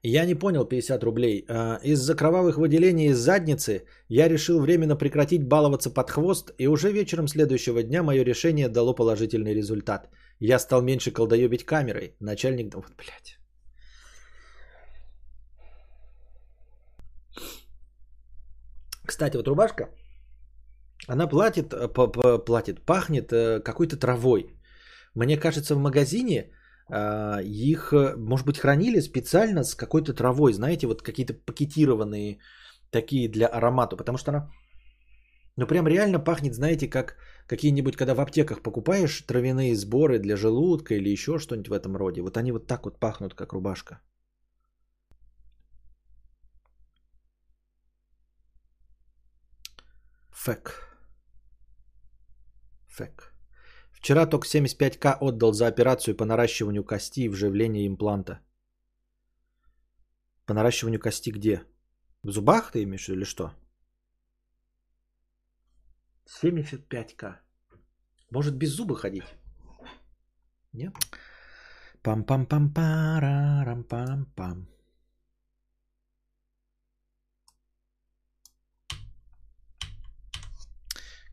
Я 0.03 0.25
не 0.25 0.35
понял 0.35 0.65
50 0.65 1.03
рублей. 1.03 1.45
А, 1.47 1.79
из-за 1.83 2.15
кровавых 2.15 2.57
выделений 2.57 3.09
из 3.09 3.19
задницы 3.19 3.85
я 4.09 4.27
решил 4.27 4.59
временно 4.59 4.95
прекратить 4.97 5.47
баловаться 5.47 5.93
под 5.93 6.09
хвост, 6.09 6.51
и 6.57 6.67
уже 6.67 6.91
вечером 6.91 7.27
следующего 7.27 7.83
дня 7.83 8.03
мое 8.03 8.23
решение 8.23 8.67
дало 8.67 8.95
положительный 8.95 9.53
результат. 9.53 10.09
Я 10.39 10.59
стал 10.59 10.81
меньше 10.81 11.11
колдоебить 11.11 11.65
камерой. 11.65 12.15
Начальник... 12.19 12.73
Вот, 12.73 12.91
блядь. 12.97 13.37
Кстати, 19.05 19.37
вот 19.37 19.47
рубашка, 19.47 19.89
она 21.07 21.27
платит, 21.27 21.73
э, 21.73 21.87
платит, 22.45 22.85
пахнет 22.85 23.31
э, 23.31 23.59
какой-то 23.59 23.97
травой. 23.97 24.55
Мне 25.15 25.37
кажется, 25.37 25.75
в 25.75 25.79
магазине 25.79 26.51
а, 26.89 27.39
их, 27.41 27.93
э, 27.93 28.15
может 28.17 28.45
быть, 28.45 28.57
хранили 28.59 29.01
специально 29.01 29.63
с 29.63 29.75
какой-то 29.75 30.13
травой, 30.13 30.53
знаете, 30.53 30.87
вот 30.87 31.01
какие-то 31.01 31.33
пакетированные 31.33 32.39
такие 32.91 33.29
для 33.29 33.47
аромата, 33.47 33.95
потому 33.95 34.17
что 34.17 34.31
она, 34.31 34.49
ну, 35.57 35.67
прям 35.67 35.87
реально 35.87 36.19
пахнет, 36.19 36.53
знаете, 36.53 36.89
как 36.89 37.15
какие-нибудь, 37.47 37.95
когда 37.95 38.13
в 38.15 38.19
аптеках 38.19 38.61
покупаешь 38.61 39.21
травяные 39.21 39.75
сборы 39.75 40.19
для 40.19 40.35
желудка 40.37 40.95
или 40.95 41.09
еще 41.09 41.39
что-нибудь 41.39 41.69
в 41.69 41.73
этом 41.73 41.95
роде. 41.95 42.21
Вот 42.21 42.37
они 42.37 42.51
вот 42.51 42.67
так 42.67 42.85
вот 42.85 42.99
пахнут, 42.99 43.33
как 43.35 43.53
рубашка. 43.53 44.01
Фэк. 50.31 50.90
Фэк. 52.91 53.33
Вчера 53.91 54.25
только 54.25 54.47
75к 54.47 55.17
отдал 55.21 55.53
за 55.53 55.67
операцию 55.67 56.17
по 56.17 56.25
наращиванию 56.25 56.83
кости 56.83 57.21
и 57.21 57.29
вживление 57.29 57.87
импланта. 57.87 58.39
По 60.45 60.53
наращиванию 60.53 60.99
кости 60.99 61.31
где? 61.31 61.63
В 62.23 62.31
зубах 62.31 62.71
ты 62.71 62.83
имеешь 62.83 63.09
или 63.09 63.25
что? 63.25 63.53
75к. 66.41 67.35
Может 68.31 68.57
без 68.57 68.71
зуба 68.71 68.95
ходить? 68.95 69.35
Нет? 70.73 70.93
Пам-пам-пам-парам-пам-пам. 72.03 74.67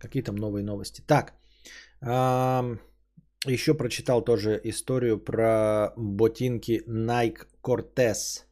Какие 0.01 0.23
там 0.23 0.37
новые 0.37 0.65
новости? 0.65 1.03
Так, 1.07 1.38
еще 2.01 3.75
прочитал 3.75 4.23
тоже 4.25 4.61
историю 4.65 5.19
про 5.19 5.93
ботинки 5.97 6.83
Nike 6.89 7.47
Cortez. 7.62 8.45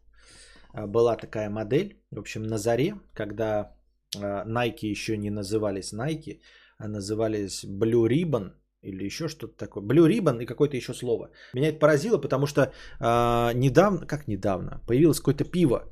А, 0.73 0.86
была 0.86 1.16
такая 1.16 1.51
модель, 1.51 2.01
в 2.10 2.18
общем, 2.18 2.43
на 2.43 2.59
заре, 2.59 2.94
когда 3.14 3.77
а, 4.16 4.44
Nike 4.47 4.86
еще 4.86 5.16
не 5.16 5.31
назывались 5.31 5.93
Nike, 5.93 6.40
а 6.78 6.89
назывались 6.89 7.64
Blue 7.64 8.09
Ribbon 8.09 8.52
или 8.82 9.05
еще 9.05 9.28
что-то 9.28 9.56
такое. 9.56 9.82
Blue 9.82 10.09
Ribbon 10.09 10.43
и 10.43 10.47
какое-то 10.47 10.77
еще 10.77 10.94
слово. 10.94 11.31
Меня 11.55 11.68
это 11.68 11.78
поразило, 11.78 12.18
потому 12.18 12.47
что 12.47 12.60
э, 12.60 13.52
недавно, 13.55 14.06
как 14.06 14.28
недавно, 14.28 14.81
появилось 14.86 15.18
какое-то 15.18 15.44
пиво 15.44 15.90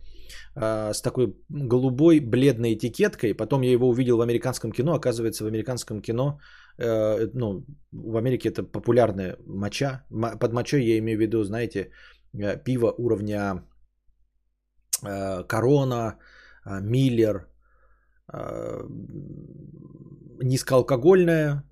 э, 0.54 0.92
с 0.92 1.02
такой 1.02 1.34
голубой 1.48 2.20
бледной 2.20 2.74
этикеткой. 2.74 3.34
Потом 3.34 3.62
я 3.62 3.72
его 3.72 3.88
увидел 3.88 4.18
в 4.18 4.20
американском 4.20 4.70
кино. 4.72 4.94
Оказывается, 4.94 5.44
в 5.44 5.48
американском 5.48 6.02
кино 6.02 6.38
ну, 6.78 7.64
в 7.92 8.16
Америке 8.16 8.48
это 8.48 8.62
популярная 8.62 9.36
моча. 9.46 10.04
Под 10.40 10.52
мочой 10.52 10.84
я 10.84 10.98
имею 10.98 11.18
в 11.18 11.20
виду, 11.20 11.44
знаете, 11.44 11.90
э, 12.32 12.56
пиво 12.64 12.94
уровня 12.98 13.64
э, 15.06 15.44
Корона, 15.44 16.18
Миллер, 16.66 17.46
низкоалкогольное, 20.42 21.62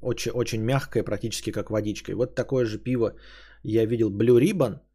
очень, 0.00 0.32
очень 0.32 0.62
мягкое, 0.62 1.02
практически 1.02 1.50
как 1.50 1.70
водичка. 1.70 2.12
И 2.12 2.14
вот 2.14 2.36
такое 2.36 2.64
же 2.64 2.78
пиво 2.78 3.16
я 3.64 3.86
видел 3.86 4.10
Blue 4.10 4.38
Ribbon– 4.40 4.78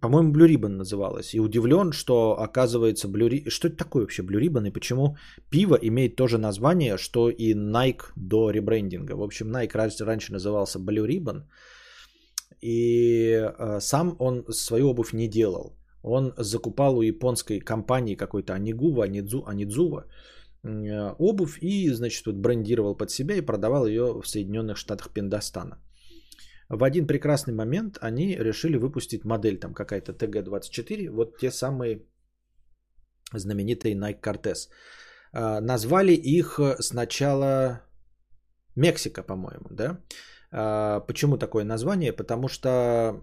по-моему, 0.00 0.32
Blue 0.32 0.48
Ribbon 0.48 0.76
называлась. 0.76 1.34
И 1.34 1.40
удивлен, 1.40 1.92
что 1.92 2.40
оказывается 2.40 3.08
Blue 3.08 3.28
Ribbon... 3.28 3.50
Что 3.50 3.68
это 3.68 3.76
такое 3.76 4.02
вообще 4.02 4.22
Blue 4.22 4.40
Ribbon 4.40 4.68
и 4.68 4.72
почему 4.72 5.16
пиво 5.50 5.78
имеет 5.80 6.16
то 6.16 6.26
же 6.26 6.38
название, 6.38 6.96
что 6.98 7.30
и 7.30 7.54
Nike 7.54 8.12
до 8.16 8.50
ребрендинга. 8.50 9.16
В 9.16 9.22
общем, 9.22 9.50
Nike 9.50 10.04
раньше 10.04 10.32
назывался 10.32 10.78
Blue 10.78 11.06
Ribbon. 11.06 11.42
И 12.60 13.32
э, 13.32 13.80
сам 13.80 14.16
он 14.18 14.44
свою 14.52 14.88
обувь 14.88 15.12
не 15.12 15.28
делал. 15.28 15.76
Он 16.02 16.32
закупал 16.36 16.98
у 16.98 17.02
японской 17.02 17.60
компании 17.60 18.16
какой-то 18.16 18.54
Анигува, 18.54 19.04
Анидзу, 19.04 19.44
Анидзува 19.46 20.04
э, 20.64 21.14
обувь 21.18 21.58
и, 21.62 21.90
значит, 21.90 22.26
вот 22.26 22.36
брендировал 22.36 22.96
под 22.96 23.10
себя 23.10 23.34
и 23.36 23.46
продавал 23.46 23.86
ее 23.86 24.20
в 24.22 24.26
Соединенных 24.26 24.76
Штатах 24.76 25.10
Пиндостана. 25.12 25.78
В 26.68 26.84
один 26.84 27.06
прекрасный 27.06 27.54
момент 27.54 27.98
они 28.00 28.36
решили 28.36 28.76
выпустить 28.76 29.24
модель, 29.24 29.58
там 29.58 29.74
какая-то 29.74 30.12
TG24, 30.12 31.10
вот 31.10 31.38
те 31.38 31.50
самые 31.50 32.02
знаменитые 33.32 33.94
Nike 33.94 34.20
Cortez. 34.20 34.68
А, 35.32 35.60
назвали 35.60 36.12
их 36.12 36.60
сначала 36.80 37.82
Мексика, 38.76 39.22
по-моему, 39.22 39.68
да? 39.70 40.00
А, 40.50 41.00
почему 41.00 41.38
такое 41.38 41.64
название? 41.64 42.12
Потому 42.12 42.48
что 42.48 43.18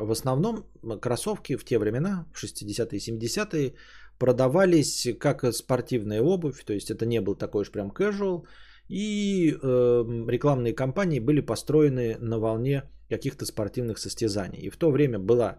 в 0.00 0.10
основном 0.10 0.66
кроссовки 1.00 1.56
в 1.56 1.64
те 1.64 1.78
времена, 1.78 2.26
в 2.34 2.42
60-е 2.42 2.98
и 2.98 3.12
70-е, 3.12 3.74
продавались 4.18 5.08
как 5.20 5.54
спортивная 5.54 6.22
обувь, 6.22 6.64
то 6.64 6.72
есть 6.72 6.90
это 6.90 7.06
не 7.06 7.20
был 7.20 7.34
такой 7.34 7.62
уж 7.62 7.70
прям 7.70 7.90
casual, 7.90 8.46
и 8.88 9.50
э, 9.50 10.04
рекламные 10.28 10.74
кампании 10.74 11.20
были 11.20 11.40
построены 11.40 12.16
на 12.20 12.38
волне 12.38 12.82
каких-то 13.10 13.44
спортивных 13.44 13.98
состязаний. 13.98 14.58
И 14.58 14.70
в 14.70 14.76
то 14.76 14.90
время 14.90 15.18
была 15.18 15.58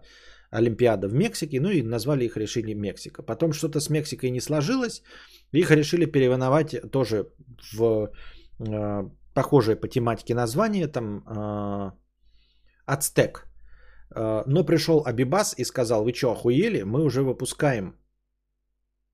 Олимпиада 0.50 1.08
в 1.08 1.14
Мексике, 1.14 1.60
ну 1.60 1.70
и 1.70 1.82
назвали 1.82 2.24
их, 2.24 2.36
решили 2.36 2.74
Мексика. 2.74 3.22
Потом 3.22 3.52
что-то 3.52 3.80
с 3.80 3.90
Мексикой 3.90 4.30
не 4.30 4.40
сложилось, 4.40 5.02
их 5.52 5.70
решили 5.70 6.06
переименовать 6.06 6.90
тоже 6.90 7.28
в 7.72 8.10
э, 8.60 9.10
похожее 9.34 9.76
по 9.76 9.88
тематике 9.88 10.34
название, 10.34 10.88
там 10.88 11.22
э, 11.26 11.92
Ацтек. 12.86 13.46
Э, 14.14 14.42
но 14.46 14.64
пришел 14.64 15.02
Абибас 15.06 15.54
и 15.58 15.64
сказал, 15.64 16.04
вы 16.04 16.12
что, 16.14 16.32
охуели? 16.32 16.82
Мы 16.82 17.04
уже 17.04 17.22
выпускаем 17.22 17.94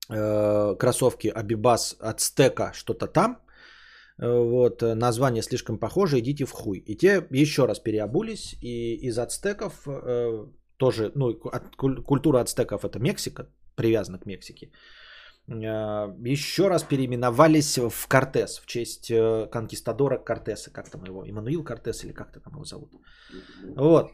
э, 0.09 0.75
кроссовки 0.79 1.27
Абибас 1.27 1.95
Ацтека 1.99 2.71
что-то 2.73 3.07
там. 3.07 3.44
Э, 4.17 4.27
вот, 4.27 4.81
название 4.81 5.43
слишком 5.43 5.77
похоже, 5.77 6.19
идите 6.19 6.45
в 6.45 6.51
хуй. 6.51 6.77
И 6.77 6.95
те 6.95 7.27
еще 7.31 7.65
раз 7.65 7.79
переобулись, 7.79 8.55
и 8.61 8.95
из 8.95 9.17
ацтеков 9.17 9.87
э, 9.87 10.45
тоже, 10.77 11.11
ну, 11.15 11.33
культура 12.03 12.39
ацтеков 12.39 12.83
это 12.85 12.99
Мексика, 12.99 13.47
привязана 13.75 14.19
к 14.19 14.25
Мексике. 14.25 14.71
Э, 15.47 16.13
еще 16.25 16.67
раз 16.69 16.83
переименовались 16.83 17.77
в 17.77 18.07
Кортес 18.07 18.59
в 18.59 18.65
честь 18.65 19.11
э, 19.11 19.47
конкистадора 19.51 20.17
Кортеса, 20.17 20.71
как 20.71 20.89
там 20.89 21.03
его, 21.03 21.23
Иммануил 21.23 21.63
Кортес 21.63 22.03
или 22.03 22.13
как-то 22.13 22.39
там 22.39 22.53
его 22.53 22.63
зовут. 22.63 22.89
Вот. 23.75 24.11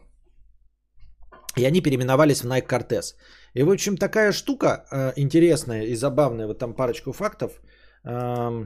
И 1.57 1.65
они 1.65 1.81
переименовались 1.81 2.41
в 2.43 2.47
Nike 2.47 2.67
Cortez. 2.67 3.15
И, 3.53 3.63
в 3.63 3.69
общем, 3.69 3.97
такая 3.97 4.31
штука 4.31 4.85
э, 4.91 5.13
интересная 5.15 5.83
и 5.83 5.95
забавная, 5.95 6.47
вот 6.47 6.59
там 6.59 6.73
парочку 6.73 7.11
фактов, 7.11 7.61
э, 8.03 8.65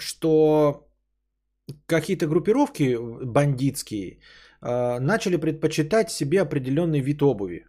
что 0.00 0.86
какие-то 1.86 2.26
группировки 2.26 2.96
бандитские 3.24 4.20
э, 4.62 4.98
начали 4.98 5.36
предпочитать 5.36 6.10
себе 6.10 6.40
определенный 6.40 7.00
вид 7.00 7.22
обуви. 7.22 7.66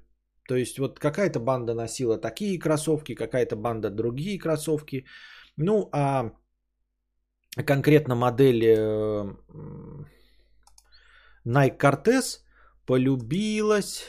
То 0.48 0.56
есть 0.56 0.80
вот 0.80 1.00
какая-то 1.00 1.40
банда 1.40 1.74
носила 1.74 2.18
такие 2.18 2.60
кроссовки, 2.60 3.16
какая-то 3.16 3.56
банда 3.56 3.90
другие 3.90 4.40
кроссовки. 4.40 5.06
Ну 5.58 5.90
а 5.92 6.32
конкретно 7.66 8.16
модель 8.16 8.64
э, 8.64 9.36
Nike 11.46 11.78
Cortez 11.78 12.40
полюбилась 12.86 14.04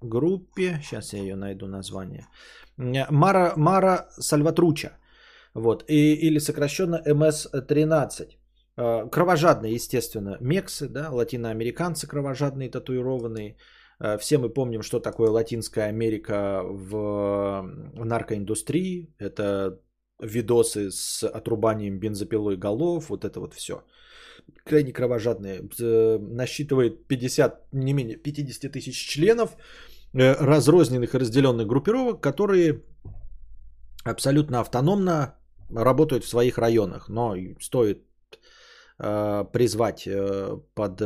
группе, 0.00 0.80
сейчас 0.82 1.12
я 1.12 1.20
ее 1.20 1.36
найду 1.36 1.66
название, 1.66 2.26
Мара, 2.76 3.52
Мара 3.56 4.08
Сальватруча, 4.18 4.98
вот, 5.54 5.84
и, 5.88 6.14
или 6.14 6.38
сокращенно 6.38 7.02
МС-13. 7.04 8.28
Э, 8.76 9.08
кровожадные, 9.10 9.74
естественно, 9.74 10.36
мексы, 10.40 10.88
да, 10.88 11.10
латиноамериканцы 11.10 12.06
кровожадные, 12.06 12.70
татуированные, 12.70 13.56
Э, 14.02 14.18
все 14.18 14.38
мы 14.38 14.50
помним, 14.50 14.82
что 14.82 15.00
такое 15.00 15.30
Латинская 15.30 15.88
Америка 15.88 16.62
в 16.64 17.62
наркоиндустрии. 17.94 19.14
Это 19.18 19.78
видосы 20.20 20.90
с 20.90 21.26
отрубанием 21.26 21.98
бензопилой 21.98 22.56
голов, 22.56 23.08
вот 23.08 23.24
это 23.24 23.40
вот 23.40 23.54
все. 23.54 23.84
Крайне 24.64 24.92
кровожадные. 24.92 25.62
Насчитывает 26.18 27.06
50, 27.06 27.72
не 27.72 27.92
менее 27.92 28.16
50 28.16 28.72
тысяч 28.72 29.08
членов, 29.08 29.56
э, 30.14 30.32
разрозненных 30.32 31.14
и 31.14 31.18
разделенных 31.18 31.66
группировок, 31.66 32.20
которые 32.20 32.82
абсолютно 34.04 34.60
автономно 34.60 35.34
работают 35.74 36.24
в 36.24 36.28
своих 36.28 36.58
районах. 36.58 37.08
Но 37.08 37.34
стоит 37.60 38.04
призвать 38.98 40.08
под 40.74 40.98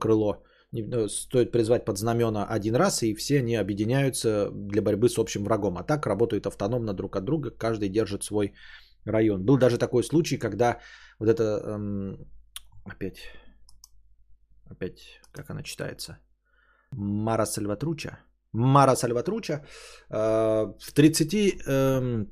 крыло 0.00 0.42
Э, 0.72 1.08
стоит 1.08 1.52
призвать 1.52 1.84
под 1.84 1.98
знамена 1.98 2.46
один 2.46 2.76
раз, 2.76 3.02
и 3.02 3.14
все 3.14 3.38
они 3.38 3.56
объединяются 3.56 4.50
для 4.50 4.82
борьбы 4.82 5.08
с 5.08 5.18
общим 5.18 5.44
врагом. 5.44 5.78
А 5.78 5.84
так 5.84 6.06
работают 6.06 6.46
автономно 6.46 6.92
друг 6.94 7.16
от 7.16 7.24
друга, 7.24 7.50
каждый 7.50 7.88
держит 7.88 8.22
свой 8.22 8.52
район. 9.04 9.44
Был 9.44 9.56
даже 9.56 9.78
такой 9.78 10.02
случай, 10.02 10.38
когда 10.38 10.78
вот 11.18 11.28
это 11.28 11.42
эм, 11.42 12.26
опять, 12.84 13.18
опять, 14.70 15.20
как 15.32 15.50
она 15.50 15.62
читается, 15.62 16.18
Мара 16.92 17.46
Сальватруча. 17.46 18.18
Мара 18.52 18.96
Сальватруча 18.96 19.64
э, 20.10 20.74
в 20.78 20.92
30 20.92 21.34
э, 21.66 22.26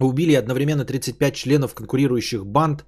убили 0.00 0.34
одновременно 0.34 0.84
35 0.84 1.34
членов 1.34 1.74
конкурирующих 1.74 2.46
банд, 2.46 2.84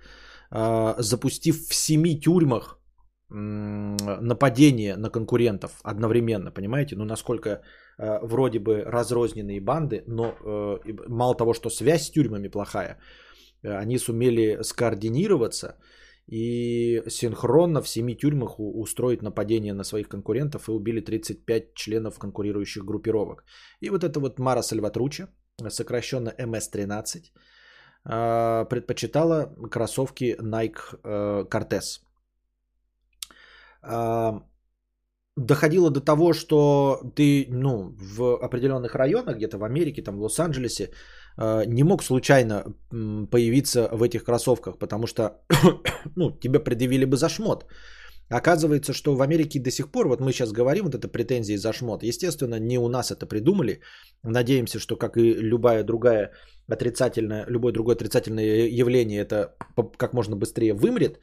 э, 0.50 0.94
запустив 0.98 1.68
в 1.68 1.74
семи 1.74 2.20
тюрьмах 2.20 2.80
нападение 3.28 4.96
на 4.96 5.10
конкурентов 5.10 5.80
одновременно, 5.82 6.52
понимаете? 6.52 6.96
Ну, 6.96 7.04
насколько 7.04 7.48
э, 7.98 8.18
вроде 8.22 8.60
бы 8.60 8.84
разрозненные 8.86 9.60
банды, 9.60 10.04
но 10.06 10.24
э, 10.26 10.78
мало 11.08 11.34
того, 11.34 11.52
что 11.52 11.70
связь 11.70 12.06
с 12.06 12.10
тюрьмами 12.10 12.48
плохая, 12.48 12.98
э, 13.62 13.82
они 13.82 13.98
сумели 13.98 14.62
скоординироваться 14.62 15.76
и 16.28 17.02
синхронно 17.08 17.82
в 17.82 17.88
семи 17.88 18.16
тюрьмах 18.16 18.60
устроить 18.60 19.22
нападение 19.22 19.74
на 19.74 19.84
своих 19.84 20.08
конкурентов 20.08 20.68
и 20.68 20.72
убили 20.72 21.00
35 21.00 21.74
членов 21.74 22.18
конкурирующих 22.18 22.84
группировок. 22.84 23.44
И 23.80 23.90
вот 23.90 24.04
это 24.04 24.20
вот 24.20 24.38
Мара 24.38 24.62
Сальватруча, 24.62 25.28
сокращенно 25.68 26.34
МС-13, 26.38 27.32
э, 28.04 28.64
предпочитала 28.68 29.54
кроссовки 29.70 30.36
Nike 30.40 30.98
э, 31.02 31.44
Cortez– 31.48 32.00
доходило 35.36 35.90
до 35.90 36.00
того, 36.00 36.32
что 36.32 37.00
ты 37.14 37.46
ну, 37.50 37.94
в 37.98 38.36
определенных 38.42 38.94
районах, 38.94 39.36
где-то 39.36 39.58
в 39.58 39.64
Америке, 39.64 40.02
там 40.02 40.16
в 40.16 40.22
Лос-Анджелесе, 40.22 40.90
а, 41.36 41.64
не 41.66 41.84
мог 41.84 42.02
случайно 42.02 42.64
появиться 43.30 43.88
в 43.92 44.02
этих 44.02 44.24
кроссовках, 44.24 44.78
потому 44.78 45.06
что 45.06 45.42
ну, 46.16 46.30
тебя 46.30 46.60
предъявили 46.60 47.04
бы 47.04 47.16
за 47.16 47.28
шмот. 47.28 47.66
Оказывается, 48.28 48.92
что 48.92 49.14
в 49.14 49.22
Америке 49.22 49.60
до 49.60 49.70
сих 49.70 49.90
пор, 49.90 50.08
вот 50.08 50.20
мы 50.20 50.32
сейчас 50.32 50.52
говорим, 50.52 50.84
вот 50.84 50.94
это 50.94 51.08
претензии 51.08 51.56
за 51.56 51.72
шмот, 51.72 52.02
естественно, 52.02 52.58
не 52.58 52.78
у 52.78 52.88
нас 52.88 53.10
это 53.10 53.26
придумали. 53.26 53.80
Надеемся, 54.24 54.80
что 54.80 54.96
как 54.96 55.16
и 55.16 55.34
любая 55.34 55.84
другая 55.84 56.32
отрицательная, 56.68 57.46
любое 57.48 57.72
другое 57.72 57.94
отрицательное 57.94 58.66
явление, 58.68 59.20
это 59.20 59.54
как 59.96 60.12
можно 60.12 60.36
быстрее 60.36 60.74
вымрет. 60.74 61.20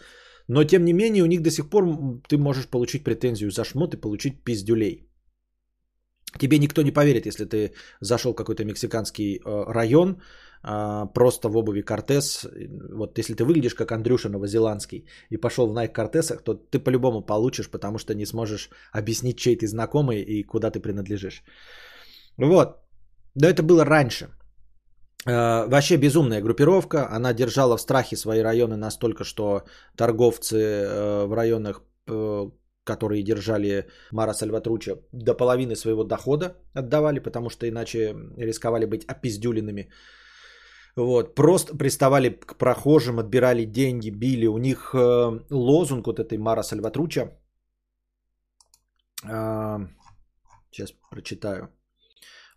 Но 0.47 0.63
тем 0.63 0.85
не 0.85 0.93
менее 0.93 1.23
у 1.23 1.27
них 1.27 1.41
до 1.41 1.51
сих 1.51 1.69
пор 1.69 1.85
ты 2.29 2.37
можешь 2.37 2.67
получить 2.67 3.03
претензию 3.03 3.51
за 3.51 3.63
шмот 3.63 3.93
и 3.93 4.01
получить 4.01 4.43
пиздюлей. 4.43 5.09
Тебе 6.39 6.57
никто 6.57 6.81
не 6.81 6.91
поверит, 6.91 7.25
если 7.25 7.45
ты 7.45 7.73
зашел 8.01 8.33
в 8.33 8.35
какой-то 8.35 8.63
мексиканский 8.65 9.37
э, 9.37 9.71
район, 9.71 10.21
просто 10.63 11.49
в 11.49 11.57
обуви 11.57 11.81
Кортес. 11.81 12.47
Вот 12.93 13.17
если 13.17 13.33
ты 13.33 13.43
выглядишь 13.43 13.75
как 13.75 13.91
Андрюша 13.91 14.29
Новозеландский 14.29 15.05
и 15.29 15.37
пошел 15.37 15.67
в 15.67 15.77
Nike 15.77 15.93
Кортесах, 15.93 16.41
то 16.43 16.53
ты 16.53 16.79
по-любому 16.79 17.21
получишь, 17.21 17.69
потому 17.69 17.97
что 17.97 18.15
не 18.15 18.25
сможешь 18.25 18.69
объяснить, 18.93 19.37
чей 19.37 19.57
ты 19.57 19.67
знакомый 19.67 20.21
и 20.21 20.43
куда 20.43 20.71
ты 20.71 20.79
принадлежишь. 20.79 21.43
Вот. 22.37 22.77
Но 23.35 23.47
это 23.47 23.63
было 23.63 23.85
раньше. 23.85 24.29
Э, 25.25 25.67
вообще 25.67 25.97
безумная 25.97 26.41
группировка. 26.41 27.09
Она 27.11 27.33
держала 27.33 27.77
в 27.77 27.81
страхе 27.81 28.15
свои 28.15 28.41
районы 28.41 28.77
настолько, 28.77 29.23
что 29.23 29.63
торговцы 29.97 30.55
э, 30.55 31.25
в 31.25 31.33
районах, 31.33 31.81
которые 32.83 33.23
держали 33.23 33.87
Мара 34.11 34.33
Сальватруча, 34.33 34.97
до 35.13 35.33
половины 35.33 35.75
своего 35.75 36.03
дохода 36.03 36.57
отдавали, 36.73 37.19
потому 37.19 37.49
что 37.49 37.67
иначе 37.67 38.13
рисковали 38.37 38.85
быть 38.85 39.05
опиздюленными. 39.05 39.89
Вот, 40.95 41.35
просто 41.35 41.75
приставали 41.77 42.29
к 42.29 42.57
прохожим, 42.57 43.19
отбирали 43.19 43.65
деньги, 43.65 44.09
били. 44.09 44.45
У 44.47 44.57
них 44.57 44.95
лозунг 45.49 46.07
вот 46.07 46.19
этой 46.19 46.37
Мара 46.37 46.63
Сальватруча 46.63 47.31
Сейчас 50.73 50.93
прочитаю. 51.09 51.69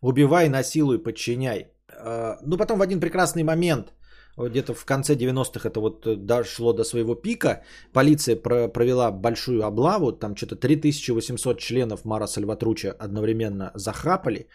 Убивай, 0.01 0.49
насилуй, 0.49 1.03
подчиняй. 1.03 1.67
Э, 1.89 2.37
ну, 2.43 2.57
потом 2.57 2.79
в 2.79 2.83
один 2.83 3.01
прекрасный 3.01 3.43
момент, 3.43 3.93
где-то 4.37 4.75
в 4.75 4.85
конце 4.85 5.15
90-х 5.15 5.69
это 5.69 5.81
вот 5.81 6.07
э, 6.07 6.17
дошло 6.17 6.73
до 6.73 6.85
своего 6.85 7.15
пика, 7.15 7.63
полиция 7.93 8.37
про- 8.37 8.69
провела 8.69 9.11
большую 9.11 9.65
облаву, 9.65 10.13
там 10.13 10.37
что-то 10.37 10.57
3800 10.57 11.59
членов 11.59 12.05
Мара 12.05 12.27
Сальватруча 12.27 12.93
одновременно 12.99 13.71
захапали, 13.75 14.41
э, 14.41 14.47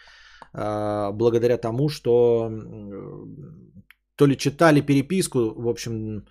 благодаря 0.52 1.56
тому, 1.58 1.88
что 1.88 2.50
то 4.16 4.26
ли 4.26 4.36
читали 4.36 4.80
переписку, 4.80 5.38
в 5.56 5.68
общем, 5.68 6.26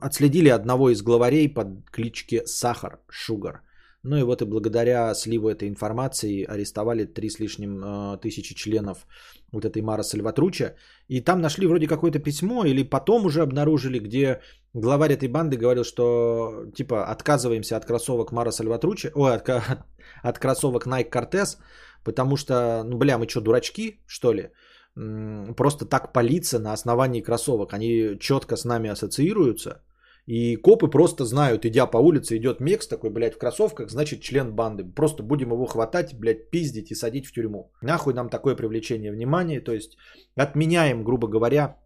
отследили 0.00 0.48
одного 0.50 0.90
из 0.90 1.02
главарей 1.02 1.48
под 1.48 1.90
кличке 1.90 2.46
Сахар, 2.46 3.00
Шугар. 3.10 3.62
Ну 4.04 4.16
и 4.16 4.22
вот 4.22 4.42
и 4.42 4.44
благодаря 4.44 5.14
сливу 5.14 5.48
этой 5.48 5.68
информации 5.68 6.44
арестовали 6.44 7.04
три 7.04 7.30
с 7.30 7.40
лишним 7.40 7.82
э, 7.82 8.18
тысячи 8.22 8.54
членов 8.54 9.06
вот 9.52 9.64
этой 9.64 9.82
Мара 9.82 10.02
Сальватруча. 10.02 10.76
И 11.08 11.20
там 11.20 11.40
нашли 11.40 11.66
вроде 11.66 11.88
какое-то 11.88 12.20
письмо, 12.20 12.64
или 12.64 12.84
потом 12.84 13.26
уже 13.26 13.42
обнаружили, 13.42 13.98
где 13.98 14.40
главарь 14.72 15.12
этой 15.12 15.28
банды 15.28 15.56
говорил, 15.56 15.84
что 15.84 16.66
типа 16.74 17.06
отказываемся 17.06 17.76
от 17.76 17.86
кроссовок 17.86 18.32
Мара 18.32 18.52
Сальватруча, 18.52 19.10
ой, 19.14 19.34
от, 19.34 19.48
от 20.22 20.38
кроссовок 20.38 20.86
Nike 20.86 21.10
Cortez, 21.10 21.58
потому 22.08 22.36
что, 22.36 22.54
ну 22.84 22.98
бля, 22.98 23.18
мы 23.18 23.28
что, 23.28 23.40
дурачки, 23.40 24.00
что 24.06 24.32
ли? 24.32 24.50
Просто 25.56 25.84
так 25.84 26.12
палиться 26.12 26.58
на 26.58 26.72
основании 26.72 27.22
кроссовок. 27.22 27.72
Они 27.72 28.18
четко 28.18 28.56
с 28.56 28.64
нами 28.64 28.90
ассоциируются. 28.90 29.82
И 30.26 30.56
копы 30.56 30.90
просто 30.90 31.24
знают, 31.24 31.64
идя 31.64 31.86
по 31.86 31.98
улице, 31.98 32.36
идет 32.36 32.60
Мекс 32.60 32.88
такой, 32.88 33.10
блядь, 33.10 33.34
в 33.34 33.38
кроссовках, 33.38 33.90
значит, 33.90 34.20
член 34.20 34.54
банды. 34.54 34.84
Просто 34.84 35.22
будем 35.22 35.52
его 35.52 35.66
хватать, 35.66 36.14
блядь, 36.14 36.50
пиздить 36.50 36.90
и 36.90 36.94
садить 36.94 37.26
в 37.26 37.32
тюрьму. 37.32 37.72
Нахуй 37.82 38.14
нам 38.14 38.28
такое 38.28 38.56
привлечение 38.56 39.12
внимания. 39.12 39.60
То 39.60 39.72
есть 39.72 39.96
отменяем, 40.36 41.04
грубо 41.04 41.28
говоря, 41.28 41.76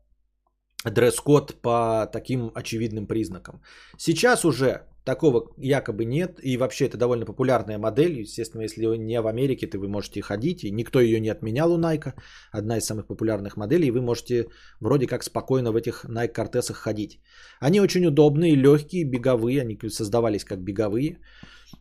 дресс-код 0.85 1.55
по 1.62 2.09
таким 2.12 2.51
очевидным 2.55 3.07
признакам. 3.07 3.61
Сейчас 3.99 4.44
уже 4.44 4.82
Такого 5.05 5.53
якобы 5.57 6.05
нет. 6.05 6.39
И 6.43 6.57
вообще 6.57 6.87
это 6.87 6.97
довольно 6.97 7.27
популярная 7.27 7.79
модель. 7.79 8.20
Естественно, 8.20 8.62
если 8.62 8.97
не 8.97 9.20
в 9.20 9.27
Америке, 9.27 9.66
то 9.66 9.79
вы 9.79 9.89
можете 9.89 10.23
ходить. 10.23 10.65
И 10.65 10.70
никто 10.70 11.01
ее 11.01 11.20
не 11.20 11.31
отменял 11.31 11.73
у 11.73 11.79
Nike. 11.79 12.12
Одна 12.53 12.79
из 12.79 12.85
самых 12.85 13.07
популярных 13.07 13.57
моделей. 13.57 13.89
И 13.89 13.91
вы 13.91 14.01
можете 14.01 14.47
вроде 14.81 15.07
как 15.07 15.24
спокойно 15.24 15.73
в 15.73 15.77
этих 15.77 16.05
Nike 16.05 16.35
Cortez 16.35 16.73
ходить. 16.73 17.20
Они 17.61 17.81
очень 17.81 18.07
удобные, 18.07 18.55
легкие, 18.55 19.05
беговые. 19.05 19.61
Они 19.61 19.79
создавались 19.89 20.45
как 20.45 20.61
беговые. 20.61 21.19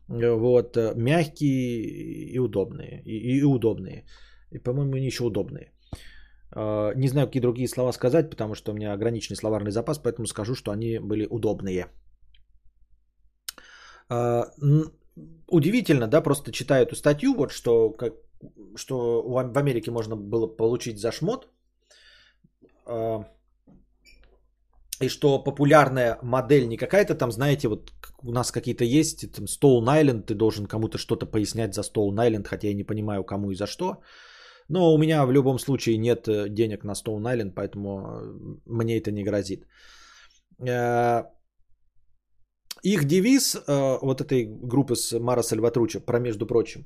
Вот, 0.07 0.77
мягкие 0.95 2.33
и 2.33 2.39
удобные. 2.39 3.03
И, 3.05 3.37
и 3.37 3.43
удобные. 3.43 4.05
И, 4.51 4.57
по-моему, 4.57 4.95
они 4.95 5.07
еще 5.07 5.25
удобные. 5.25 5.71
А, 6.53 6.93
не 6.95 7.07
знаю, 7.07 7.27
какие 7.27 7.41
другие 7.41 7.67
слова 7.67 7.93
сказать, 7.93 8.29
потому 8.29 8.55
что 8.55 8.71
у 8.71 8.75
меня 8.75 8.93
ограниченный 8.93 9.37
словарный 9.37 9.71
запас, 9.71 9.99
поэтому 9.99 10.27
скажу, 10.27 10.55
что 10.55 10.71
они 10.71 10.99
были 10.99 11.27
удобные. 11.29 11.87
А, 14.11 14.51
удивительно, 15.47 16.07
да, 16.07 16.21
просто 16.21 16.51
читаю 16.51 16.85
эту 16.85 16.95
статью, 16.95 17.33
вот 17.33 17.51
что, 17.51 17.91
как, 17.91 18.13
что 18.75 19.21
в 19.21 19.57
Америке 19.57 19.91
можно 19.91 20.15
было 20.15 20.47
получить 20.47 20.99
за 20.99 21.11
шмот, 21.11 21.47
а, 22.85 23.23
и 24.99 25.09
что 25.09 25.43
популярная 25.43 26.17
модель 26.21 26.67
не 26.67 26.77
какая-то 26.77 27.15
там, 27.15 27.31
знаете, 27.31 27.67
вот 27.67 27.91
у 28.23 28.31
нас 28.31 28.51
какие-то 28.51 28.83
есть, 28.83 29.31
там 29.31 29.45
Stone 29.45 29.87
Island, 29.87 30.25
ты 30.25 30.35
должен 30.35 30.65
кому-то 30.65 30.97
что-то 30.97 31.25
пояснять 31.25 31.73
за 31.73 31.81
Stone 31.81 32.17
Island, 32.17 32.47
хотя 32.47 32.67
я 32.67 32.73
не 32.73 32.83
понимаю, 32.83 33.23
кому 33.23 33.51
и 33.51 33.55
за 33.55 33.65
что. 33.65 34.01
Но 34.67 34.93
у 34.93 34.97
меня 34.97 35.25
в 35.25 35.31
любом 35.31 35.59
случае 35.59 35.97
нет 35.97 36.27
э, 36.27 36.49
денег 36.49 36.83
на 36.83 36.91
Stone 36.91 37.23
Island, 37.23 37.53
поэтому 37.55 37.89
э, 37.89 38.59
мне 38.65 38.97
это 38.97 39.11
не 39.11 39.23
грозит. 39.23 39.65
Их 42.83 43.05
девиз 43.05 43.55
э, 43.55 43.97
вот 44.01 44.21
этой 44.21 44.45
группы 44.45 44.95
с 44.95 45.19
Мара 45.19 45.43
Сальватруча, 45.43 45.99
про 45.99 46.19
между 46.19 46.47
прочим, 46.47 46.85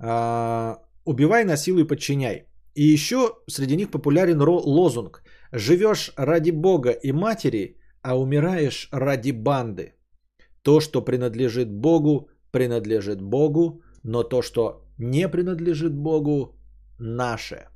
э, 0.00 0.76
убивай, 1.04 1.44
насилуй, 1.44 1.86
подчиняй. 1.86 2.46
И 2.74 2.84
еще 2.94 3.34
среди 3.50 3.76
них 3.76 3.90
популярен 3.90 4.40
лозунг 4.40 5.22
«Живешь 5.52 6.12
ради 6.16 6.52
Бога 6.52 6.90
и 6.90 7.12
матери, 7.12 7.76
а 8.02 8.18
умираешь 8.18 8.88
ради 8.92 9.32
банды». 9.32 9.94
То, 10.62 10.80
что 10.80 11.02
принадлежит 11.02 11.68
Богу, 11.70 12.28
принадлежит 12.50 13.20
Богу, 13.20 13.82
но 14.04 14.22
то, 14.22 14.42
что 14.42 14.84
не 14.98 15.28
принадлежит 15.28 15.92
Богу, 15.92 16.56
наше. 16.98 17.66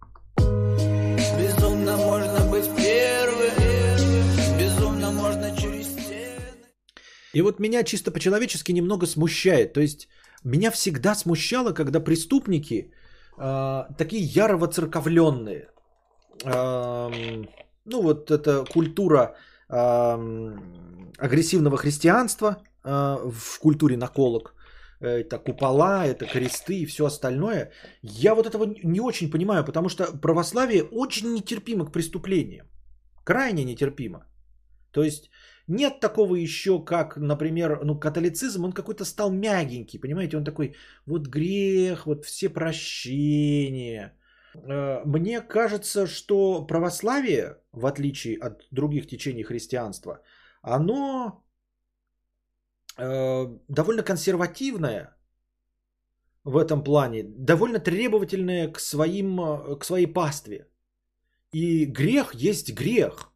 И 7.36 7.42
вот 7.42 7.60
меня 7.60 7.84
чисто 7.84 8.10
по-человечески 8.10 8.72
немного 8.72 9.06
смущает. 9.06 9.72
То 9.72 9.80
есть 9.80 10.08
меня 10.44 10.70
всегда 10.70 11.14
смущало, 11.14 11.74
когда 11.74 12.00
преступники 12.00 12.90
э, 13.38 13.84
такие 13.98 14.22
яро 14.22 14.56
воцерковленные. 14.56 15.68
Э, 16.44 17.10
ну 17.84 18.02
вот 18.02 18.30
эта 18.30 18.64
культура 18.72 19.36
э, 19.68 20.56
агрессивного 21.18 21.76
христианства 21.76 22.56
э, 22.84 23.30
в 23.30 23.58
культуре 23.60 23.96
наколок. 23.96 24.54
Это 25.00 25.38
купола, 25.38 26.06
это 26.06 26.24
кресты 26.24 26.78
и 26.78 26.86
все 26.86 27.04
остальное. 27.04 27.70
Я 28.02 28.34
вот 28.34 28.46
этого 28.46 28.64
не 28.82 29.00
очень 29.00 29.30
понимаю, 29.30 29.62
потому 29.64 29.90
что 29.90 30.06
православие 30.22 30.84
очень 30.84 31.34
нетерпимо 31.34 31.84
к 31.84 31.92
преступлениям. 31.92 32.66
Крайне 33.24 33.64
нетерпимо. 33.64 34.24
То 34.90 35.02
есть 35.04 35.30
нет 35.68 36.00
такого 36.00 36.36
еще, 36.36 36.84
как, 36.84 37.16
например, 37.16 37.80
ну, 37.84 37.98
католицизм, 37.98 38.64
он 38.64 38.72
какой-то 38.72 39.04
стал 39.04 39.30
мягенький, 39.30 39.98
понимаете, 39.98 40.36
он 40.36 40.44
такой, 40.44 40.74
вот 41.06 41.26
грех, 41.26 42.06
вот 42.06 42.24
все 42.24 42.48
прощения. 42.48 44.16
Э, 44.54 45.02
мне 45.04 45.40
кажется, 45.40 46.06
что 46.06 46.66
православие, 46.66 47.56
в 47.72 47.86
отличие 47.86 48.38
от 48.38 48.66
других 48.70 49.06
течений 49.06 49.42
христианства, 49.42 50.20
оно 50.62 51.44
э, 52.96 53.46
довольно 53.68 54.02
консервативное 54.02 55.16
в 56.44 56.56
этом 56.56 56.84
плане, 56.84 57.24
довольно 57.24 57.80
требовательное 57.80 58.72
к, 58.72 58.78
своим, 58.78 59.40
к 59.80 59.84
своей 59.84 60.06
пастве. 60.06 60.68
И 61.52 61.86
грех 61.86 62.34
есть 62.34 62.72
грех– 62.72 63.32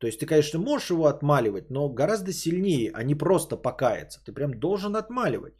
то 0.00 0.06
есть 0.06 0.18
ты, 0.18 0.26
конечно, 0.26 0.58
можешь 0.58 0.90
его 0.90 1.06
отмаливать, 1.06 1.70
но 1.70 1.88
гораздо 1.88 2.32
сильнее, 2.32 2.90
а 2.94 3.04
не 3.04 3.14
просто 3.14 3.56
покаяться. 3.56 4.20
Ты 4.24 4.32
прям 4.32 4.58
должен 4.58 4.96
отмаливать. 4.96 5.52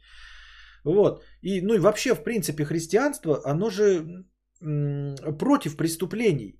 Вот. 0.83 1.23
И, 1.43 1.61
ну 1.61 1.75
и 1.75 1.79
вообще, 1.79 2.15
в 2.15 2.23
принципе, 2.23 2.65
христианство, 2.65 3.41
оно 3.45 3.69
же 3.69 4.25
против 5.39 5.77
преступлений. 5.77 6.59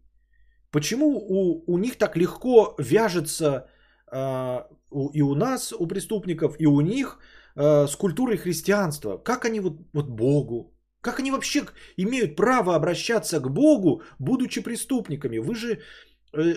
Почему 0.71 1.07
у, 1.07 1.63
у 1.67 1.77
них 1.77 1.97
так 1.97 2.15
легко 2.15 2.75
вяжется 2.79 3.67
э, 4.11 4.59
у, 4.91 5.09
и 5.13 5.21
у 5.21 5.35
нас, 5.35 5.73
у 5.73 5.87
преступников, 5.87 6.55
и 6.59 6.67
у 6.67 6.81
них 6.81 7.17
э, 7.55 7.87
с 7.87 7.95
культурой 7.95 8.37
христианства? 8.37 9.17
Как 9.17 9.45
они 9.45 9.59
вот, 9.59 9.73
вот 9.93 10.09
Богу, 10.09 10.73
как 11.01 11.19
они 11.19 11.31
вообще 11.31 11.65
имеют 11.97 12.35
право 12.35 12.75
обращаться 12.75 13.39
к 13.39 13.49
Богу, 13.49 14.03
будучи 14.19 14.61
преступниками? 14.61 15.39
Вы 15.39 15.55
же 15.55 15.79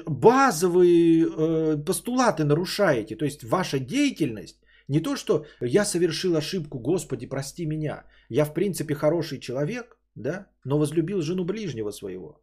базовые 0.07 1.27
э, 1.27 1.85
постулаты 1.85 2.45
нарушаете. 2.45 3.17
То 3.17 3.25
есть 3.25 3.45
ваша 3.45 3.79
деятельность 3.79 4.61
не 4.89 5.01
то, 5.01 5.17
что 5.17 5.45
я 5.61 5.85
совершил 5.85 6.37
ошибку, 6.37 6.79
Господи, 6.79 7.27
прости 7.27 7.67
меня. 7.67 8.05
Я 8.29 8.45
в 8.45 8.55
принципе 8.55 8.95
хороший 8.95 9.41
человек, 9.41 9.99
да, 10.15 10.47
но 10.65 10.79
возлюбил 10.79 11.23
жену 11.23 11.45
ближнего 11.45 11.91
своего. 11.91 12.41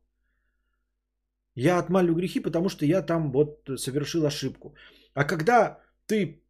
Я 1.55 1.79
отмалю 1.79 2.15
грехи, 2.15 2.39
потому 2.39 2.69
что 2.69 2.85
я 2.85 3.01
там 3.01 3.31
вот 3.31 3.69
совершил 3.77 4.25
ошибку. 4.25 4.73
А 5.13 5.23
когда 5.23 5.79
ты 6.05 6.41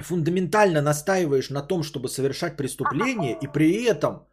фундаментально 0.00 0.82
настаиваешь 0.82 1.50
на 1.50 1.62
том, 1.62 1.82
чтобы 1.82 2.08
совершать 2.08 2.56
преступление, 2.56 3.38
и 3.42 3.46
при 3.46 3.84
этом, 3.84 4.26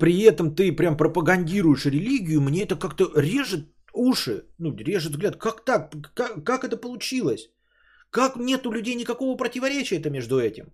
при 0.00 0.22
этом 0.22 0.54
ты 0.54 0.72
прям 0.72 0.96
пропагандируешь 0.96 1.86
религию, 1.86 2.40
мне 2.40 2.62
это 2.62 2.76
как-то 2.76 3.10
режет 3.16 3.73
уши, 3.94 4.44
ну, 4.58 4.76
режет 4.76 5.12
взгляд. 5.12 5.36
Как 5.36 5.64
так? 5.64 5.94
Как, 6.14 6.44
как 6.44 6.64
это 6.64 6.76
получилось? 6.76 7.50
Как 8.10 8.36
нет 8.36 8.66
у 8.66 8.72
людей 8.72 8.94
никакого 8.94 9.36
противоречия 9.36 9.98
это 9.98 10.10
между 10.10 10.38
этим? 10.38 10.72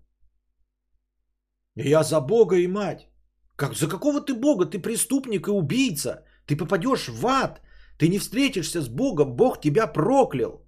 Я 1.77 2.03
за 2.03 2.21
Бога 2.21 2.57
и 2.57 2.67
мать. 2.67 3.09
Как, 3.57 3.75
за 3.75 3.89
какого 3.89 4.21
ты 4.21 4.35
Бога? 4.35 4.67
Ты 4.67 4.79
преступник 4.79 5.49
и 5.49 5.51
убийца. 5.51 6.25
Ты 6.47 6.57
попадешь 6.57 7.09
в 7.09 7.27
ад. 7.27 7.61
Ты 7.99 8.09
не 8.09 8.19
встретишься 8.19 8.83
с 8.83 8.89
Богом. 8.89 9.37
Бог 9.37 9.61
тебя 9.61 9.87
проклял. 9.87 10.67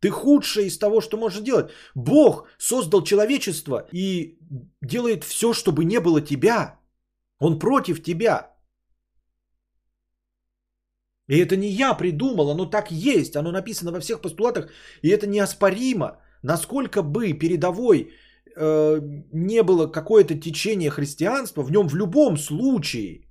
Ты 0.00 0.10
худшее 0.10 0.66
из 0.66 0.78
того, 0.78 1.00
что 1.00 1.16
можешь 1.16 1.42
делать. 1.42 1.70
Бог 1.94 2.48
создал 2.58 3.04
человечество 3.04 3.86
и 3.92 4.38
делает 4.82 5.24
все, 5.24 5.52
чтобы 5.52 5.84
не 5.84 6.00
было 6.00 6.20
тебя. 6.20 6.80
Он 7.38 7.58
против 7.58 8.02
тебя. 8.02 8.51
И 11.32 11.38
это 11.38 11.56
не 11.56 11.68
я 11.68 11.94
придумал, 11.94 12.50
оно 12.50 12.66
так 12.66 12.90
есть, 12.90 13.36
оно 13.36 13.52
написано 13.52 13.92
во 13.92 14.00
всех 14.00 14.20
постулатах, 14.20 14.68
и 15.02 15.08
это 15.08 15.26
неоспоримо. 15.26 16.18
Насколько 16.42 17.02
бы 17.02 17.32
передовой 17.32 18.10
э, 18.56 19.00
не 19.32 19.62
было 19.62 19.86
какое-то 19.86 20.34
течение 20.34 20.90
христианства, 20.90 21.62
в 21.62 21.70
нем 21.70 21.88
в 21.88 21.94
любом 21.94 22.36
случае 22.36 23.22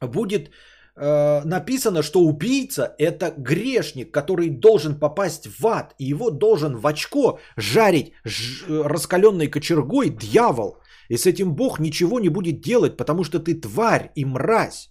будет 0.00 0.50
э, 0.96 1.42
написано, 1.44 2.02
что 2.02 2.24
убийца 2.24 2.94
это 2.98 3.32
грешник, 3.38 4.10
который 4.10 4.50
должен 4.50 4.98
попасть 4.98 5.46
в 5.46 5.66
ад, 5.66 5.94
и 6.00 6.06
его 6.06 6.30
должен 6.30 6.76
в 6.76 6.84
очко 6.86 7.38
жарить 7.56 8.12
ж, 8.24 8.64
раскаленной 8.68 9.46
кочергой 9.46 10.10
дьявол. 10.10 10.78
И 11.08 11.16
с 11.16 11.26
этим 11.26 11.54
Бог 11.54 11.78
ничего 11.78 12.18
не 12.18 12.30
будет 12.30 12.60
делать, 12.60 12.96
потому 12.96 13.22
что 13.22 13.38
ты 13.38 13.54
тварь 13.54 14.10
и 14.16 14.24
мразь. 14.24 14.90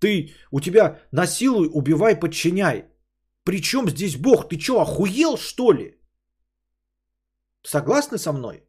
Ты, 0.00 0.34
у 0.50 0.60
тебя 0.60 1.00
насилуй, 1.12 1.68
убивай, 1.72 2.16
подчиняй. 2.16 2.84
Причем 3.44 3.88
здесь 3.88 4.16
Бог? 4.16 4.48
Ты 4.48 4.58
что, 4.60 4.80
охуел 4.80 5.36
что 5.36 5.72
ли? 5.72 5.98
Согласны 7.62 8.18
со 8.18 8.32
мной? 8.32 8.64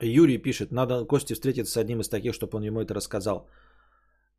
Юрий 0.00 0.38
пишет, 0.38 0.72
надо 0.72 1.04
Косте 1.06 1.34
встретиться 1.34 1.72
с 1.72 1.76
одним 1.76 2.00
из 2.00 2.08
таких, 2.08 2.34
чтобы 2.34 2.58
он 2.58 2.64
ему 2.64 2.80
это 2.80 2.94
рассказал. 2.94 3.48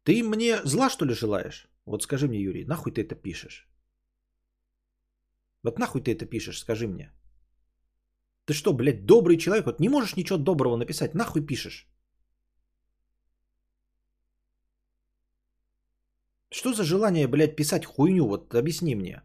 Ты 0.04 0.24
мне 0.24 0.62
зла, 0.64 0.90
что 0.90 1.06
ли, 1.06 1.14
желаешь? 1.14 1.68
Вот 1.86 2.04
скажи 2.04 2.28
мне, 2.28 2.40
Юрий, 2.40 2.66
нахуй 2.66 2.92
ты 2.92 3.02
это 3.02 3.16
пишешь? 3.16 3.68
Вот 5.66 5.80
нахуй 5.80 6.02
ты 6.02 6.12
это 6.12 6.26
пишешь, 6.26 6.60
скажи 6.60 6.88
мне. 6.88 7.12
Ты 8.46 8.54
что, 8.54 8.74
блядь, 8.74 9.06
добрый 9.06 9.38
человек? 9.38 9.66
Вот 9.66 9.80
не 9.80 9.90
можешь 9.90 10.16
ничего 10.16 10.38
доброго 10.38 10.78
написать, 10.78 11.16
нахуй 11.16 11.46
пишешь? 11.46 11.88
Что 16.52 16.74
за 16.74 16.84
желание, 16.84 17.28
блядь, 17.28 17.56
писать 17.56 17.86
хуйню? 17.86 18.28
Вот 18.28 18.54
объясни 18.54 18.96
мне. 18.96 19.24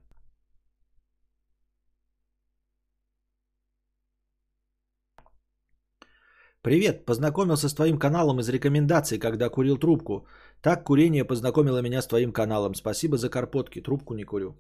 Привет, 6.63 7.05
познакомился 7.05 7.69
с 7.69 7.75
твоим 7.75 7.99
каналом 7.99 8.41
из 8.41 8.49
рекомендаций, 8.49 9.19
когда 9.19 9.51
курил 9.51 9.79
трубку. 9.79 10.27
Так 10.63 10.85
курение 10.85 11.25
познакомило 11.27 11.83
меня 11.83 12.01
с 12.01 12.07
твоим 12.07 12.33
каналом. 12.33 12.75
Спасибо 12.75 13.19
за 13.19 13.29
карпотки, 13.29 13.83
трубку 13.83 14.15
не 14.15 14.25
курю. 14.25 14.55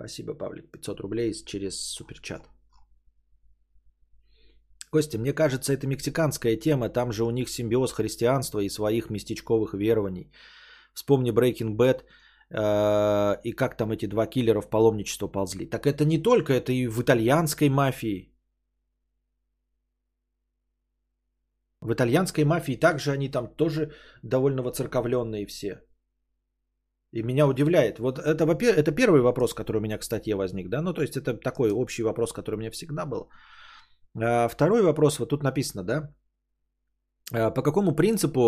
Спасибо, 0.00 0.34
Павлик. 0.34 0.70
500 0.70 1.00
рублей 1.00 1.34
через 1.44 1.74
суперчат. 1.74 2.48
Костя, 4.90 5.18
мне 5.18 5.34
кажется, 5.34 5.72
это 5.72 5.86
мексиканская 5.86 6.56
тема. 6.56 6.88
Там 6.88 7.12
же 7.12 7.24
у 7.24 7.30
них 7.30 7.48
симбиоз 7.50 7.92
христианства 7.92 8.60
и 8.60 8.70
своих 8.70 9.10
местечковых 9.10 9.74
верований. 9.74 10.32
Вспомни 10.94 11.32
Breaking 11.32 11.76
Bad 11.76 12.00
э, 12.50 13.40
и 13.44 13.52
как 13.52 13.76
там 13.76 13.90
эти 13.90 14.06
два 14.06 14.26
киллера 14.26 14.62
в 14.62 14.70
паломничество 14.70 15.28
ползли. 15.28 15.66
Так 15.66 15.86
это 15.86 16.06
не 16.06 16.18
только, 16.18 16.54
это 16.54 16.72
и 16.72 16.88
в 16.88 17.02
итальянской 17.02 17.68
мафии. 17.68 18.32
В 21.82 21.92
итальянской 21.92 22.44
мафии 22.44 22.76
также 22.76 23.12
они 23.12 23.28
там 23.28 23.54
тоже 23.54 23.92
довольно 24.22 24.62
воцерковленные 24.62 25.46
все. 25.46 25.82
И 27.12 27.22
меня 27.22 27.46
удивляет. 27.46 27.98
Вот 27.98 28.18
это, 28.18 28.44
это 28.44 28.92
первый 28.92 29.20
вопрос, 29.20 29.54
который 29.54 29.78
у 29.78 29.80
меня 29.80 29.98
к 29.98 30.04
статье 30.04 30.36
возник. 30.36 30.68
Да? 30.68 30.82
Ну, 30.82 30.92
то 30.92 31.02
есть 31.02 31.16
это 31.16 31.34
такой 31.34 31.70
общий 31.72 32.02
вопрос, 32.02 32.32
который 32.32 32.54
у 32.54 32.58
меня 32.58 32.70
всегда 32.70 33.06
был. 33.06 33.28
А 34.14 34.48
второй 34.48 34.82
вопрос, 34.82 35.18
вот 35.18 35.28
тут 35.28 35.42
написано, 35.42 35.84
да? 35.84 36.14
А 37.32 37.50
по 37.50 37.62
какому 37.62 37.96
принципу 37.96 38.40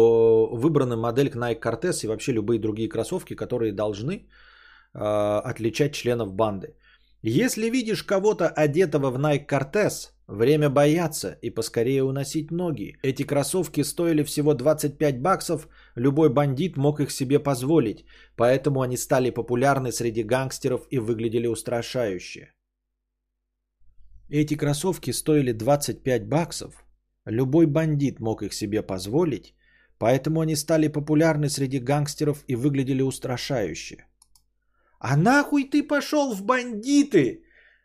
выбрана 0.56 0.96
модель 0.96 1.28
Nike 1.28 1.60
Cortez 1.60 2.04
и 2.04 2.08
вообще 2.08 2.32
любые 2.32 2.60
другие 2.60 2.88
кроссовки, 2.88 3.34
которые 3.34 3.72
должны 3.72 4.12
э, 4.12 4.98
отличать 4.98 5.94
членов 5.94 6.32
банды? 6.32 6.76
Если 7.22 7.70
видишь 7.70 8.02
кого-то 8.02 8.48
одетого 8.48 9.10
в 9.10 9.18
Nike 9.18 9.46
Cortez, 9.46 10.12
время 10.26 10.70
бояться 10.70 11.38
и 11.42 11.50
поскорее 11.50 12.02
уносить 12.02 12.50
ноги. 12.50 12.96
Эти 13.02 13.24
кроссовки 13.24 13.84
стоили 13.84 14.24
всего 14.24 14.54
25 14.54 15.22
баксов, 15.22 15.68
любой 15.94 16.28
бандит 16.28 16.76
мог 16.76 17.00
их 17.00 17.10
себе 17.10 17.38
позволить, 17.38 18.04
поэтому 18.36 18.80
они 18.80 18.96
стали 18.96 19.30
популярны 19.30 19.92
среди 19.92 20.22
гангстеров 20.22 20.86
и 20.90 20.98
выглядели 20.98 21.46
устрашающе. 21.46 22.52
Эти 24.28 24.56
кроссовки 24.56 25.12
стоили 25.12 25.52
25 25.52 26.28
баксов, 26.28 26.84
любой 27.26 27.66
бандит 27.66 28.20
мог 28.20 28.42
их 28.42 28.54
себе 28.54 28.82
позволить, 28.82 29.54
поэтому 29.98 30.40
они 30.40 30.56
стали 30.56 30.88
популярны 30.88 31.48
среди 31.48 31.78
гангстеров 31.78 32.44
и 32.48 32.56
выглядели 32.56 33.02
устрашающе. 33.02 34.06
А 34.98 35.16
нахуй 35.16 35.64
ты 35.64 35.82
пошел 35.82 36.34
в 36.34 36.42
бандиты, 36.42 37.44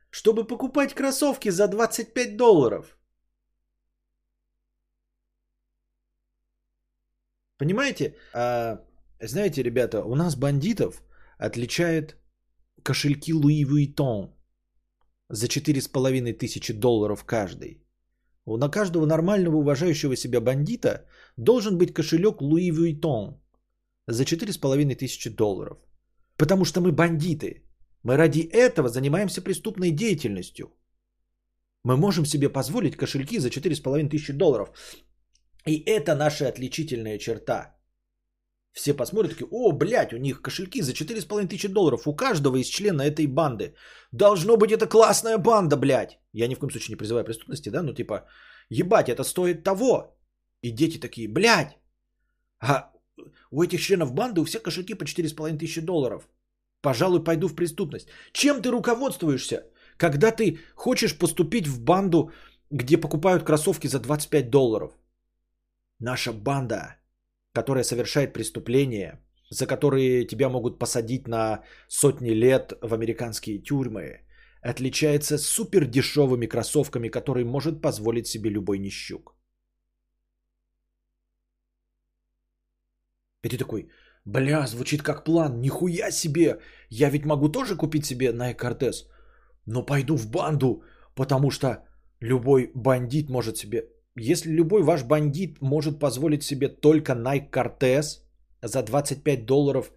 чтобы 0.10 0.48
покупать 0.48 0.94
кроссовки 0.94 1.50
за 1.50 1.68
25 1.68 2.38
долларов? 2.38 2.97
Понимаете? 7.58 8.16
А, 8.34 8.80
знаете, 9.20 9.64
ребята, 9.64 10.04
у 10.04 10.16
нас 10.16 10.36
бандитов 10.36 11.04
отличает 11.38 12.18
кошельки 12.84 13.34
Louis 13.34 13.66
Vuitton 13.66 14.34
за 15.30 15.48
4,5 15.48 16.34
тысячи 16.34 16.74
долларов 16.74 17.24
каждый. 17.24 17.84
На 18.46 18.70
каждого 18.70 19.06
нормального 19.06 19.58
уважающего 19.58 20.16
себя 20.16 20.40
бандита 20.40 21.06
должен 21.38 21.78
быть 21.78 21.94
кошелек 21.94 22.42
Louis 22.42 22.72
Vuitton 22.72 23.40
за 24.08 24.24
4,5 24.24 24.96
тысячи 24.96 25.30
долларов. 25.30 25.78
Потому 26.38 26.66
что 26.66 26.82
мы 26.82 26.92
бандиты. 26.92 27.64
Мы 28.04 28.16
ради 28.16 28.40
этого 28.40 28.90
занимаемся 28.90 29.42
преступной 29.42 29.92
деятельностью. 29.92 30.72
Мы 31.84 31.98
можем 31.98 32.26
себе 32.26 32.50
позволить 32.50 32.96
кошельки 32.96 33.40
за 33.40 33.50
4,5 33.50 34.10
тысячи 34.10 34.34
долларов. 34.34 34.70
И 35.68 35.84
это 35.86 36.16
наша 36.16 36.48
отличительная 36.48 37.18
черта. 37.18 37.78
Все 38.74 38.94
посмотрят, 38.94 39.32
такие, 39.32 39.48
о, 39.52 39.72
блядь, 39.72 40.14
у 40.14 40.18
них 40.18 40.42
кошельки 40.42 40.82
за 40.82 40.92
4,5 40.92 41.48
тысячи 41.48 41.68
долларов. 41.68 42.08
У 42.08 42.16
каждого 42.16 42.58
из 42.58 42.68
члена 42.68 43.02
этой 43.02 43.28
банды. 43.28 43.74
Должно 44.12 44.56
быть, 44.58 44.72
это 44.72 44.88
классная 44.88 45.38
банда, 45.38 45.78
блядь. 45.78 46.20
Я 46.34 46.48
ни 46.48 46.56
в 46.56 46.60
коем 46.60 46.72
случае 46.72 46.94
не 46.94 46.98
призываю 46.98 47.26
преступности, 47.26 47.70
да, 47.70 47.82
ну 47.82 47.94
типа, 47.94 48.28
ебать, 48.70 49.10
это 49.10 49.24
стоит 49.24 49.64
того. 49.64 50.16
И 50.62 50.72
дети 50.72 51.00
такие, 51.00 51.28
блядь, 51.28 51.78
а 52.60 52.92
у 53.52 53.64
этих 53.64 53.82
членов 53.82 54.14
банды 54.14 54.42
у 54.42 54.46
всех 54.46 54.62
кошельки 54.62 54.94
по 54.94 55.04
4,5 55.04 55.58
тысячи 55.58 55.82
долларов. 55.82 56.30
Пожалуй, 56.82 57.24
пойду 57.24 57.48
в 57.48 57.56
преступность. 57.56 58.08
Чем 58.32 58.62
ты 58.62 58.70
руководствуешься, 58.70 59.64
когда 59.98 60.32
ты 60.32 60.60
хочешь 60.76 61.18
поступить 61.18 61.68
в 61.68 61.82
банду, 61.84 62.32
где 62.72 62.98
покупают 62.98 63.44
кроссовки 63.44 63.88
за 63.88 64.00
25 64.00 64.50
долларов? 64.50 64.92
Наша 66.00 66.32
банда, 66.32 66.98
которая 67.54 67.84
совершает 67.84 68.34
преступления, 68.34 69.20
за 69.50 69.66
которые 69.66 70.28
тебя 70.28 70.50
могут 70.50 70.80
посадить 70.80 71.28
на 71.28 71.64
сотни 71.88 72.32
лет 72.32 72.74
в 72.82 72.94
американские 72.94 73.60
тюрьмы, 73.60 74.22
отличается 74.62 75.38
супер 75.38 75.86
дешевыми 75.86 76.48
кроссовками, 76.48 77.10
которые 77.10 77.46
может 77.46 77.82
позволить 77.82 78.28
себе 78.28 78.50
любой 78.50 78.80
нищук. 78.80 79.36
И 83.44 83.50
ты 83.50 83.58
такой, 83.58 83.90
бля, 84.26 84.68
звучит 84.68 85.02
как 85.02 85.24
план, 85.24 85.62
нихуя 85.62 86.12
себе, 86.12 86.60
я 86.90 87.10
ведь 87.10 87.26
могу 87.26 87.50
тоже 87.50 87.76
купить 87.76 88.06
себе 88.06 88.32
Nike 88.32 88.58
Cortez, 88.58 89.08
но 89.66 89.86
пойду 89.86 90.18
в 90.18 90.30
банду, 90.30 90.84
потому 91.16 91.50
что 91.50 91.88
любой 92.20 92.72
бандит 92.76 93.30
может 93.30 93.58
себе, 93.58 93.90
если 94.18 94.52
любой 94.52 94.84
ваш 94.84 95.04
бандит 95.04 95.62
может 95.62 96.00
позволить 96.00 96.44
себе 96.44 96.68
только 96.70 97.14
Nike 97.14 97.50
Cortez 97.52 98.22
за 98.62 98.84
25 98.84 99.46
долларов, 99.46 99.92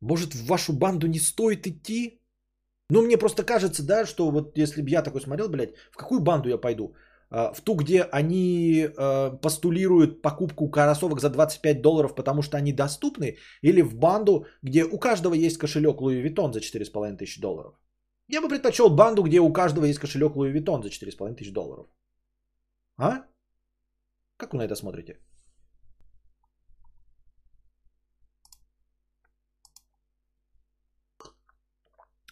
может 0.00 0.34
в 0.34 0.46
вашу 0.46 0.72
банду 0.72 1.06
не 1.06 1.18
стоит 1.18 1.66
идти? 1.66 2.20
Ну, 2.90 3.02
мне 3.02 3.16
просто 3.16 3.44
кажется, 3.44 3.82
да, 3.82 4.06
что 4.06 4.30
вот 4.30 4.58
если 4.58 4.82
бы 4.82 4.90
я 4.90 5.02
такой 5.02 5.20
смотрел, 5.20 5.48
блядь, 5.48 5.74
в 5.92 5.96
какую 5.96 6.20
банду 6.20 6.48
я 6.48 6.58
пойду? 6.58 6.94
А, 7.30 7.52
в 7.52 7.60
ту, 7.60 7.74
где 7.74 8.02
они 8.02 8.88
а, 8.96 9.30
постулируют 9.30 10.22
покупку 10.22 10.68
кроссовок 10.68 11.20
за 11.20 11.30
25 11.30 11.82
долларов, 11.82 12.14
потому 12.14 12.42
что 12.42 12.56
они 12.56 12.72
доступны, 12.72 13.36
или 13.62 13.82
в 13.82 13.94
банду, 13.94 14.46
где 14.62 14.84
у 14.84 14.98
каждого 14.98 15.34
есть 15.34 15.58
кошелек 15.58 16.00
Louis 16.00 16.22
Vuitton 16.22 16.52
за 16.52 16.60
4,5 16.60 17.16
тысячи 17.16 17.40
долларов. 17.40 17.74
Я 18.28 18.40
бы 18.40 18.48
предпочел 18.48 18.90
банду, 18.90 19.22
где 19.22 19.40
у 19.40 19.52
каждого 19.52 19.84
есть 19.84 20.00
кошелек 20.00 20.36
Louis 20.36 20.52
Vuitton 20.52 20.82
за 20.82 20.88
4,5 20.88 21.34
тысячи 21.34 21.52
долларов. 21.52 21.86
А? 23.00 23.24
Как 24.36 24.52
вы 24.52 24.58
на 24.58 24.64
это 24.64 24.74
смотрите? 24.74 25.18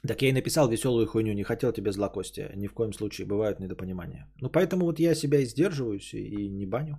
Так 0.06 0.22
я 0.22 0.28
и 0.28 0.32
написал 0.32 0.68
веселую 0.68 1.06
хуйню, 1.06 1.32
не 1.32 1.42
хотел 1.42 1.72
тебе 1.72 1.92
злокостия. 1.92 2.52
Ни 2.56 2.66
в 2.66 2.74
коем 2.74 2.92
случае 2.92 3.26
бывают 3.26 3.60
недопонимания. 3.60 4.30
Ну 4.42 4.50
поэтому 4.50 4.84
вот 4.84 5.00
я 5.00 5.14
себя 5.14 5.38
и 5.40 5.46
сдерживаюсь 5.46 6.12
и 6.14 6.48
не 6.50 6.66
баню, 6.66 6.96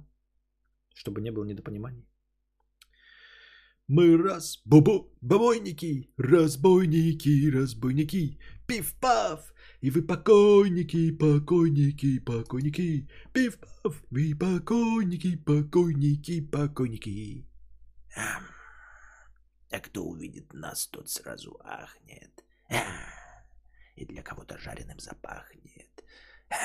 чтобы 0.96 1.22
не 1.22 1.32
было 1.32 1.46
недопониманий. 1.46 2.08
Мы 3.88 4.18
раз, 4.18 4.62
бобо, 4.66 5.10
бобойники, 5.22 6.14
разбойники, 6.18 7.52
разбойники, 7.52 8.40
пиф-паф, 8.68 9.54
и 9.82 9.92
вы 9.92 10.02
покойники, 10.02 11.12
покойники, 11.12 12.20
покойники, 12.20 13.10
пиф-паф, 13.34 14.04
вы 14.10 14.36
покойники, 14.36 15.38
покойники, 15.38 16.42
покойники. 16.42 17.48
Ам. 18.16 18.44
А 19.72 19.80
кто 19.80 20.04
увидит 20.04 20.54
нас, 20.54 20.88
тот 20.88 21.10
сразу 21.10 21.58
ахнет. 21.64 22.44
И 23.96 24.06
для 24.06 24.22
кого-то 24.22 24.58
жареным 24.58 25.00
запахнет. 25.00 26.04
А. 26.50 26.56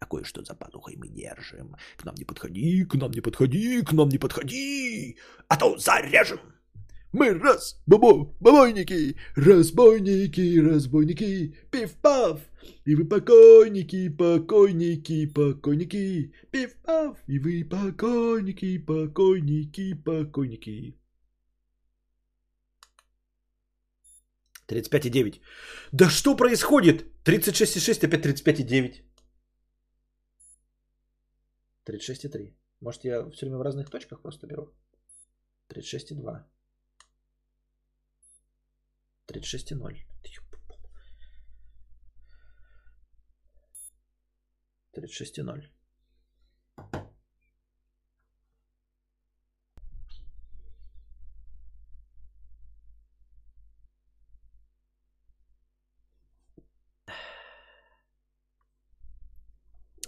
А 0.00 0.06
кое-что 0.06 0.44
за 0.44 0.54
пазухой 0.54 0.94
мы 0.96 1.08
держим. 1.08 1.74
К 1.96 2.04
нам 2.04 2.14
не 2.14 2.24
подходи, 2.24 2.84
к 2.84 2.94
нам 2.94 3.10
не 3.10 3.20
подходи, 3.20 3.82
к 3.82 3.92
нам 3.92 4.08
не 4.08 4.18
подходи, 4.18 5.18
а 5.48 5.56
то 5.56 5.76
зарежем. 5.76 6.40
Мы 7.12 7.32
раз, 7.34 7.80
бобо, 7.86 8.34
бобойники, 8.40 9.16
разбойники, 9.36 10.58
разбойники, 10.60 11.54
пиф-паф, 11.70 12.40
и 12.84 12.94
вы 12.94 13.08
покойники, 13.08 14.10
покойники, 14.10 15.26
покойники, 15.26 16.32
пиф-паф, 16.50 17.16
и 17.26 17.38
вы 17.38 17.64
покойники, 17.64 18.78
покойники, 18.78 19.94
покойники. 19.94 20.98
35,9. 24.68 25.40
Да 25.92 26.10
что 26.10 26.36
происходит? 26.36 27.06
36,6, 27.24 28.04
опять 28.04 28.26
35,9. 28.26 29.02
36,3. 31.86 32.54
Может, 32.80 33.04
я 33.04 33.30
все 33.30 33.46
время 33.46 33.58
в 33.58 33.62
разных 33.62 33.90
точках 33.90 34.20
просто 34.20 34.46
беру? 34.46 34.74
36,2. 35.70 36.44
36,0. 39.28 40.08
36,0. 44.96 45.68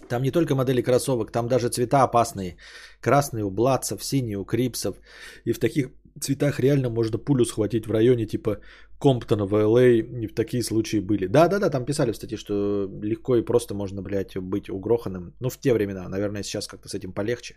Там 0.09 0.23
не 0.23 0.31
только 0.31 0.55
модели 0.55 0.81
кроссовок, 0.81 1.31
там 1.31 1.47
даже 1.47 1.69
цвета 1.69 2.03
опасные. 2.03 2.57
Красный 2.99 3.43
у 3.43 3.49
Бладцев, 3.49 4.03
синий 4.03 4.35
у 4.35 4.43
Крипсов. 4.43 4.97
И 5.45 5.53
в 5.53 5.59
таких 5.59 5.89
цветах 6.19 6.59
реально 6.59 6.89
можно 6.89 7.17
пулю 7.17 7.45
схватить 7.45 7.87
в 7.87 7.91
районе 7.91 8.25
типа 8.25 8.57
Комптона 8.99 9.45
в 9.45 9.53
ЛА. 9.53 9.87
И 10.21 10.27
в 10.27 10.35
такие 10.35 10.63
случаи 10.63 10.99
были. 10.99 11.27
Да-да-да, 11.27 11.69
там 11.69 11.85
писали 11.85 12.11
в 12.11 12.15
статье, 12.15 12.37
что 12.37 12.87
легко 13.01 13.35
и 13.35 13.45
просто 13.45 13.73
можно, 13.73 14.01
блядь, 14.01 14.37
быть 14.37 14.69
угроханным. 14.69 15.33
Ну, 15.39 15.49
в 15.49 15.57
те 15.57 15.73
времена. 15.73 16.07
Наверное, 16.09 16.43
сейчас 16.43 16.67
как-то 16.67 16.89
с 16.89 16.93
этим 16.93 17.13
полегче. 17.13 17.55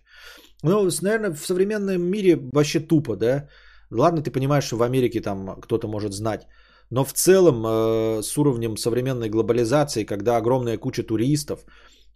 Ну, 0.63 0.89
наверное, 1.03 1.35
в 1.35 1.47
современном 1.47 2.03
мире 2.03 2.37
вообще 2.53 2.81
тупо, 2.81 3.17
да? 3.17 3.49
Ладно, 3.91 4.23
ты 4.23 4.31
понимаешь, 4.31 4.65
что 4.65 4.77
в 4.77 4.83
Америке 4.83 5.21
там 5.21 5.61
кто-то 5.61 5.89
может 5.89 6.13
знать. 6.13 6.47
Но 6.91 7.05
в 7.05 7.13
целом 7.13 7.65
э, 7.67 8.23
с 8.23 8.39
уровнем 8.39 8.77
современной 8.77 9.29
глобализации, 9.29 10.05
когда 10.05 10.37
огромная 10.37 10.79
куча 10.79 11.03
туристов, 11.03 11.65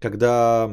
когда 0.00 0.70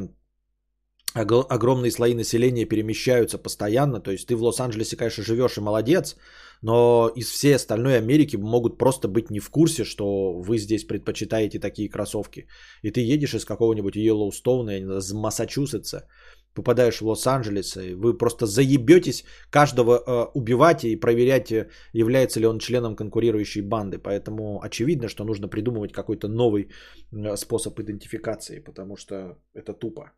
огромные 1.16 1.92
слои 1.92 2.14
населения 2.14 2.66
перемещаются 2.66 3.38
постоянно, 3.38 4.02
то 4.02 4.12
есть 4.12 4.28
ты 4.28 4.36
в 4.36 4.44
Лос-Анджелесе, 4.44 4.98
конечно, 4.98 5.24
живешь 5.24 5.58
и 5.58 5.62
молодец, 5.62 6.16
но 6.62 7.12
из 7.16 7.30
всей 7.30 7.56
остальной 7.56 7.98
Америки 7.98 8.38
могут 8.38 8.78
просто 8.78 9.08
быть 9.08 9.30
не 9.32 9.40
в 9.40 9.50
курсе, 9.50 9.84
что 9.84 10.34
вы 10.34 10.58
здесь 10.58 10.84
предпочитаете 10.84 11.60
такие 11.60 11.90
кроссовки. 11.90 12.48
И 12.82 12.92
ты 12.92 13.00
едешь 13.02 13.34
из 13.34 13.46
какого-нибудь 13.46 13.96
Йеллоустоуна, 13.96 14.78
из 14.78 15.14
Массачусетса, 15.14 16.08
попадаешь 16.54 17.02
в 17.02 17.08
Лос-Анджелес, 17.08 17.78
и 17.78 17.94
вы 17.94 18.18
просто 18.18 18.46
заебетесь 18.46 19.26
каждого 19.50 19.98
э, 19.98 20.32
убивать 20.34 20.84
и 20.84 21.00
проверять, 21.00 21.52
э, 21.52 21.70
является 21.94 22.40
ли 22.40 22.48
он 22.48 22.60
членом 22.60 22.96
конкурирующей 22.96 23.62
банды. 23.62 24.00
Поэтому 24.00 24.62
очевидно, 24.62 25.08
что 25.08 25.24
нужно 25.24 25.48
придумывать 25.48 25.92
какой-то 25.92 26.28
новый 26.28 26.70
э, 27.12 27.36
способ 27.38 27.80
идентификации, 27.80 28.60
потому 28.60 28.96
что 28.96 29.38
это 29.54 29.74
тупо. 29.74 30.12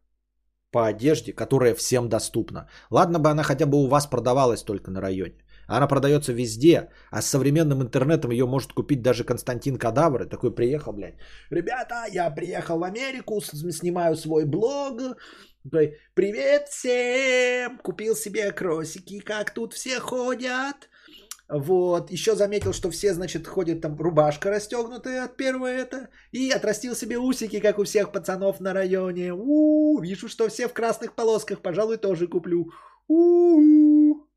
По 0.72 0.88
одежде, 0.88 1.34
которая 1.34 1.76
всем 1.76 2.10
доступна. 2.10 2.70
Ладно 2.92 3.20
бы 3.20 3.30
она 3.30 3.44
хотя 3.44 3.66
бы 3.66 3.78
у 3.78 3.88
вас 3.88 4.06
продавалась 4.08 4.64
только 4.64 4.92
на 4.92 5.02
районе. 5.02 5.44
Она 5.68 5.88
продается 5.88 6.34
везде, 6.34 6.90
а 7.12 7.22
с 7.22 7.28
современным 7.28 7.82
интернетом 7.82 8.32
ее 8.32 8.46
может 8.46 8.74
купить 8.74 9.02
даже 9.02 9.24
Константин 9.24 9.78
Кадавр. 9.78 10.24
И 10.24 10.30
такой 10.30 10.56
приехал, 10.56 10.94
блядь. 10.94 11.16
Ребята, 11.50 12.06
я 12.12 12.30
приехал 12.30 12.80
в 12.80 12.84
Америку, 12.84 13.42
снимаю 13.42 14.16
свой 14.16 14.46
блог, 14.46 15.02
привет 16.14 16.68
всем! 16.70 17.80
Купил 17.80 18.16
себе 18.16 18.52
кросики, 18.52 19.20
как 19.20 19.54
тут 19.54 19.74
все 19.74 20.00
ходят. 20.00 20.90
Вот, 21.50 22.12
еще 22.12 22.36
заметил, 22.36 22.74
что 22.74 22.92
все, 22.92 23.14
значит, 23.14 23.48
ходят 23.48 23.80
там 23.80 23.98
рубашка 23.98 24.50
расстегнутая 24.50 25.24
от 25.24 25.38
первого 25.38 25.68
это. 25.68 26.10
И 26.32 26.52
отрастил 26.52 26.96
себе 26.96 27.18
усики, 27.18 27.60
как 27.62 27.80
у 27.80 27.86
всех 27.86 28.12
пацанов 28.12 28.60
на 28.60 28.74
районе. 28.74 29.34
У, 29.34 29.98
-у 29.98 30.02
вижу, 30.02 30.28
что 30.28 30.50
все 30.50 30.68
в 30.68 30.74
красных 30.74 31.14
полосках, 31.14 31.62
пожалуй, 31.62 31.98
тоже 31.98 32.28
куплю. 32.28 32.72
У-у-у. 33.08 34.28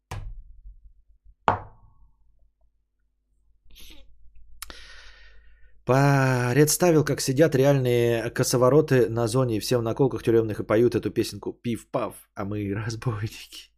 Представил, 5.84 7.04
как 7.04 7.20
сидят 7.20 7.56
реальные 7.56 8.30
косовороты 8.30 9.08
на 9.08 9.26
зоне, 9.26 9.58
все 9.58 9.78
в 9.78 9.82
наколках 9.82 10.22
тюремных 10.22 10.60
и 10.60 10.64
поют 10.64 10.94
эту 10.94 11.10
песенку 11.10 11.52
«Пив-пав, 11.52 12.14
а 12.36 12.44
мы 12.44 12.72
разбойники». 12.72 13.69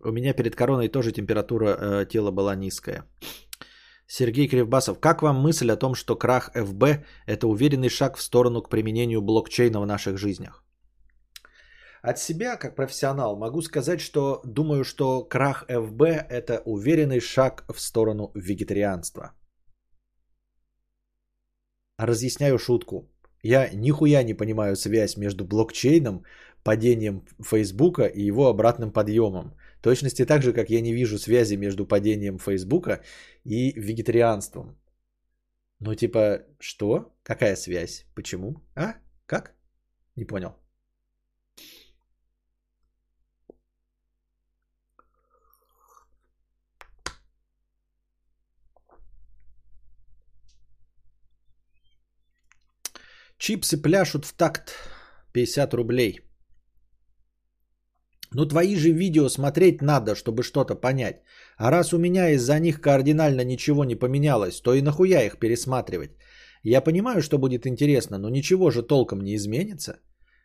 У 0.00 0.12
меня 0.12 0.32
перед 0.32 0.54
короной 0.56 0.88
тоже 0.88 1.12
температура 1.12 1.66
э, 1.66 2.06
тела 2.06 2.30
была 2.30 2.54
низкая. 2.54 3.04
Сергей 4.06 4.48
Кривбасов, 4.48 5.00
как 5.00 5.22
вам 5.22 5.36
мысль 5.40 5.70
о 5.70 5.76
том, 5.76 5.94
что 5.94 6.16
крах 6.16 6.50
ФБ– 6.54 7.04
это 7.26 7.46
уверенный 7.46 7.88
шаг 7.88 8.16
в 8.16 8.22
сторону 8.22 8.62
к 8.62 8.70
применению 8.70 9.20
блокчейна 9.20 9.80
в 9.80 9.86
наших 9.86 10.16
жизнях? 10.18 10.64
От 12.00 12.18
себя, 12.18 12.56
как 12.56 12.76
профессионал, 12.76 13.36
могу 13.36 13.60
сказать, 13.60 14.00
что 14.00 14.40
думаю, 14.44 14.84
что 14.84 15.24
крах 15.24 15.64
ФБ– 15.68 16.02
это 16.30 16.62
уверенный 16.64 17.20
шаг 17.20 17.64
в 17.74 17.80
сторону 17.80 18.30
вегетарианства– 18.34 19.32
разъясняю 21.98 22.58
шутку. 22.58 23.10
Я 23.42 23.68
нихуя 23.74 24.22
не 24.22 24.34
понимаю 24.34 24.76
связь 24.76 25.16
между 25.16 25.44
блокчейном, 25.44 26.24
падением 26.64 27.24
Фейсбука 27.42 28.06
и 28.06 28.22
его 28.22 28.48
обратным 28.48 28.92
подъемом. 28.92 29.54
Точности 29.80 30.24
так 30.26 30.42
же, 30.42 30.52
как 30.52 30.70
я 30.70 30.80
не 30.80 30.92
вижу 30.92 31.18
связи 31.18 31.56
между 31.56 31.86
падением 31.86 32.38
Фейсбука 32.38 33.02
и 33.44 33.72
вегетарианством. 33.76 34.76
Ну 35.80 35.94
типа, 35.94 36.42
что? 36.58 37.14
Какая 37.22 37.56
связь? 37.56 38.04
Почему? 38.14 38.60
А? 38.74 38.94
Как? 39.26 39.54
Не 40.16 40.24
понял. 40.24 40.56
Чипсы 53.38 53.80
пляшут 53.80 54.24
в 54.24 54.32
такт 54.32 54.74
50 55.32 55.74
рублей. 55.74 56.27
Ну 58.34 58.46
твои 58.46 58.76
же 58.76 58.90
видео 58.90 59.28
смотреть 59.28 59.82
надо, 59.82 60.14
чтобы 60.14 60.42
что-то 60.42 60.74
понять. 60.74 61.22
А 61.56 61.70
раз 61.70 61.92
у 61.92 61.98
меня 61.98 62.30
из-за 62.30 62.58
них 62.60 62.80
кардинально 62.80 63.44
ничего 63.44 63.84
не 63.84 63.94
поменялось, 63.94 64.60
то 64.60 64.74
и 64.74 64.82
нахуя 64.82 65.24
их 65.24 65.38
пересматривать? 65.38 66.10
Я 66.62 66.80
понимаю, 66.80 67.22
что 67.22 67.38
будет 67.38 67.66
интересно, 67.66 68.18
но 68.18 68.28
ничего 68.28 68.70
же 68.70 68.82
толком 68.82 69.20
не 69.20 69.34
изменится. 69.34 70.00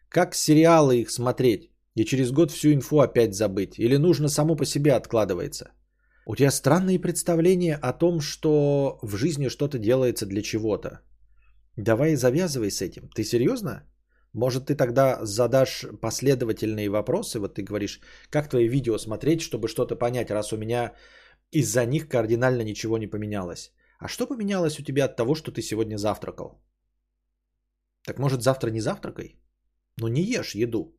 Как 0.10 0.36
сериалы 0.36 1.02
их 1.02 1.12
смотреть? 1.12 1.72
И 1.96 2.06
через 2.06 2.32
год 2.32 2.52
всю 2.52 2.74
инфу 2.74 3.00
опять 3.00 3.36
забыть? 3.36 3.80
Или 3.80 3.98
нужно 3.98 4.30
само 4.30 4.56
по 4.56 4.66
себе 4.66 4.94
откладывается? 4.94 5.72
У 6.26 6.36
тебя 6.36 6.52
странные 6.52 7.00
представления 7.00 7.76
о 7.76 7.94
том, 7.94 8.22
что 8.22 9.00
в 9.02 9.18
жизни 9.18 9.50
что-то 9.50 9.78
делается 9.78 10.26
для 10.26 10.42
чего-то. 10.42 11.02
Давай 11.76 12.16
завязывай 12.16 12.72
с 12.72 12.82
этим. 12.82 13.10
Ты 13.16 13.24
серьезно? 13.24 13.84
Может, 14.34 14.66
ты 14.66 14.76
тогда 14.76 15.26
задашь 15.26 15.86
последовательные 16.02 16.90
вопросы? 16.90 17.40
Вот 17.40 17.56
ты 17.56 17.64
говоришь, 17.64 18.02
как 18.30 18.50
твои 18.50 18.68
видео 18.68 18.98
смотреть, 18.98 19.42
чтобы 19.42 19.68
что-то 19.68 19.96
понять, 19.96 20.32
раз 20.32 20.54
у 20.54 20.58
меня 20.58 20.94
из-за 21.52 21.86
них 21.86 22.08
кардинально 22.08 22.64
ничего 22.64 22.98
не 22.98 23.08
поменялось. 23.08 23.72
А 24.00 24.08
что 24.08 24.28
поменялось 24.28 24.80
у 24.80 24.84
тебя 24.84 25.06
от 25.06 25.16
того, 25.16 25.36
что 25.36 25.52
ты 25.52 25.62
сегодня 25.62 25.98
завтракал? 25.98 26.62
Так 28.06 28.20
может 28.20 28.42
завтра 28.42 28.72
не 28.72 28.82
завтракай? 28.82 29.40
Ну 30.02 30.08
не 30.08 30.22
ешь 30.22 30.56
еду. 30.56 30.98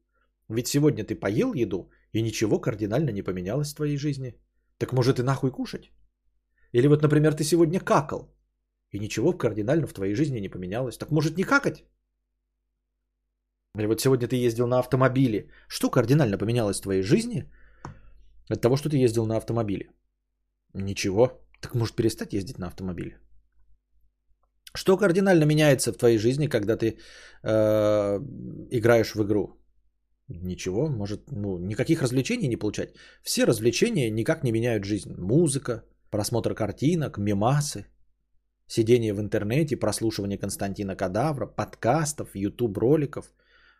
Ведь 0.48 0.68
сегодня 0.68 1.04
ты 1.04 1.16
поел 1.16 1.54
еду, 1.54 1.90
и 2.12 2.22
ничего 2.22 2.60
кардинально 2.60 3.10
не 3.10 3.22
поменялось 3.22 3.72
в 3.72 3.76
твоей 3.76 3.96
жизни. 3.96 4.34
Так 4.78 4.92
может 4.92 5.18
и 5.18 5.22
нахуй 5.22 5.50
кушать? 5.50 5.90
Или 6.72 6.86
вот, 6.86 7.02
например, 7.02 7.34
ты 7.34 7.44
сегодня 7.44 7.80
какал, 7.80 8.34
и 8.92 8.98
ничего 9.00 9.32
кардинально 9.32 9.86
в 9.86 9.92
твоей 9.92 10.14
жизни 10.14 10.40
не 10.40 10.48
поменялось. 10.48 10.98
Так 10.98 11.10
может 11.10 11.36
не 11.36 11.44
какать? 11.44 11.84
Или 13.78 13.86
вот 13.86 14.00
сегодня 14.00 14.28
ты 14.28 14.36
ездил 14.36 14.66
на 14.66 14.78
автомобиле. 14.78 15.50
Что 15.68 15.90
кардинально 15.90 16.38
поменялось 16.38 16.78
в 16.78 16.82
твоей 16.82 17.02
жизни 17.02 17.50
от 18.48 18.60
того, 18.60 18.76
что 18.76 18.88
ты 18.88 19.04
ездил 19.04 19.26
на 19.26 19.36
автомобиле? 19.36 19.90
Ничего. 20.74 21.40
Так 21.60 21.74
может 21.74 21.96
перестать 21.96 22.32
ездить 22.32 22.58
на 22.58 22.66
автомобиле? 22.66 23.18
Что 24.76 24.96
кардинально 24.96 25.44
меняется 25.44 25.92
в 25.92 25.98
твоей 25.98 26.18
жизни, 26.18 26.48
когда 26.48 26.76
ты 26.76 26.98
э, 27.42 28.18
играешь 28.70 29.14
в 29.14 29.22
игру? 29.22 29.60
Ничего, 30.28 30.88
может, 30.88 31.30
ну, 31.30 31.58
никаких 31.58 32.02
развлечений 32.02 32.48
не 32.48 32.56
получать. 32.56 32.94
Все 33.22 33.44
развлечения 33.44 34.10
никак 34.10 34.42
не 34.42 34.52
меняют 34.52 34.84
жизнь. 34.84 35.14
Музыка, 35.18 35.84
просмотр 36.10 36.54
картинок, 36.54 37.18
мемасы, 37.18 37.86
сидение 38.66 39.12
в 39.12 39.20
интернете, 39.20 39.76
прослушивание 39.76 40.38
Константина 40.38 40.96
Кадавра, 40.96 41.46
подкастов, 41.46 42.34
YouTube 42.34 42.78
роликов. 42.78 43.32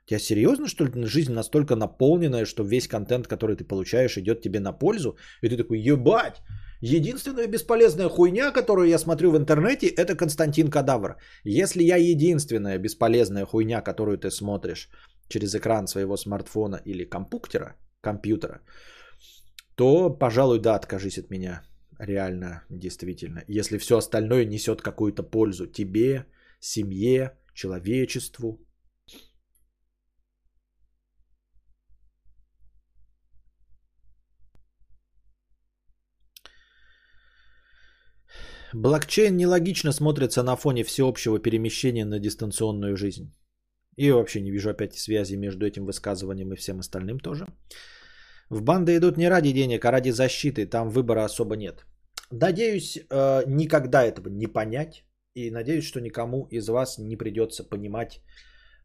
Тебя 0.06 0.18
серьезно, 0.18 0.66
что 0.68 0.85
ли, 0.85 1.06
жизнь 1.06 1.32
настолько 1.32 1.76
наполненная, 1.76 2.44
что 2.44 2.62
весь 2.62 2.89
контент, 2.89 3.26
который 3.26 3.56
ты 3.56 3.64
получаешь, 3.64 4.18
идет 4.18 4.43
тебе 4.43 4.60
на 4.60 4.72
пользу? 4.72 5.16
И 5.43 5.48
ты 5.48 5.56
такой, 5.56 5.78
ебать, 5.78 6.43
Единственная 6.86 7.47
бесполезная 7.47 8.10
хуйня, 8.10 8.52
которую 8.52 8.89
я 8.89 8.98
смотрю 8.98 9.31
в 9.31 9.39
интернете, 9.39 9.86
это 9.86 10.14
Константин 10.16 10.70
Кадавр. 10.70 11.16
Если 11.44 11.82
я 11.82 11.97
единственная 11.97 12.78
бесполезная 12.78 13.47
хуйня, 13.47 13.81
которую 13.81 14.18
ты 14.18 14.31
смотришь 14.31 14.90
через 15.28 15.55
экран 15.55 15.86
своего 15.86 16.16
смартфона 16.16 16.81
или 16.85 17.05
компьютера, 17.05 17.76
компьютера, 18.02 18.60
то, 19.76 20.10
пожалуй, 20.10 20.59
да, 20.59 20.74
откажись 20.74 21.18
от 21.18 21.31
меня. 21.31 21.62
Реально, 21.98 22.64
действительно. 22.68 23.44
Если 23.48 23.78
все 23.78 23.97
остальное 23.97 24.44
несет 24.44 24.82
какую-то 24.82 25.22
пользу 25.22 25.66
тебе, 25.66 26.26
семье, 26.60 27.31
человечеству, 27.55 28.60
Блокчейн 38.73 39.36
нелогично 39.36 39.93
смотрится 39.93 40.43
на 40.43 40.57
фоне 40.57 40.85
всеобщего 40.85 41.39
перемещения 41.39 42.05
на 42.05 42.19
дистанционную 42.19 42.97
жизнь. 42.97 43.32
И 43.97 44.11
вообще 44.11 44.41
не 44.41 44.51
вижу 44.51 44.70
опять 44.70 44.95
связи 44.95 45.36
между 45.36 45.66
этим 45.66 45.86
высказыванием 45.86 46.53
и 46.53 46.57
всем 46.57 46.81
остальным 46.81 47.20
тоже. 47.20 47.47
В 48.51 48.62
банды 48.62 48.97
идут 48.97 49.16
не 49.16 49.28
ради 49.28 49.53
денег, 49.53 49.85
а 49.85 49.93
ради 49.93 50.11
защиты. 50.11 50.66
Там 50.66 50.91
выбора 50.91 51.24
особо 51.24 51.57
нет. 51.57 51.86
Надеюсь, 52.31 52.97
э, 52.97 53.45
никогда 53.47 54.05
этого 54.05 54.28
не 54.28 54.47
понять. 54.47 55.05
И 55.35 55.51
надеюсь, 55.51 55.85
что 55.85 56.01
никому 56.01 56.47
из 56.51 56.69
вас 56.69 56.99
не 56.99 57.16
придется 57.16 57.65
понимать, 57.65 58.20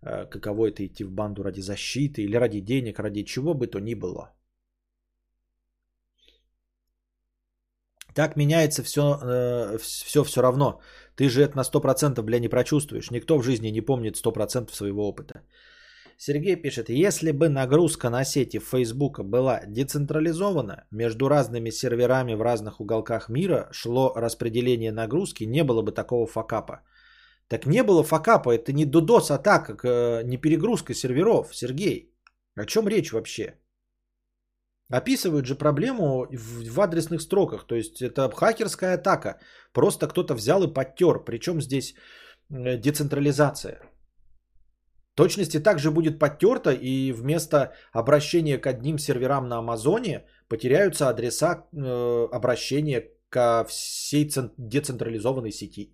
э, 0.02 0.26
каково 0.26 0.68
это 0.70 0.86
идти 0.86 1.04
в 1.04 1.12
банду 1.12 1.44
ради 1.44 1.62
защиты 1.62 2.24
или 2.24 2.36
ради 2.36 2.62
денег, 2.62 3.00
ради 3.00 3.24
чего 3.24 3.54
бы 3.54 3.68
то 3.68 3.80
ни 3.80 3.96
было. 3.96 4.34
Так 8.20 8.36
меняется 8.36 8.84
все, 8.84 9.02
э, 9.02 9.78
все 9.82 10.24
все 10.24 10.42
равно. 10.42 10.82
Ты 11.16 11.30
же 11.30 11.42
это 11.42 11.56
на 11.56 11.64
100% 11.64 12.22
бля 12.22 12.40
не 12.40 12.50
прочувствуешь. 12.50 13.12
Никто 13.12 13.38
в 13.38 13.44
жизни 13.44 13.72
не 13.72 13.82
помнит 13.82 14.18
100% 14.18 14.74
своего 14.74 15.08
опыта. 15.08 15.34
Сергей 16.18 16.58
пишет, 16.58 16.90
если 16.90 17.32
бы 17.32 17.48
нагрузка 17.48 18.10
на 18.10 18.26
сети 18.26 18.60
Facebook 18.60 19.24
была 19.24 19.62
децентрализована, 19.68 20.84
между 20.92 21.30
разными 21.30 21.70
серверами 21.72 22.34
в 22.34 22.42
разных 22.42 22.82
уголках 22.82 23.30
мира 23.30 23.70
шло 23.72 24.12
распределение 24.18 24.92
нагрузки, 24.92 25.46
не 25.46 25.64
было 25.64 25.82
бы 25.82 25.94
такого 25.94 26.28
факапа. 26.28 26.82
Так 27.48 27.66
не 27.66 27.84
было 27.84 28.04
факапа, 28.04 28.50
это 28.54 28.74
не 28.74 28.86
DDoS 28.86 29.32
атака, 29.32 29.78
э, 29.82 30.24
не 30.26 30.36
перегрузка 30.36 30.94
серверов, 30.94 31.56
Сергей. 31.56 32.14
О 32.58 32.66
чем 32.66 32.90
речь 32.90 33.14
вообще? 33.14 33.54
Описывают 34.90 35.46
же 35.46 35.56
проблему 35.56 36.26
в, 36.32 36.64
в 36.74 36.80
адресных 36.80 37.22
строках. 37.22 37.68
То 37.68 37.76
есть 37.76 38.02
это 38.02 38.30
хакерская 38.30 38.96
атака. 38.96 39.40
Просто 39.72 40.08
кто-то 40.08 40.34
взял 40.34 40.64
и 40.64 40.74
подтер. 40.74 41.24
Причем 41.26 41.62
здесь 41.62 41.94
э, 42.50 42.78
децентрализация. 42.78 43.82
Точности 45.16 45.60
также 45.60 45.92
будет 45.92 46.18
подтерто 46.18 46.72
и 46.72 47.12
вместо 47.12 47.74
обращения 47.92 48.58
к 48.58 48.68
одним 48.68 48.98
серверам 48.98 49.48
на 49.48 49.58
Амазоне 49.58 50.26
потеряются 50.48 51.10
адреса 51.10 51.68
э, 51.72 52.28
обращения 52.32 53.10
ко 53.30 53.66
всей 53.66 54.30
децентрализованной 54.58 55.52
сети. 55.52 55.94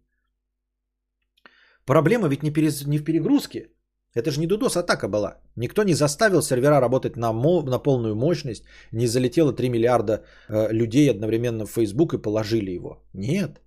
Проблема 1.85 2.29
ведь 2.29 2.43
не, 2.43 2.51
перез... 2.51 2.85
не 2.85 2.97
в 2.97 3.03
перегрузке. 3.03 3.74
Это 4.15 4.31
же 4.31 4.39
не 4.39 4.47
DDoS 4.47 4.77
атака 4.79 5.09
была. 5.09 5.41
Никто 5.55 5.83
не 5.83 5.93
заставил 5.93 6.41
сервера 6.41 6.79
работать 6.79 7.17
на, 7.17 7.33
мо- 7.33 7.63
на 7.63 7.79
полную 7.79 8.15
мощность, 8.15 8.63
не 8.91 9.07
залетело 9.07 9.53
3 9.53 9.69
миллиарда 9.69 10.23
э, 10.49 10.71
людей 10.71 11.11
одновременно 11.11 11.65
в 11.65 11.71
Facebook 11.71 12.13
и 12.13 12.21
положили 12.21 12.71
его. 12.71 13.03
Нет. 13.13 13.61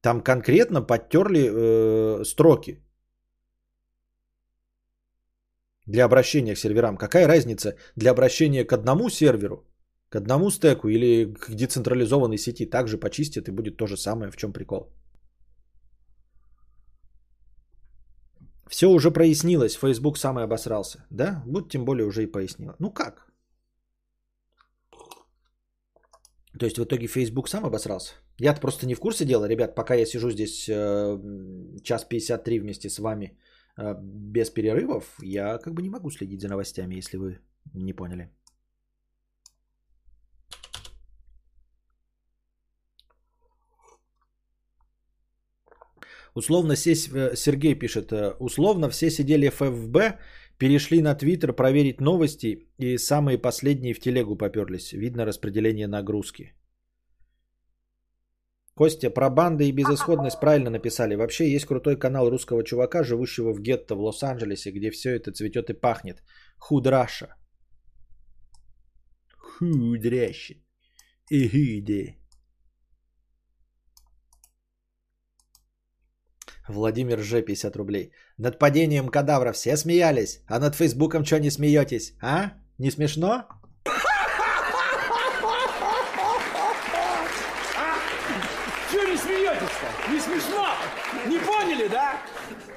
Там 0.00 0.22
конкретно 0.22 0.82
подтерли 0.82 1.50
э, 1.50 2.24
строки 2.24 2.78
для 5.86 6.04
обращения 6.04 6.54
к 6.54 6.58
серверам. 6.58 6.96
Какая 6.96 7.26
разница 7.26 7.74
для 7.96 8.12
обращения 8.12 8.64
к 8.64 8.72
одному 8.72 9.10
серверу, 9.10 9.66
к 10.08 10.16
одному 10.16 10.50
стеку 10.50 10.88
или 10.88 11.34
к 11.34 11.50
децентрализованной 11.50 12.38
сети? 12.38 12.66
Также 12.70 12.98
почистят 12.98 13.48
и 13.48 13.52
будет 13.52 13.76
то 13.76 13.86
же 13.86 13.96
самое. 13.96 14.30
В 14.30 14.36
чем 14.36 14.52
прикол? 14.52 14.92
Все 18.68 18.86
уже 18.86 19.10
прояснилось, 19.10 19.76
Facebook 19.76 20.18
сам 20.18 20.38
и 20.38 20.42
обосрался. 20.42 21.06
Да? 21.10 21.42
Вот 21.46 21.70
тем 21.70 21.84
более 21.84 22.06
уже 22.06 22.22
и 22.22 22.32
пояснило. 22.32 22.74
Ну 22.78 22.90
как? 22.90 23.26
То 26.58 26.66
есть 26.66 26.78
в 26.78 26.84
итоге 26.84 27.06
Facebook 27.06 27.48
сам 27.48 27.64
обосрался? 27.64 28.14
Я-то 28.40 28.60
просто 28.60 28.86
не 28.86 28.94
в 28.94 29.00
курсе 29.00 29.24
дела, 29.24 29.48
ребят, 29.48 29.74
пока 29.74 29.94
я 29.94 30.06
сижу 30.06 30.30
здесь 30.30 30.68
э, 30.68 31.18
час 31.82 32.04
53 32.04 32.60
вместе 32.60 32.88
с 32.88 32.98
вами 32.98 33.38
э, 33.78 33.94
без 34.00 34.50
перерывов, 34.50 35.04
я 35.22 35.58
как 35.58 35.74
бы 35.74 35.82
не 35.82 35.90
могу 35.90 36.10
следить 36.10 36.40
за 36.40 36.48
новостями, 36.48 36.96
если 36.96 37.18
вы 37.18 37.38
не 37.74 37.92
поняли. 37.92 38.30
Условно 46.36 46.74
все, 46.74 46.92
э, 46.92 47.34
Сергей 47.34 47.74
пишет, 47.74 48.12
э, 48.12 48.34
условно 48.38 48.90
все 48.90 49.10
сидели 49.10 49.48
в 49.48 49.54
ФБ, 49.54 50.18
перешли 50.58 51.00
на 51.00 51.14
Твиттер 51.14 51.54
проверить 51.54 52.00
новости 52.00 52.68
и 52.78 52.98
самые 52.98 53.38
последние 53.38 53.94
в 53.94 54.00
телегу 54.00 54.36
поперлись. 54.36 54.92
Видно 54.92 55.24
распределение 55.24 55.86
нагрузки. 55.86 56.52
Костя, 58.74 59.08
про 59.10 59.30
банды 59.30 59.64
и 59.64 59.72
безысходность 59.72 60.38
правильно 60.40 60.70
написали. 60.70 61.16
Вообще 61.16 61.50
есть 61.50 61.64
крутой 61.64 61.98
канал 61.98 62.28
русского 62.28 62.62
чувака, 62.62 63.02
живущего 63.02 63.54
в 63.54 63.60
гетто 63.62 63.94
в 63.94 64.00
Лос-Анджелесе, 64.00 64.72
где 64.72 64.90
все 64.90 65.16
это 65.16 65.32
цветет 65.32 65.70
и 65.70 65.80
пахнет. 65.80 66.22
Худраша. 66.58 67.28
Худряще. 69.38 70.62
Игиде. 71.30 72.18
Владимир 76.68 77.20
Ж. 77.20 77.42
50 77.42 77.76
рублей. 77.76 78.12
Над 78.38 78.58
падением 78.58 79.08
кадавра 79.08 79.52
все 79.52 79.76
смеялись, 79.76 80.40
а 80.46 80.58
над 80.58 80.74
Фейсбуком 80.74 81.24
что 81.24 81.38
не 81.38 81.50
смеетесь, 81.50 82.14
а? 82.20 82.52
Не 82.78 82.90
смешно? 82.90 83.48
Чего 88.90 89.02
не 89.02 89.16
смеетесь-то? 89.16 90.12
Не 90.12 90.20
смешно? 90.20 90.66
Не 91.26 91.38
поняли, 91.38 91.88
да? 91.88 92.20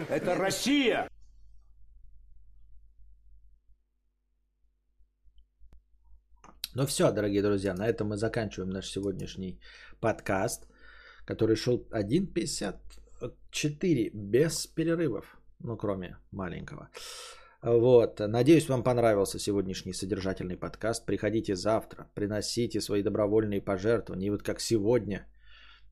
Это 0.09 0.35
Россия. 0.35 1.07
Ну 6.75 6.85
все, 6.85 7.11
дорогие 7.11 7.41
друзья, 7.41 7.73
на 7.73 7.87
этом 7.87 8.09
мы 8.09 8.17
заканчиваем 8.17 8.69
наш 8.69 8.85
сегодняшний 8.85 9.59
подкаст, 9.99 10.67
который 11.25 11.55
шел 11.55 11.87
1.50 11.91 12.98
4 13.51 14.11
без 14.13 14.67
перерывов, 14.67 15.37
ну 15.59 15.77
кроме 15.77 16.17
маленького. 16.31 16.89
Вот. 17.61 18.19
Надеюсь, 18.19 18.69
вам 18.69 18.83
понравился 18.83 19.39
сегодняшний 19.39 19.93
содержательный 19.93 20.57
подкаст. 20.57 21.05
Приходите 21.05 21.55
завтра, 21.55 22.07
приносите 22.15 22.79
свои 22.81 23.03
добровольные 23.03 23.61
пожертвования. 23.61 24.27
И 24.27 24.31
вот 24.31 24.43
как 24.43 24.61
сегодня 24.61 25.27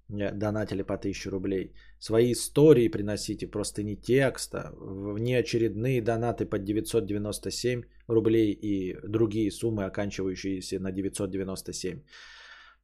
мне 0.07 0.31
донатили 0.31 0.83
по 0.83 0.93
1000 0.93 1.29
рублей. 1.29 1.73
Свои 1.99 2.31
истории 2.31 2.87
приносите, 2.87 3.47
просто 3.47 3.83
не 3.83 3.97
текста, 3.97 4.71
внеочередные 4.79 6.01
донаты 6.01 6.45
под 6.45 6.63
997 6.63 7.83
рублей 8.07 8.51
и 8.51 8.95
другие 9.05 9.51
суммы, 9.51 9.83
оканчивающиеся 9.85 10.79
на 10.79 10.91
997. 10.91 11.99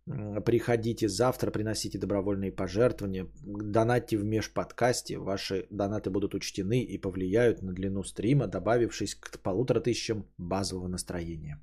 Приходите 0.05 1.07
завтра, 1.07 1.51
приносите 1.51 1.97
добровольные 1.97 2.51
пожертвования, 2.51 3.27
донатьте 3.45 4.17
в 4.17 4.25
межподкасте, 4.25 5.17
ваши 5.17 5.65
донаты 5.69 6.09
будут 6.09 6.33
учтены 6.33 6.83
и 6.83 6.97
повлияют 6.97 7.61
на 7.61 7.73
длину 7.73 8.03
стрима, 8.03 8.47
добавившись 8.47 9.15
к 9.15 9.39
полутора 9.39 9.79
тысячам 9.79 10.25
базового 10.37 10.89
настроения. 10.89 11.57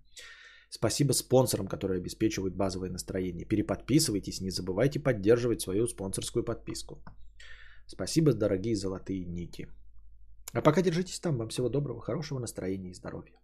Спасибо 0.71 1.13
спонсорам, 1.13 1.67
которые 1.67 1.99
обеспечивают 1.99 2.55
базовое 2.55 2.91
настроение. 2.91 3.45
Переподписывайтесь, 3.45 4.41
не 4.41 4.51
забывайте 4.51 5.01
поддерживать 5.01 5.61
свою 5.61 5.87
спонсорскую 5.87 6.45
подписку. 6.45 7.03
Спасибо, 7.87 8.33
дорогие 8.33 8.77
золотые 8.77 9.27
ники. 9.27 9.69
А 10.53 10.63
пока 10.63 10.81
держитесь 10.83 11.21
там. 11.21 11.39
Вам 11.39 11.49
всего 11.49 11.69
доброго, 11.69 12.01
хорошего 12.01 12.39
настроения 12.39 12.91
и 12.91 12.95
здоровья. 12.95 13.40